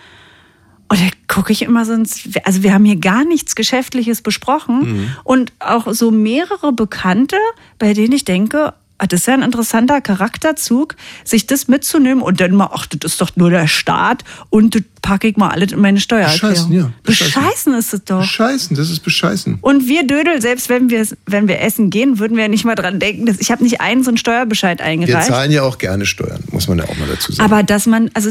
Und 0.89 1.01
gucke 1.29 1.53
ich 1.53 1.63
immer 1.63 1.85
sonst, 1.85 2.29
also 2.45 2.63
wir 2.63 2.73
haben 2.73 2.85
hier 2.85 2.97
gar 2.97 3.25
nichts 3.25 3.55
Geschäftliches 3.55 4.23
besprochen 4.23 4.79
Mhm. 4.81 5.11
und 5.25 5.53
auch 5.59 5.93
so 5.93 6.11
mehrere 6.11 6.73
Bekannte, 6.73 7.37
bei 7.79 7.93
denen 7.95 8.13
ich 8.13 8.25
denke, 8.25 8.75
ah, 8.99 9.07
das 9.07 9.21
ist 9.21 9.27
ja 9.27 9.35
ein 9.35 9.43
interessanter 9.43 10.01
Charakterzug, 10.01 10.95
sich 11.25 11.47
das 11.47 11.69
mitzunehmen 11.69 12.23
und 12.23 12.41
dann 12.41 12.53
mal, 12.55 12.71
ach, 12.73 12.87
das 12.87 13.13
ist 13.13 13.21
doch 13.21 13.31
nur 13.37 13.51
der 13.51 13.67
Staat 13.69 14.25
und 14.51 14.75
das 14.75 14.83
packe 15.03 15.29
ich 15.29 15.37
mal 15.37 15.51
alles 15.51 15.73
in 15.73 15.81
meine 15.81 16.01
Steuererklärung. 16.01 16.71
Bescheißen, 16.71 16.73
ja. 16.73 16.93
Bescheißen 17.03 17.75
ist 17.75 17.93
es 17.95 18.05
doch. 18.05 18.21
Bescheißen, 18.21 18.77
das 18.77 18.89
ist 18.91 19.01
bescheißen. 19.01 19.59
Und 19.61 19.87
wir 19.89 20.07
Dödel, 20.07 20.41
selbst 20.41 20.69
wenn 20.69 20.91
wir, 20.91 21.07
wenn 21.27 21.47
wir 21.49 21.61
essen 21.61 21.91
gehen, 21.91 22.19
würden 22.19 22.37
wir 22.37 22.45
ja 22.45 22.49
nicht 22.49 22.65
mal 22.65 22.75
dran 22.75 22.99
denken, 22.99 23.27
dass 23.27 23.39
ich 23.39 23.51
habe 23.51 23.63
nicht 23.63 23.81
einen 23.81 24.03
so 24.03 24.11
einen 24.11 24.17
Steuerbescheid 24.17 24.79
Wir 24.79 24.87
eingereicht. 24.87 25.27
zahlen 25.29 25.53
ja 25.53 25.63
auch 25.63 25.79
gerne 25.79 26.07
Steuern, 26.07 26.41
muss 26.51 26.67
man 26.69 26.79
ja 26.79 26.85
auch 26.85 26.97
mal 26.97 27.09
dazu 27.09 27.33
sagen. 27.33 27.45
aber 27.53 27.63
dass 27.63 27.87
man, 27.87 28.11
also 28.15 28.31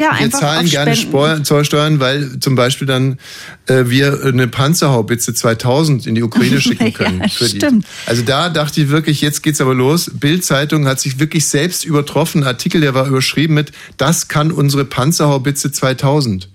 ja, 0.00 0.18
wir 0.18 0.30
zahlen 0.30 0.68
gerne. 0.68 0.96
Spor- 0.96 1.42
Zollsteuern, 1.42 2.00
weil 2.00 2.38
zum 2.40 2.54
Beispiel 2.54 2.86
dann 2.86 3.18
äh, 3.66 3.84
wir 3.86 4.24
eine 4.24 4.46
Panzerhaubitze 4.48 5.34
2000 5.34 6.06
in 6.06 6.14
die 6.14 6.22
Ukraine 6.22 6.60
schicken 6.60 6.92
können. 6.92 7.20
Ja, 7.20 7.28
für 7.28 7.44
die. 7.48 7.56
stimmt. 7.56 7.86
Also 8.06 8.22
da 8.22 8.48
dachte 8.50 8.80
ich 8.82 8.88
wirklich, 8.88 9.20
jetzt 9.20 9.42
geht's 9.42 9.60
aber 9.60 9.74
los. 9.74 10.10
Bild-Zeitung 10.12 10.86
hat 10.86 11.00
sich 11.00 11.18
wirklich 11.18 11.46
selbst 11.46 11.84
übertroffen. 11.84 12.42
Ein 12.42 12.48
Artikel, 12.48 12.80
der 12.80 12.94
war 12.94 13.06
überschrieben 13.06 13.54
mit, 13.54 13.72
das 13.96 14.28
kann 14.28 14.52
unsere 14.52 14.84
Panzerhaubitze 14.84 15.72
2000. 15.72 16.48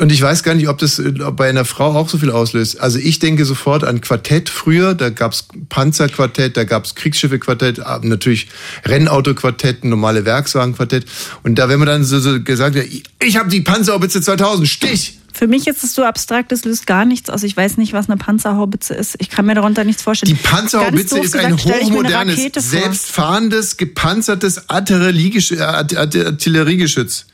Und 0.00 0.10
ich 0.10 0.22
weiß 0.22 0.42
gar 0.42 0.54
nicht, 0.54 0.68
ob 0.68 0.78
das 0.78 0.98
äh, 0.98 1.10
bei 1.12 1.48
einer 1.48 1.64
Frau 1.66 1.94
auch 1.94 2.08
so 2.08 2.16
viel 2.18 2.30
auslöst. 2.30 2.80
Also 2.80 2.98
ich 2.98 3.18
denke 3.18 3.44
sofort 3.44 3.84
an 3.84 4.00
Quartett 4.00 4.48
früher, 4.48 4.94
da 4.94 5.10
gab's 5.10 5.46
Panzerquartett, 5.68 6.56
da 6.56 6.64
gab's 6.64 6.94
Kriegsschiffequartett, 6.94 7.80
ah, 7.80 8.00
natürlich 8.02 8.48
Rennautoquartett, 8.86 9.84
normale 9.84 10.24
Werkswagenquartett. 10.24 11.04
Und 11.42 11.56
da, 11.58 11.68
wenn 11.68 11.78
man 11.78 11.86
dann 11.88 12.04
so, 12.04 12.18
so 12.18 12.40
gesagt 12.42 12.76
hat, 12.76 12.84
ich, 13.20 13.36
habe 13.36 13.48
die 13.50 13.60
Panzerhaubitze 13.60 14.20
2000, 14.20 14.68
Stich! 14.68 15.16
Für 15.32 15.46
mich 15.46 15.68
ist 15.68 15.84
es 15.84 15.94
so 15.94 16.02
abstrakt, 16.02 16.50
das 16.50 16.64
löst 16.64 16.86
gar 16.88 17.04
nichts 17.04 17.30
aus. 17.30 17.44
Ich 17.44 17.56
weiß 17.56 17.76
nicht, 17.76 17.92
was 17.92 18.08
eine 18.08 18.16
Panzerhaubitze 18.16 18.94
ist. 18.94 19.14
Ich 19.20 19.30
kann 19.30 19.46
mir 19.46 19.54
darunter 19.54 19.84
nichts 19.84 20.02
vorstellen. 20.02 20.34
Die 20.34 20.42
Panzerhaubitze 20.42 21.18
ist 21.20 21.36
ein 21.36 21.56
hochmodernes, 21.56 22.36
selbstfahrendes, 22.56 23.76
gepanzertes 23.76 24.68
Artilleriegesch- 24.68 25.56
äh, 25.56 25.60
Art- 25.60 25.96
Art- 25.96 26.16
Artilleriegeschütz. 26.16 27.26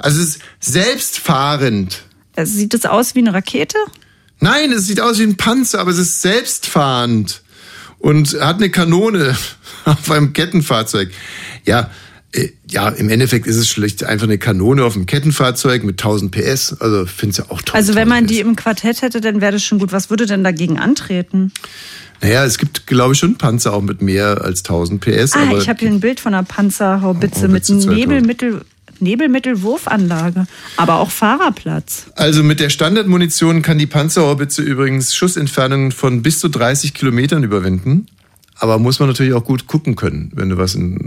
Also 0.00 0.20
es 0.20 0.36
ist 0.36 0.42
selbstfahrend. 0.60 2.02
Also 2.36 2.54
sieht 2.54 2.74
es 2.74 2.86
aus 2.86 3.14
wie 3.14 3.20
eine 3.20 3.34
Rakete? 3.34 3.76
Nein, 4.40 4.72
es 4.72 4.86
sieht 4.86 5.00
aus 5.00 5.18
wie 5.18 5.24
ein 5.24 5.36
Panzer, 5.36 5.80
aber 5.80 5.90
es 5.90 5.98
ist 5.98 6.22
selbstfahrend 6.22 7.42
und 7.98 8.40
hat 8.40 8.56
eine 8.56 8.70
Kanone 8.70 9.36
auf 9.84 10.10
einem 10.10 10.32
Kettenfahrzeug. 10.32 11.10
Ja, 11.66 11.90
äh, 12.32 12.48
ja, 12.68 12.88
im 12.88 13.10
Endeffekt 13.10 13.46
ist 13.46 13.56
es 13.56 13.68
schlicht 13.68 14.04
einfach 14.04 14.26
eine 14.26 14.38
Kanone 14.38 14.84
auf 14.84 14.94
einem 14.94 15.06
Kettenfahrzeug 15.06 15.84
mit 15.84 16.00
1000 16.00 16.30
PS. 16.30 16.76
Also 16.80 17.06
finde 17.06 17.38
ja 17.38 17.44
auch 17.50 17.60
toll. 17.60 17.76
Also 17.76 17.94
wenn 17.94 18.08
man 18.08 18.26
die 18.26 18.40
im 18.40 18.56
Quartett 18.56 19.02
hätte, 19.02 19.20
dann 19.20 19.40
wäre 19.40 19.52
das 19.52 19.64
schon 19.64 19.78
gut. 19.78 19.92
Was 19.92 20.10
würde 20.10 20.26
denn 20.26 20.44
dagegen 20.44 20.78
antreten? 20.78 21.52
Naja, 22.22 22.44
es 22.44 22.58
gibt, 22.58 22.86
glaube 22.86 23.14
ich, 23.14 23.18
schon 23.18 23.36
Panzer 23.36 23.72
auch 23.72 23.80
mit 23.80 24.02
mehr 24.02 24.42
als 24.42 24.60
1000 24.60 25.00
PS. 25.00 25.32
ah, 25.32 25.56
ich 25.56 25.68
habe 25.68 25.80
hier 25.80 25.88
ein 25.88 26.00
Bild 26.00 26.20
von 26.20 26.34
einer 26.34 26.44
Panzerhaubitze 26.44 27.48
mit 27.48 27.64
Haubitze 27.64 27.78
2000. 27.78 28.64
Nebelmittel, 29.00 29.52
Nebelmittelwurfanlage, 29.52 30.46
aber 30.76 30.96
auch 31.00 31.10
Fahrerplatz. 31.10 32.06
Also 32.14 32.42
mit 32.42 32.60
der 32.60 32.70
Standardmunition 32.70 33.62
kann 33.62 33.78
die 33.78 33.86
Panzerhaubitze 33.86 34.62
übrigens 34.62 35.14
Schussentfernungen 35.14 35.92
von 35.92 36.22
bis 36.22 36.40
zu 36.40 36.48
30 36.48 36.94
Kilometern 36.94 37.42
überwinden. 37.42 38.06
Aber 38.60 38.78
muss 38.78 39.00
man 39.00 39.08
natürlich 39.08 39.32
auch 39.32 39.44
gut 39.44 39.66
gucken 39.66 39.96
können, 39.96 40.30
wenn 40.34 40.50
du 40.50 40.58
was 40.58 40.74
in, 40.74 40.98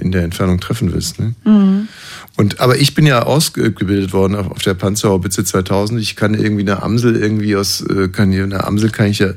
in 0.00 0.12
der 0.12 0.22
Entfernung 0.22 0.60
treffen 0.60 0.92
willst. 0.92 1.18
Ne? 1.18 1.34
Mhm. 1.44 1.88
Und, 2.36 2.60
aber 2.60 2.76
ich 2.78 2.94
bin 2.94 3.06
ja 3.06 3.24
ausgebildet 3.24 4.12
worden 4.12 4.36
auf, 4.36 4.52
auf 4.52 4.62
der 4.62 4.74
Panzerhaubitze 4.74 5.44
2000. 5.44 6.00
Ich 6.00 6.14
kann 6.14 6.34
irgendwie 6.34 6.62
eine 6.62 6.80
Amsel 6.80 7.16
irgendwie 7.16 7.56
aus, 7.56 7.80
äh, 7.80 8.08
kann 8.08 8.30
hier, 8.30 8.44
eine 8.44 8.62
Amsel 8.62 8.90
kann 8.90 9.06
ich 9.06 9.18
ja, 9.18 9.32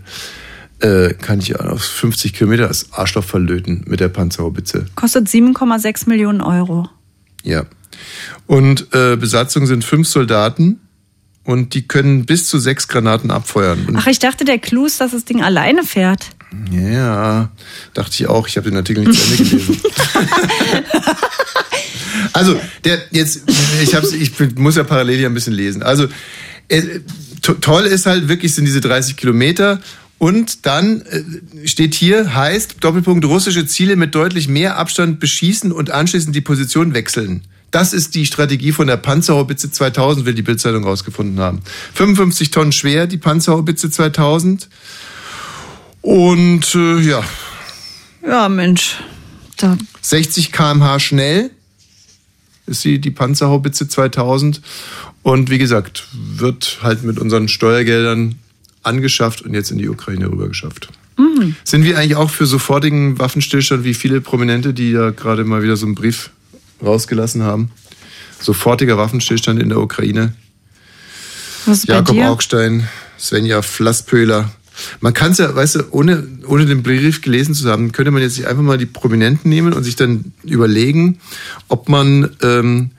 äh, 0.80 1.16
kann 1.16 1.40
ich 1.40 1.50
ja 1.50 1.60
auf 1.60 1.82
50 1.82 2.34
Kilometer 2.34 2.68
als 2.68 2.94
Arschloch 2.94 3.24
verlöten 3.24 3.84
mit 3.88 4.00
der 4.00 4.10
Panzerhaubitze. 4.10 4.86
Kostet 4.94 5.28
7,6 5.28 6.08
Millionen 6.08 6.42
Euro. 6.42 6.88
Ja. 7.42 7.66
Und 8.48 8.94
äh, 8.94 9.16
Besatzung 9.16 9.66
sind 9.66 9.84
fünf 9.84 10.08
Soldaten 10.08 10.80
und 11.46 11.76
die 11.76 11.88
können 11.88 12.26
bis 12.26 12.48
zu 12.48 12.60
sechs 12.60 12.88
Granaten 12.88 13.32
abfeuern. 13.32 13.86
Und 13.88 13.96
Ach, 13.98 14.08
ich 14.08 14.20
dachte, 14.20 14.46
der 14.46 14.58
Clou 14.58 14.86
ist, 14.86 15.00
dass 15.00 15.12
das 15.12 15.26
Ding 15.26 15.44
alleine 15.44 15.84
fährt. 15.84 16.26
ja, 16.72 17.52
dachte 17.94 18.12
ich 18.14 18.28
auch. 18.28 18.48
Ich 18.48 18.58
habe 18.58 18.70
den 18.70 18.78
Artikel 18.78 19.06
nicht 19.06 19.20
zu 19.20 19.32
Ende 19.32 19.44
gelesen. 19.44 19.82
also, 22.34 22.60
der 22.84 23.00
jetzt, 23.12 23.44
ich, 23.82 23.94
hab's, 23.94 24.12
ich 24.12 24.32
muss 24.56 24.76
ja 24.76 24.84
parallel 24.84 25.20
hier 25.20 25.30
ein 25.30 25.34
bisschen 25.34 25.54
lesen. 25.54 25.84
Also, 25.84 26.08
äh, 26.68 26.82
to 27.42 27.54
toll 27.54 27.86
ist 27.86 28.08
halt 28.08 28.28
wirklich, 28.28 28.56
sind 28.56 28.66
diese 28.66 28.82
30 28.82 29.16
Kilometer. 29.16 29.80
Und 30.18 30.66
dann 30.66 31.02
äh, 31.02 31.68
steht 31.68 31.94
hier, 31.94 32.34
heißt, 32.34 32.78
Doppelpunkt, 32.80 33.26
russische 33.26 33.68
Ziele 33.68 33.96
mit 33.96 34.16
deutlich 34.16 34.48
mehr 34.48 34.78
Abstand 34.78 35.20
beschießen 35.20 35.72
und 35.72 35.92
anschließend 35.92 36.36
die 36.36 36.42
Position 36.42 36.94
wechseln. 36.94 37.44
Das 37.76 37.92
ist 37.92 38.16
die 38.16 38.26
Strategie 38.26 38.72
von 38.72 38.88
der 38.88 38.96
Panzerhaubitze 38.96 39.70
2000, 39.70 40.26
will 40.26 40.34
die 40.34 40.44
Bildzeitung 40.44 40.86
rausgefunden 40.86 41.42
haben. 41.42 41.60
55 41.96 42.50
Tonnen 42.50 42.72
schwer, 42.72 43.06
die 43.06 43.18
Panzerhaubitze 43.18 43.90
2000. 43.90 44.70
Und 46.02 46.74
äh, 46.74 47.00
ja, 47.02 47.22
Ja, 48.26 48.48
Mensch. 48.48 48.96
Da 49.58 49.78
60 50.00 50.54
km/h 50.54 51.00
schnell 51.00 51.52
ist 52.66 52.82
sie 52.82 53.00
die 53.00 53.12
Panzerhaubitze 53.12 53.90
2000. 53.90 54.62
Und 55.22 55.50
wie 55.50 55.58
gesagt, 55.58 56.08
wird 56.14 56.78
halt 56.82 57.04
mit 57.04 57.20
unseren 57.20 57.50
Steuergeldern 57.50 58.36
angeschafft 58.84 59.42
und 59.42 59.54
jetzt 59.54 59.72
in 59.72 59.80
die 59.80 59.90
Ukraine 59.90 60.32
rübergeschafft. 60.32 60.88
Mhm. 61.18 61.58
Sind 61.66 61.84
wir 61.84 61.98
eigentlich 61.98 62.16
auch 62.16 62.30
für 62.30 62.46
sofortigen 62.46 63.20
Waffenstillstand 63.20 63.84
wie 63.84 63.94
viele 63.94 64.22
Prominente, 64.22 64.74
die 64.74 64.92
ja 64.92 65.10
gerade 65.10 65.44
mal 65.44 65.62
wieder 65.62 65.76
so 65.76 65.86
einen 65.86 65.96
Brief 65.96 66.30
rausgelassen 66.86 67.44
haben? 67.44 67.72
Sofortiger 68.40 68.98
Waffenstillstand 68.98 69.62
in 69.62 69.70
der 69.70 69.80
Ukraine. 69.80 70.34
Jakob? 71.86 72.18
Augstein, 72.20 72.88
Svenja 73.18 73.62
Flasspöhler. 73.62 74.52
Man 75.00 75.14
kann 75.14 75.32
es 75.32 75.38
ja, 75.38 75.56
weißt 75.56 75.76
du, 75.76 75.84
ohne, 75.92 76.28
ohne 76.48 76.66
den 76.66 76.84
Brief 76.84 77.22
gelesen 77.22 77.56
zu 77.56 77.70
haben, 77.70 77.92
könnte 77.92 78.12
man 78.12 78.22
jetzt 78.22 78.36
sich 78.36 78.48
einfach 78.48 78.62
mal 78.62 78.78
die 78.78 78.86
Prominenten 78.86 79.50
nehmen 79.50 79.74
und 79.74 79.84
sich 79.84 79.96
dann 79.96 80.34
überlegen, 80.44 81.20
ob 81.70 81.90
man, 81.90 82.36
ähm, 82.42 82.92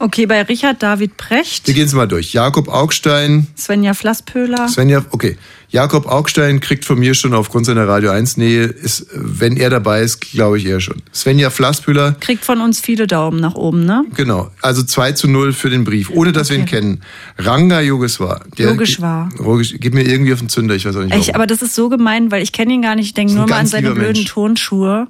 Okay, 0.00 0.26
bei 0.26 0.40
Richard 0.42 0.80
David 0.80 1.16
Precht, 1.16 1.66
wir 1.66 1.74
gehen 1.74 1.86
es 1.86 1.92
mal 1.92 2.06
durch. 2.06 2.32
Jakob 2.32 2.68
Augstein, 2.68 3.48
Svenja 3.56 3.94
Flasspöhler. 3.94 4.68
Svenja, 4.68 5.04
okay. 5.10 5.36
Jakob 5.70 6.06
Augstein 6.06 6.60
kriegt 6.60 6.84
von 6.84 6.98
mir 7.00 7.14
schon 7.14 7.34
aufgrund 7.34 7.66
seiner 7.66 7.86
Radio 7.88 8.10
1 8.10 8.36
Nähe, 8.36 8.62
ist, 8.64 9.06
wenn 9.12 9.56
er 9.56 9.70
dabei 9.70 10.02
ist, 10.02 10.20
glaube 10.20 10.56
ich 10.58 10.66
eher 10.66 10.80
schon. 10.80 11.02
Svenja 11.12 11.50
Flasspüller, 11.50 12.12
Kriegt 12.20 12.44
von 12.44 12.60
uns 12.60 12.80
viele 12.80 13.06
Daumen 13.08 13.40
nach 13.40 13.54
oben, 13.54 13.84
ne? 13.84 14.04
genau. 14.14 14.50
Also 14.62 14.82
2 14.84 15.12
zu 15.12 15.28
0 15.28 15.52
für 15.52 15.68
den 15.68 15.82
Brief, 15.84 16.10
ohne 16.10 16.30
dass 16.32 16.48
wir 16.50 16.58
ihn 16.58 16.64
kennen. 16.66 17.02
Ranga 17.36 17.80
Yogeshwar. 17.80 18.44
Yogeshwar. 18.56 19.28
Yogesh- 19.36 19.78
Geht 19.78 19.94
mir 19.94 20.04
irgendwie 20.08 20.32
auf 20.32 20.38
den 20.38 20.48
Zünder, 20.48 20.74
ich 20.76 20.86
weiß 20.86 20.94
auch 20.96 21.00
nicht 21.00 21.10
warum. 21.10 21.22
Ich, 21.22 21.34
aber 21.34 21.46
das 21.48 21.60
ist 21.60 21.74
so 21.74 21.88
gemein, 21.88 22.30
weil 22.30 22.42
ich 22.42 22.52
kenne 22.52 22.72
ihn 22.72 22.82
gar 22.82 22.94
nicht. 22.94 23.06
Ich 23.06 23.14
denke 23.14 23.34
nur 23.34 23.46
mal 23.48 23.56
an 23.58 23.66
seine 23.66 23.90
blöden 23.90 24.12
Mensch. 24.12 24.24
Turnschuhe. 24.26 25.08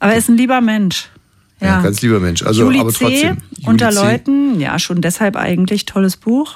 Aber 0.00 0.12
er 0.12 0.18
ist 0.18 0.28
ein 0.30 0.36
lieber 0.36 0.60
Mensch. 0.60 1.08
Ja, 1.60 1.66
Ja. 1.66 1.82
ganz 1.82 2.00
lieber 2.02 2.20
Mensch. 2.20 2.42
Also, 2.42 2.62
Julie 2.64 2.80
aber 2.80 2.92
trotzdem. 2.92 3.38
unter 3.64 3.88
Julie 3.90 4.00
C. 4.00 4.04
Leuten, 4.12 4.60
ja, 4.60 4.78
schon 4.78 5.00
deshalb 5.00 5.36
eigentlich 5.36 5.84
tolles 5.86 6.16
Buch. 6.16 6.54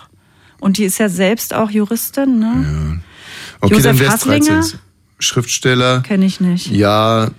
Und 0.60 0.78
die 0.78 0.84
ist 0.84 0.98
ja 0.98 1.08
selbst 1.08 1.54
auch 1.54 1.70
Juristin, 1.70 2.38
ne? 2.38 3.00
Okay, 3.60 3.74
Josef 3.74 3.84
dann 3.86 3.98
wär's 4.00 4.12
Hasslinger? 4.14 4.60
13. 4.60 4.78
Schriftsteller. 5.18 6.00
Kenne 6.02 6.24
ich 6.24 6.40
nicht. 6.40 6.68
Ja. 6.70 7.30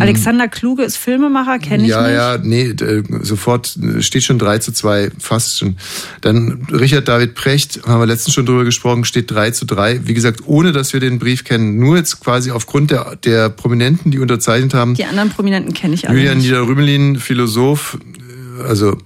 Alexander 0.00 0.48
Kluge 0.48 0.82
ist 0.82 0.96
Filmemacher, 0.96 1.58
kenne 1.58 1.82
ich 1.84 1.90
ja, 1.90 2.02
nicht. 2.02 2.12
ja, 2.14 2.38
nee, 2.38 2.72
d- 2.72 3.02
sofort 3.22 3.76
äh, 3.76 4.02
steht 4.02 4.22
schon 4.24 4.38
3 4.38 4.58
zu 4.58 4.72
2, 4.72 5.10
fast 5.18 5.58
schon. 5.58 5.76
Dann 6.22 6.66
Richard 6.72 7.06
David 7.06 7.34
Precht, 7.34 7.80
haben 7.86 8.00
wir 8.00 8.06
letztens 8.06 8.34
schon 8.34 8.46
drüber 8.46 8.64
gesprochen, 8.64 9.04
steht 9.04 9.30
3 9.30 9.50
zu 9.50 9.66
3. 9.66 10.06
Wie 10.06 10.14
gesagt, 10.14 10.42
ohne 10.46 10.72
dass 10.72 10.92
wir 10.92 11.00
den 11.00 11.18
Brief 11.18 11.44
kennen, 11.44 11.78
nur 11.78 11.96
jetzt 11.96 12.20
quasi 12.20 12.50
aufgrund 12.50 12.90
der, 12.90 13.16
der 13.16 13.50
Prominenten, 13.50 14.10
die 14.10 14.18
unterzeichnet 14.18 14.72
haben. 14.74 14.94
Die 14.94 15.04
anderen 15.04 15.28
Prominenten 15.30 15.74
kenne 15.74 15.94
ich 15.94 16.08
alle 16.08 16.16
Julian. 16.18 16.38
Niederrümelin, 16.38 17.16
Philosoph, 17.16 17.98
äh, 18.58 18.62
also 18.62 18.96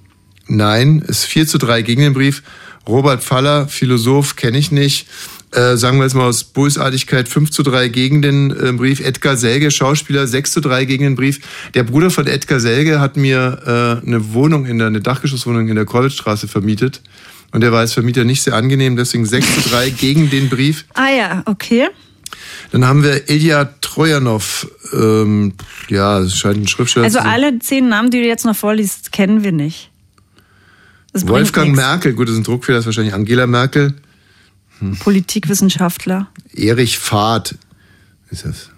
nein, 0.47 1.01
ist 1.07 1.25
4 1.25 1.47
zu 1.47 1.59
3 1.59 1.83
gegen 1.83 2.03
den 2.03 2.13
Brief. 2.13 2.43
Robert 2.87 3.23
Faller, 3.23 3.69
Philosoph, 3.69 4.37
kenne 4.37 4.59
ich 4.59 4.73
nicht. 4.73 5.07
Äh, 5.53 5.77
sagen 5.77 5.99
wir 5.99 6.05
jetzt 6.05 6.15
mal 6.15 6.25
aus 6.25 6.45
Bösartigkeit 6.45 7.29
5 7.29 7.51
zu 7.51 7.63
3 7.63 7.89
gegen 7.89 8.23
den 8.23 8.51
äh, 8.51 8.73
Brief. 8.73 9.01
Edgar 9.01 9.37
Selge, 9.37 9.71
Schauspieler, 9.71 10.27
6 10.27 10.51
zu 10.53 10.61
3 10.61 10.87
gegen 10.87 11.05
den 11.05 11.15
Brief. 11.15 11.41
Der 11.75 11.83
Bruder 11.83 12.11
von 12.11 12.27
Edgar 12.27 12.59
Selge 12.59 13.01
hat 13.01 13.17
mir 13.19 14.01
äh, 14.03 14.07
eine 14.07 14.33
Wohnung 14.33 14.65
in 14.65 14.79
der, 14.79 14.87
eine 14.87 15.03
Dachgeschosswohnung 15.03 15.69
in 15.69 15.75
der 15.77 15.85
Kolwitzstraße 15.85 16.49
vermietet. 16.49 17.03
Und 17.51 17.61
der 17.61 17.71
war 17.71 17.81
als 17.81 17.93
Vermieter 17.93 18.25
nicht 18.25 18.43
sehr 18.43 18.55
angenehm, 18.55 18.97
deswegen 18.97 19.27
6 19.27 19.63
zu 19.63 19.69
3 19.69 19.91
gegen 20.01 20.31
den 20.31 20.49
Brief. 20.49 20.87
Ah 20.95 21.11
ja, 21.11 21.43
okay. 21.45 21.89
Dann 22.71 22.87
haben 22.87 23.03
wir 23.03 23.29
Ilya 23.29 23.69
Trojanov, 23.83 24.67
ähm, 24.95 25.53
ja, 25.91 26.21
es 26.21 26.35
scheint 26.39 26.57
ein 26.57 26.67
Schriftsteller 26.69 27.05
Also 27.05 27.19
zu 27.19 27.25
sein. 27.25 27.33
alle 27.33 27.59
zehn 27.59 27.91
Namen, 27.91 28.11
die 28.11 28.23
du 28.23 28.27
jetzt 28.27 28.47
noch 28.47 28.57
vorliest, 28.57 29.13
kennen 29.13 29.45
wir 29.45 29.53
nicht. 29.53 29.91
Wolfgang. 31.13 31.75
Merkel, 31.75 32.15
gut, 32.15 32.29
das 32.29 32.33
ist 32.35 32.41
ein 32.41 32.45
Druckfehler, 32.45 32.79
das 32.79 32.85
ist 32.85 32.87
wahrscheinlich 32.87 33.13
Angela 33.13 33.47
Merkel. 33.47 33.95
Politikwissenschaftler. 35.01 36.29
Erich 36.55 36.99
Fahrt 36.99 37.57
ist 38.31 38.45
das. 38.45 38.71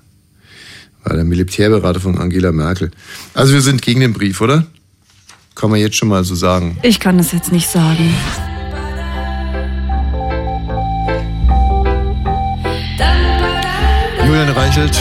War 1.03 1.17
der 1.17 1.25
Militärberater 1.25 2.01
von 2.01 2.19
Angela 2.19 2.53
Merkel. 2.53 2.91
Also 3.35 3.53
wir 3.53 3.61
sind 3.61 3.83
gegen 3.83 4.01
den 4.01 4.13
Brief, 4.13 4.41
oder? 4.41 4.67
Kann 5.55 5.71
man 5.71 5.81
jetzt 5.81 5.97
schon 5.97 6.09
mal 6.09 6.25
so 6.25 6.35
sagen. 6.35 6.79
Ich 6.83 6.99
kann 6.99 7.19
das 7.19 7.33
jetzt 7.33 7.53
nicht 7.53 7.69
sagen. 7.69 8.15
Julian 14.27 14.49
Reichelt, 14.49 15.01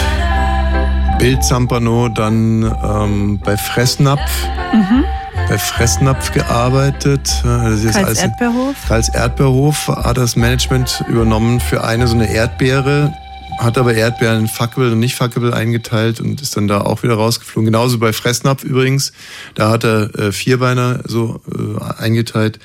Bild 1.17 1.43
Zampano, 1.43 2.09
dann 2.09 2.63
ähm, 2.83 3.39
bei 3.39 3.57
Fressnapf. 3.57 4.47
Mhm. 4.73 5.05
Bei 5.53 5.59
Fressnapf 5.59 6.31
gearbeitet. 6.31 7.29
Das 7.43 7.83
ist 7.83 7.93
Karls 7.93 8.17
Erdbeerhof. 8.17 8.75
Karls 8.87 9.09
Erdbeerhof 9.09 9.87
hat 9.87 10.17
das 10.17 10.35
Management 10.35 11.03
übernommen 11.07 11.59
für 11.59 11.83
eine 11.83 12.07
so 12.07 12.15
eine 12.15 12.33
Erdbeere, 12.33 13.13
hat 13.59 13.77
aber 13.77 13.93
Erdbeeren 13.93 14.39
in 14.39 14.47
fuckable 14.47 14.91
und 14.91 14.99
nicht 14.99 15.13
fuckable 15.13 15.53
eingeteilt 15.53 16.19
und 16.19 16.41
ist 16.41 16.57
dann 16.57 16.67
da 16.67 16.81
auch 16.81 17.03
wieder 17.03 17.13
rausgeflogen. 17.13 17.67
Genauso 17.67 17.99
bei 17.99 18.13
Fressnapf 18.13 18.63
übrigens, 18.63 19.13
da 19.53 19.69
hat 19.69 19.83
er 19.83 20.15
äh, 20.17 20.31
Vierbeiner 20.31 21.01
so 21.05 21.39
äh, 21.55 22.01
eingeteilt. 22.01 22.57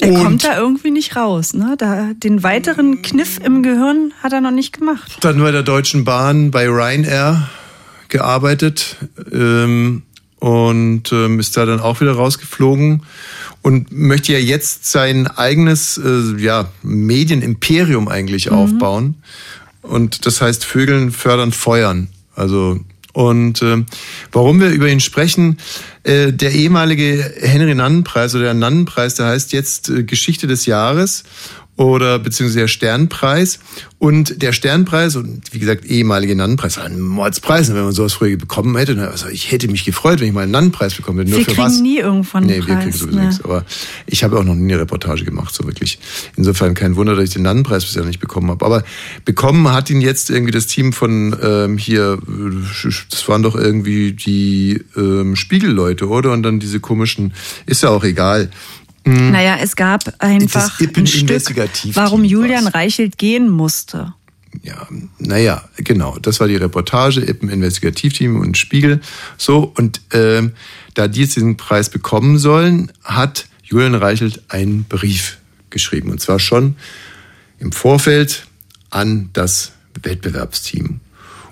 Er 0.00 0.08
Und- 0.08 0.24
kommt 0.24 0.44
da 0.44 0.58
irgendwie 0.58 0.90
nicht 0.90 1.14
raus. 1.14 1.54
Ne? 1.54 1.76
Da, 1.78 2.08
den 2.12 2.42
weiteren 2.42 3.02
Kniff 3.02 3.38
im 3.38 3.62
Gehirn 3.62 4.12
hat 4.20 4.32
er 4.32 4.40
noch 4.40 4.50
nicht 4.50 4.76
gemacht. 4.76 5.18
Dann 5.20 5.40
bei 5.40 5.52
der 5.52 5.62
Deutschen 5.62 6.04
Bahn 6.04 6.50
bei 6.50 6.66
Ryanair 6.68 7.48
gearbeitet 8.08 8.96
ähm, 9.30 10.02
und 10.38 11.12
ähm, 11.12 11.40
ist 11.40 11.56
da 11.56 11.66
dann 11.66 11.80
auch 11.80 12.00
wieder 12.00 12.12
rausgeflogen 12.12 13.02
und 13.62 13.90
möchte 13.92 14.32
ja 14.32 14.38
jetzt 14.38 14.90
sein 14.90 15.26
eigenes 15.26 15.98
äh, 15.98 16.40
ja, 16.40 16.70
Medienimperium 16.82 18.08
eigentlich 18.08 18.50
aufbauen. 18.50 19.16
Und 19.82 20.26
das 20.26 20.40
heißt 20.40 20.64
Vögeln 20.64 21.10
fördern, 21.10 21.52
feuern. 21.52 22.08
Also 22.34 22.78
und 23.12 23.62
ähm, 23.62 23.86
warum 24.30 24.60
wir 24.60 24.68
über 24.68 24.88
ihn 24.88 25.00
sprechen, 25.00 25.58
äh, 26.04 26.32
der 26.32 26.52
ehemalige 26.52 27.34
Henry-Nannen-Preis 27.40 28.34
oder 28.34 28.44
der 28.44 28.54
Nannen-Preis, 28.54 29.16
der 29.16 29.26
heißt 29.26 29.52
jetzt 29.52 29.88
äh, 29.88 30.04
Geschichte 30.04 30.46
des 30.46 30.66
Jahres 30.66 31.24
oder 31.78 32.18
beziehungsweise 32.18 32.58
der 32.58 32.68
Sternpreis. 32.68 33.60
Und 34.00 34.42
der 34.42 34.52
Sternpreis 34.52 35.16
und 35.16 35.42
wie 35.52 35.58
gesagt 35.58 35.84
ehemalige 35.84 36.36
Nannenpreis, 36.36 36.76
war 36.76 36.84
ein 36.84 37.00
Mordspreis. 37.00 37.68
Und 37.68 37.76
wenn 37.76 37.84
man 37.84 37.92
sowas 37.92 38.12
früher 38.12 38.36
bekommen 38.36 38.76
hätte, 38.76 39.08
also 39.08 39.28
ich 39.28 39.50
hätte 39.50 39.68
mich 39.68 39.84
gefreut, 39.84 40.20
wenn 40.20 40.28
ich 40.28 40.34
mal 40.34 40.42
einen 40.42 40.52
Nannenpreis 40.52 40.94
bekommen 40.94 41.20
hätte. 41.20 41.30
Nur 41.30 41.38
Wir 41.38 41.44
für 41.44 41.52
kriegen 41.52 41.66
was? 41.66 41.80
nie 41.80 41.98
irgendwann 41.98 42.46
nee, 42.46 42.54
einen 42.54 42.66
wir 42.66 42.74
Preis. 42.74 42.84
kriegen 42.84 42.96
sowieso 42.96 43.18
ne? 43.18 43.26
nichts. 43.26 43.44
Aber 43.44 43.64
ich 44.06 44.24
habe 44.24 44.38
auch 44.38 44.44
noch 44.44 44.54
nie 44.56 44.72
eine 44.72 44.82
Reportage 44.82 45.24
gemacht, 45.24 45.54
so 45.54 45.64
wirklich. 45.64 46.00
Insofern 46.36 46.74
kein 46.74 46.96
Wunder, 46.96 47.14
dass 47.14 47.24
ich 47.24 47.30
den 47.30 47.42
Nannenpreis 47.42 47.84
bisher 47.84 48.04
nicht 48.04 48.20
bekommen 48.20 48.50
habe. 48.50 48.64
Aber 48.64 48.82
bekommen 49.24 49.72
hat 49.72 49.88
ihn 49.88 50.00
jetzt 50.00 50.30
irgendwie 50.30 50.52
das 50.52 50.66
Team 50.66 50.92
von 50.92 51.36
ähm, 51.40 51.78
hier, 51.78 52.18
das 53.10 53.28
waren 53.28 53.42
doch 53.44 53.54
irgendwie 53.54 54.12
die 54.12 54.82
ähm, 54.96 55.36
Spiegelleute, 55.36 56.08
oder? 56.08 56.32
Und 56.32 56.42
dann 56.42 56.58
diese 56.58 56.80
komischen, 56.80 57.34
ist 57.66 57.84
ja 57.84 57.90
auch 57.90 58.02
egal. 58.02 58.50
Mhm. 59.08 59.30
Naja, 59.30 59.56
es 59.60 59.74
gab 59.74 60.04
einfach 60.18 60.80
ein 60.80 61.06
Stück, 61.06 61.94
warum 61.94 62.24
Julian 62.24 62.66
Reichelt 62.66 63.16
gehen 63.16 63.48
musste. 63.48 64.12
Naja, 65.18 65.64
genau, 65.76 66.18
das 66.20 66.40
war 66.40 66.48
die 66.48 66.56
Reportage, 66.56 67.20
Ippen 67.20 67.48
Investigativteam 67.48 68.36
und 68.40 68.56
Spiegel. 68.56 69.00
So, 69.36 69.72
und 69.76 70.00
ähm, 70.12 70.52
da 70.94 71.08
die 71.08 71.20
jetzt 71.20 71.36
diesen 71.36 71.56
Preis 71.56 71.90
bekommen 71.90 72.38
sollen, 72.38 72.92
hat 73.02 73.46
Julian 73.62 73.94
Reichelt 73.94 74.42
einen 74.48 74.84
Brief 74.84 75.38
geschrieben. 75.70 76.10
Und 76.10 76.20
zwar 76.20 76.38
schon 76.38 76.76
im 77.58 77.72
Vorfeld 77.72 78.46
an 78.90 79.30
das 79.32 79.72
Wettbewerbsteam. 80.02 81.00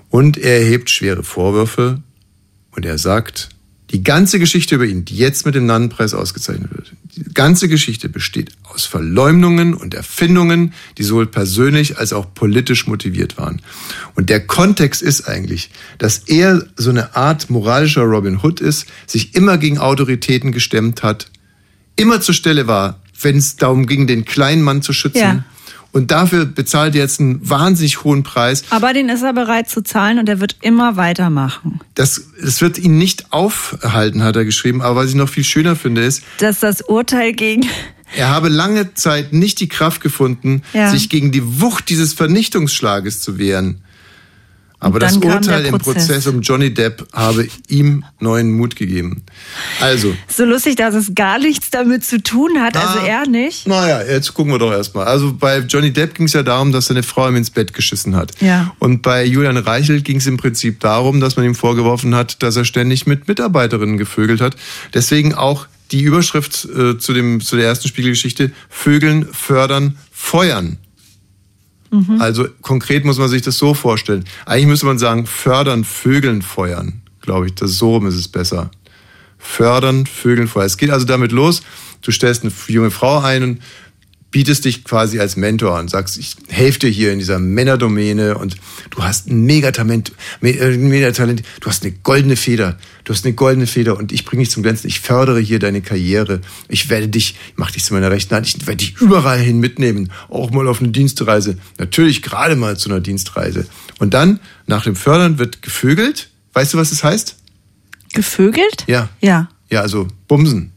Und 0.09 0.37
er 0.37 0.61
erhebt 0.61 0.89
schwere 0.89 1.23
Vorwürfe 1.23 2.01
und 2.71 2.85
er 2.85 2.97
sagt, 2.97 3.49
die 3.91 4.03
ganze 4.03 4.39
Geschichte 4.39 4.75
über 4.75 4.85
ihn, 4.85 5.05
die 5.05 5.15
jetzt 5.15 5.45
mit 5.45 5.55
dem 5.55 5.65
Nannenpreis 5.65 6.13
ausgezeichnet 6.13 6.71
wird, 6.71 6.93
die 7.15 7.33
ganze 7.33 7.67
Geschichte 7.67 8.09
besteht 8.09 8.51
aus 8.63 8.85
Verleumdungen 8.85 9.73
und 9.73 9.93
Erfindungen, 9.93 10.73
die 10.97 11.03
sowohl 11.03 11.25
persönlich 11.25 11.97
als 11.97 12.13
auch 12.13 12.33
politisch 12.33 12.85
motiviert 12.85 13.37
waren. 13.37 13.61
Und 14.15 14.29
der 14.29 14.45
Kontext 14.45 15.01
ist 15.01 15.27
eigentlich, 15.27 15.71
dass 15.97 16.19
er 16.27 16.65
so 16.75 16.89
eine 16.89 17.15
Art 17.15 17.49
moralischer 17.49 18.03
Robin 18.03 18.39
Hood 18.43 18.59
ist, 18.59 18.85
sich 19.07 19.33
immer 19.35 19.57
gegen 19.57 19.79
Autoritäten 19.79 20.51
gestemmt 20.51 21.01
hat, 21.01 21.31
immer 21.95 22.21
zur 22.21 22.35
Stelle 22.35 22.67
war, 22.67 23.01
wenn 23.21 23.37
es 23.37 23.55
darum 23.55 23.87
ging, 23.87 24.05
den 24.05 24.25
kleinen 24.25 24.61
Mann 24.61 24.81
zu 24.81 24.93
schützen. 24.93 25.19
Ja. 25.19 25.45
Und 25.91 26.11
dafür 26.11 26.45
bezahlt 26.45 26.95
er 26.95 27.01
jetzt 27.01 27.19
einen 27.19 27.47
wahnsinnig 27.49 28.03
hohen 28.03 28.23
Preis. 28.23 28.63
Aber 28.69 28.93
den 28.93 29.09
ist 29.09 29.23
er 29.23 29.33
bereit 29.33 29.69
zu 29.69 29.81
zahlen 29.81 30.19
und 30.19 30.29
er 30.29 30.39
wird 30.39 30.57
immer 30.61 30.95
weitermachen. 30.95 31.79
Das, 31.95 32.21
das 32.41 32.61
wird 32.61 32.77
ihn 32.77 32.97
nicht 32.97 33.31
aufhalten, 33.33 34.23
hat 34.23 34.35
er 34.35 34.45
geschrieben. 34.45 34.81
Aber 34.81 35.01
was 35.01 35.09
ich 35.09 35.15
noch 35.15 35.29
viel 35.29 35.43
schöner 35.43 35.75
finde, 35.75 36.03
ist, 36.03 36.21
Dass 36.39 36.59
das 36.59 36.81
Urteil 36.81 37.33
gegen 37.33 37.65
er 38.15 38.29
habe 38.29 38.47
lange 38.47 38.93
Zeit 38.93 39.33
nicht 39.33 39.59
die 39.59 39.67
Kraft 39.67 39.99
gefunden, 40.01 40.61
Ja. 40.73 40.89
sich 40.89 41.09
gegen 41.09 41.31
die 41.33 41.59
Wucht 41.61 41.89
dieses 41.89 42.13
Vernichtungsschlages 42.13 43.19
zu 43.19 43.37
wehren. 43.37 43.81
Aber 44.79 44.99
das 44.99 45.17
Urteil 45.17 45.63
der 45.63 45.71
im 45.71 45.77
Prozess. 45.79 46.07
Prozess 46.07 46.27
um 46.27 46.41
Johnny 46.41 46.71
Depp 46.71 47.07
habe 47.11 47.47
ihm 47.67 48.05
neuen 48.19 48.51
Mut 48.51 48.75
gegeben. 48.75 49.23
Also, 49.81 50.15
so 50.27 50.45
lustig, 50.45 50.75
dass 50.75 50.93
es 50.93 51.15
gar 51.15 51.39
nichts 51.39 51.71
damit 51.71 52.05
zu 52.05 52.21
tun 52.21 52.59
hat, 52.61 52.77
also 52.77 52.99
Ah. 52.99 53.07
er 53.07 53.27
nicht. 53.27 53.67
naja, 53.67 54.03
jetzt 54.03 54.35
gucken 54.35 54.53
wir 54.53 54.59
doch 54.59 54.71
erstmal. 54.71 55.07
Also 55.07 55.33
bei 55.33 55.59
Johnny 55.59 55.91
Depp 55.91 56.13
ging 56.13 56.27
es 56.27 56.33
ja 56.33 56.43
darum, 56.43 56.71
dass 56.71 56.85
seine 56.87 57.01
Frau 57.01 57.27
ihm 57.27 57.35
ins 57.37 57.49
Bett 57.49 57.73
geschissen 57.73 58.15
hat. 58.15 58.33
Ja. 58.39 58.75
Und 58.77 59.01
bei 59.01 59.25
Julian 59.25 59.57
Reichelt 59.57 60.05
ging 60.05 60.17
es 60.17 60.27
im 60.27 60.37
Prinzip 60.37 60.79
darum, 60.79 61.19
dass 61.21 61.37
man 61.37 61.45
ihm 61.45 61.55
vorgeworfen 61.55 62.13
hat, 62.13 62.43
dass 62.43 62.55
er 62.55 62.63
ständig 62.65 63.07
mit 63.07 63.27
Mitarbeiterinnen 63.27 63.97
gevögelt 63.97 64.41
hat. 64.41 64.55
Deswegen 64.93 65.33
auch 65.33 65.65
die 65.91 66.01
Überschrift 66.01 66.65
äh, 66.65 66.97
zu, 66.99 67.13
dem, 67.13 67.41
zu 67.41 67.55
der 67.55 67.65
ersten 67.65 67.87
Spiegelgeschichte, 67.87 68.51
Vögeln, 68.69 69.27
fördern, 69.31 69.97
feuern. 70.11 70.77
Mhm. 71.91 72.21
Also 72.21 72.47
konkret 72.61 73.05
muss 73.05 73.17
man 73.17 73.29
sich 73.29 73.41
das 73.41 73.57
so 73.57 73.73
vorstellen. 73.73 74.25
Eigentlich 74.45 74.67
müsste 74.67 74.85
man 74.85 74.99
sagen, 74.99 75.25
fördern, 75.25 75.83
Vögeln, 75.83 76.41
feuern. 76.41 77.01
Glaube 77.21 77.47
ich, 77.47 77.55
das 77.55 77.77
so 77.77 78.05
ist 78.05 78.15
es 78.15 78.27
besser. 78.27 78.71
Fördern, 79.37 80.05
Vögeln, 80.05 80.47
feuern. 80.47 80.65
Es 80.65 80.77
geht 80.77 80.89
also 80.89 81.05
damit 81.05 81.31
los, 81.31 81.61
du 82.01 82.11
stellst 82.11 82.43
eine 82.43 82.51
junge 82.67 82.91
Frau 82.91 83.19
ein 83.19 83.43
und 83.43 83.61
bietest 84.29 84.65
dich 84.65 84.83
quasi 84.83 85.19
als 85.19 85.37
Mentor 85.37 85.77
an, 85.77 85.87
sagst, 85.87 86.17
ich 86.17 86.35
helfe 86.49 86.79
dir 86.79 86.89
hier 86.89 87.13
in 87.13 87.19
dieser 87.19 87.39
Männerdomäne 87.39 88.37
und 88.37 88.57
du 88.89 89.03
hast 89.03 89.27
ein 89.29 89.45
Megatalent, 89.45 90.11
Me- 90.41 90.51
äh, 90.57 90.75
Megatalent, 90.77 91.43
du 91.61 91.67
hast 91.69 91.83
eine 91.83 91.93
goldene 92.03 92.35
Feder, 92.35 92.77
du 93.05 93.13
hast 93.13 93.25
eine 93.25 93.33
goldene 93.35 93.67
Feder 93.67 93.97
und 93.97 94.11
ich 94.11 94.25
bringe 94.25 94.43
dich 94.43 94.51
zum 94.51 94.63
Glänzen, 94.63 94.87
ich 94.89 94.99
fördere 94.99 95.39
hier 95.39 95.59
deine 95.59 95.81
Karriere, 95.81 96.41
ich 96.67 96.89
werde 96.89 97.07
dich, 97.07 97.35
ich 97.51 97.53
mach 97.55 97.71
dich 97.71 97.85
zu 97.85 97.93
meiner 97.93 98.11
rechten 98.11 98.35
Hand, 98.35 98.47
ich 98.47 98.67
werde 98.67 98.77
dich 98.77 98.99
überall 98.99 99.39
hin 99.39 99.59
mitnehmen, 99.59 100.11
auch 100.29 100.51
mal 100.51 100.67
auf 100.67 100.79
eine 100.81 100.89
Dienstreise, 100.89 101.57
natürlich 101.77 102.21
gerade 102.21 102.55
mal 102.57 102.77
zu 102.77 102.89
einer 102.89 102.99
Dienstreise. 102.99 103.65
Und 103.99 104.13
dann, 104.13 104.39
nach 104.67 104.83
dem 104.83 104.95
Fördern 104.97 105.39
wird 105.39 105.61
gevögelt, 105.61 106.29
weißt 106.53 106.73
du, 106.73 106.77
was 106.77 106.89
das 106.89 107.03
heißt? 107.03 107.37
Gevögelt? 108.13 108.83
Ja. 108.87 109.09
Ja. 109.21 109.49
Ja, 109.69 109.81
also 109.81 110.07
Bumsen. 110.27 110.71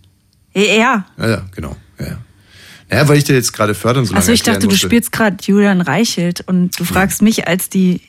Ja. 0.55 1.07
Ja, 1.18 1.28
ja, 1.28 1.46
genau. 1.55 1.76
Ja, 1.98 2.07
ja. 2.07 2.18
Naja, 2.91 3.09
weil 3.09 3.18
ich 3.18 3.24
dir 3.24 3.34
jetzt 3.34 3.53
gerade 3.53 3.74
fördern 3.74 4.05
so 4.05 4.12
lange 4.12 4.20
Also 4.20 4.32
ich 4.32 4.41
dachte, 4.41 4.51
erklären 4.53 4.68
du 4.68 4.74
musste. 4.74 4.86
spielst 4.86 5.12
gerade 5.12 5.36
Julian 5.43 5.80
Reichelt 5.80 6.43
und 6.47 6.78
du 6.78 6.84
fragst 6.84 7.22
mich 7.22 7.47
als 7.47 7.68
die, 7.68 8.01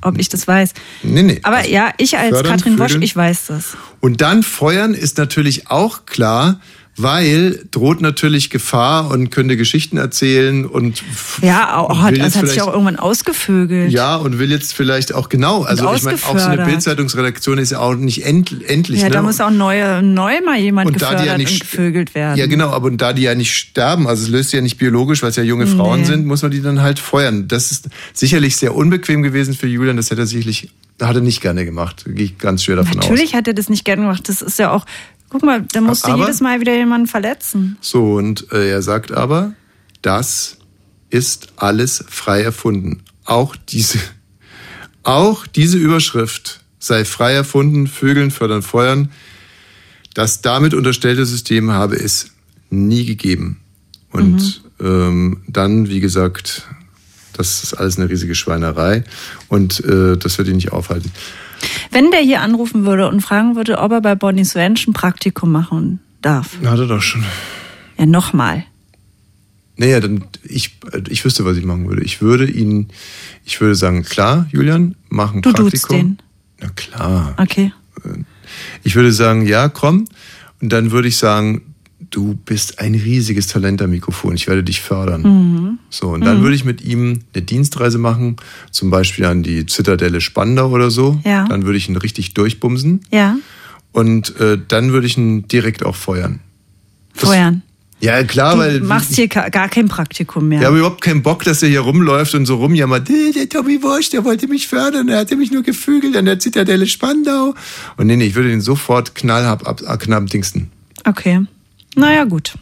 ob 0.00 0.18
ich 0.18 0.28
das 0.28 0.48
weiß. 0.48 0.72
Nee, 1.02 1.22
nee. 1.22 1.40
Aber 1.42 1.66
ja, 1.68 1.92
ich 1.98 2.16
als 2.16 2.30
fördern, 2.30 2.52
Katrin 2.52 2.78
vögeln. 2.78 3.02
ich 3.02 3.14
weiß 3.14 3.46
das. 3.46 3.76
Und 4.00 4.20
dann 4.20 4.42
feuern 4.42 4.94
ist 4.94 5.18
natürlich 5.18 5.68
auch 5.68 6.06
klar, 6.06 6.60
weil 6.96 7.64
droht 7.70 8.00
natürlich 8.02 8.50
Gefahr 8.50 9.10
und 9.10 9.30
könnte 9.30 9.56
Geschichten 9.56 9.96
erzählen 9.96 10.66
und 10.66 11.02
Ja, 11.40 11.76
auch, 11.76 12.00
hat, 12.02 12.12
will 12.12 12.18
das 12.18 12.36
hat 12.36 12.48
sich 12.48 12.60
auch 12.60 12.72
irgendwann 12.72 12.96
ausgevögelt. 12.96 13.90
ja 13.90 14.16
und 14.16 14.38
will 14.38 14.50
jetzt 14.50 14.74
vielleicht 14.74 15.14
auch 15.14 15.28
genau, 15.28 15.62
also 15.62 15.92
ich 15.94 16.02
meine, 16.02 16.18
auch 16.18 16.38
so 16.38 16.48
eine. 16.48 16.64
Bildzeitungsredaktion 16.64 17.58
ist 17.58 17.72
ja 17.72 17.78
auch 17.78 17.94
nicht 17.94 18.24
end, 18.26 18.54
endlich. 18.68 19.00
Ja, 19.00 19.06
ne? 19.08 19.12
da 19.14 19.22
muss 19.22 19.40
auch 19.40 19.50
neu, 19.50 20.02
neu 20.02 20.40
mal 20.42 20.58
jemand 20.58 20.88
Und 20.88 20.92
gefördert 20.98 21.24
ja 21.26 21.38
nicht 21.38 21.52
und 21.62 21.70
gevögelt 21.70 22.14
werden. 22.14 22.38
Ja, 22.38 22.46
genau, 22.46 22.70
aber 22.70 22.90
da 22.90 23.12
die 23.12 23.22
ja 23.22 23.34
nicht 23.34 23.54
sterben, 23.54 24.06
also 24.06 24.22
es 24.24 24.28
löst 24.28 24.52
ja 24.52 24.60
nicht 24.60 24.76
biologisch, 24.76 25.22
weil 25.22 25.30
es 25.30 25.36
ja 25.36 25.42
junge 25.42 25.66
Frauen 25.66 26.00
Nee. 26.00 26.06
sind, 26.06 26.26
muss 26.26 26.42
man 26.42 26.50
die 26.50 26.60
dann 26.62 26.82
halt 26.82 26.98
feuern. 26.98 27.48
Das 27.48 27.70
ist 27.70 27.88
sicherlich 28.12 28.56
sehr 28.56 28.74
unbequem 28.74 29.22
gewesen 29.22 29.54
für 29.54 29.66
Julian, 29.66 29.96
das 29.96 30.10
hätte 30.10 30.22
er 30.22 30.26
sicherlich, 30.26 30.68
hat 31.02 31.16
er 31.16 31.22
nicht 31.22 31.40
gerne 31.40 31.64
gemacht. 31.64 32.04
Gehe 32.06 32.26
ich 32.26 32.38
ganz 32.38 32.64
schwer 32.64 32.76
davon 32.76 32.98
aus. 32.98 33.04
Natürlich 33.08 33.34
hat 33.34 33.46
er 33.48 33.54
das 33.54 33.68
nicht 33.68 33.84
gerne 33.84 34.02
gemacht. 34.02 34.28
Das 34.28 34.42
ist 34.42 34.58
ja 34.58 34.70
auch, 34.70 34.86
guck 35.28 35.42
mal, 35.42 35.62
da 35.72 35.80
musste 35.80 36.12
Aber- 36.12 36.24
jedes 36.24 36.40
Mal 36.40 36.60
wieder 36.60 36.74
jemanden 36.74 37.06
verletzen. 37.06 37.76
So, 37.80 38.14
und 38.14 38.50
äh, 38.52 38.70
er 38.70 38.82
sagt 38.82 39.12
aber, 39.12 39.54
das 40.02 40.58
ist 41.10 41.48
alles 41.56 42.04
frei 42.08 42.42
erfunden. 42.42 43.02
Auch 43.24 43.56
diese, 43.56 43.98
auch 45.02 45.46
diese 45.46 45.78
Überschrift 45.78 46.60
sei 46.78 47.04
frei 47.04 47.32
erfunden, 47.32 47.86
Vögeln 47.86 48.30
fördern 48.30 48.62
Feuern. 48.62 49.10
Das 50.14 50.42
damit 50.42 50.74
unterstellte 50.74 51.24
System 51.26 51.70
habe 51.70 51.96
es 51.96 52.32
nie 52.70 53.04
gegeben. 53.06 53.60
Und 54.10 54.62
ähm, 54.80 55.42
dann, 55.46 55.88
wie 55.88 56.00
gesagt, 56.00 56.66
Das 57.36 57.62
ist 57.62 57.74
alles 57.74 57.98
eine 57.98 58.08
riesige 58.08 58.34
Schweinerei 58.34 59.04
und 59.48 59.84
äh, 59.84 60.16
das 60.16 60.38
wird 60.38 60.48
ihn 60.48 60.56
nicht 60.56 60.72
aufhalten. 60.72 61.10
Wenn 61.90 62.10
der 62.10 62.20
hier 62.20 62.40
anrufen 62.40 62.84
würde 62.84 63.08
und 63.08 63.20
fragen 63.20 63.56
würde, 63.56 63.78
ob 63.78 63.92
er 63.92 64.00
bei 64.00 64.14
Bonnie's 64.14 64.56
Ranch 64.56 64.86
ein 64.86 64.92
Praktikum 64.92 65.52
machen 65.52 66.00
darf. 66.20 66.56
Hat 66.64 66.78
er 66.78 66.86
doch 66.86 67.02
schon. 67.02 67.24
Ja, 67.98 68.06
nochmal. 68.06 68.64
Naja, 69.76 70.00
dann 70.00 70.24
ich, 70.44 70.78
ich 71.08 71.24
wüsste, 71.24 71.44
was 71.44 71.56
ich 71.56 71.64
machen 71.64 71.88
würde. 71.88 72.02
Ich 72.02 72.20
würde 72.20 72.50
ihn, 72.50 72.88
ich 73.44 73.60
würde 73.60 73.74
sagen, 73.74 74.02
klar, 74.02 74.46
Julian, 74.50 74.96
mach 75.08 75.32
ein 75.34 75.42
Du 75.42 75.52
Praktikum. 75.52 75.70
duzt 75.70 75.90
den. 75.90 76.18
Na 76.60 76.68
klar. 76.70 77.34
Okay. 77.38 77.72
Ich 78.84 78.94
würde 78.94 79.12
sagen, 79.12 79.46
ja, 79.46 79.68
komm. 79.68 80.06
Und 80.60 80.70
dann 80.70 80.90
würde 80.90 81.08
ich 81.08 81.16
sagen, 81.16 81.71
du 82.12 82.34
bist 82.44 82.78
ein 82.78 82.94
riesiges 82.94 83.48
Talent 83.48 83.82
am 83.82 83.90
Mikrofon. 83.90 84.34
Ich 84.36 84.46
werde 84.46 84.62
dich 84.62 84.80
fördern. 84.80 85.22
Mhm. 85.22 85.78
So, 85.90 86.10
und 86.10 86.24
dann 86.24 86.38
Mhm. 86.38 86.42
würde 86.42 86.54
ich 86.54 86.64
mit 86.64 86.80
ihm 86.82 87.20
eine 87.34 87.42
Dienstreise 87.42 87.98
machen, 87.98 88.36
zum 88.70 88.90
Beispiel 88.90 89.24
an 89.24 89.42
die 89.42 89.66
Zitadelle 89.66 90.20
Spandau 90.20 90.70
oder 90.70 90.90
so. 90.90 91.18
Ja. 91.24 91.46
Dann 91.48 91.64
würde 91.64 91.78
ich 91.78 91.88
ihn 91.88 91.96
richtig 91.96 92.34
durchbumsen. 92.34 93.00
Ja, 93.10 93.36
Und 93.92 94.38
äh, 94.40 94.58
dann 94.68 94.92
würde 94.92 95.06
ich 95.06 95.18
ihn 95.18 95.48
direkt 95.48 95.84
auch 95.84 95.96
feuern. 95.96 96.38
feuern. 97.14 97.62
Ja, 98.00 98.22
klar, 98.24 98.54
du 98.54 98.58
weil. 98.60 98.80
machst 98.80 99.14
hier 99.14 99.28
gar 99.28 99.68
kein 99.68 99.86
Praktikum 99.86 100.48
mehr. 100.48 100.60
Ich 100.60 100.66
habe 100.66 100.78
überhaupt 100.78 101.02
keinen 101.02 101.22
Bock, 101.22 101.44
dass 101.44 101.62
er 101.62 101.68
hier 101.68 101.80
rumläuft 101.80 102.34
und 102.34 102.46
so 102.46 102.56
rumjammert. 102.56 103.08
"Äh, 103.08 103.30
Der 103.32 103.48
Tommy 103.48 103.80
Wosch, 103.82 104.10
der 104.10 104.24
wollte 104.24 104.48
mich 104.48 104.66
fördern, 104.66 105.06
der 105.06 105.18
hatte 105.18 105.36
mich 105.36 105.52
nur 105.52 105.62
gefügelt 105.62 106.16
an 106.16 106.24
der 106.24 106.38
Zitadelle 106.40 106.86
Spandau. 106.88 107.54
Und 107.96 108.06
nee, 108.08 108.16
nee, 108.16 108.24
ich 108.26 108.34
würde 108.34 108.50
ihn 108.52 108.60
sofort 108.60 109.14
knallhab 109.14 109.68
ab, 109.68 109.82
ab 109.86 110.00
knappdingsten. 110.00 110.70
Okay. 111.04 111.42
Naja, 111.94 112.24
gut. 112.24 112.54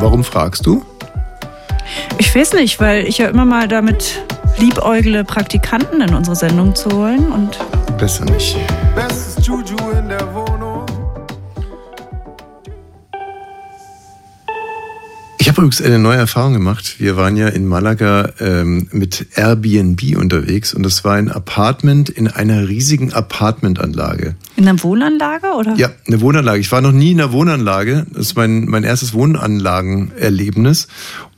Warum 0.00 0.24
fragst 0.24 0.66
du? 0.66 0.84
Ich 2.18 2.34
weiß 2.34 2.54
nicht, 2.54 2.80
weil 2.80 3.06
ich 3.06 3.18
ja 3.18 3.28
immer 3.28 3.44
mal 3.44 3.68
damit 3.68 4.22
liebäugle, 4.58 5.24
Praktikanten 5.24 6.00
in 6.00 6.14
unsere 6.14 6.36
Sendung 6.36 6.74
zu 6.74 6.90
holen 6.90 7.30
und 7.30 7.58
Besser 7.98 8.24
nicht. 8.24 8.56
Bestes 8.96 9.46
Juju 9.46 9.76
in 9.96 10.08
der 10.08 10.34
Wohnung. 10.34 10.84
Ich 15.38 15.48
habe 15.48 15.60
übrigens 15.60 15.82
eine 15.82 15.98
neue 15.98 16.18
Erfahrung 16.18 16.52
gemacht. 16.54 16.96
Wir 16.98 17.16
waren 17.16 17.36
ja 17.36 17.48
in 17.48 17.66
Malaga 17.66 18.32
ähm, 18.40 18.88
mit 18.92 19.26
Airbnb 19.36 20.16
unterwegs 20.16 20.74
und 20.74 20.82
das 20.82 21.04
war 21.04 21.14
ein 21.14 21.30
Apartment 21.30 22.08
in 22.08 22.26
einer 22.26 22.68
riesigen 22.68 23.12
Apartmentanlage. 23.12 24.34
In 24.56 24.68
einer 24.68 24.82
Wohnanlage 24.82 25.52
oder? 25.58 25.74
Ja, 25.76 25.90
eine 26.06 26.20
Wohnanlage. 26.20 26.60
Ich 26.60 26.70
war 26.72 26.80
noch 26.80 26.92
nie 26.92 27.12
in 27.12 27.20
einer 27.20 27.32
Wohnanlage. 27.32 28.06
Das 28.12 28.26
ist 28.26 28.36
mein, 28.36 28.66
mein 28.66 28.84
erstes 28.84 29.14
Wohnanlagenerlebnis. 29.14 30.88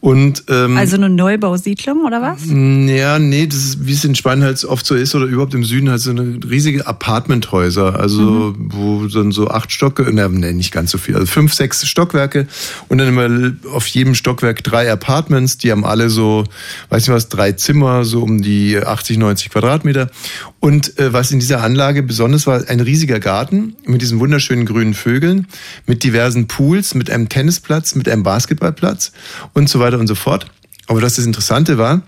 Und 0.05 0.45
ähm, 0.51 0.77
Also 0.77 0.97
eine 0.97 1.09
Neubausiedlung 1.09 2.05
oder 2.05 2.21
was? 2.21 2.43
Ja, 2.45 3.19
nee, 3.19 3.47
das 3.47 3.57
ist, 3.57 3.87
wie 3.87 3.93
es 3.93 4.05
in 4.05 4.15
Spanien 4.15 4.45
halt 4.45 4.63
oft 4.67 4.85
so 4.85 4.95
ist 4.95 5.15
oder 5.15 5.25
überhaupt 5.25 5.55
im 5.55 5.65
Süden 5.65 5.89
halt 5.89 6.03
so 6.03 6.11
eine 6.11 6.41
riesige 6.47 6.87
Apartmenthäuser, 6.87 7.99
also 7.99 8.55
wo 8.59 9.07
dann 9.07 9.33
so 9.33 9.49
acht 9.49 9.73
Stocke, 9.73 10.03
ne, 10.13 10.29
nee, 10.29 10.53
nicht 10.53 10.73
ganz 10.73 10.91
so 10.91 10.99
viel, 10.99 11.15
also 11.15 11.27
fünf, 11.27 11.55
sechs 11.55 11.89
Stockwerke 11.89 12.47
und 12.89 12.99
dann 12.99 13.09
immer 13.09 13.55
auf 13.73 13.87
jedem 13.87 14.15
Stockwerk 14.15 14.63
drei 14.63 14.93
Apartments, 14.93 15.57
die 15.57 15.73
haben 15.73 15.87
alle 15.87 16.11
so, 16.11 16.45
weiß 16.91 17.09
nicht 17.09 17.15
was, 17.15 17.31
drei 17.31 17.53
Zimmer, 17.53 18.05
so 18.05 18.23
um 18.23 18.43
die 18.43 18.77
80, 18.77 19.17
90 19.17 19.49
Quadratmeter. 19.49 20.11
Und 20.61 20.99
äh, 20.99 21.15
was 21.15 21.31
in 21.31 21.41
dieser 21.41 21.63
Anlage 21.63 22.03
besonders 22.03 22.47
war, 22.47 22.69
ein 22.69 22.81
riesiger 23.05 23.21
Garten 23.21 23.77
mit 23.85 24.01
diesen 24.01 24.19
wunderschönen 24.19 24.65
grünen 24.65 24.95
Vögeln, 24.95 25.47
mit 25.87 26.05
diversen 26.05 26.47
Pools, 26.47 26.95
mit 26.95 27.11
einem 27.11 27.29
Tennisplatz, 27.29 27.95
mit 27.95 28.09
einem 28.09 28.23
Basketballplatz 28.23 29.13
und 29.53 29.69
so 29.69 29.79
weiter 29.79 29.99
und 29.99 30.07
so 30.07 30.15
fort. 30.15 30.47
Aber 30.87 31.03
was 31.03 31.17
das 31.17 31.27
Interessante 31.27 31.77
war, 31.77 32.01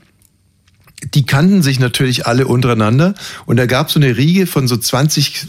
die 1.13 1.27
kannten 1.27 1.63
sich 1.63 1.79
natürlich 1.81 2.27
alle 2.27 2.47
untereinander 2.47 3.15
und 3.45 3.59
da 3.59 3.67
gab 3.67 3.89
es 3.89 3.93
so 3.93 4.01
eine 4.01 4.17
Riege 4.17 4.47
von 4.47 4.67
so 4.69 4.79
20, 4.79 5.45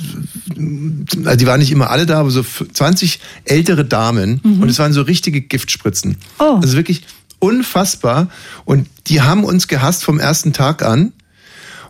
also 1.23 1.37
die 1.37 1.47
waren 1.47 1.59
nicht 1.61 1.71
immer 1.71 1.89
alle 1.91 2.05
da, 2.05 2.19
aber 2.19 2.31
so 2.31 2.43
20 2.43 3.21
ältere 3.45 3.85
Damen 3.85 4.41
Mhm. 4.43 4.61
und 4.63 4.69
es 4.69 4.79
waren 4.79 4.91
so 4.91 5.01
richtige 5.03 5.39
Giftspritzen. 5.39 6.17
Oh. 6.39 6.59
Also 6.61 6.75
wirklich 6.75 7.03
unfassbar 7.39 8.27
und 8.65 8.89
die 9.07 9.21
haben 9.21 9.45
uns 9.45 9.69
gehasst 9.69 10.03
vom 10.03 10.19
ersten 10.19 10.51
Tag 10.51 10.83
an. 10.83 11.13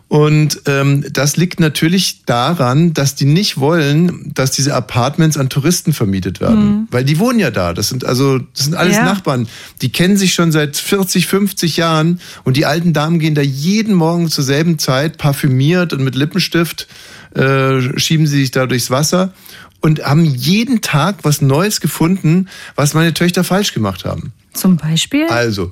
Und 0.08 0.62
ähm, 0.64 1.04
das 1.12 1.36
liegt 1.36 1.60
natürlich 1.60 2.24
daran, 2.24 2.94
dass 2.94 3.14
die 3.14 3.26
nicht 3.26 3.58
wollen, 3.58 4.32
dass 4.34 4.50
diese 4.52 4.74
Apartments 4.74 5.36
an 5.36 5.50
Touristen 5.50 5.92
vermietet 5.92 6.40
werden. 6.40 6.64
Mhm. 6.64 6.88
Weil 6.90 7.04
die 7.04 7.18
wohnen 7.18 7.38
ja 7.38 7.50
da. 7.50 7.74
Das 7.74 7.90
sind 7.90 8.06
also, 8.06 8.38
das 8.38 8.64
sind 8.64 8.74
alles 8.74 8.96
Ja. 8.96 9.04
Nachbarn. 9.04 9.48
Die 9.82 9.92
kennen 9.92 10.16
sich 10.16 10.32
schon 10.32 10.50
seit 10.50 10.78
40, 10.78 11.26
50 11.26 11.76
Jahren 11.76 12.20
und 12.44 12.56
die 12.56 12.64
alten 12.64 12.94
Damen 12.94 13.18
gehen 13.18 13.34
da 13.34 13.42
jeden 13.42 13.94
Morgen 13.94 14.30
zur 14.30 14.44
selben 14.44 14.78
Zeit, 14.78 15.18
parfümiert 15.18 15.92
und 15.92 16.02
mit 16.02 16.14
Lippenstift, 16.14 16.88
äh, 17.34 17.98
schieben 17.98 18.26
sie 18.26 18.40
sich 18.40 18.50
da 18.50 18.64
durchs 18.64 18.90
Wasser 18.90 19.34
und 19.82 20.02
haben 20.02 20.24
jeden 20.24 20.80
Tag 20.80 21.16
was 21.22 21.42
Neues 21.42 21.82
gefunden, 21.82 22.48
was 22.76 22.94
meine 22.94 23.12
Töchter 23.12 23.44
falsch 23.44 23.74
gemacht 23.74 24.06
haben. 24.06 24.32
Zum 24.54 24.78
Beispiel? 24.78 25.26
Also, 25.28 25.70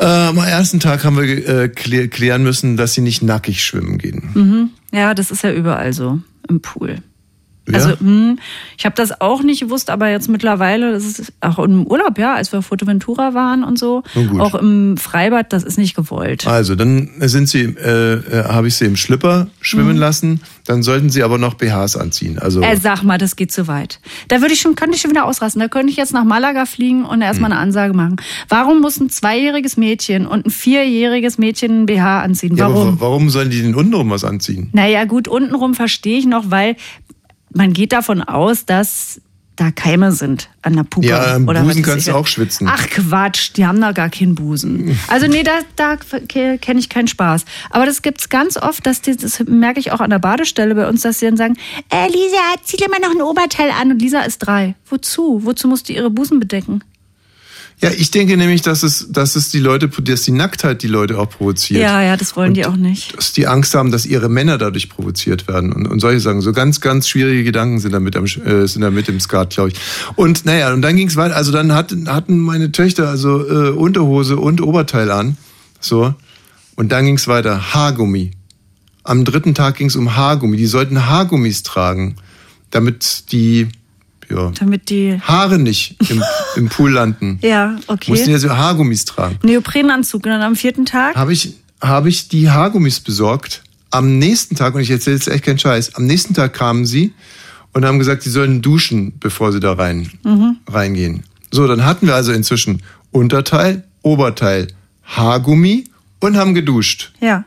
äh, 0.00 0.28
am 0.28 0.38
ersten 0.38 0.80
Tag 0.80 1.04
haben 1.04 1.16
wir 1.16 1.48
äh, 1.48 1.68
klär, 1.68 2.08
klären 2.08 2.42
müssen, 2.42 2.76
dass 2.76 2.94
sie 2.94 3.00
nicht 3.00 3.22
nackig 3.22 3.64
schwimmen 3.64 3.98
gehen. 3.98 4.30
Mhm. 4.34 4.70
Ja, 4.92 5.14
das 5.14 5.30
ist 5.30 5.42
ja 5.42 5.52
überall 5.52 5.92
so 5.92 6.18
im 6.48 6.60
Pool. 6.60 6.96
Ja? 7.68 7.74
Also, 7.74 8.00
hm, 8.00 8.38
ich 8.78 8.84
habe 8.84 8.96
das 8.96 9.20
auch 9.20 9.42
nicht 9.42 9.60
gewusst, 9.60 9.90
aber 9.90 10.08
jetzt 10.10 10.28
mittlerweile, 10.28 10.92
das 10.92 11.04
ist 11.04 11.32
auch 11.40 11.58
im 11.60 11.86
Urlaub, 11.86 12.18
ja, 12.18 12.34
als 12.34 12.50
wir 12.52 12.60
auf 12.60 12.66
Fuerteventura 12.66 13.34
waren 13.34 13.62
und 13.62 13.78
so, 13.78 14.02
auch 14.38 14.54
im 14.56 14.96
Freibad, 14.96 15.52
das 15.52 15.62
ist 15.62 15.78
nicht 15.78 15.94
gewollt. 15.94 16.46
Also, 16.46 16.74
dann 16.74 17.10
sind 17.20 17.48
sie, 17.48 17.62
äh, 17.62 18.14
äh, 18.14 18.44
habe 18.44 18.68
ich 18.68 18.74
sie 18.76 18.86
im 18.86 18.96
Schlipper 18.96 19.48
schwimmen 19.60 19.94
Mhm. 19.94 20.00
lassen. 20.00 20.40
Dann 20.66 20.82
sollten 20.82 21.10
sie 21.10 21.22
aber 21.22 21.38
noch 21.38 21.54
BHs 21.54 21.96
anziehen. 21.96 22.38
Also, 22.38 22.60
Äh, 22.62 22.76
sag 22.76 23.02
mal, 23.02 23.18
das 23.18 23.36
geht 23.36 23.52
zu 23.52 23.66
weit. 23.68 24.00
Da 24.28 24.40
würde 24.40 24.54
ich 24.54 24.60
schon, 24.60 24.74
könnte 24.74 24.94
ich 24.96 25.02
schon 25.02 25.10
wieder 25.10 25.24
ausrasten. 25.26 25.60
Da 25.60 25.68
könnte 25.68 25.90
ich 25.90 25.96
jetzt 25.96 26.12
nach 26.12 26.24
Malaga 26.24 26.64
fliegen 26.66 27.04
und 27.04 27.22
erstmal 27.22 27.50
Hm. 27.50 27.56
eine 27.56 27.62
Ansage 27.62 27.92
machen. 27.94 28.16
Warum 28.48 28.80
muss 28.80 28.98
ein 29.00 29.10
zweijähriges 29.10 29.76
Mädchen 29.76 30.26
und 30.26 30.46
ein 30.46 30.50
vierjähriges 30.50 31.38
Mädchen 31.38 31.82
ein 31.82 31.86
BH 31.86 32.20
anziehen? 32.22 32.56
ja, 32.56 32.68
Warum? 32.72 32.94
wa- 32.94 32.96
warum 33.00 33.30
sollen 33.30 33.50
die 33.50 33.62
denn 33.62 33.74
untenrum 33.74 34.10
was 34.10 34.24
anziehen? 34.24 34.70
Naja, 34.72 35.04
gut, 35.04 35.28
untenrum 35.28 35.74
verstehe 35.74 36.18
ich 36.18 36.26
noch, 36.26 36.50
weil 36.50 36.76
man 37.52 37.72
geht 37.72 37.92
davon 37.92 38.22
aus, 38.22 38.64
dass 38.64 39.20
da 39.60 39.70
Keime 39.70 40.10
sind 40.12 40.48
an 40.62 40.74
der 40.74 40.84
Puppe. 40.84 41.08
Ja, 41.08 41.34
am 41.34 41.46
oder 41.46 41.62
Busen 41.62 41.82
kannst 41.82 42.08
du 42.08 42.14
auch 42.14 42.26
schwitzen. 42.26 42.66
Ach 42.66 42.88
Quatsch, 42.88 43.50
die 43.56 43.66
haben 43.66 43.78
da 43.78 43.92
gar 43.92 44.08
keinen 44.08 44.34
Busen. 44.34 44.98
Also 45.08 45.26
nee, 45.26 45.42
da, 45.42 45.58
da 45.76 45.96
kenne 45.96 46.80
ich 46.80 46.88
keinen 46.88 47.08
Spaß. 47.08 47.44
Aber 47.68 47.84
das 47.84 48.00
gibt's 48.00 48.28
ganz 48.28 48.56
oft, 48.56 48.86
dass 48.86 49.02
die, 49.02 49.16
das 49.16 49.40
merke 49.40 49.80
ich 49.80 49.92
auch 49.92 50.00
an 50.00 50.08
der 50.08 50.18
Badestelle 50.18 50.74
bei 50.74 50.88
uns, 50.88 51.02
dass 51.02 51.18
sie 51.18 51.26
dann 51.26 51.36
sagen, 51.36 51.56
äh, 51.90 52.06
Lisa, 52.06 52.38
zieh 52.62 52.76
dir 52.76 52.88
mal 52.88 53.00
noch 53.00 53.10
ein 53.10 53.20
Oberteil 53.20 53.70
an. 53.70 53.90
Und 53.90 54.00
Lisa 54.00 54.20
ist 54.20 54.38
drei. 54.38 54.76
Wozu? 54.88 55.40
Wozu 55.44 55.68
musst 55.68 55.88
du 55.88 55.92
ihre 55.92 56.10
Busen 56.10 56.40
bedecken? 56.40 56.82
Ja, 57.82 57.90
ich 57.90 58.10
denke 58.10 58.36
nämlich, 58.36 58.60
dass 58.60 58.82
es, 58.82 59.06
dass 59.10 59.36
es 59.36 59.48
die 59.48 59.58
Leute, 59.58 59.88
dass 59.88 60.22
die 60.22 60.32
Nacktheit 60.32 60.82
die 60.82 60.86
Leute 60.86 61.18
auch 61.18 61.30
provoziert. 61.30 61.80
Ja, 61.80 62.02
ja, 62.02 62.18
das 62.18 62.36
wollen 62.36 62.52
die 62.52 62.66
auch 62.66 62.76
nicht. 62.76 63.16
Dass 63.16 63.32
die 63.32 63.46
Angst 63.46 63.74
haben, 63.74 63.90
dass 63.90 64.04
ihre 64.04 64.28
Männer 64.28 64.58
dadurch 64.58 64.90
provoziert 64.90 65.48
werden 65.48 65.72
und, 65.72 65.86
und 65.86 65.98
solche 65.98 66.20
Sachen. 66.20 66.42
So 66.42 66.52
ganz, 66.52 66.82
ganz 66.82 67.08
schwierige 67.08 67.42
Gedanken 67.42 67.78
sind 67.78 67.92
damit, 67.92 68.16
am, 68.16 68.24
äh, 68.26 68.66
sind 68.66 68.82
damit 68.82 69.08
im 69.08 69.18
Skat, 69.18 69.50
glaube 69.50 69.70
ich. 69.70 69.76
Und 70.14 70.44
naja, 70.44 70.74
und 70.74 70.82
dann 70.82 70.94
ging 70.94 71.08
es 71.08 71.16
weiter. 71.16 71.36
Also 71.36 71.52
dann 71.52 71.72
hatten, 71.72 72.12
hatten 72.12 72.38
meine 72.38 72.70
Töchter 72.70 73.08
also 73.08 73.48
äh, 73.48 73.70
Unterhose 73.70 74.36
und 74.36 74.60
Oberteil 74.60 75.10
an. 75.10 75.38
So. 75.80 76.14
Und 76.76 76.92
dann 76.92 77.06
ging 77.06 77.16
es 77.16 77.28
weiter. 77.28 77.72
Haargummi. 77.72 78.32
Am 79.04 79.24
dritten 79.24 79.54
Tag 79.54 79.76
ging 79.76 79.86
es 79.86 79.96
um 79.96 80.16
Haargummi. 80.16 80.58
Die 80.58 80.66
sollten 80.66 81.06
Haargummis 81.06 81.62
tragen, 81.62 82.16
damit 82.70 83.32
die 83.32 83.68
ja, 84.30 84.52
Damit 84.58 84.90
die. 84.90 85.20
Haare 85.20 85.58
nicht 85.58 85.96
im, 86.10 86.22
im 86.56 86.68
Pool 86.68 86.92
landen. 86.92 87.38
Ja, 87.42 87.76
okay. 87.86 88.10
Mussten 88.12 88.30
ja 88.30 88.38
so 88.38 88.50
Haargummis 88.50 89.04
tragen. 89.04 89.38
Neoprenanzug. 89.42 90.24
Und 90.24 90.30
dann 90.30 90.42
am 90.42 90.56
vierten 90.56 90.86
Tag? 90.86 91.16
Habe 91.16 91.32
ich, 91.32 91.54
habe 91.80 92.08
ich 92.08 92.28
die 92.28 92.50
Haargummis 92.50 93.00
besorgt. 93.00 93.62
Am 93.90 94.18
nächsten 94.18 94.54
Tag, 94.54 94.74
und 94.74 94.80
ich 94.82 94.90
erzähle 94.90 95.16
jetzt 95.16 95.26
echt 95.28 95.44
keinen 95.44 95.58
Scheiß, 95.58 95.96
am 95.96 96.06
nächsten 96.06 96.32
Tag 96.34 96.52
kamen 96.54 96.86
sie 96.86 97.12
und 97.72 97.84
haben 97.84 97.98
gesagt, 97.98 98.22
sie 98.22 98.30
sollen 98.30 98.62
duschen, 98.62 99.14
bevor 99.18 99.52
sie 99.52 99.58
da 99.60 99.72
rein, 99.72 100.10
Mhm. 100.22 100.58
reingehen. 100.68 101.24
So, 101.50 101.66
dann 101.66 101.84
hatten 101.84 102.06
wir 102.06 102.14
also 102.14 102.32
inzwischen 102.32 102.82
Unterteil, 103.10 103.82
Oberteil, 104.02 104.68
Haargummi 105.04 105.84
und 106.20 106.36
haben 106.36 106.54
geduscht. 106.54 107.10
Ja. 107.20 107.44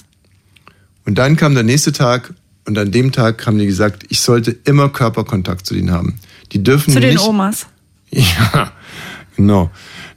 Und 1.06 1.18
dann 1.18 1.36
kam 1.38 1.54
der 1.54 1.64
nächste 1.64 1.92
Tag 1.94 2.34
und 2.66 2.78
an 2.78 2.92
dem 2.92 3.12
Tag 3.12 3.46
haben 3.46 3.58
die 3.58 3.66
gesagt, 3.66 4.04
ich 4.10 4.20
sollte 4.22 4.52
immer 4.66 4.90
Körperkontakt 4.90 5.66
zu 5.66 5.74
denen 5.74 5.92
haben. 5.92 6.16
Die 6.52 6.64
dürfen 6.64 6.94
Zu 6.94 7.00
den 7.00 7.12
nicht. 7.16 7.24
Omas. 7.28 7.68
Ja, 8.12 8.72
genau. 9.36 9.72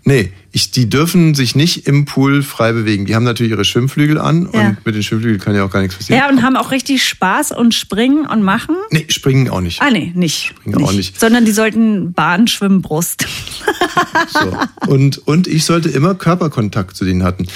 Nee, 0.04 0.30
ich, 0.52 0.70
die 0.70 0.88
dürfen 0.88 1.34
sich 1.34 1.56
nicht 1.56 1.86
im 1.88 2.04
Pool 2.04 2.42
frei 2.42 2.72
bewegen. 2.72 3.06
Die 3.06 3.14
haben 3.14 3.24
natürlich 3.24 3.52
ihre 3.52 3.64
Schwimmflügel 3.64 4.18
an 4.18 4.48
Ja. 4.52 4.60
und 4.68 4.84
mit 4.86 4.94
den 4.94 5.02
Schwimmflügeln 5.02 5.40
kann 5.40 5.54
ja 5.56 5.64
auch 5.64 5.70
gar 5.70 5.80
nichts 5.80 5.96
passieren. 5.96 6.20
Ja, 6.20 6.28
und 6.28 6.42
haben 6.42 6.56
auch 6.56 6.70
richtig 6.70 7.02
Spaß 7.04 7.52
und 7.52 7.74
springen 7.74 8.26
und 8.26 8.42
machen. 8.42 8.76
Nee, 8.90 9.06
springen 9.08 9.48
auch 9.48 9.60
nicht. 9.62 9.80
Ah, 9.82 9.90
nee, 9.90 10.12
nicht. 10.14 10.48
Springen 10.56 10.84
auch 10.84 10.92
nicht. 10.92 11.18
Sondern 11.18 11.44
die 11.46 11.52
sollten 11.52 12.12
Bahn, 12.12 12.46
Schwimmen, 12.48 12.82
Brust. 12.82 13.26
Und, 14.86 15.26
und 15.26 15.46
ich 15.48 15.64
sollte 15.64 15.88
immer 15.88 16.14
Körperkontakt 16.14 16.96
zu 16.96 17.04
denen 17.04 17.22
hatten, 17.24 17.46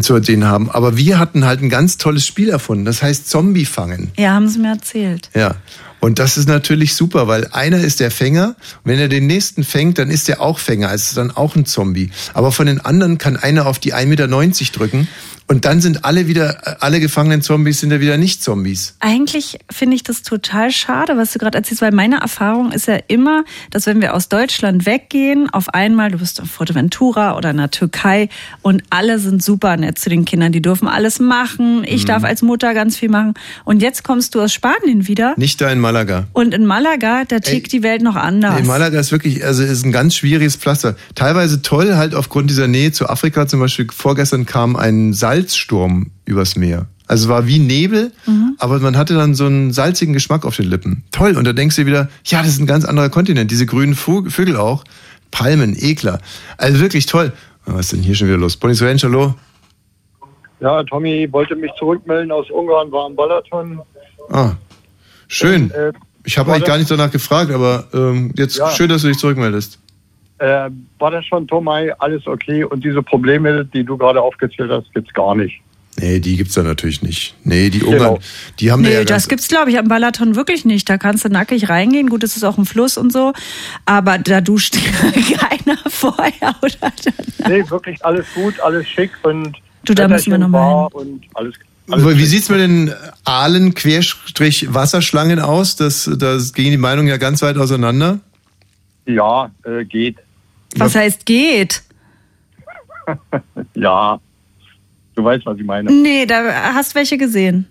zu 0.00 0.18
denen 0.20 0.44
haben. 0.44 0.70
Aber 0.70 0.96
wir 0.96 1.18
hatten 1.18 1.44
halt 1.44 1.62
ein 1.62 1.68
ganz 1.68 1.98
tolles 1.98 2.26
Spiel 2.26 2.48
erfunden. 2.48 2.84
Das 2.84 3.02
heißt 3.02 3.28
Zombie 3.28 3.64
fangen. 3.64 4.10
Ja, 4.16 4.32
haben 4.32 4.48
sie 4.48 4.58
mir 4.58 4.70
erzählt. 4.70 5.30
Ja. 5.34 5.54
Und 6.00 6.18
das 6.18 6.36
ist 6.38 6.48
natürlich 6.48 6.94
super, 6.94 7.28
weil 7.28 7.46
einer 7.48 7.78
ist 7.78 8.00
der 8.00 8.10
Fänger. 8.10 8.56
Wenn 8.84 8.98
er 8.98 9.08
den 9.08 9.26
nächsten 9.26 9.64
fängt, 9.64 9.98
dann 9.98 10.10
ist 10.10 10.28
er 10.28 10.40
auch 10.40 10.58
Fänger. 10.58 10.88
Also 10.88 11.02
ist 11.02 11.16
dann 11.16 11.30
auch 11.30 11.54
ein 11.56 11.66
Zombie. 11.66 12.10
Aber 12.32 12.52
von 12.52 12.66
den 12.66 12.80
anderen 12.80 13.18
kann 13.18 13.36
einer 13.36 13.66
auf 13.66 13.78
die 13.78 13.94
1,90 13.94 14.06
Meter 14.06 14.26
drücken. 14.26 15.08
Und 15.50 15.64
dann 15.64 15.80
sind 15.80 16.04
alle 16.04 16.28
wieder, 16.28 16.80
alle 16.80 17.00
gefangenen 17.00 17.42
Zombies 17.42 17.80
sind 17.80 17.90
ja 17.90 17.98
wieder 18.00 18.16
nicht 18.16 18.40
Zombies. 18.40 18.94
Eigentlich 19.00 19.58
finde 19.68 19.96
ich 19.96 20.04
das 20.04 20.22
total 20.22 20.70
schade, 20.70 21.16
was 21.16 21.32
du 21.32 21.40
gerade 21.40 21.58
erzählst, 21.58 21.82
weil 21.82 21.90
meine 21.90 22.20
Erfahrung 22.20 22.70
ist 22.70 22.86
ja 22.86 23.00
immer, 23.08 23.42
dass 23.72 23.86
wenn 23.86 24.00
wir 24.00 24.14
aus 24.14 24.28
Deutschland 24.28 24.86
weggehen, 24.86 25.50
auf 25.50 25.70
einmal, 25.70 26.12
du 26.12 26.18
bist 26.18 26.40
auf 26.40 26.48
Fuerteventura 26.48 27.36
oder 27.36 27.50
in 27.50 27.56
der 27.56 27.72
Türkei 27.72 28.28
und 28.62 28.84
alle 28.90 29.18
sind 29.18 29.42
super 29.42 29.76
nett 29.76 29.98
zu 29.98 30.08
den 30.08 30.24
Kindern, 30.24 30.52
die 30.52 30.62
dürfen 30.62 30.86
alles 30.86 31.18
machen, 31.18 31.82
ich 31.84 32.04
Mhm. 32.04 32.06
darf 32.06 32.22
als 32.22 32.42
Mutter 32.42 32.72
ganz 32.72 32.96
viel 32.96 33.08
machen 33.08 33.34
und 33.64 33.82
jetzt 33.82 34.04
kommst 34.04 34.36
du 34.36 34.40
aus 34.42 34.52
Spanien 34.52 35.08
wieder 35.08 35.34
Nicht 35.36 35.60
da 35.60 35.68
in 35.72 35.80
Malaga. 35.80 36.28
und 36.32 36.54
in 36.54 36.64
Malaga, 36.64 37.24
da 37.26 37.40
tickt 37.40 37.72
die 37.72 37.82
Welt 37.82 38.02
noch 38.02 38.14
anders. 38.14 38.54
Nee, 38.60 38.68
Malaga 38.68 39.00
ist 39.00 39.10
wirklich, 39.10 39.44
also 39.44 39.64
ist 39.64 39.84
ein 39.84 39.90
ganz 39.90 40.14
schwieriges 40.14 40.54
Pflaster. 40.54 40.94
Teilweise 41.16 41.60
toll, 41.62 41.96
halt 41.96 42.14
aufgrund 42.14 42.50
dieser 42.50 42.68
Nähe 42.68 42.92
zu 42.92 43.08
Afrika 43.08 43.48
zum 43.48 43.58
Beispiel. 43.58 43.88
Vorgestern 43.92 44.46
kam 44.46 44.76
ein 44.76 45.12
Salzsturm 45.40 46.10
übers 46.24 46.56
Meer. 46.56 46.86
Also 47.06 47.24
es 47.24 47.28
war 47.28 47.46
wie 47.46 47.58
Nebel, 47.58 48.12
Mhm. 48.26 48.54
aber 48.58 48.78
man 48.78 48.96
hatte 48.96 49.14
dann 49.14 49.34
so 49.34 49.46
einen 49.46 49.72
salzigen 49.72 50.12
Geschmack 50.14 50.44
auf 50.44 50.56
den 50.56 50.66
Lippen. 50.66 51.02
Toll. 51.10 51.36
Und 51.36 51.44
da 51.44 51.52
denkst 51.52 51.76
du 51.76 51.82
dir 51.82 51.86
wieder, 51.86 52.08
ja, 52.24 52.38
das 52.42 52.50
ist 52.52 52.60
ein 52.60 52.66
ganz 52.66 52.84
anderer 52.84 53.08
Kontinent. 53.08 53.50
Diese 53.50 53.66
grünen 53.66 53.94
Vögel 53.96 54.56
auch. 54.56 54.84
Palmen, 55.32 55.74
Ekler. 55.76 56.20
Also 56.56 56.78
wirklich 56.80 57.06
toll. 57.06 57.32
Was 57.66 57.86
ist 57.86 57.92
denn 57.92 58.02
hier 58.02 58.14
schon 58.14 58.28
wieder 58.28 58.36
los? 58.38 58.56
Bonnie 58.56 58.76
Range, 58.78 59.00
hallo? 59.02 59.34
Ja, 60.60 60.82
Tommy 60.84 61.28
wollte 61.32 61.56
mich 61.56 61.70
zurückmelden 61.78 62.30
aus 62.30 62.50
Ungarn, 62.50 62.92
war 62.92 63.06
am 63.06 63.16
Balaton. 63.16 63.80
Ah, 64.30 64.52
schön. 65.28 65.70
Äh, 65.70 65.92
Ich 66.24 66.36
habe 66.36 66.50
eigentlich 66.52 66.62
das- 66.64 66.68
gar 66.68 66.78
nicht 66.78 66.90
danach 66.90 67.10
gefragt, 67.10 67.50
aber 67.50 67.86
ähm, 67.94 68.32
jetzt 68.36 68.58
Ja. 68.58 68.70
schön, 68.70 68.88
dass 68.88 69.02
du 69.02 69.08
dich 69.08 69.16
zurückmeldest. 69.18 69.78
Äh, 70.40 70.70
war 70.98 71.10
das 71.10 71.26
schon, 71.26 71.46
Tommy, 71.46 71.92
alles 71.98 72.26
okay? 72.26 72.64
Und 72.64 72.82
diese 72.82 73.02
Probleme, 73.02 73.64
die 73.66 73.84
du 73.84 73.98
gerade 73.98 74.22
aufgezählt 74.22 74.70
hast, 74.70 74.92
gibt's 74.94 75.12
gar 75.12 75.34
nicht. 75.34 75.60
Nee, 75.98 76.18
die 76.18 76.36
gibt's 76.38 76.54
da 76.54 76.62
natürlich 76.62 77.02
nicht. 77.02 77.34
Nee, 77.44 77.68
die 77.68 77.80
Genau. 77.80 77.90
Ungarn, 77.90 78.18
die 78.58 78.72
haben 78.72 78.82
da 78.82 78.88
Nee, 78.88 78.94
ja 78.94 79.00
ganz 79.00 79.10
das 79.10 79.28
gibt's 79.28 79.48
glaube 79.48 79.70
ich 79.70 79.78
am 79.78 79.88
Balaton 79.88 80.36
wirklich 80.36 80.64
nicht. 80.64 80.88
Da 80.88 80.96
kannst 80.96 81.26
du 81.26 81.28
nackig 81.28 81.68
reingehen. 81.68 82.08
Gut, 82.08 82.24
es 82.24 82.36
ist 82.36 82.44
auch 82.44 82.56
ein 82.56 82.64
Fluss 82.64 82.96
und 82.96 83.12
so, 83.12 83.34
aber 83.84 84.16
da 84.16 84.40
duscht 84.40 84.78
keiner 85.38 85.78
vorher 85.88 86.54
oder 86.62 86.92
Nee, 87.48 87.68
wirklich 87.68 88.02
alles 88.02 88.24
gut, 88.34 88.58
alles 88.60 88.88
schick 88.88 89.10
und 89.22 89.56
Du, 89.84 89.94
da 89.94 90.08
müssen 90.08 90.26
wir 90.26 90.38
Wetterchen 90.38 90.40
noch 90.40 90.48
mal 90.48 90.58
war 90.58 90.94
und 90.94 91.24
alles, 91.34 91.54
alles 91.90 92.18
Wie 92.18 92.24
sieht's 92.24 92.48
mit 92.48 92.60
den 92.60 92.94
Aalen 93.24 93.74
Querstrich 93.74 94.72
Wasserschlangen 94.72 95.38
aus? 95.38 95.76
Das, 95.76 96.10
das 96.18 96.52
gehen 96.54 96.70
die 96.70 96.76
Meinungen 96.78 97.08
ja 97.08 97.16
ganz 97.16 97.42
weit 97.42 97.58
auseinander. 97.58 98.20
Ja, 99.06 99.50
äh, 99.64 99.84
geht. 99.84 100.16
Was 100.76 100.94
heißt 100.94 101.26
geht? 101.26 101.82
Ja, 103.74 104.20
du 105.16 105.24
weißt, 105.24 105.44
was 105.44 105.58
ich 105.58 105.64
meine. 105.64 105.90
Nee, 105.90 106.26
da 106.26 106.72
hast 106.74 106.94
welche 106.94 107.18
gesehen. 107.18 107.66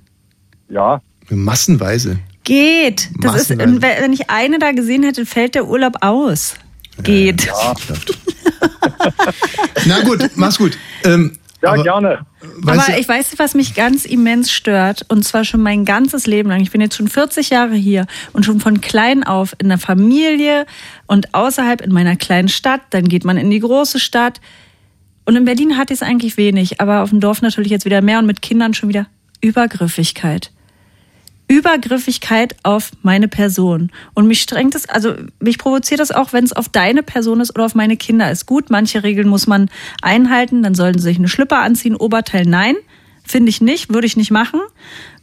Ja. 0.68 1.02
Massenweise. 1.30 2.20
Geht. 2.44 3.10
Das 3.22 3.36
ist, 3.36 3.56
Massenweise. 3.56 4.02
wenn 4.02 4.12
ich 4.12 4.30
eine 4.30 4.60
da 4.60 4.74
gesehen 4.74 5.04
hätte, 5.04 5.26
fällt 5.26 5.56
der 5.56 5.68
Urlaub 5.68 5.94
aus. 6.02 6.56
Geht. 7.04 7.50
Na 9.86 10.02
gut, 10.02 10.30
mach's 10.36 10.58
gut. 10.58 10.78
Ähm, 11.06 11.38
ja, 11.62 11.74
aber, 11.74 11.84
gerne. 11.84 12.26
Aber 12.66 12.98
ich 12.98 13.08
weiß, 13.08 13.34
was 13.38 13.54
mich 13.54 13.76
ganz 13.76 14.06
immens 14.06 14.52
stört, 14.52 15.06
und 15.10 15.24
zwar 15.24 15.44
schon 15.44 15.62
mein 15.62 15.84
ganzes 15.84 16.26
Leben 16.26 16.50
lang. 16.50 16.62
Ich 16.62 16.72
bin 16.72 16.80
jetzt 16.80 16.96
schon 16.96 17.08
40 17.08 17.50
Jahre 17.50 17.76
hier 17.76 18.06
und 18.32 18.46
schon 18.46 18.60
von 18.60 18.80
klein 18.80 19.24
auf 19.24 19.56
in 19.60 19.68
der 19.68 19.78
Familie 19.78 20.66
und 21.06 21.34
außerhalb 21.34 21.82
in 21.82 21.92
meiner 21.92 22.16
kleinen 22.16 22.48
Stadt. 22.48 22.82
Dann 22.92 23.10
geht 23.10 23.26
man 23.26 23.38
in 23.38 23.50
die 23.50 23.60
große 23.60 24.00
Stadt. 24.00 24.40
Und 25.26 25.36
in 25.36 25.46
Berlin 25.46 25.78
hatte 25.78 25.94
ich 25.94 26.02
es 26.02 26.08
eigentlich 26.08 26.38
wenig, 26.38 26.80
aber 26.80 27.04
auf 27.04 27.10
dem 27.10 27.20
Dorf 27.20 27.42
natürlich 27.42 27.72
jetzt 27.72 27.86
wieder 27.86 28.02
mehr 28.02 28.20
und 28.20 28.26
mit 28.26 28.42
Kindern 28.42 28.74
schon 28.74 28.90
wieder 28.90 29.08
Übergriffigkeit. 29.42 30.52
Übergriffigkeit 31.50 32.56
auf 32.64 32.92
meine 33.02 33.28
Person. 33.28 33.92
Und 34.14 34.28
mich 34.28 34.42
strengt 34.42 34.76
es, 34.76 34.88
also 34.88 35.16
mich 35.40 35.58
provoziert 35.58 36.00
das 36.00 36.12
auch, 36.12 36.32
wenn 36.32 36.46
es 36.46 36.54
auf 36.54 36.70
deine 36.70 37.04
Person 37.04 37.42
ist 37.42 37.56
oder 37.56 37.66
auf 37.66 37.76
meine 37.76 37.98
Kinder 37.98 38.32
ist. 38.32 38.46
Gut, 38.46 38.70
manche 38.70 39.04
Regeln 39.04 39.28
muss 39.28 39.48
man 39.48 39.70
einhalten, 40.02 40.62
dann 40.64 40.76
sollten 40.76 41.00
sie 41.00 41.06
sich 41.06 41.18
eine 41.18 41.28
Schlüpper 41.28 41.60
anziehen, 41.60 41.96
Oberteil 41.96 42.46
nein. 42.46 42.76
Finde 43.26 43.50
ich 43.50 43.62
nicht, 43.62 43.94
würde 43.94 44.08
ich 44.08 44.18
nicht 44.18 44.32
machen. 44.32 44.60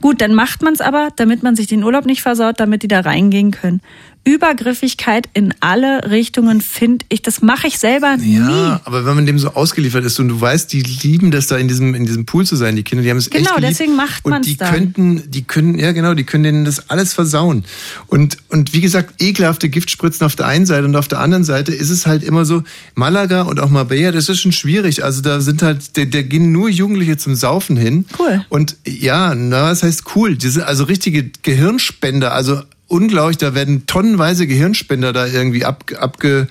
Gut, 0.00 0.20
dann 0.20 0.34
macht 0.34 0.62
man 0.62 0.74
es 0.74 0.80
aber, 0.80 1.08
damit 1.16 1.42
man 1.42 1.56
sich 1.56 1.66
den 1.66 1.82
Urlaub 1.82 2.06
nicht 2.06 2.22
versaut, 2.22 2.60
damit 2.60 2.82
die 2.82 2.88
da 2.88 3.00
reingehen 3.00 3.50
können. 3.50 3.80
Übergriffigkeit 4.26 5.28
in 5.34 5.54
alle 5.60 6.10
Richtungen 6.10 6.60
finde 6.60 7.06
ich, 7.08 7.22
das 7.22 7.42
mache 7.42 7.68
ich 7.68 7.78
selber 7.78 8.16
nie. 8.16 8.36
ja, 8.38 8.80
aber 8.84 9.06
wenn 9.06 9.14
man 9.14 9.24
dem 9.24 9.38
so 9.38 9.54
ausgeliefert 9.54 10.04
ist 10.04 10.18
und 10.18 10.28
du 10.28 10.40
weißt, 10.40 10.72
die 10.72 10.82
lieben 10.82 11.30
das 11.30 11.46
da 11.46 11.56
in 11.56 11.68
diesem, 11.68 11.94
in 11.94 12.04
diesem 12.04 12.26
Pool 12.26 12.44
zu 12.44 12.56
sein, 12.56 12.74
die 12.74 12.82
Kinder, 12.82 13.02
die 13.04 13.10
haben 13.10 13.18
es 13.18 13.28
echt 13.30 13.36
Genau, 13.46 13.58
deswegen 13.60 13.94
macht 13.94 14.24
Und 14.24 14.32
man's 14.32 14.46
die 14.46 14.56
dann. 14.56 14.72
könnten, 14.74 15.30
die 15.30 15.44
können, 15.44 15.78
ja 15.78 15.92
genau, 15.92 16.14
die 16.14 16.24
können 16.24 16.44
denen 16.44 16.64
das 16.64 16.90
alles 16.90 17.14
versauen. 17.14 17.64
Und, 18.08 18.38
und 18.48 18.72
wie 18.74 18.80
gesagt, 18.80 19.22
ekelhafte 19.22 19.68
Giftspritzen 19.68 20.26
auf 20.26 20.34
der 20.34 20.46
einen 20.46 20.66
Seite 20.66 20.84
und 20.86 20.96
auf 20.96 21.08
der 21.08 21.20
anderen 21.20 21.44
Seite 21.44 21.72
ist 21.72 21.90
es 21.90 22.06
halt 22.06 22.24
immer 22.24 22.44
so, 22.44 22.64
Malaga 22.96 23.42
und 23.42 23.60
auch 23.60 23.70
Marbella, 23.70 24.10
das 24.10 24.28
ist 24.28 24.40
schon 24.40 24.52
schwierig. 24.52 25.04
Also 25.04 25.22
da 25.22 25.40
sind 25.40 25.62
halt, 25.62 25.96
da, 25.96 26.04
da 26.04 26.22
gehen 26.22 26.50
nur 26.50 26.68
Jugendliche 26.68 27.16
zum 27.16 27.36
Saufen 27.36 27.76
hin. 27.76 28.06
Cool. 28.18 28.44
Und 28.48 28.76
ja, 28.86 29.34
na, 29.36 29.70
was 29.70 29.84
heißt 29.84 30.02
cool? 30.16 30.36
Die 30.36 30.48
sind 30.48 30.64
also 30.64 30.84
richtige 30.84 31.30
Gehirnspender, 31.42 32.32
also 32.32 32.62
unglaublich, 32.88 33.38
da 33.38 33.54
werden 33.54 33.86
tonnenweise 33.86 34.46
Gehirnspender 34.46 35.12
da 35.12 35.26
irgendwie 35.26 35.64
ab, 35.64 35.84
abge, 35.98 36.48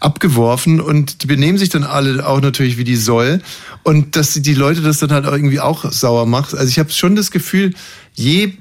abgeworfen 0.00 0.80
und 0.80 1.22
die 1.22 1.26
benehmen 1.26 1.58
sich 1.58 1.70
dann 1.70 1.84
alle 1.84 2.26
auch 2.26 2.40
natürlich 2.40 2.76
wie 2.76 2.84
die 2.84 2.96
Soll 2.96 3.40
und 3.84 4.16
dass 4.16 4.34
die 4.34 4.54
Leute 4.54 4.82
das 4.82 4.98
dann 4.98 5.12
halt 5.12 5.24
irgendwie 5.24 5.60
auch 5.60 5.90
sauer 5.90 6.26
macht. 6.26 6.54
Also 6.54 6.68
ich 6.68 6.78
habe 6.78 6.90
schon 6.90 7.16
das 7.16 7.30
Gefühl, 7.30 7.74
je, 8.14 8.52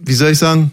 wie 0.00 0.14
soll 0.14 0.32
ich 0.32 0.38
sagen, 0.38 0.70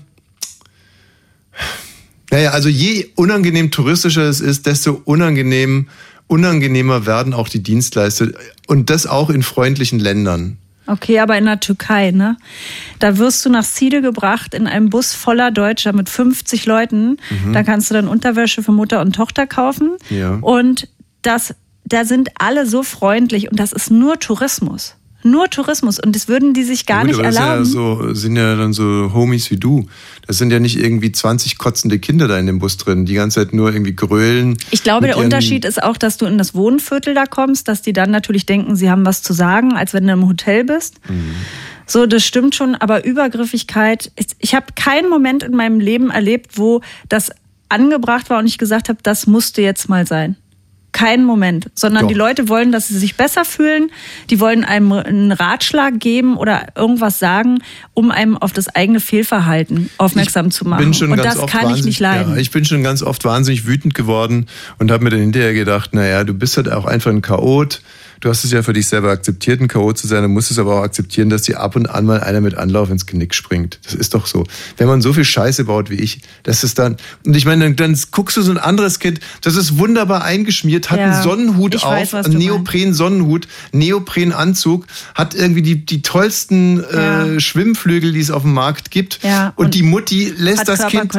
naja, 2.30 2.52
also 2.52 2.70
je 2.70 3.10
unangenehm 3.16 3.72
touristischer 3.72 4.24
es 4.24 4.40
ist, 4.40 4.66
desto 4.66 5.02
unangenehm, 5.06 5.88
unangenehmer 6.28 7.06
werden 7.06 7.34
auch 7.34 7.50
die 7.50 7.62
Dienstleister 7.62 8.28
und 8.68 8.90
das 8.90 9.08
auch 9.08 9.30
in 9.30 9.44
freundlichen 9.44 10.00
Ländern. 10.00 10.58
Okay, 10.86 11.20
aber 11.20 11.38
in 11.38 11.46
der 11.46 11.60
Türkei, 11.60 12.12
ne? 12.12 12.38
Da 13.00 13.18
wirst 13.18 13.46
du 13.46 13.50
nach 13.50 13.64
Side 13.64 14.02
gebracht 14.02 14.54
in 14.54 14.68
einem 14.68 14.90
Bus 14.90 15.14
voller 15.14 15.52
Deutscher 15.52 15.94
mit 15.94 16.10
50 16.10 16.66
Leuten. 16.66 17.18
Mhm. 17.30 17.54
Da 17.54 17.64
kannst 17.64 17.90
du 17.90 17.94
dann 17.94 18.08
Unterwäsche 18.08 18.64
für 18.64 18.72
Mutter 18.72 19.02
und 19.02 19.16
Tochter 19.16 19.48
kaufen. 19.48 19.98
Ja. 20.10 20.40
Und 20.42 20.90
das, 21.22 21.56
da 21.86 22.04
sind 22.04 22.30
alle 22.38 22.66
so 22.66 22.84
freundlich 22.84 23.50
und 23.50 23.60
das 23.60 23.72
ist 23.72 23.92
nur 23.92 24.20
Tourismus. 24.20 24.96
Nur 25.24 25.50
Tourismus. 25.50 26.00
Und 26.00 26.16
das 26.16 26.28
würden 26.28 26.54
die 26.54 26.64
sich 26.64 26.86
gar 26.86 27.02
Gut, 27.02 27.08
nicht 27.08 27.20
aber 27.20 27.28
das 27.30 27.36
erlauben. 27.36 27.62
Ist 27.64 27.74
ja 27.74 27.74
so, 27.74 28.14
sind 28.14 28.36
ja 28.36 28.56
dann 28.56 28.74
so 28.74 29.12
Homies 29.14 29.50
wie 29.52 29.58
du. 29.58 29.88
Das 30.28 30.38
sind 30.38 30.52
ja 30.52 30.60
nicht 30.60 30.78
irgendwie 30.78 31.12
20 31.12 31.58
kotzende 31.58 32.00
Kinder 32.00 32.28
da 32.28 32.38
in 32.38 32.46
dem 32.46 32.60
Bus 32.60 32.78
drin, 32.78 33.06
die 33.06 33.14
ganze 33.14 33.42
Zeit 33.42 33.54
nur 33.54 33.74
irgendwie 33.74 33.96
grölen. 33.96 34.58
Ich 34.72 34.84
glaube, 34.84 35.08
der 35.08 35.18
Unterschied 35.18 35.66
ist 35.66 35.82
auch, 35.82 35.98
dass 35.98 36.18
du 36.18 36.26
in 36.26 36.38
das 36.38 36.54
Wohnviertel 36.56 37.14
da 37.14 37.26
kommst, 37.26 37.68
dass 37.68 37.82
die 37.82 37.94
dann 37.94 38.12
natürlich 38.12 38.46
denken, 38.46 38.76
sie 38.76 38.90
haben 38.90 39.06
was 39.06 39.24
zu 39.24 39.34
sagen, 39.34 39.74
als 39.74 39.94
wenn 39.94 40.06
du 40.06 40.14
im 40.14 40.28
Hotel 40.28 40.64
bist. 40.64 41.00
Mhm. 41.10 41.36
So, 41.86 42.06
das 42.06 42.24
stimmt 42.24 42.56
schon, 42.56 42.76
aber 42.76 43.06
Übergriffigkeit, 43.06 44.12
ich, 44.16 44.28
ich 44.40 44.56
habe 44.56 44.68
keinen 44.76 45.10
Moment 45.10 45.44
in 45.44 45.56
meinem 45.56 45.80
Leben 45.80 46.10
erlebt, 46.12 46.58
wo 46.58 46.82
das 47.10 47.32
angebracht 47.70 48.30
war 48.30 48.40
und 48.40 48.46
ich 48.46 48.58
gesagt 48.58 48.90
habe, 48.90 49.00
das 49.04 49.28
musste 49.28 49.62
jetzt 49.62 49.90
mal 49.90 50.08
sein. 50.08 50.38
Keinen 50.94 51.26
Moment, 51.26 51.70
sondern 51.76 52.04
Doch. 52.04 52.08
die 52.08 52.14
Leute 52.14 52.48
wollen, 52.48 52.72
dass 52.72 52.88
sie 52.88 52.98
sich 52.98 53.18
besser 53.18 53.44
fühlen, 53.46 53.92
die 54.30 54.40
wollen 54.40 54.64
einem 54.64 54.92
einen 54.94 55.32
Ratschlag 55.32 56.00
geben 56.00 56.38
oder 56.38 56.68
irgendwas 56.76 57.20
sagen, 57.20 57.60
um 57.94 58.12
einem 58.12 58.38
auf 58.38 58.54
das 58.54 58.74
eigene 58.74 59.00
Fehlverhalten 59.00 59.90
aufmerksam 59.98 60.52
zu 60.52 60.66
machen. 60.66 60.84
bin 60.86 60.94
schon 60.94 61.12
und 61.12 61.18
ganz 61.18 61.34
das 61.34 61.44
oft 61.44 61.52
kann 61.52 61.62
ich 61.62 61.68
wahnsinnig- 61.68 61.86
nicht 61.86 62.00
leiden. 62.00 62.34
Ja, 62.36 62.38
ich 62.40 62.52
bin 62.52 62.64
schon 62.64 62.84
ganz 62.84 63.02
oft 63.04 63.26
wahnsinnig 63.26 63.66
wütend 63.68 63.94
geworden 63.96 64.46
und 64.78 64.92
habe 64.92 65.04
mir 65.04 65.10
dann 65.10 65.20
hinterher 65.20 65.54
gedacht, 65.54 65.94
naja, 65.94 66.24
du 66.24 66.34
bist 66.34 66.58
halt 66.58 66.72
auch 66.72 66.86
einfach 66.86 67.10
ein 67.12 67.22
Chaot 67.24 67.82
Du 68.24 68.30
hast 68.30 68.46
es 68.46 68.54
ja 68.54 68.64
für 68.64 68.72
dich 68.72 68.88
selber 68.88 69.12
akzeptiert, 69.12 69.60
ein 69.60 69.68
K.O. 69.68 69.92
zu 69.92 70.08
sein. 70.08 70.24
Du 70.24 70.30
musst 70.30 70.50
es 70.50 70.58
aber 70.58 70.80
auch 70.80 70.84
akzeptieren, 70.84 71.30
dass 71.30 71.42
dir 71.42 71.60
ab 71.60 71.76
und 71.76 71.88
an 71.88 72.06
mal 72.06 72.22
einer 72.22 72.40
mit 72.40 72.56
Anlauf 72.56 72.90
ins 72.90 73.06
Genick 73.06 73.36
springt. 73.36 73.82
Das 73.84 73.94
ist 73.94 74.14
doch 74.14 74.28
so. 74.28 74.46
Wenn 74.78 74.88
man 74.88 75.02
so 75.02 75.12
viel 75.12 75.26
Scheiße 75.26 75.66
baut 75.66 75.90
wie 75.90 75.96
ich, 75.96 76.22
das 76.44 76.64
ist 76.64 76.80
dann, 76.80 76.96
und 77.26 77.36
ich 77.36 77.46
meine, 77.46 77.66
dann, 77.66 77.76
dann 77.76 78.00
guckst 78.12 78.38
du 78.38 78.42
so 78.42 78.52
ein 78.52 78.58
anderes 78.58 79.00
Kind, 79.00 79.20
das 79.42 79.58
ist 79.58 79.78
wunderbar 79.78 80.24
eingeschmiert, 80.24 80.90
hat 80.90 81.00
Ja, 81.00 81.12
einen 81.12 81.22
Sonnenhut 81.22 81.84
auf, 81.84 81.92
weiß, 81.92 82.14
einen 82.14 82.38
Neopren-Sonnenhut, 82.38 83.50
Neoprenanzug, 83.74 84.88
hat 85.16 85.36
irgendwie 85.36 85.62
die, 85.62 85.86
die 85.86 86.02
tollsten 86.02 86.82
äh, 86.82 87.42
Schwimmflügel, 87.42 88.14
die 88.14 88.22
es 88.22 88.32
auf 88.32 88.44
dem 88.44 88.54
Markt 88.54 88.90
gibt. 88.90 89.20
Ja, 89.24 89.52
und, 89.58 89.66
und 89.66 89.74
die 89.74 89.84
Mutti 89.84 90.34
lässt 90.38 90.70
das 90.70 90.88
Kind, 90.88 91.12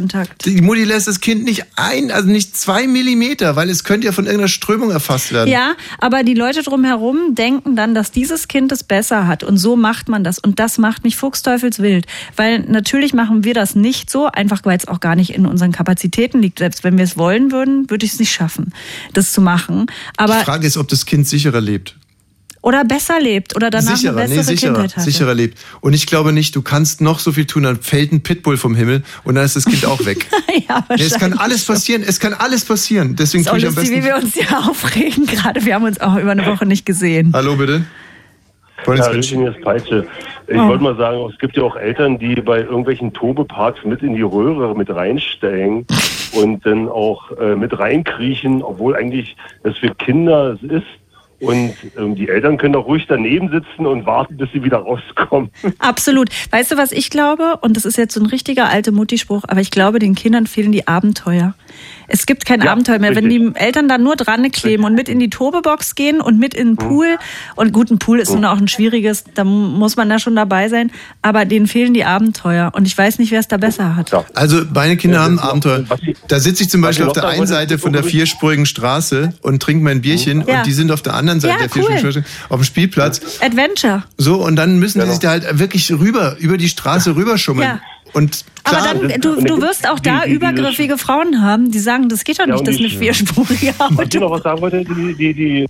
die 0.47 0.62
Mutti 0.62 0.85
lässt 0.85 1.06
das 1.06 1.20
Kind 1.20 1.44
nicht 1.44 1.66
ein, 1.76 2.10
also 2.10 2.31
nicht 2.31 2.56
zwei 2.56 2.86
Millimeter, 2.86 3.56
weil 3.56 3.68
es 3.68 3.85
könnte 3.85 4.06
ja 4.06 4.12
von 4.12 4.24
irgendeiner 4.24 4.48
Strömung 4.48 4.90
erfasst 4.90 5.35
werden. 5.35 5.51
Ja, 5.51 5.74
aber 5.98 6.22
die 6.22 6.32
Leute 6.32 6.62
drumherum 6.62 6.93
denken 7.34 7.76
dann, 7.76 7.94
dass 7.94 8.10
dieses 8.10 8.48
Kind 8.48 8.72
es 8.72 8.84
besser 8.84 9.26
hat. 9.26 9.44
Und 9.44 9.56
so 9.56 9.76
macht 9.76 10.08
man 10.08 10.24
das. 10.24 10.38
Und 10.38 10.58
das 10.58 10.78
macht 10.78 11.04
mich 11.04 11.16
fuchsteufelswild. 11.16 12.06
Weil 12.36 12.60
natürlich 12.60 13.14
machen 13.14 13.44
wir 13.44 13.54
das 13.54 13.74
nicht 13.74 14.10
so, 14.10 14.26
einfach 14.26 14.60
weil 14.64 14.76
es 14.76 14.88
auch 14.88 15.00
gar 15.00 15.16
nicht 15.16 15.34
in 15.34 15.46
unseren 15.46 15.72
Kapazitäten 15.72 16.40
liegt. 16.40 16.58
Selbst 16.58 16.84
wenn 16.84 16.96
wir 16.96 17.04
es 17.04 17.16
wollen 17.16 17.52
würden, 17.52 17.88
würde 17.90 18.06
ich 18.06 18.12
es 18.12 18.18
nicht 18.18 18.32
schaffen, 18.32 18.72
das 19.12 19.32
zu 19.32 19.40
machen. 19.40 19.86
Aber 20.16 20.38
die 20.38 20.44
Frage 20.44 20.66
ist, 20.66 20.76
ob 20.76 20.88
das 20.88 21.06
Kind 21.06 21.26
sicherer 21.26 21.60
lebt. 21.60 21.96
Oder 22.64 22.82
besser 22.82 23.20
lebt 23.20 23.54
oder 23.54 23.68
danach 23.68 23.94
sicherer, 23.96 24.16
eine 24.16 24.28
bessere 24.28 24.38
nee, 24.38 24.42
sicherer, 24.56 24.72
Kindheit 24.72 24.96
hatte. 24.96 25.04
sicherer 25.04 25.34
lebt. 25.34 25.58
Und 25.82 25.92
ich 25.92 26.06
glaube 26.06 26.32
nicht, 26.32 26.56
du 26.56 26.62
kannst 26.62 27.02
noch 27.02 27.18
so 27.18 27.32
viel 27.32 27.44
tun, 27.44 27.64
dann 27.64 27.76
fällt 27.76 28.10
ein 28.10 28.22
Pitbull 28.22 28.56
vom 28.56 28.74
Himmel 28.74 29.02
und 29.24 29.34
dann 29.34 29.44
ist 29.44 29.54
das 29.54 29.66
Kind 29.66 29.84
auch 29.84 30.04
weg. 30.06 30.26
ja, 30.68 30.82
Nee, 30.88 31.02
es 31.02 31.12
kann 31.12 31.32
wahrscheinlich 31.32 31.40
alles 31.40 31.64
passieren, 31.66 32.02
es 32.06 32.18
kann 32.18 32.32
alles 32.32 32.64
passieren. 32.64 33.16
Deswegen 33.16 33.42
ist 33.44 33.50
tue 33.50 33.58
ich 33.58 33.66
am 33.66 33.74
lustig, 33.74 33.90
besten. 33.90 34.02
wie 34.02 34.06
wir 34.08 34.16
uns 34.16 34.34
ja 34.34 34.58
aufregen 34.70 35.26
gerade. 35.26 35.64
Wir 35.64 35.74
haben 35.74 35.84
uns 35.84 36.00
auch 36.00 36.16
über 36.16 36.30
eine 36.30 36.46
Woche 36.46 36.64
nicht 36.64 36.86
gesehen. 36.86 37.32
Hallo 37.34 37.56
bitte. 37.56 37.84
Ja, 38.86 39.10
ist 39.10 39.60
Peitsche. 39.62 40.06
Ich 40.46 40.58
Oh. 40.58 40.68
wollte 40.68 40.82
mal 40.84 40.96
sagen, 40.96 41.30
es 41.32 41.38
gibt 41.38 41.56
ja 41.56 41.62
auch 41.62 41.76
Eltern, 41.76 42.18
die 42.18 42.34
bei 42.34 42.60
irgendwelchen 42.60 43.12
Tobeparks 43.12 43.84
mit 43.84 44.02
in 44.02 44.14
die 44.14 44.22
Röhre 44.22 44.74
mit 44.76 44.90
reinsteigen 44.90 45.86
und 46.32 46.64
dann 46.66 46.88
auch 46.88 47.30
äh, 47.38 47.56
mit 47.56 47.78
reinkriechen, 47.78 48.62
obwohl 48.62 48.96
eigentlich 48.96 49.36
das 49.62 49.76
für 49.78 49.94
Kinder 49.94 50.54
es 50.54 50.62
ist. 50.70 50.86
Und 51.40 51.74
ähm, 51.98 52.15
die 52.15 52.28
Eltern 52.28 52.56
können 52.56 52.74
doch 52.74 52.86
ruhig 52.86 53.06
daneben 53.09 53.51
sitzen 53.51 53.86
und 53.86 54.06
warten, 54.06 54.36
bis 54.36 54.51
sie 54.52 54.62
wieder 54.62 54.78
rauskommen. 54.78 55.51
Absolut. 55.78 56.28
Weißt 56.51 56.73
du, 56.73 56.77
was 56.77 56.93
ich 56.93 57.11
glaube? 57.11 57.59
Und 57.61 57.77
das 57.77 57.85
ist 57.85 57.97
jetzt 57.97 58.15
so 58.15 58.20
ein 58.20 58.27
richtiger 58.27 58.69
alte 58.69 58.93
Mutti-Spruch, 58.93 59.44
aber 59.48 59.61
ich 59.61 59.70
glaube, 59.70 59.98
den 59.98 60.15
Kindern 60.15 60.47
fehlen 60.47 60.73
die 60.73 60.86
Abenteuer. 60.86 61.55
Es 62.09 62.26
gibt 62.26 62.44
kein 62.47 62.60
Ja, 62.62 62.72
Abenteuer 62.72 62.98
mehr. 62.98 63.14
Wenn 63.16 63.26
richtig. 63.26 63.55
die 63.55 63.60
Eltern 63.60 63.89
da 63.89 63.98
nur 63.98 64.16
dran 64.16 64.51
kleben 64.52 64.85
und 64.85 64.94
mit 64.94 65.09
in 65.09 65.18
die 65.20 65.31
Tobebox 65.31 65.94
gehen 65.94 66.20
und 66.20 66.39
mit 66.39 66.55
in 66.55 66.68
den 66.72 66.76
Pool, 66.76 67.16
und 67.56 67.72
gut, 67.72 67.90
ein 67.90 67.98
Pool 67.98 68.18
ist 68.20 68.32
nun 68.32 68.44
auch 68.44 68.59
ein 68.59 68.68
schwieriges, 68.68 69.24
da 69.35 69.44
muss 69.44 69.97
man 69.97 70.09
da 70.09 70.18
schon 70.18 70.36
dabei 70.36 70.68
sein, 70.68 70.90
aber 71.22 71.44
denen 71.44 71.66
fehlen 71.66 71.94
die 71.94 72.05
Abenteuer. 72.05 72.72
Und 72.74 72.86
ich 72.86 72.97
weiß 72.97 73.18
nicht, 73.18 73.31
wer 73.31 73.40
es 73.40 73.48
da 73.48 73.56
besser 73.56 73.97
hat. 73.97 74.12
Also 74.35 74.62
meine 74.74 74.97
Kinder 74.97 75.20
haben 75.22 75.39
Abenteuer. 75.39 75.85
Da 76.28 76.40
sitze 76.40 76.62
ich 76.64 76.70
zum 76.70 76.81
Beispiel 76.81 77.06
auf 77.06 77.12
der 77.12 77.26
einen 77.28 77.47
Seite 77.47 77.78
von 77.78 77.93
der 77.93 78.05
vierspurigen 78.05 78.66
Straße 78.66 79.32
und 79.43 79.62
trinke 79.62 79.85
mein 79.85 80.01
Bierchen 80.02 80.44
Ja. 80.47 80.59
und 80.59 80.66
die 80.66 80.72
sind 80.72 80.90
auf 80.93 81.02
der 81.02 81.14
anderen 81.14 81.40
Seite 81.40 81.55
Ja, 81.55 81.60
der 81.60 81.70
vierspurigen 81.70 82.05
cool. 82.05 82.12
Straße 82.12 82.26
auf 82.51 82.60
dem 82.60 82.64
Spielplatz. 82.64 83.20
Adventure. 83.40 84.05
So, 84.18 84.43
und 84.44 84.56
dann 84.56 84.78
müssen 84.78 84.98
Genau. 84.98 85.06
die 85.06 85.10
sich 85.12 85.20
da 85.20 85.31
halt 85.31 85.59
wirklich 85.59 85.90
rüber, 85.93 86.36
über 86.39 86.56
die 86.56 86.68
Straße 86.68 87.16
rüberschummeln. 87.16 87.68
Ja. 87.68 87.81
Und 88.14 88.44
Aber 88.64 88.76
klar, 88.78 88.94
dann, 88.94 89.20
du, 89.20 89.40
du 89.42 89.60
wirst 89.60 89.88
auch 89.90 89.98
da 89.98 90.20
die- 90.22 90.30
die- 90.30 90.34
übergriffige 90.36 90.96
Frauen 90.98 91.42
haben, 91.42 91.70
die 91.70 91.78
sagen, 91.80 92.08
das 92.08 92.24
geht 92.24 92.38
doch 92.38 92.46
Ja, 92.46 92.52
nicht, 92.52 92.60
und 92.60 92.68
das 92.68 92.76
ist 92.76 92.80
eine 92.80 92.90
vierspurige 92.90 93.74
Was 93.78 93.90
ich 93.90 93.98
Auto. 93.98 94.20
noch 94.20 94.30
was 94.30 94.42
sagen 94.42 94.60
wollte, 94.60 94.84
die, 94.84 95.14
die, 95.14 95.34
die, 95.34 95.66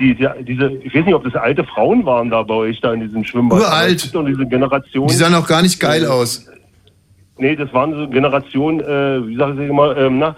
die, 0.00 0.14
die, 0.14 0.28
diese, 0.44 0.70
ich 0.84 0.94
weiß 0.94 1.04
nicht, 1.06 1.14
ob 1.14 1.24
das 1.24 1.34
alte 1.36 1.64
Frauen 1.64 2.04
waren 2.04 2.30
da 2.30 2.42
bei 2.42 2.54
euch 2.54 2.80
da 2.80 2.92
in 2.92 3.00
diesem 3.00 3.24
Schwimmbad. 3.24 3.60
Uralt. 3.60 4.10
Aber 4.12 4.22
doch 4.24 4.28
diese 4.28 4.46
Generation. 4.46 5.06
die 5.06 5.14
sahen 5.14 5.34
auch 5.34 5.46
gar 5.46 5.62
nicht 5.62 5.78
geil 5.80 6.04
aus. 6.06 6.46
Nee, 7.38 7.54
das 7.54 7.72
waren 7.72 7.94
so 7.94 8.08
Generation, 8.08 8.80
äh, 8.80 9.26
wie 9.28 9.36
sag 9.36 9.56
ich 9.56 9.70
mal, 9.72 9.96
ähm, 9.96 10.18
na, 10.18 10.34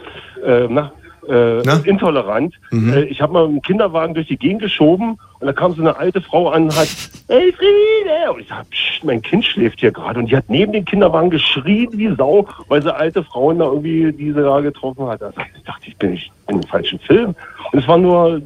äh, 0.46 0.66
na, 0.68 0.92
äh, 1.31 1.89
intolerant. 1.89 2.55
Mhm. 2.70 2.93
Äh, 2.93 3.02
ich 3.05 3.20
habe 3.20 3.32
mal 3.32 3.44
einen 3.44 3.62
Kinderwagen 3.62 4.15
durch 4.15 4.27
die 4.27 4.36
Gegend 4.36 4.62
geschoben 4.62 5.19
und 5.39 5.47
da 5.47 5.52
kam 5.52 5.74
so 5.74 5.81
eine 5.81 5.97
alte 5.97 6.20
Frau 6.20 6.51
an 6.51 6.65
und 6.65 6.77
hat, 6.77 6.89
hey 7.28 7.52
Friede! 7.52 8.32
Und 8.32 8.40
ich 8.40 8.48
sag, 8.48 8.66
mein 9.02 9.23
Kind 9.23 9.44
schläft 9.44 9.81
hier 9.81 9.93
gerade. 9.93 10.19
Und 10.19 10.31
die 10.31 10.36
hat 10.36 10.44
neben 10.48 10.73
dem 10.73 10.85
Kinderwagen 10.85 11.31
geschrien 11.31 11.89
wie 11.93 12.15
Sau, 12.16 12.47
weil 12.69 12.82
sie 12.82 12.94
alte 12.94 13.23
Frauen 13.24 13.59
da 13.59 13.66
irgendwie 13.66 14.12
diese 14.12 14.43
da 14.43 14.61
getroffen 14.61 15.07
hat. 15.07 15.23
Da 15.23 15.31
dachte 15.65 15.86
ich, 15.86 15.97
bin 15.97 16.15
ich 16.15 16.31
in 16.48 16.55
einem 16.55 16.62
falschen 16.65 16.98
Film. 16.98 17.35
Und 17.73 17.78
es 17.78 17.89
waren 17.89 18.02
nur 18.02 18.43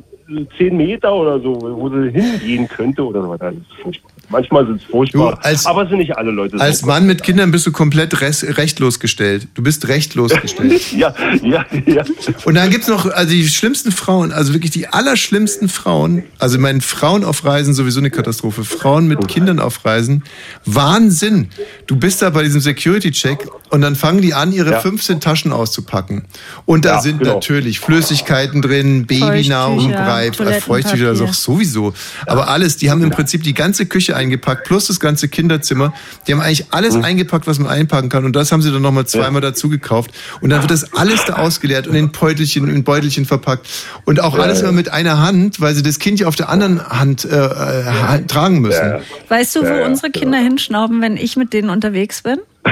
zehn 0.57 0.77
Meter 0.77 1.15
oder 1.15 1.41
so, 1.41 1.59
wo 1.61 1.89
sie 1.89 2.11
hingehen 2.11 2.69
könnte 2.69 3.05
oder 3.05 3.23
so 3.23 3.29
weiter. 3.31 3.53
Das 3.53 3.55
ist 3.55 3.83
furchtbar. 3.83 4.14
Manchmal 4.29 4.67
sind 4.67 4.77
es 4.77 4.85
furchtbar. 4.85 5.33
Du, 5.33 5.43
als- 5.43 5.67
aber 5.67 5.83
es 5.85 5.89
sind 5.91 5.99
nicht 5.99 6.17
alle 6.17 6.31
Leute 6.31 6.59
Als 6.61 6.81
so. 6.81 6.87
Mann 6.87 7.07
mit 7.07 7.23
Kindern 7.23 7.51
bist 7.51 7.67
du 7.67 7.73
komplett 7.73 8.21
res- 8.21 8.45
rechtlos 8.57 9.01
gestellt. 9.01 9.49
Du 9.55 9.63
bist 9.63 9.89
rechtlos 9.89 10.33
gestellt. 10.43 10.93
ja, 10.93 11.15
ja, 11.43 11.65
ja. 11.87 12.05
Und 12.45 12.55
dann 12.55 12.71
gibt's 12.71 12.89
noch 12.89 13.07
also 13.11 13.31
die 13.33 13.47
schlimmsten 13.49 13.93
Frauen, 13.93 14.33
also 14.33 14.53
wirklich 14.53 14.71
die 14.73 14.89
allerschlimmsten 14.89 15.69
Frauen. 15.69 16.25
Also 16.39 16.57
ich 16.57 16.61
meine, 16.63 16.81
Frauen 16.81 17.25
auf 17.25 17.45
Reisen 17.45 17.75
sowieso 17.75 18.01
eine 18.01 18.11
Katastrophe. 18.11 18.65
Frauen 18.65 19.07
mit 19.09 19.27
Kindern 19.29 19.59
auf 19.61 19.85
Reisen. 19.85 20.25
Wahnsinn. 20.65 21.49
Du 21.87 21.97
bist 21.97 22.23
da 22.23 22.31
bei 22.31 22.43
diesem 22.43 22.61
Security-Check 22.61 23.47
und 23.71 23.81
dann 23.83 23.95
fangen 23.97 24.21
die 24.23 24.35
an, 24.35 24.53
ihre 24.53 24.73
Ja. 24.73 24.81
15 24.81 25.21
Taschen 25.21 25.53
auszupacken. 25.53 26.25
Und 26.65 26.85
da 26.85 26.95
Ja, 26.97 27.01
sind 27.01 27.19
genau. 27.19 27.35
natürlich 27.35 27.81
Flüssigkeiten 27.81 28.63
drin, 28.63 29.07
Babynahrung, 29.07 29.91
Brei, 29.93 30.29
äh. 30.29 30.61
Feuchttücher, 30.61 31.07
das 31.07 31.21
auch 31.21 31.35
sowieso. 31.35 31.93
Aber 32.27 32.49
alles, 32.49 32.77
die 32.77 32.91
haben 32.91 33.03
im 33.03 33.11
Prinzip 33.11 33.43
die 33.43 33.55
ganze 33.55 33.87
Küche 33.87 34.14
eingepackt, 34.15 34.65
plus 34.65 34.87
das 34.87 35.01
ganze 35.01 35.29
Kinderzimmer. 35.29 35.93
Die 36.27 36.33
haben 36.33 36.41
eigentlich 36.41 36.67
alles 36.71 36.95
Mhm. 36.95 37.05
eingepackt, 37.05 37.47
was 37.47 37.59
man 37.59 37.71
einpacken 37.71 38.09
kann. 38.09 38.25
Und 38.25 38.35
das 38.35 38.53
haben 38.53 38.63
sie 38.63 38.73
dann 38.73 38.83
nochmal 38.83 39.07
zweimal 39.07 39.41
dazu 39.41 39.69
gekauft. 39.69 40.11
Und 40.41 40.51
dann 40.51 40.61
wird 40.63 40.71
das 40.71 40.95
alles 40.95 41.25
da 41.27 41.35
ausgeleert 41.35 41.87
und 41.87 41.95
in 41.95 42.11
Beutelchen, 42.11 42.69
in 42.69 42.85
Beutelchen 42.85 43.25
verpackt. 43.25 43.67
Und 44.05 44.21
auch 44.21 44.39
alles 44.39 44.61
ja. 44.61 44.65
immer 44.69 44.73
mit 44.77 44.93
einer 44.93 45.21
Hand, 45.21 45.61
weil 45.61 45.75
sie 45.75 45.83
das 45.83 45.99
Kind 45.99 46.21
ja 46.21 46.27
auf 46.27 46.37
der 46.37 46.49
anderen 46.49 46.85
Hand 46.89 47.25
äh, 47.25 47.37
äh, 47.37 48.23
tragen 48.27 48.61
müssen. 48.61 48.95
Weißt 49.29 49.57
du, 49.57 49.63
wo 49.63 49.67
Ja, 49.67 49.81
ja, 49.81 49.87
unsere 49.87 50.11
Kinder 50.11 50.39
hinschnauben, 50.39 51.01
wenn 51.03 51.17
ich 51.17 51.37
mit 51.37 51.53
denen 51.53 51.71
unterwegs 51.71 52.23
bin? 52.23 52.39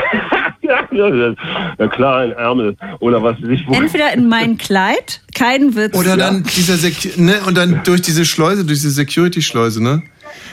Ja, 0.64 0.78
ja, 0.92 1.08
ja, 1.12 1.34
ja 1.76 1.88
klar, 1.88 2.20
ein 2.20 2.30
Ärmel 2.32 2.76
oder 3.00 3.20
was 3.20 3.36
weiß 3.42 3.48
ich 3.50 3.66
wo. 3.66 3.74
Entweder 3.74 4.12
in 4.14 4.28
mein 4.28 4.58
Kleid, 4.58 5.20
kein 5.34 5.74
Witz. 5.74 5.94
Oder 5.96 6.16
dann 6.16 6.44
dieser 6.44 6.76
Sec 6.76 7.18
ne, 7.18 7.40
und 7.46 7.56
dann 7.56 7.80
durch 7.82 8.00
diese 8.00 8.24
Schleuse, 8.24 8.64
durch 8.64 8.78
diese 8.78 8.92
Security-Schleuse, 8.92 9.82
ne? 9.82 10.02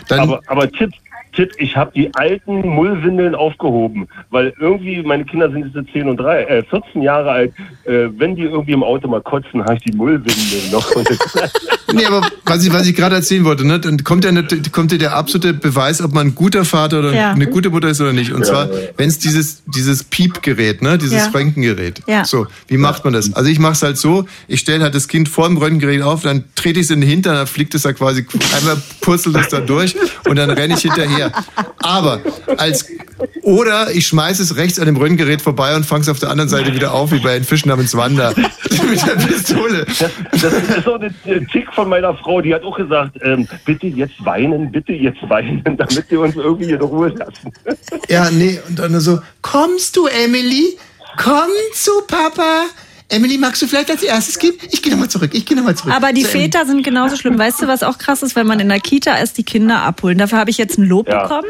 Dann, 0.07 0.19
Aber, 0.19 0.41
aber 0.47 0.71
Tipp, 0.71 0.91
Tipp, 1.39 1.51
ich 1.57 1.77
habe 1.77 1.91
die 1.95 2.13
alten 2.15 2.67
Mullwindeln 2.67 3.33
aufgehoben, 3.33 4.07
weil 4.29 4.53
irgendwie, 4.59 5.01
meine 5.03 5.23
Kinder 5.23 5.49
sind 5.49 5.73
jetzt 5.73 5.93
10 5.93 6.09
und 6.09 6.17
3, 6.17 6.43
äh, 6.43 6.63
14 6.69 7.01
Jahre 7.01 7.31
alt, 7.31 7.53
äh, 7.85 8.07
wenn 8.17 8.35
die 8.35 8.41
irgendwie 8.43 8.73
im 8.73 8.83
Auto 8.83 9.07
mal 9.07 9.21
kotzen, 9.21 9.63
habe 9.63 9.75
ich 9.75 9.83
die 9.83 9.95
Mullwindeln 9.95 10.71
noch. 10.71 10.85
Nee, 11.91 12.05
aber 12.05 12.21
was 12.45 12.63
ich, 12.63 12.71
was 12.71 12.85
ich 12.87 12.95
gerade 12.95 13.15
erzählen 13.15 13.43
wollte, 13.45 13.65
ne, 13.65 13.79
dann 13.79 14.03
kommt 14.03 14.23
ja, 14.23 14.31
nicht- 14.31 14.71
kommt 14.71 14.91
ja 14.91 14.99
der 14.99 15.15
absolute 15.15 15.55
Beweis, 15.55 16.03
ob 16.03 16.13
man 16.13 16.27
ein 16.27 16.35
guter 16.35 16.63
Vater 16.63 16.99
oder 16.99 17.13
Ja. 17.15 17.31
eine 17.31 17.47
gute 17.47 17.71
Mutter 17.71 17.87
ist 17.89 17.99
oder 17.99 18.13
nicht. 18.13 18.31
Und 18.31 18.41
Ja, 18.41 18.45
zwar, 18.45 18.69
wenn 18.97 19.09
es 19.09 19.17
dieses, 19.17 19.63
dieses 19.65 20.03
Piepgerät, 20.03 20.83
ne, 20.83 20.99
dieses 20.99 21.25
Ja. 21.25 21.31
Röntgengerät. 21.31 22.03
Ja. 22.05 22.25
So, 22.25 22.45
wie 22.67 22.77
macht 22.77 23.05
man 23.05 23.13
das? 23.13 23.33
Also 23.33 23.49
ich 23.49 23.57
mache 23.57 23.71
es 23.73 23.81
halt 23.81 23.97
so, 23.97 24.25
ich 24.47 24.59
stelle 24.59 24.83
halt 24.83 24.93
das 24.93 25.07
Kind 25.07 25.29
vor 25.29 25.47
dem 25.47 25.57
Röntgengerät 25.57 26.03
auf, 26.03 26.21
dann 26.21 26.43
trete 26.53 26.79
ich 26.79 26.85
es 26.85 26.91
in 26.91 27.01
den 27.01 27.09
Hintern, 27.09 27.33
dann 27.33 27.47
fliegt 27.47 27.73
es 27.73 27.81
da 27.81 27.91
quasi, 27.91 28.23
einmal 28.55 28.77
purzelt 29.01 29.35
es 29.37 29.47
da 29.49 29.59
durch 29.59 29.95
und 30.27 30.35
dann 30.35 30.51
renne 30.51 30.75
ich 30.75 30.81
hinterher. 30.81 31.28
Aber 31.79 32.21
als, 32.57 32.85
oder 33.41 33.91
ich 33.91 34.07
schmeiße 34.07 34.43
es 34.43 34.55
rechts 34.55 34.79
an 34.79 34.85
dem 34.85 34.97
Röntgengerät 34.97 35.41
vorbei 35.41 35.75
und 35.75 35.85
fange 35.85 36.01
es 36.01 36.09
auf 36.09 36.19
der 36.19 36.29
anderen 36.29 36.49
Seite 36.49 36.73
wieder 36.73 36.93
auf, 36.93 37.11
wie 37.11 37.19
bei 37.19 37.33
den 37.33 37.43
Fischen 37.43 37.69
namens 37.69 37.95
Wanda. 37.95 38.33
Mit 38.89 39.05
der 39.05 39.15
Pistole. 39.15 39.85
Das 39.85 40.43
ist 40.43 40.83
so 40.83 40.95
ein 40.95 41.13
äh, 41.25 41.45
Tick 41.51 41.71
von 41.73 41.89
meiner 41.89 42.15
Frau, 42.15 42.41
die 42.41 42.53
hat 42.53 42.63
auch 42.63 42.77
gesagt, 42.77 43.17
ähm, 43.21 43.47
bitte 43.65 43.87
jetzt 43.87 44.23
weinen, 44.25 44.71
bitte 44.71 44.93
jetzt 44.93 45.27
weinen, 45.29 45.63
damit 45.77 46.09
wir 46.09 46.21
uns 46.21 46.35
irgendwie 46.35 46.71
in 46.71 46.81
Ruhe 46.81 47.09
lassen. 47.09 47.51
Ja, 48.07 48.29
nee, 48.31 48.59
und 48.67 48.79
dann 48.79 48.99
so, 48.99 49.19
kommst 49.41 49.95
du, 49.95 50.07
Emily? 50.07 50.77
Komm 51.17 51.49
zu 51.73 51.91
Papa. 52.07 52.65
Emily, 53.11 53.39
magst 53.39 53.59
du 53.61 53.67
vielleicht 53.67 53.89
als 53.89 54.03
erstes 54.03 54.37
gehen? 54.37 54.53
Ich 54.71 54.83
gehe 54.83 54.91
nochmal 54.91 55.09
zurück, 55.09 55.31
ich 55.33 55.43
gehe 55.45 55.57
nochmal 55.57 55.75
zurück. 55.75 55.91
Aber 55.95 56.13
die 56.13 56.21
So, 56.21 56.29
Emily. 56.29 56.43
Väter 56.45 56.65
sind 56.67 56.83
genauso 56.83 57.15
schlimm. 57.15 57.39
Weißt 57.39 57.59
du, 57.59 57.67
was 57.67 57.81
auch 57.81 57.97
krass 57.97 58.21
ist, 58.21 58.35
wenn 58.35 58.45
man 58.45 58.59
in 58.59 58.69
der 58.69 58.79
Kita 58.79 59.15
ist, 59.17 59.37
die 59.39 59.43
Kinder 59.43 59.81
abholen. 59.81 60.19
Dafür 60.19 60.37
habe 60.37 60.51
ich 60.51 60.59
jetzt 60.59 60.77
ein 60.77 60.85
Lob 60.85 61.09
Ja. 61.09 61.23
bekommen 61.23 61.47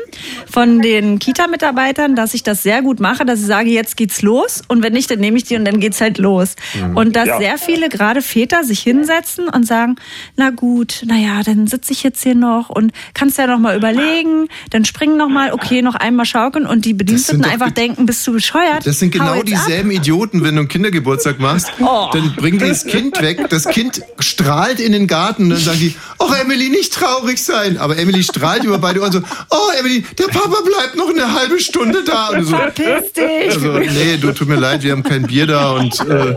von 0.50 0.82
den 0.82 1.20
Kita-Mitarbeitern, 1.20 2.16
dass 2.16 2.34
ich 2.34 2.44
das 2.44 2.64
sehr 2.64 2.82
gut 2.82 3.02
mache, 3.02 3.26
dass 3.26 3.42
ich 3.42 3.46
sage, 3.46 3.70
jetzt 3.72 3.98
geht's 3.98 4.22
los. 4.22 4.62
Und 4.70 4.84
wenn 4.84 4.94
nicht, 4.94 5.12
dann 5.12 5.20
nehme 5.20 5.38
ich 5.38 5.44
die 5.44 5.58
und 5.58 5.66
dann 5.66 5.82
geht's 5.82 6.00
halt 6.00 6.18
los. 6.18 6.56
Mhm. 6.76 6.96
Und 6.96 7.16
dass 7.18 7.28
Ja. 7.28 7.38
sehr 7.40 7.58
viele, 7.58 7.90
gerade 7.90 8.22
Väter, 8.22 8.64
sich 8.64 8.80
hinsetzen 8.80 9.50
und 9.50 9.68
sagen, 9.68 9.98
na 10.38 10.52
gut, 10.52 11.04
na 11.06 11.18
ja, 11.18 11.44
dann 11.44 11.68
sitze 11.68 11.92
ich 11.92 12.04
jetzt 12.04 12.24
hier 12.24 12.36
noch 12.36 12.70
und 12.70 12.94
kannst 13.14 13.38
ja 13.38 13.48
noch 13.48 13.60
mal 13.60 13.76
überlegen, 13.76 14.48
dann 14.70 14.86
springen 14.86 15.18
noch 15.18 15.28
mal, 15.30 15.52
okay, 15.52 15.82
noch 15.82 15.96
einmal 15.96 16.26
schaukeln 16.26 16.66
und 16.66 16.86
die 16.86 16.94
Bediensteten 16.94 17.44
einfach 17.44 17.72
denken, 17.72 18.06
bist 18.06 18.26
du 18.26 18.32
bescheuert? 18.32 18.86
Das 18.88 19.00
sind 19.00 19.12
genau 19.12 19.34
jetzt 19.36 19.54
ab. 19.54 19.66
dieselben 19.66 19.92
Idioten, 19.92 20.42
wenn 20.46 20.56
du 20.56 20.60
einen 20.62 20.68
Kindergeburtstag 20.70 21.38
machst, 21.40 21.49
Oh. 21.80 22.10
dann 22.14 22.36
bringen 22.36 22.60
die 22.60 22.70
das 22.70 22.86
Kind 22.86 23.22
weg. 23.22 23.50
Das 23.50 23.68
Kind 23.68 24.02
strahlt 24.20 24.80
in 24.80 24.92
den 24.92 25.08
Garten 25.08 25.44
und 25.44 25.50
dann 25.52 25.60
sagen 25.60 25.80
die, 25.80 25.96
oh 26.20 26.32
Emily, 26.42 26.70
nicht 26.70 26.94
traurig 26.94 27.42
sein. 27.42 27.78
Aber 27.78 27.98
Emily 27.98 28.24
strahlt 28.24 28.64
über 28.64 28.78
beide 28.78 29.02
Ohren 29.02 29.12
so, 29.12 29.20
oh 29.50 29.80
Emily, 29.80 30.04
der 30.18 30.26
Papa 30.26 30.62
bleibt 30.66 30.96
noch 30.96 31.10
eine 31.10 31.34
halbe 31.34 31.60
Stunde 31.60 32.04
da. 32.04 32.30
Und 32.30 32.44
so, 32.44 32.56
Verpiss 32.56 33.14
dich. 33.14 33.54
also, 33.54 33.80
nee, 33.80 34.18
du 34.20 34.32
tut 34.34 34.48
mir 34.48 34.58
leid, 34.58 34.84
wir 34.84 34.92
haben 34.92 35.04
kein 35.04 35.24
Bier 35.24 35.48
da 35.48 35.72
und 35.72 36.00
äh, 36.08 36.36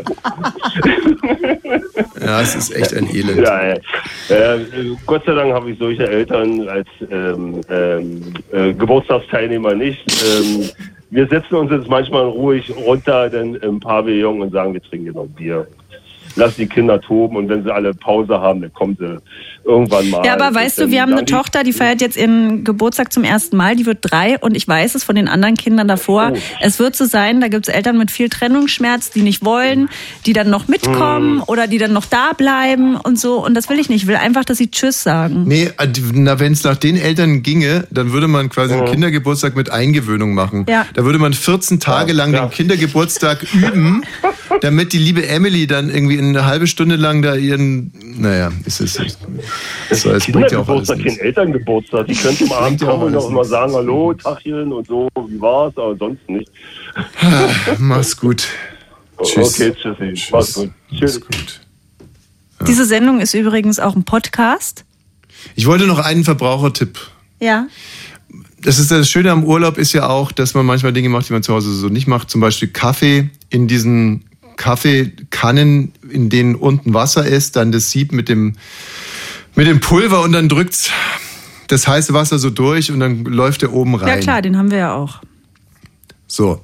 ja, 2.21 2.41
es 2.41 2.55
ist 2.55 2.75
echt 2.75 2.95
ein 2.95 3.09
Elend. 3.15 3.41
Ja, 3.41 3.69
ja. 3.69 3.75
Äh, 4.29 4.97
Gott 5.07 5.25
sei 5.27 5.35
Dank 5.35 5.53
habe 5.53 5.71
ich 5.71 5.79
solche 5.79 6.09
Eltern 6.09 6.69
als 6.69 6.89
ähm, 7.11 7.61
ähm, 7.69 8.35
äh, 8.53 8.73
Geburtstagsteilnehmer 8.73 9.75
nicht. 9.75 10.01
Ähm, 10.25 10.71
wir 11.13 11.27
setzen 11.27 11.57
uns 11.57 11.71
jetzt 11.71 11.89
manchmal 11.89 12.25
ruhig 12.25 12.75
runter 12.75 13.29
denn 13.29 13.55
im 13.57 13.79
Pavillon 13.79 14.41
und 14.41 14.51
sagen, 14.51 14.73
wir 14.73 14.83
trinken 14.83 15.13
noch 15.13 15.25
ein 15.25 15.33
Bier. 15.33 15.67
Lass 16.37 16.57
die 16.57 16.67
Kinder 16.67 16.99
toben 16.99 17.37
und 17.37 17.51
wenn 17.51 17.63
sie 17.63 17.73
alle 17.73 17.93
Pause 17.93 18.41
haben, 18.41 18.63
dann 18.63 18.73
kommen 18.73 18.97
sie 18.99 19.19
irgendwann 19.65 20.11
mal. 20.11 20.25
Ja, 20.25 20.35
aber 20.35 20.55
weißt 20.55 20.79
du, 20.81 20.91
wir 20.91 21.03
haben 21.03 21.13
eine 21.13 21.25
Tochter, 21.25 21.65
die 21.65 21.73
feiert 21.73 22.01
jetzt 22.01 22.17
ihren 22.17 22.65
Geburtstag 22.65 23.13
zum 23.13 23.25
ersten 23.25 23.57
Mal, 23.57 23.77
die 23.77 23.87
wird 23.87 23.99
drei 24.03 24.39
und 24.39 24.57
ich 24.57 24.67
weiß 24.67 24.95
es 24.95 25.05
von 25.05 25.17
den 25.17 25.29
anderen 25.29 25.57
Kindern 25.57 25.89
davor. 25.89 26.33
Oh. 26.35 26.39
Es 26.61 26.79
wird 26.79 26.97
so 26.97 27.05
sein, 27.05 27.41
da 27.41 27.49
gibt's 27.49 27.69
Eltern 27.69 27.99
mit 27.99 28.11
viel 28.11 28.29
Trennungsschmerz, 28.29 29.11
die 29.11 29.23
nicht 29.23 29.45
wollen, 29.45 29.89
die 30.27 30.33
dann 30.33 30.51
noch 30.51 30.69
mitkommen 30.69 31.37
Mm. 31.39 31.43
oder 31.47 31.67
die 31.67 31.79
dann 31.79 31.93
noch 31.93 32.07
da 32.07 32.33
bleiben 32.33 32.97
und 32.97 33.19
so. 33.19 33.45
Und 33.45 33.55
das 33.55 33.69
will 33.69 33.79
ich 33.79 33.89
nicht. 33.89 34.03
Ich 34.03 34.09
will 34.09 34.17
einfach, 34.17 34.45
dass 34.45 34.59
sie 34.59 34.71
Tschüss 34.71 35.03
sagen. 35.03 35.45
Nee, 35.47 35.71
äh, 35.79 35.89
na, 36.13 36.39
wenn 36.41 36.53
es 36.53 36.65
nach 36.65 36.77
den 36.77 36.97
Eltern 36.97 37.43
ginge, 37.43 37.87
dann 37.91 38.13
würde 38.13 38.29
man 38.29 38.49
quasi 38.49 38.75
einen 38.75 38.87
Kindergeburtstag 38.87 39.57
mit 39.57 39.71
Eingewöhnung 39.71 40.35
machen. 40.35 40.67
Ja. 40.69 40.87
Da 40.95 41.05
würde 41.05 41.19
man 41.19 41.33
14 41.35 41.81
Tage 41.81 42.13
lang 42.13 42.33
den 42.33 42.51
Kindergeburtstag 42.51 43.47
üben, 43.55 44.03
damit 44.61 44.93
die 44.93 44.99
liebe 44.99 45.27
Emily 45.27 45.67
dann 45.67 45.91
irgendwie 45.91 46.19
eine 46.19 46.45
halbe 46.47 46.67
Stunde 46.67 46.97
lang 46.97 47.23
da 47.23 47.35
ihren, 47.35 47.93
naja, 48.19 48.51
ist 48.65 48.81
es. 48.81 48.99
So, 49.91 50.11
es 50.11 50.27
bringt 50.33 50.51
ja 50.51 50.61
auch 50.61 50.69
alles 50.69 50.89
kein 50.89 51.19
Elterngeburtstag. 51.19 52.07
Die 52.07 52.15
können 52.15 52.37
zum 52.37 52.53
Abend 52.53 52.81
ja 52.81 52.89
kommen 52.89 53.05
und 53.05 53.17
auch 53.17 53.29
immer 53.29 53.45
sagen, 53.45 53.73
hallo, 53.73 54.15
Tachchen 54.15 54.73
und 54.73 54.87
so, 54.87 55.09
wie 55.29 55.41
war's, 55.41 55.77
aber 55.77 55.97
sonst 55.97 56.29
nicht. 56.29 56.51
Mach's 57.79 58.17
gut. 58.17 58.49
Tschüss. 59.23 59.61
Okay, 59.61 59.73
tschüssi. 59.75 60.31
Mach's 60.33 60.55
gut. 60.55 60.71
Tschüss. 60.91 61.21
Diese 62.67 62.85
Sendung 62.85 63.21
ist 63.21 63.35
übrigens 63.35 63.79
auch 63.79 63.97
ein 63.97 64.05
Podcast. 64.05 64.85
Ich 65.55 65.67
wollte 65.67 65.87
noch 65.87 65.99
einen 65.99 66.25
Verbrauchertipp. 66.25 66.99
Ja. 67.41 67.67
Das 68.61 68.79
ist 68.79 68.91
das 68.91 69.11
Schöne 69.11 69.33
am 69.33 69.45
Urlaub 69.45 69.77
ist 69.77 69.93
ja 69.93 70.09
auch, 70.09 70.31
dass 70.31 70.55
man 70.55 70.65
manchmal 70.65 70.93
Dinge 70.93 71.09
macht, 71.09 71.29
die 71.29 71.33
man 71.33 71.43
zu 71.43 71.53
Hause 71.53 71.75
so 71.75 71.89
nicht 71.89 72.07
macht. 72.07 72.31
Zum 72.31 72.41
Beispiel 72.41 72.69
Kaffee 72.69 73.31
in 73.51 73.67
diesen 73.67 74.25
Kaffeekannen, 74.57 75.93
in 76.09 76.29
denen 76.29 76.55
unten 76.55 76.95
Wasser 76.95 77.27
ist, 77.27 77.57
dann 77.57 77.73
das 77.73 77.91
Sieb 77.91 78.13
mit 78.13 78.29
dem, 78.29 78.55
mit 79.55 79.67
dem 79.67 79.81
Pulver 79.81 80.23
und 80.23 80.33
dann 80.33 80.49
drückt's 80.49 80.91
das 81.69 81.87
heiße 81.89 82.13
Wasser 82.13 82.39
so 82.39 82.51
durch 82.51 82.91
und 82.91 83.01
dann 83.01 83.25
läuft 83.25 83.63
der 83.63 83.73
oben 83.73 83.95
rein. 83.95 84.09
Ja 84.09 84.17
klar, 84.19 84.43
den 84.43 84.57
haben 84.57 84.71
wir 84.71 84.79
ja 84.79 84.95
auch. 84.95 85.21
So. 86.27 86.61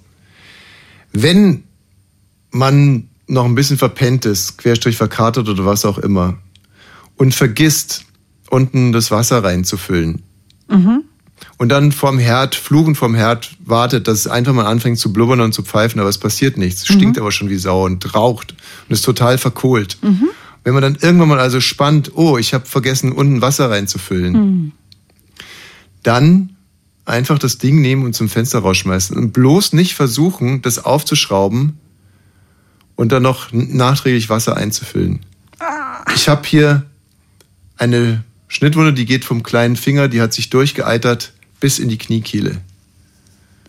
Wenn 1.13 1.65
man 2.51 3.09
noch 3.27 3.45
ein 3.45 3.55
bisschen 3.55 3.79
verpennt 3.79 4.25
ist, 4.27 4.59
Querstrich 4.59 4.97
verkatert 4.97 5.49
oder 5.49 5.65
was 5.65 5.85
auch 5.85 5.99
immer, 5.99 6.39
und 7.17 7.35
vergisst, 7.35 8.05
unten 8.51 8.93
das 8.93 9.11
Wasser 9.11 9.43
reinzufüllen, 9.45 10.23
Mhm. 10.69 11.05
und 11.57 11.69
dann 11.71 11.93
vorm 11.93 12.19
Herd, 12.19 12.55
fluchend 12.55 12.97
vorm 12.97 13.15
Herd 13.15 13.57
wartet, 13.65 14.07
dass 14.09 14.19
es 14.21 14.27
einfach 14.29 14.53
mal 14.53 14.67
anfängt 14.67 14.99
zu 14.99 15.13
blubbern 15.13 15.41
und 15.41 15.53
zu 15.53 15.63
pfeifen, 15.63 16.01
aber 16.01 16.09
es 16.11 16.19
passiert 16.19 16.57
nichts. 16.59 16.83
Es 16.83 16.89
stinkt 16.89 17.19
aber 17.19 17.33
schon 17.33 17.49
wie 17.51 17.57
Sau 17.57 17.85
und 17.85 18.15
raucht 18.15 18.53
und 18.89 18.93
ist 18.95 19.05
total 19.05 19.39
verkohlt. 19.39 19.99
Mhm. 20.03 20.29
Wenn 20.69 20.75
man 20.75 20.83
dann 20.83 20.99
irgendwann 21.01 21.29
mal 21.29 21.41
also 21.41 21.63
spannt, 21.63 22.13
oh, 22.15 22.37
ich 22.37 22.53
habe 22.53 22.67
vergessen, 22.67 23.13
unten 23.13 23.41
Wasser 23.41 23.71
reinzufüllen, 23.71 24.33
Mhm. 24.35 24.73
dann 26.03 26.57
einfach 27.07 27.39
das 27.39 27.57
Ding 27.57 27.81
nehmen 27.81 28.05
und 28.05 28.15
zum 28.15 28.29
Fenster 28.29 28.59
rausschmeißen 28.59 29.17
und 29.17 29.33
bloß 29.33 29.73
nicht 29.73 29.95
versuchen, 29.95 30.61
das 30.61 30.85
aufzuschrauben 30.85 31.79
und 32.97 33.13
dann 33.13 33.23
noch 33.23 33.49
nachträglich 33.51 34.29
Wasser 34.29 34.59
einzufüllen. 34.59 35.21
Ich 36.15 36.29
habe 36.29 36.47
hier 36.47 36.85
eine 37.79 38.23
Schnittwunde, 38.49 38.93
die 38.93 39.07
geht 39.07 39.25
vom 39.25 39.43
kleinen 39.43 39.77
Finger, 39.77 40.09
die 40.09 40.21
hat 40.21 40.35
sich 40.35 40.51
durchgeeitert 40.51 41.33
bis 41.61 41.79
in 41.79 41.89
die 41.89 41.97
Kniekehle. 41.97 42.61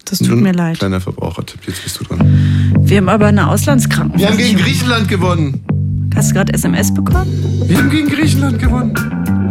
Das 0.03 0.19
tut 0.19 0.41
mir 0.41 0.51
leid. 0.51 0.79
Kleiner 0.79 0.99
Verbrauchertipp, 0.99 1.61
jetzt 1.65 1.81
bist 1.81 1.97
du 2.01 2.03
dran. 2.03 2.75
Wir 2.81 2.97
haben 2.97 3.07
aber 3.07 3.27
eine 3.27 3.47
Auslandskrankenversicherung. 3.47 4.37
Wir 4.37 4.45
haben 4.45 4.57
gegen 4.57 4.61
Griechenland 4.61 5.07
gewonnen. 5.07 5.63
Hast 6.15 6.31
du 6.31 6.35
gerade 6.35 6.53
SMS 6.53 6.93
bekommen? 6.93 7.63
Wir 7.67 7.77
haben 7.77 7.89
gegen 7.89 8.07
Griechenland 8.09 8.59
gewonnen. 8.59 8.93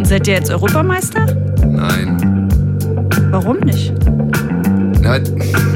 Seid 0.04 0.26
ihr 0.26 0.34
jetzt 0.34 0.50
Europameister? 0.50 1.26
Nein. 1.66 2.48
Warum 3.30 3.58
nicht? 3.60 3.92
Nein, 5.00 5.24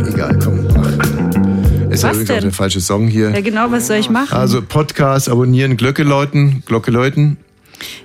egal, 0.08 0.38
komm. 0.42 0.66
Ach. 0.76 1.90
Ist 1.90 2.02
ja 2.02 2.10
Was 2.10 2.20
auch 2.20 2.24
denn? 2.24 2.40
der 2.42 2.52
falsche 2.52 2.80
Song 2.80 3.06
hier. 3.08 3.30
Ja, 3.30 3.40
genau, 3.40 3.70
was 3.70 3.86
soll 3.86 3.96
ich 3.96 4.10
machen? 4.10 4.34
Also 4.36 4.62
Podcast 4.62 5.28
abonnieren, 5.28 5.76
Glocke 5.76 6.02
läuten, 6.02 6.62
Glocke 6.66 6.90
läuten. 6.90 7.36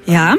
Ja, 0.06 0.36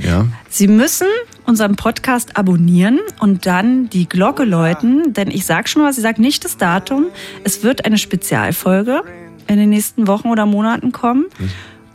Ja. 0.00 0.26
Sie 0.48 0.68
müssen 0.68 1.06
unseren 1.46 1.76
Podcast 1.76 2.36
abonnieren 2.36 3.00
und 3.20 3.46
dann 3.46 3.88
die 3.90 4.08
Glocke 4.08 4.44
läuten, 4.44 5.12
denn 5.14 5.28
ich 5.30 5.44
sag 5.46 5.68
schon 5.68 5.82
was, 5.82 5.96
ich 5.96 6.02
sag 6.02 6.18
nicht 6.18 6.44
das 6.44 6.56
Datum. 6.56 7.06
Es 7.44 7.62
wird 7.62 7.84
eine 7.84 7.98
Spezialfolge 7.98 9.02
in 9.48 9.56
den 9.56 9.70
nächsten 9.70 10.06
Wochen 10.06 10.28
oder 10.28 10.46
Monaten 10.46 10.92
kommen 10.92 11.26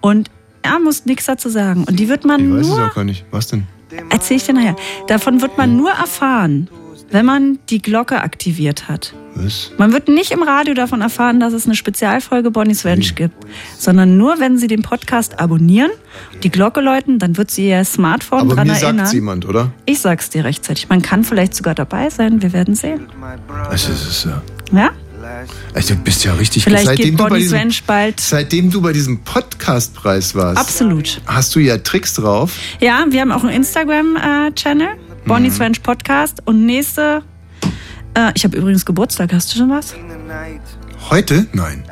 und 0.07 0.31
er 0.61 0.79
muss 0.79 1.05
nichts 1.05 1.25
dazu 1.25 1.49
sagen. 1.49 1.83
Und 1.83 1.99
die 1.99 2.07
wird 2.09 2.25
man 2.25 2.39
Ich 2.41 2.53
weiß 2.55 2.61
es 2.61 2.67
nur, 2.77 2.87
auch 2.87 2.95
gar 2.95 3.03
nicht. 3.03 3.25
Was 3.31 3.47
denn? 3.47 3.63
erzähl 4.09 4.37
ich 4.37 4.43
dir 4.45 4.53
nachher, 4.53 4.75
davon 5.07 5.41
wird 5.41 5.57
man 5.57 5.75
nur 5.77 5.91
erfahren, 5.91 6.69
wenn 7.09 7.25
man 7.25 7.59
die 7.69 7.81
Glocke 7.81 8.21
aktiviert 8.21 8.87
hat. 8.89 9.13
Was? 9.35 9.71
Man 9.77 9.93
wird 9.93 10.07
nicht 10.07 10.31
im 10.31 10.43
Radio 10.43 10.73
davon 10.73 11.01
erfahren, 11.01 11.39
dass 11.39 11.53
es 11.53 11.65
eine 11.65 11.75
Spezialfolge 11.75 12.51
Bonnie's 12.51 12.85
Ranch 12.85 13.15
gibt, 13.15 13.35
sondern 13.77 14.17
nur, 14.17 14.39
wenn 14.39 14.57
Sie 14.57 14.67
den 14.67 14.81
Podcast 14.81 15.39
abonnieren, 15.39 15.91
die 16.43 16.49
Glocke 16.49 16.81
läuten, 16.81 17.19
dann 17.19 17.37
wird 17.37 17.51
Sie 17.51 17.69
Ihr 17.69 17.85
Smartphone 17.85 18.39
Aber 18.41 18.55
dran 18.55 18.67
mir 18.67 18.73
erinnern. 18.73 18.97
sagt's 18.97 19.13
jemand, 19.13 19.45
oder? 19.45 19.71
Ich 19.85 19.99
sag's 19.99 20.29
dir 20.29 20.43
rechtzeitig. 20.43 20.89
Man 20.89 21.01
kann 21.01 21.23
vielleicht 21.23 21.53
sogar 21.55 21.75
dabei 21.75 22.09
sein. 22.09 22.41
Wir 22.41 22.51
werden 22.51 22.75
sehen. 22.75 23.07
Also, 23.69 23.91
es 23.93 24.07
ist 24.07 24.25
ja. 24.25 24.41
Ja? 24.71 24.89
Also, 25.73 25.95
du 25.95 26.01
bist 26.01 26.23
ja 26.23 26.33
richtig 26.33 26.63
Vielleicht 26.63 26.85
seitdem 26.85 27.11
geht 27.11 27.19
du, 27.19 27.27
bei 27.29 27.37
diesem, 27.39 27.69
bald. 27.85 28.19
seitdem 28.19 28.71
du 28.71 28.81
bei 28.81 28.93
diesem 28.93 29.19
Podcastpreis 29.23 30.35
warst, 30.35 30.57
Absolut. 30.59 31.21
hast 31.25 31.55
du 31.55 31.59
ja 31.59 31.77
Tricks 31.77 32.13
drauf. 32.15 32.53
Ja, 32.79 33.05
wir 33.09 33.21
haben 33.21 33.31
auch 33.31 33.43
einen 33.43 33.53
Instagram-Channel, 33.53 34.87
Mhm. 34.95 35.27
Bonnie's 35.27 35.59
Ranch 35.59 35.81
Podcast. 35.83 36.41
Und 36.45 36.65
nächste. 36.65 37.21
Äh, 38.13 38.31
ich 38.35 38.43
habe 38.43 38.57
übrigens 38.57 38.85
Geburtstag. 38.85 39.33
Hast 39.33 39.53
du 39.53 39.57
schon 39.59 39.69
was? 39.69 39.93
Heute? 41.09 41.47
Nein. 41.53 41.83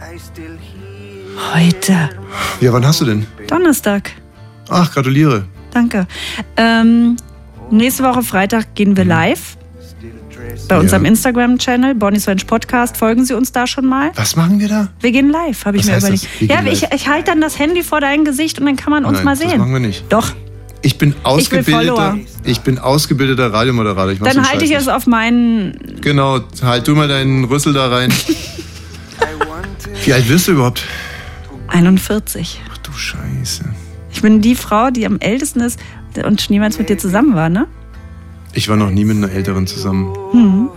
Heute. 1.54 2.10
Ja, 2.62 2.72
wann 2.74 2.86
hast 2.86 3.02
du 3.02 3.06
denn? 3.06 3.26
Donnerstag. 3.48 4.12
Ach, 4.70 4.92
gratuliere. 4.94 5.46
Danke. 5.72 6.08
Ähm, 6.56 7.18
nächste 7.70 8.04
Woche 8.04 8.24
Freitag 8.24 8.74
gehen 8.76 8.96
wir 8.96 9.04
live. 9.06 9.58
Bei 10.68 10.76
Ja. 10.76 10.82
unserem 10.82 11.06
Instagram-Channel, 11.06 11.96
Bonnie's 11.96 12.28
Ranch 12.28 12.46
Podcast. 12.48 12.98
Folgen 12.98 13.26
Sie 13.26 13.34
uns 13.34 13.52
da 13.52 13.68
schon 13.68 13.86
mal. 13.86 14.12
Was 14.16 14.36
machen 14.36 14.60
wir 14.60 14.68
da? 14.68 14.88
Wir 15.00 15.12
gehen 15.12 15.30
live, 15.30 15.66
habe 15.66 15.78
ich 15.78 15.86
mir 15.86 15.94
heißt 15.94 16.04
überlegt. 16.08 16.28
das? 16.42 16.50
Ja, 16.50 16.64
ich, 16.72 16.84
ich 16.94 17.08
halte 17.08 17.26
dann 17.32 17.42
das 17.42 17.58
Handy 17.60 17.84
vor 17.84 18.02
dein 18.02 18.26
Gesicht 18.26 18.60
und 18.60 18.66
dann 18.66 18.76
kann 18.76 18.92
man 18.92 19.06
uns 19.06 19.18
Nein, 19.18 19.26
mal 19.26 19.36
das 19.38 19.50
sehen. 19.50 19.60
machen 19.60 19.74
wir 19.74 19.80
nicht. 19.80 20.06
Doch. 20.10 20.32
Ich 20.82 20.98
bin 21.00 21.16
ausgebildeter, 21.24 21.96
Follower. 21.96 22.20
ich 22.44 22.60
bin 22.62 22.78
ausgebildeter 22.78 23.52
Radiomoderator. 23.52 24.12
Ich 24.12 24.20
Dann 24.20 24.48
halte 24.48 24.66
ich 24.66 24.72
es 24.72 24.88
auf 24.88 25.08
meinen. 25.08 25.98
Genau, 26.02 26.42
halt 26.62 26.88
du 26.88 26.94
mal 26.94 27.08
deinen 27.08 27.46
Rüssel 27.46 27.74
da 27.74 27.88
rein. 27.88 28.14
Wie 30.06 30.14
alt 30.14 30.30
wirst 30.30 30.48
du 30.48 30.52
überhaupt? 30.52 30.84
41. 31.70 32.62
Ach 32.72 32.78
du 32.80 32.92
Scheiße. 32.92 33.64
Ich 34.12 34.22
bin 34.22 34.42
die 34.42 34.54
Frau, 34.56 34.92
die 34.92 35.06
am 35.08 35.18
ältesten 35.20 35.60
ist 35.62 35.80
und 36.24 36.40
schon 36.42 36.54
niemals 36.54 36.78
mit 36.78 36.90
dir 36.90 36.98
zusammen 37.00 37.34
war, 37.36 37.50
ne? 37.50 37.66
Ich 38.56 38.68
war 38.70 38.78
noch 38.78 38.90
nie 38.90 39.06
mit 39.06 39.18
einer 39.18 39.32
Älteren 39.32 39.68
zusammen. 39.68 40.14
Hm. 40.32 40.70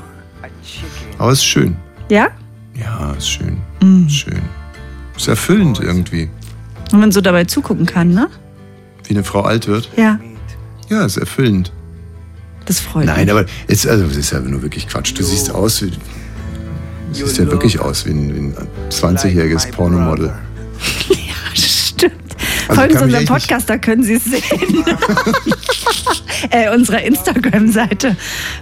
Aber 1.17 1.31
es 1.33 1.39
ist 1.39 1.45
schön. 1.47 1.77
Ja? 2.11 2.29
Ja, 2.75 3.13
ist 3.13 3.29
schön. 3.31 3.59
Mhm. 3.83 4.07
Ist 4.07 4.15
schön. 4.17 4.43
Ist 5.17 5.29
erfüllend 5.29 5.81
irgendwie. 5.81 6.29
Und 6.93 7.01
man 7.01 7.13
so 7.13 7.21
dabei 7.21 7.45
zugucken 7.45 7.87
kann, 7.87 8.11
ne? 8.13 8.29
Wie 9.05 9.15
eine 9.15 9.25
Frau 9.25 9.43
alt 9.43 9.67
wird. 9.69 9.89
Ja. 9.97 10.19
Ja, 10.89 11.05
ist 11.05 11.17
erfüllend. 11.17 11.73
Das 12.67 12.81
freut 12.81 13.07
Nein, 13.07 13.23
mich. 13.27 13.31
aber 13.31 13.47
es, 13.67 13.87
also, 13.87 14.05
es 14.05 14.17
ist 14.17 14.31
ja 14.33 14.41
nur 14.41 14.61
wirklich 14.63 14.87
Quatsch. 14.89 15.13
Du 15.17 15.23
siehst 15.23 15.51
aus 15.51 15.81
wie. 15.83 15.91
Du 15.91 15.99
siehst 17.13 17.39
ja 17.39 17.47
wirklich 17.51 17.81
aus 17.81 18.05
wie 18.07 18.11
ein, 18.11 18.35
wie 18.35 18.39
ein 18.39 18.55
20-jähriges 18.91 19.71
Pornomodel. 19.73 20.33
Stimmt. 21.55 22.13
Also 22.69 22.81
Folgen 22.81 22.97
Sie 22.99 23.05
unserem 23.05 23.23
echt 23.23 23.31
nicht- 23.31 23.41
Podcast, 23.49 23.71
da 23.71 23.79
können 23.79 24.03
Sie 24.03 24.15
es 24.15 24.25
sehen. 24.25 24.43
äh, 26.51 26.75
unserer 26.75 27.03
Instagram-Seite. 27.03 28.17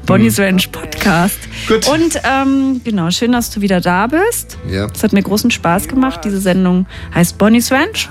Bonnie's 0.07 0.39
Hm. 0.39 0.45
Ranch 0.45 0.71
Podcast. 0.73 1.39
Gut. 1.69 1.89
Und 1.89 2.21
ähm, 2.25 2.81
genau, 2.85 3.11
schön, 3.11 3.33
dass 3.33 3.51
du 3.51 3.61
wieder 3.61 3.81
da 3.81 4.07
bist. 4.07 4.59
Ja. 4.71 4.87
Es 4.95 5.03
hat 5.03 5.13
mir 5.13 5.23
großen 5.23 5.51
Spaß 5.51 5.89
gemacht. 5.89 6.21
Diese 6.25 6.41
Sendung 6.41 6.87
heißt 7.15 7.39
Bonnie's 7.39 7.71
Ranch. 7.73 8.09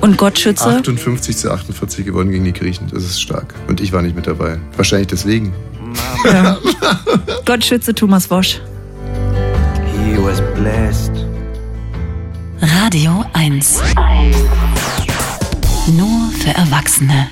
Und 0.00 0.16
Gott 0.16 0.38
schütze. 0.38 0.66
58 0.68 1.36
zu 1.36 1.50
48 1.50 2.04
gewonnen 2.04 2.30
gegen 2.30 2.44
die 2.44 2.52
Griechen. 2.52 2.88
Das 2.92 3.02
ist 3.04 3.20
stark. 3.20 3.54
Und 3.66 3.80
ich 3.80 3.92
war 3.92 4.02
nicht 4.02 4.14
mit 4.16 4.26
dabei. 4.26 4.58
Wahrscheinlich 4.76 5.08
deswegen. 5.08 5.52
Ja. 6.24 6.58
Gott 7.44 7.64
schütze 7.64 7.94
Thomas 7.94 8.30
Wosch. 8.30 8.60
He 10.04 10.16
was 10.22 10.40
blessed. 10.54 11.12
Radio 12.60 13.24
1. 13.32 13.80
Nur 15.96 16.30
für 16.38 16.50
Erwachsene. 16.50 17.28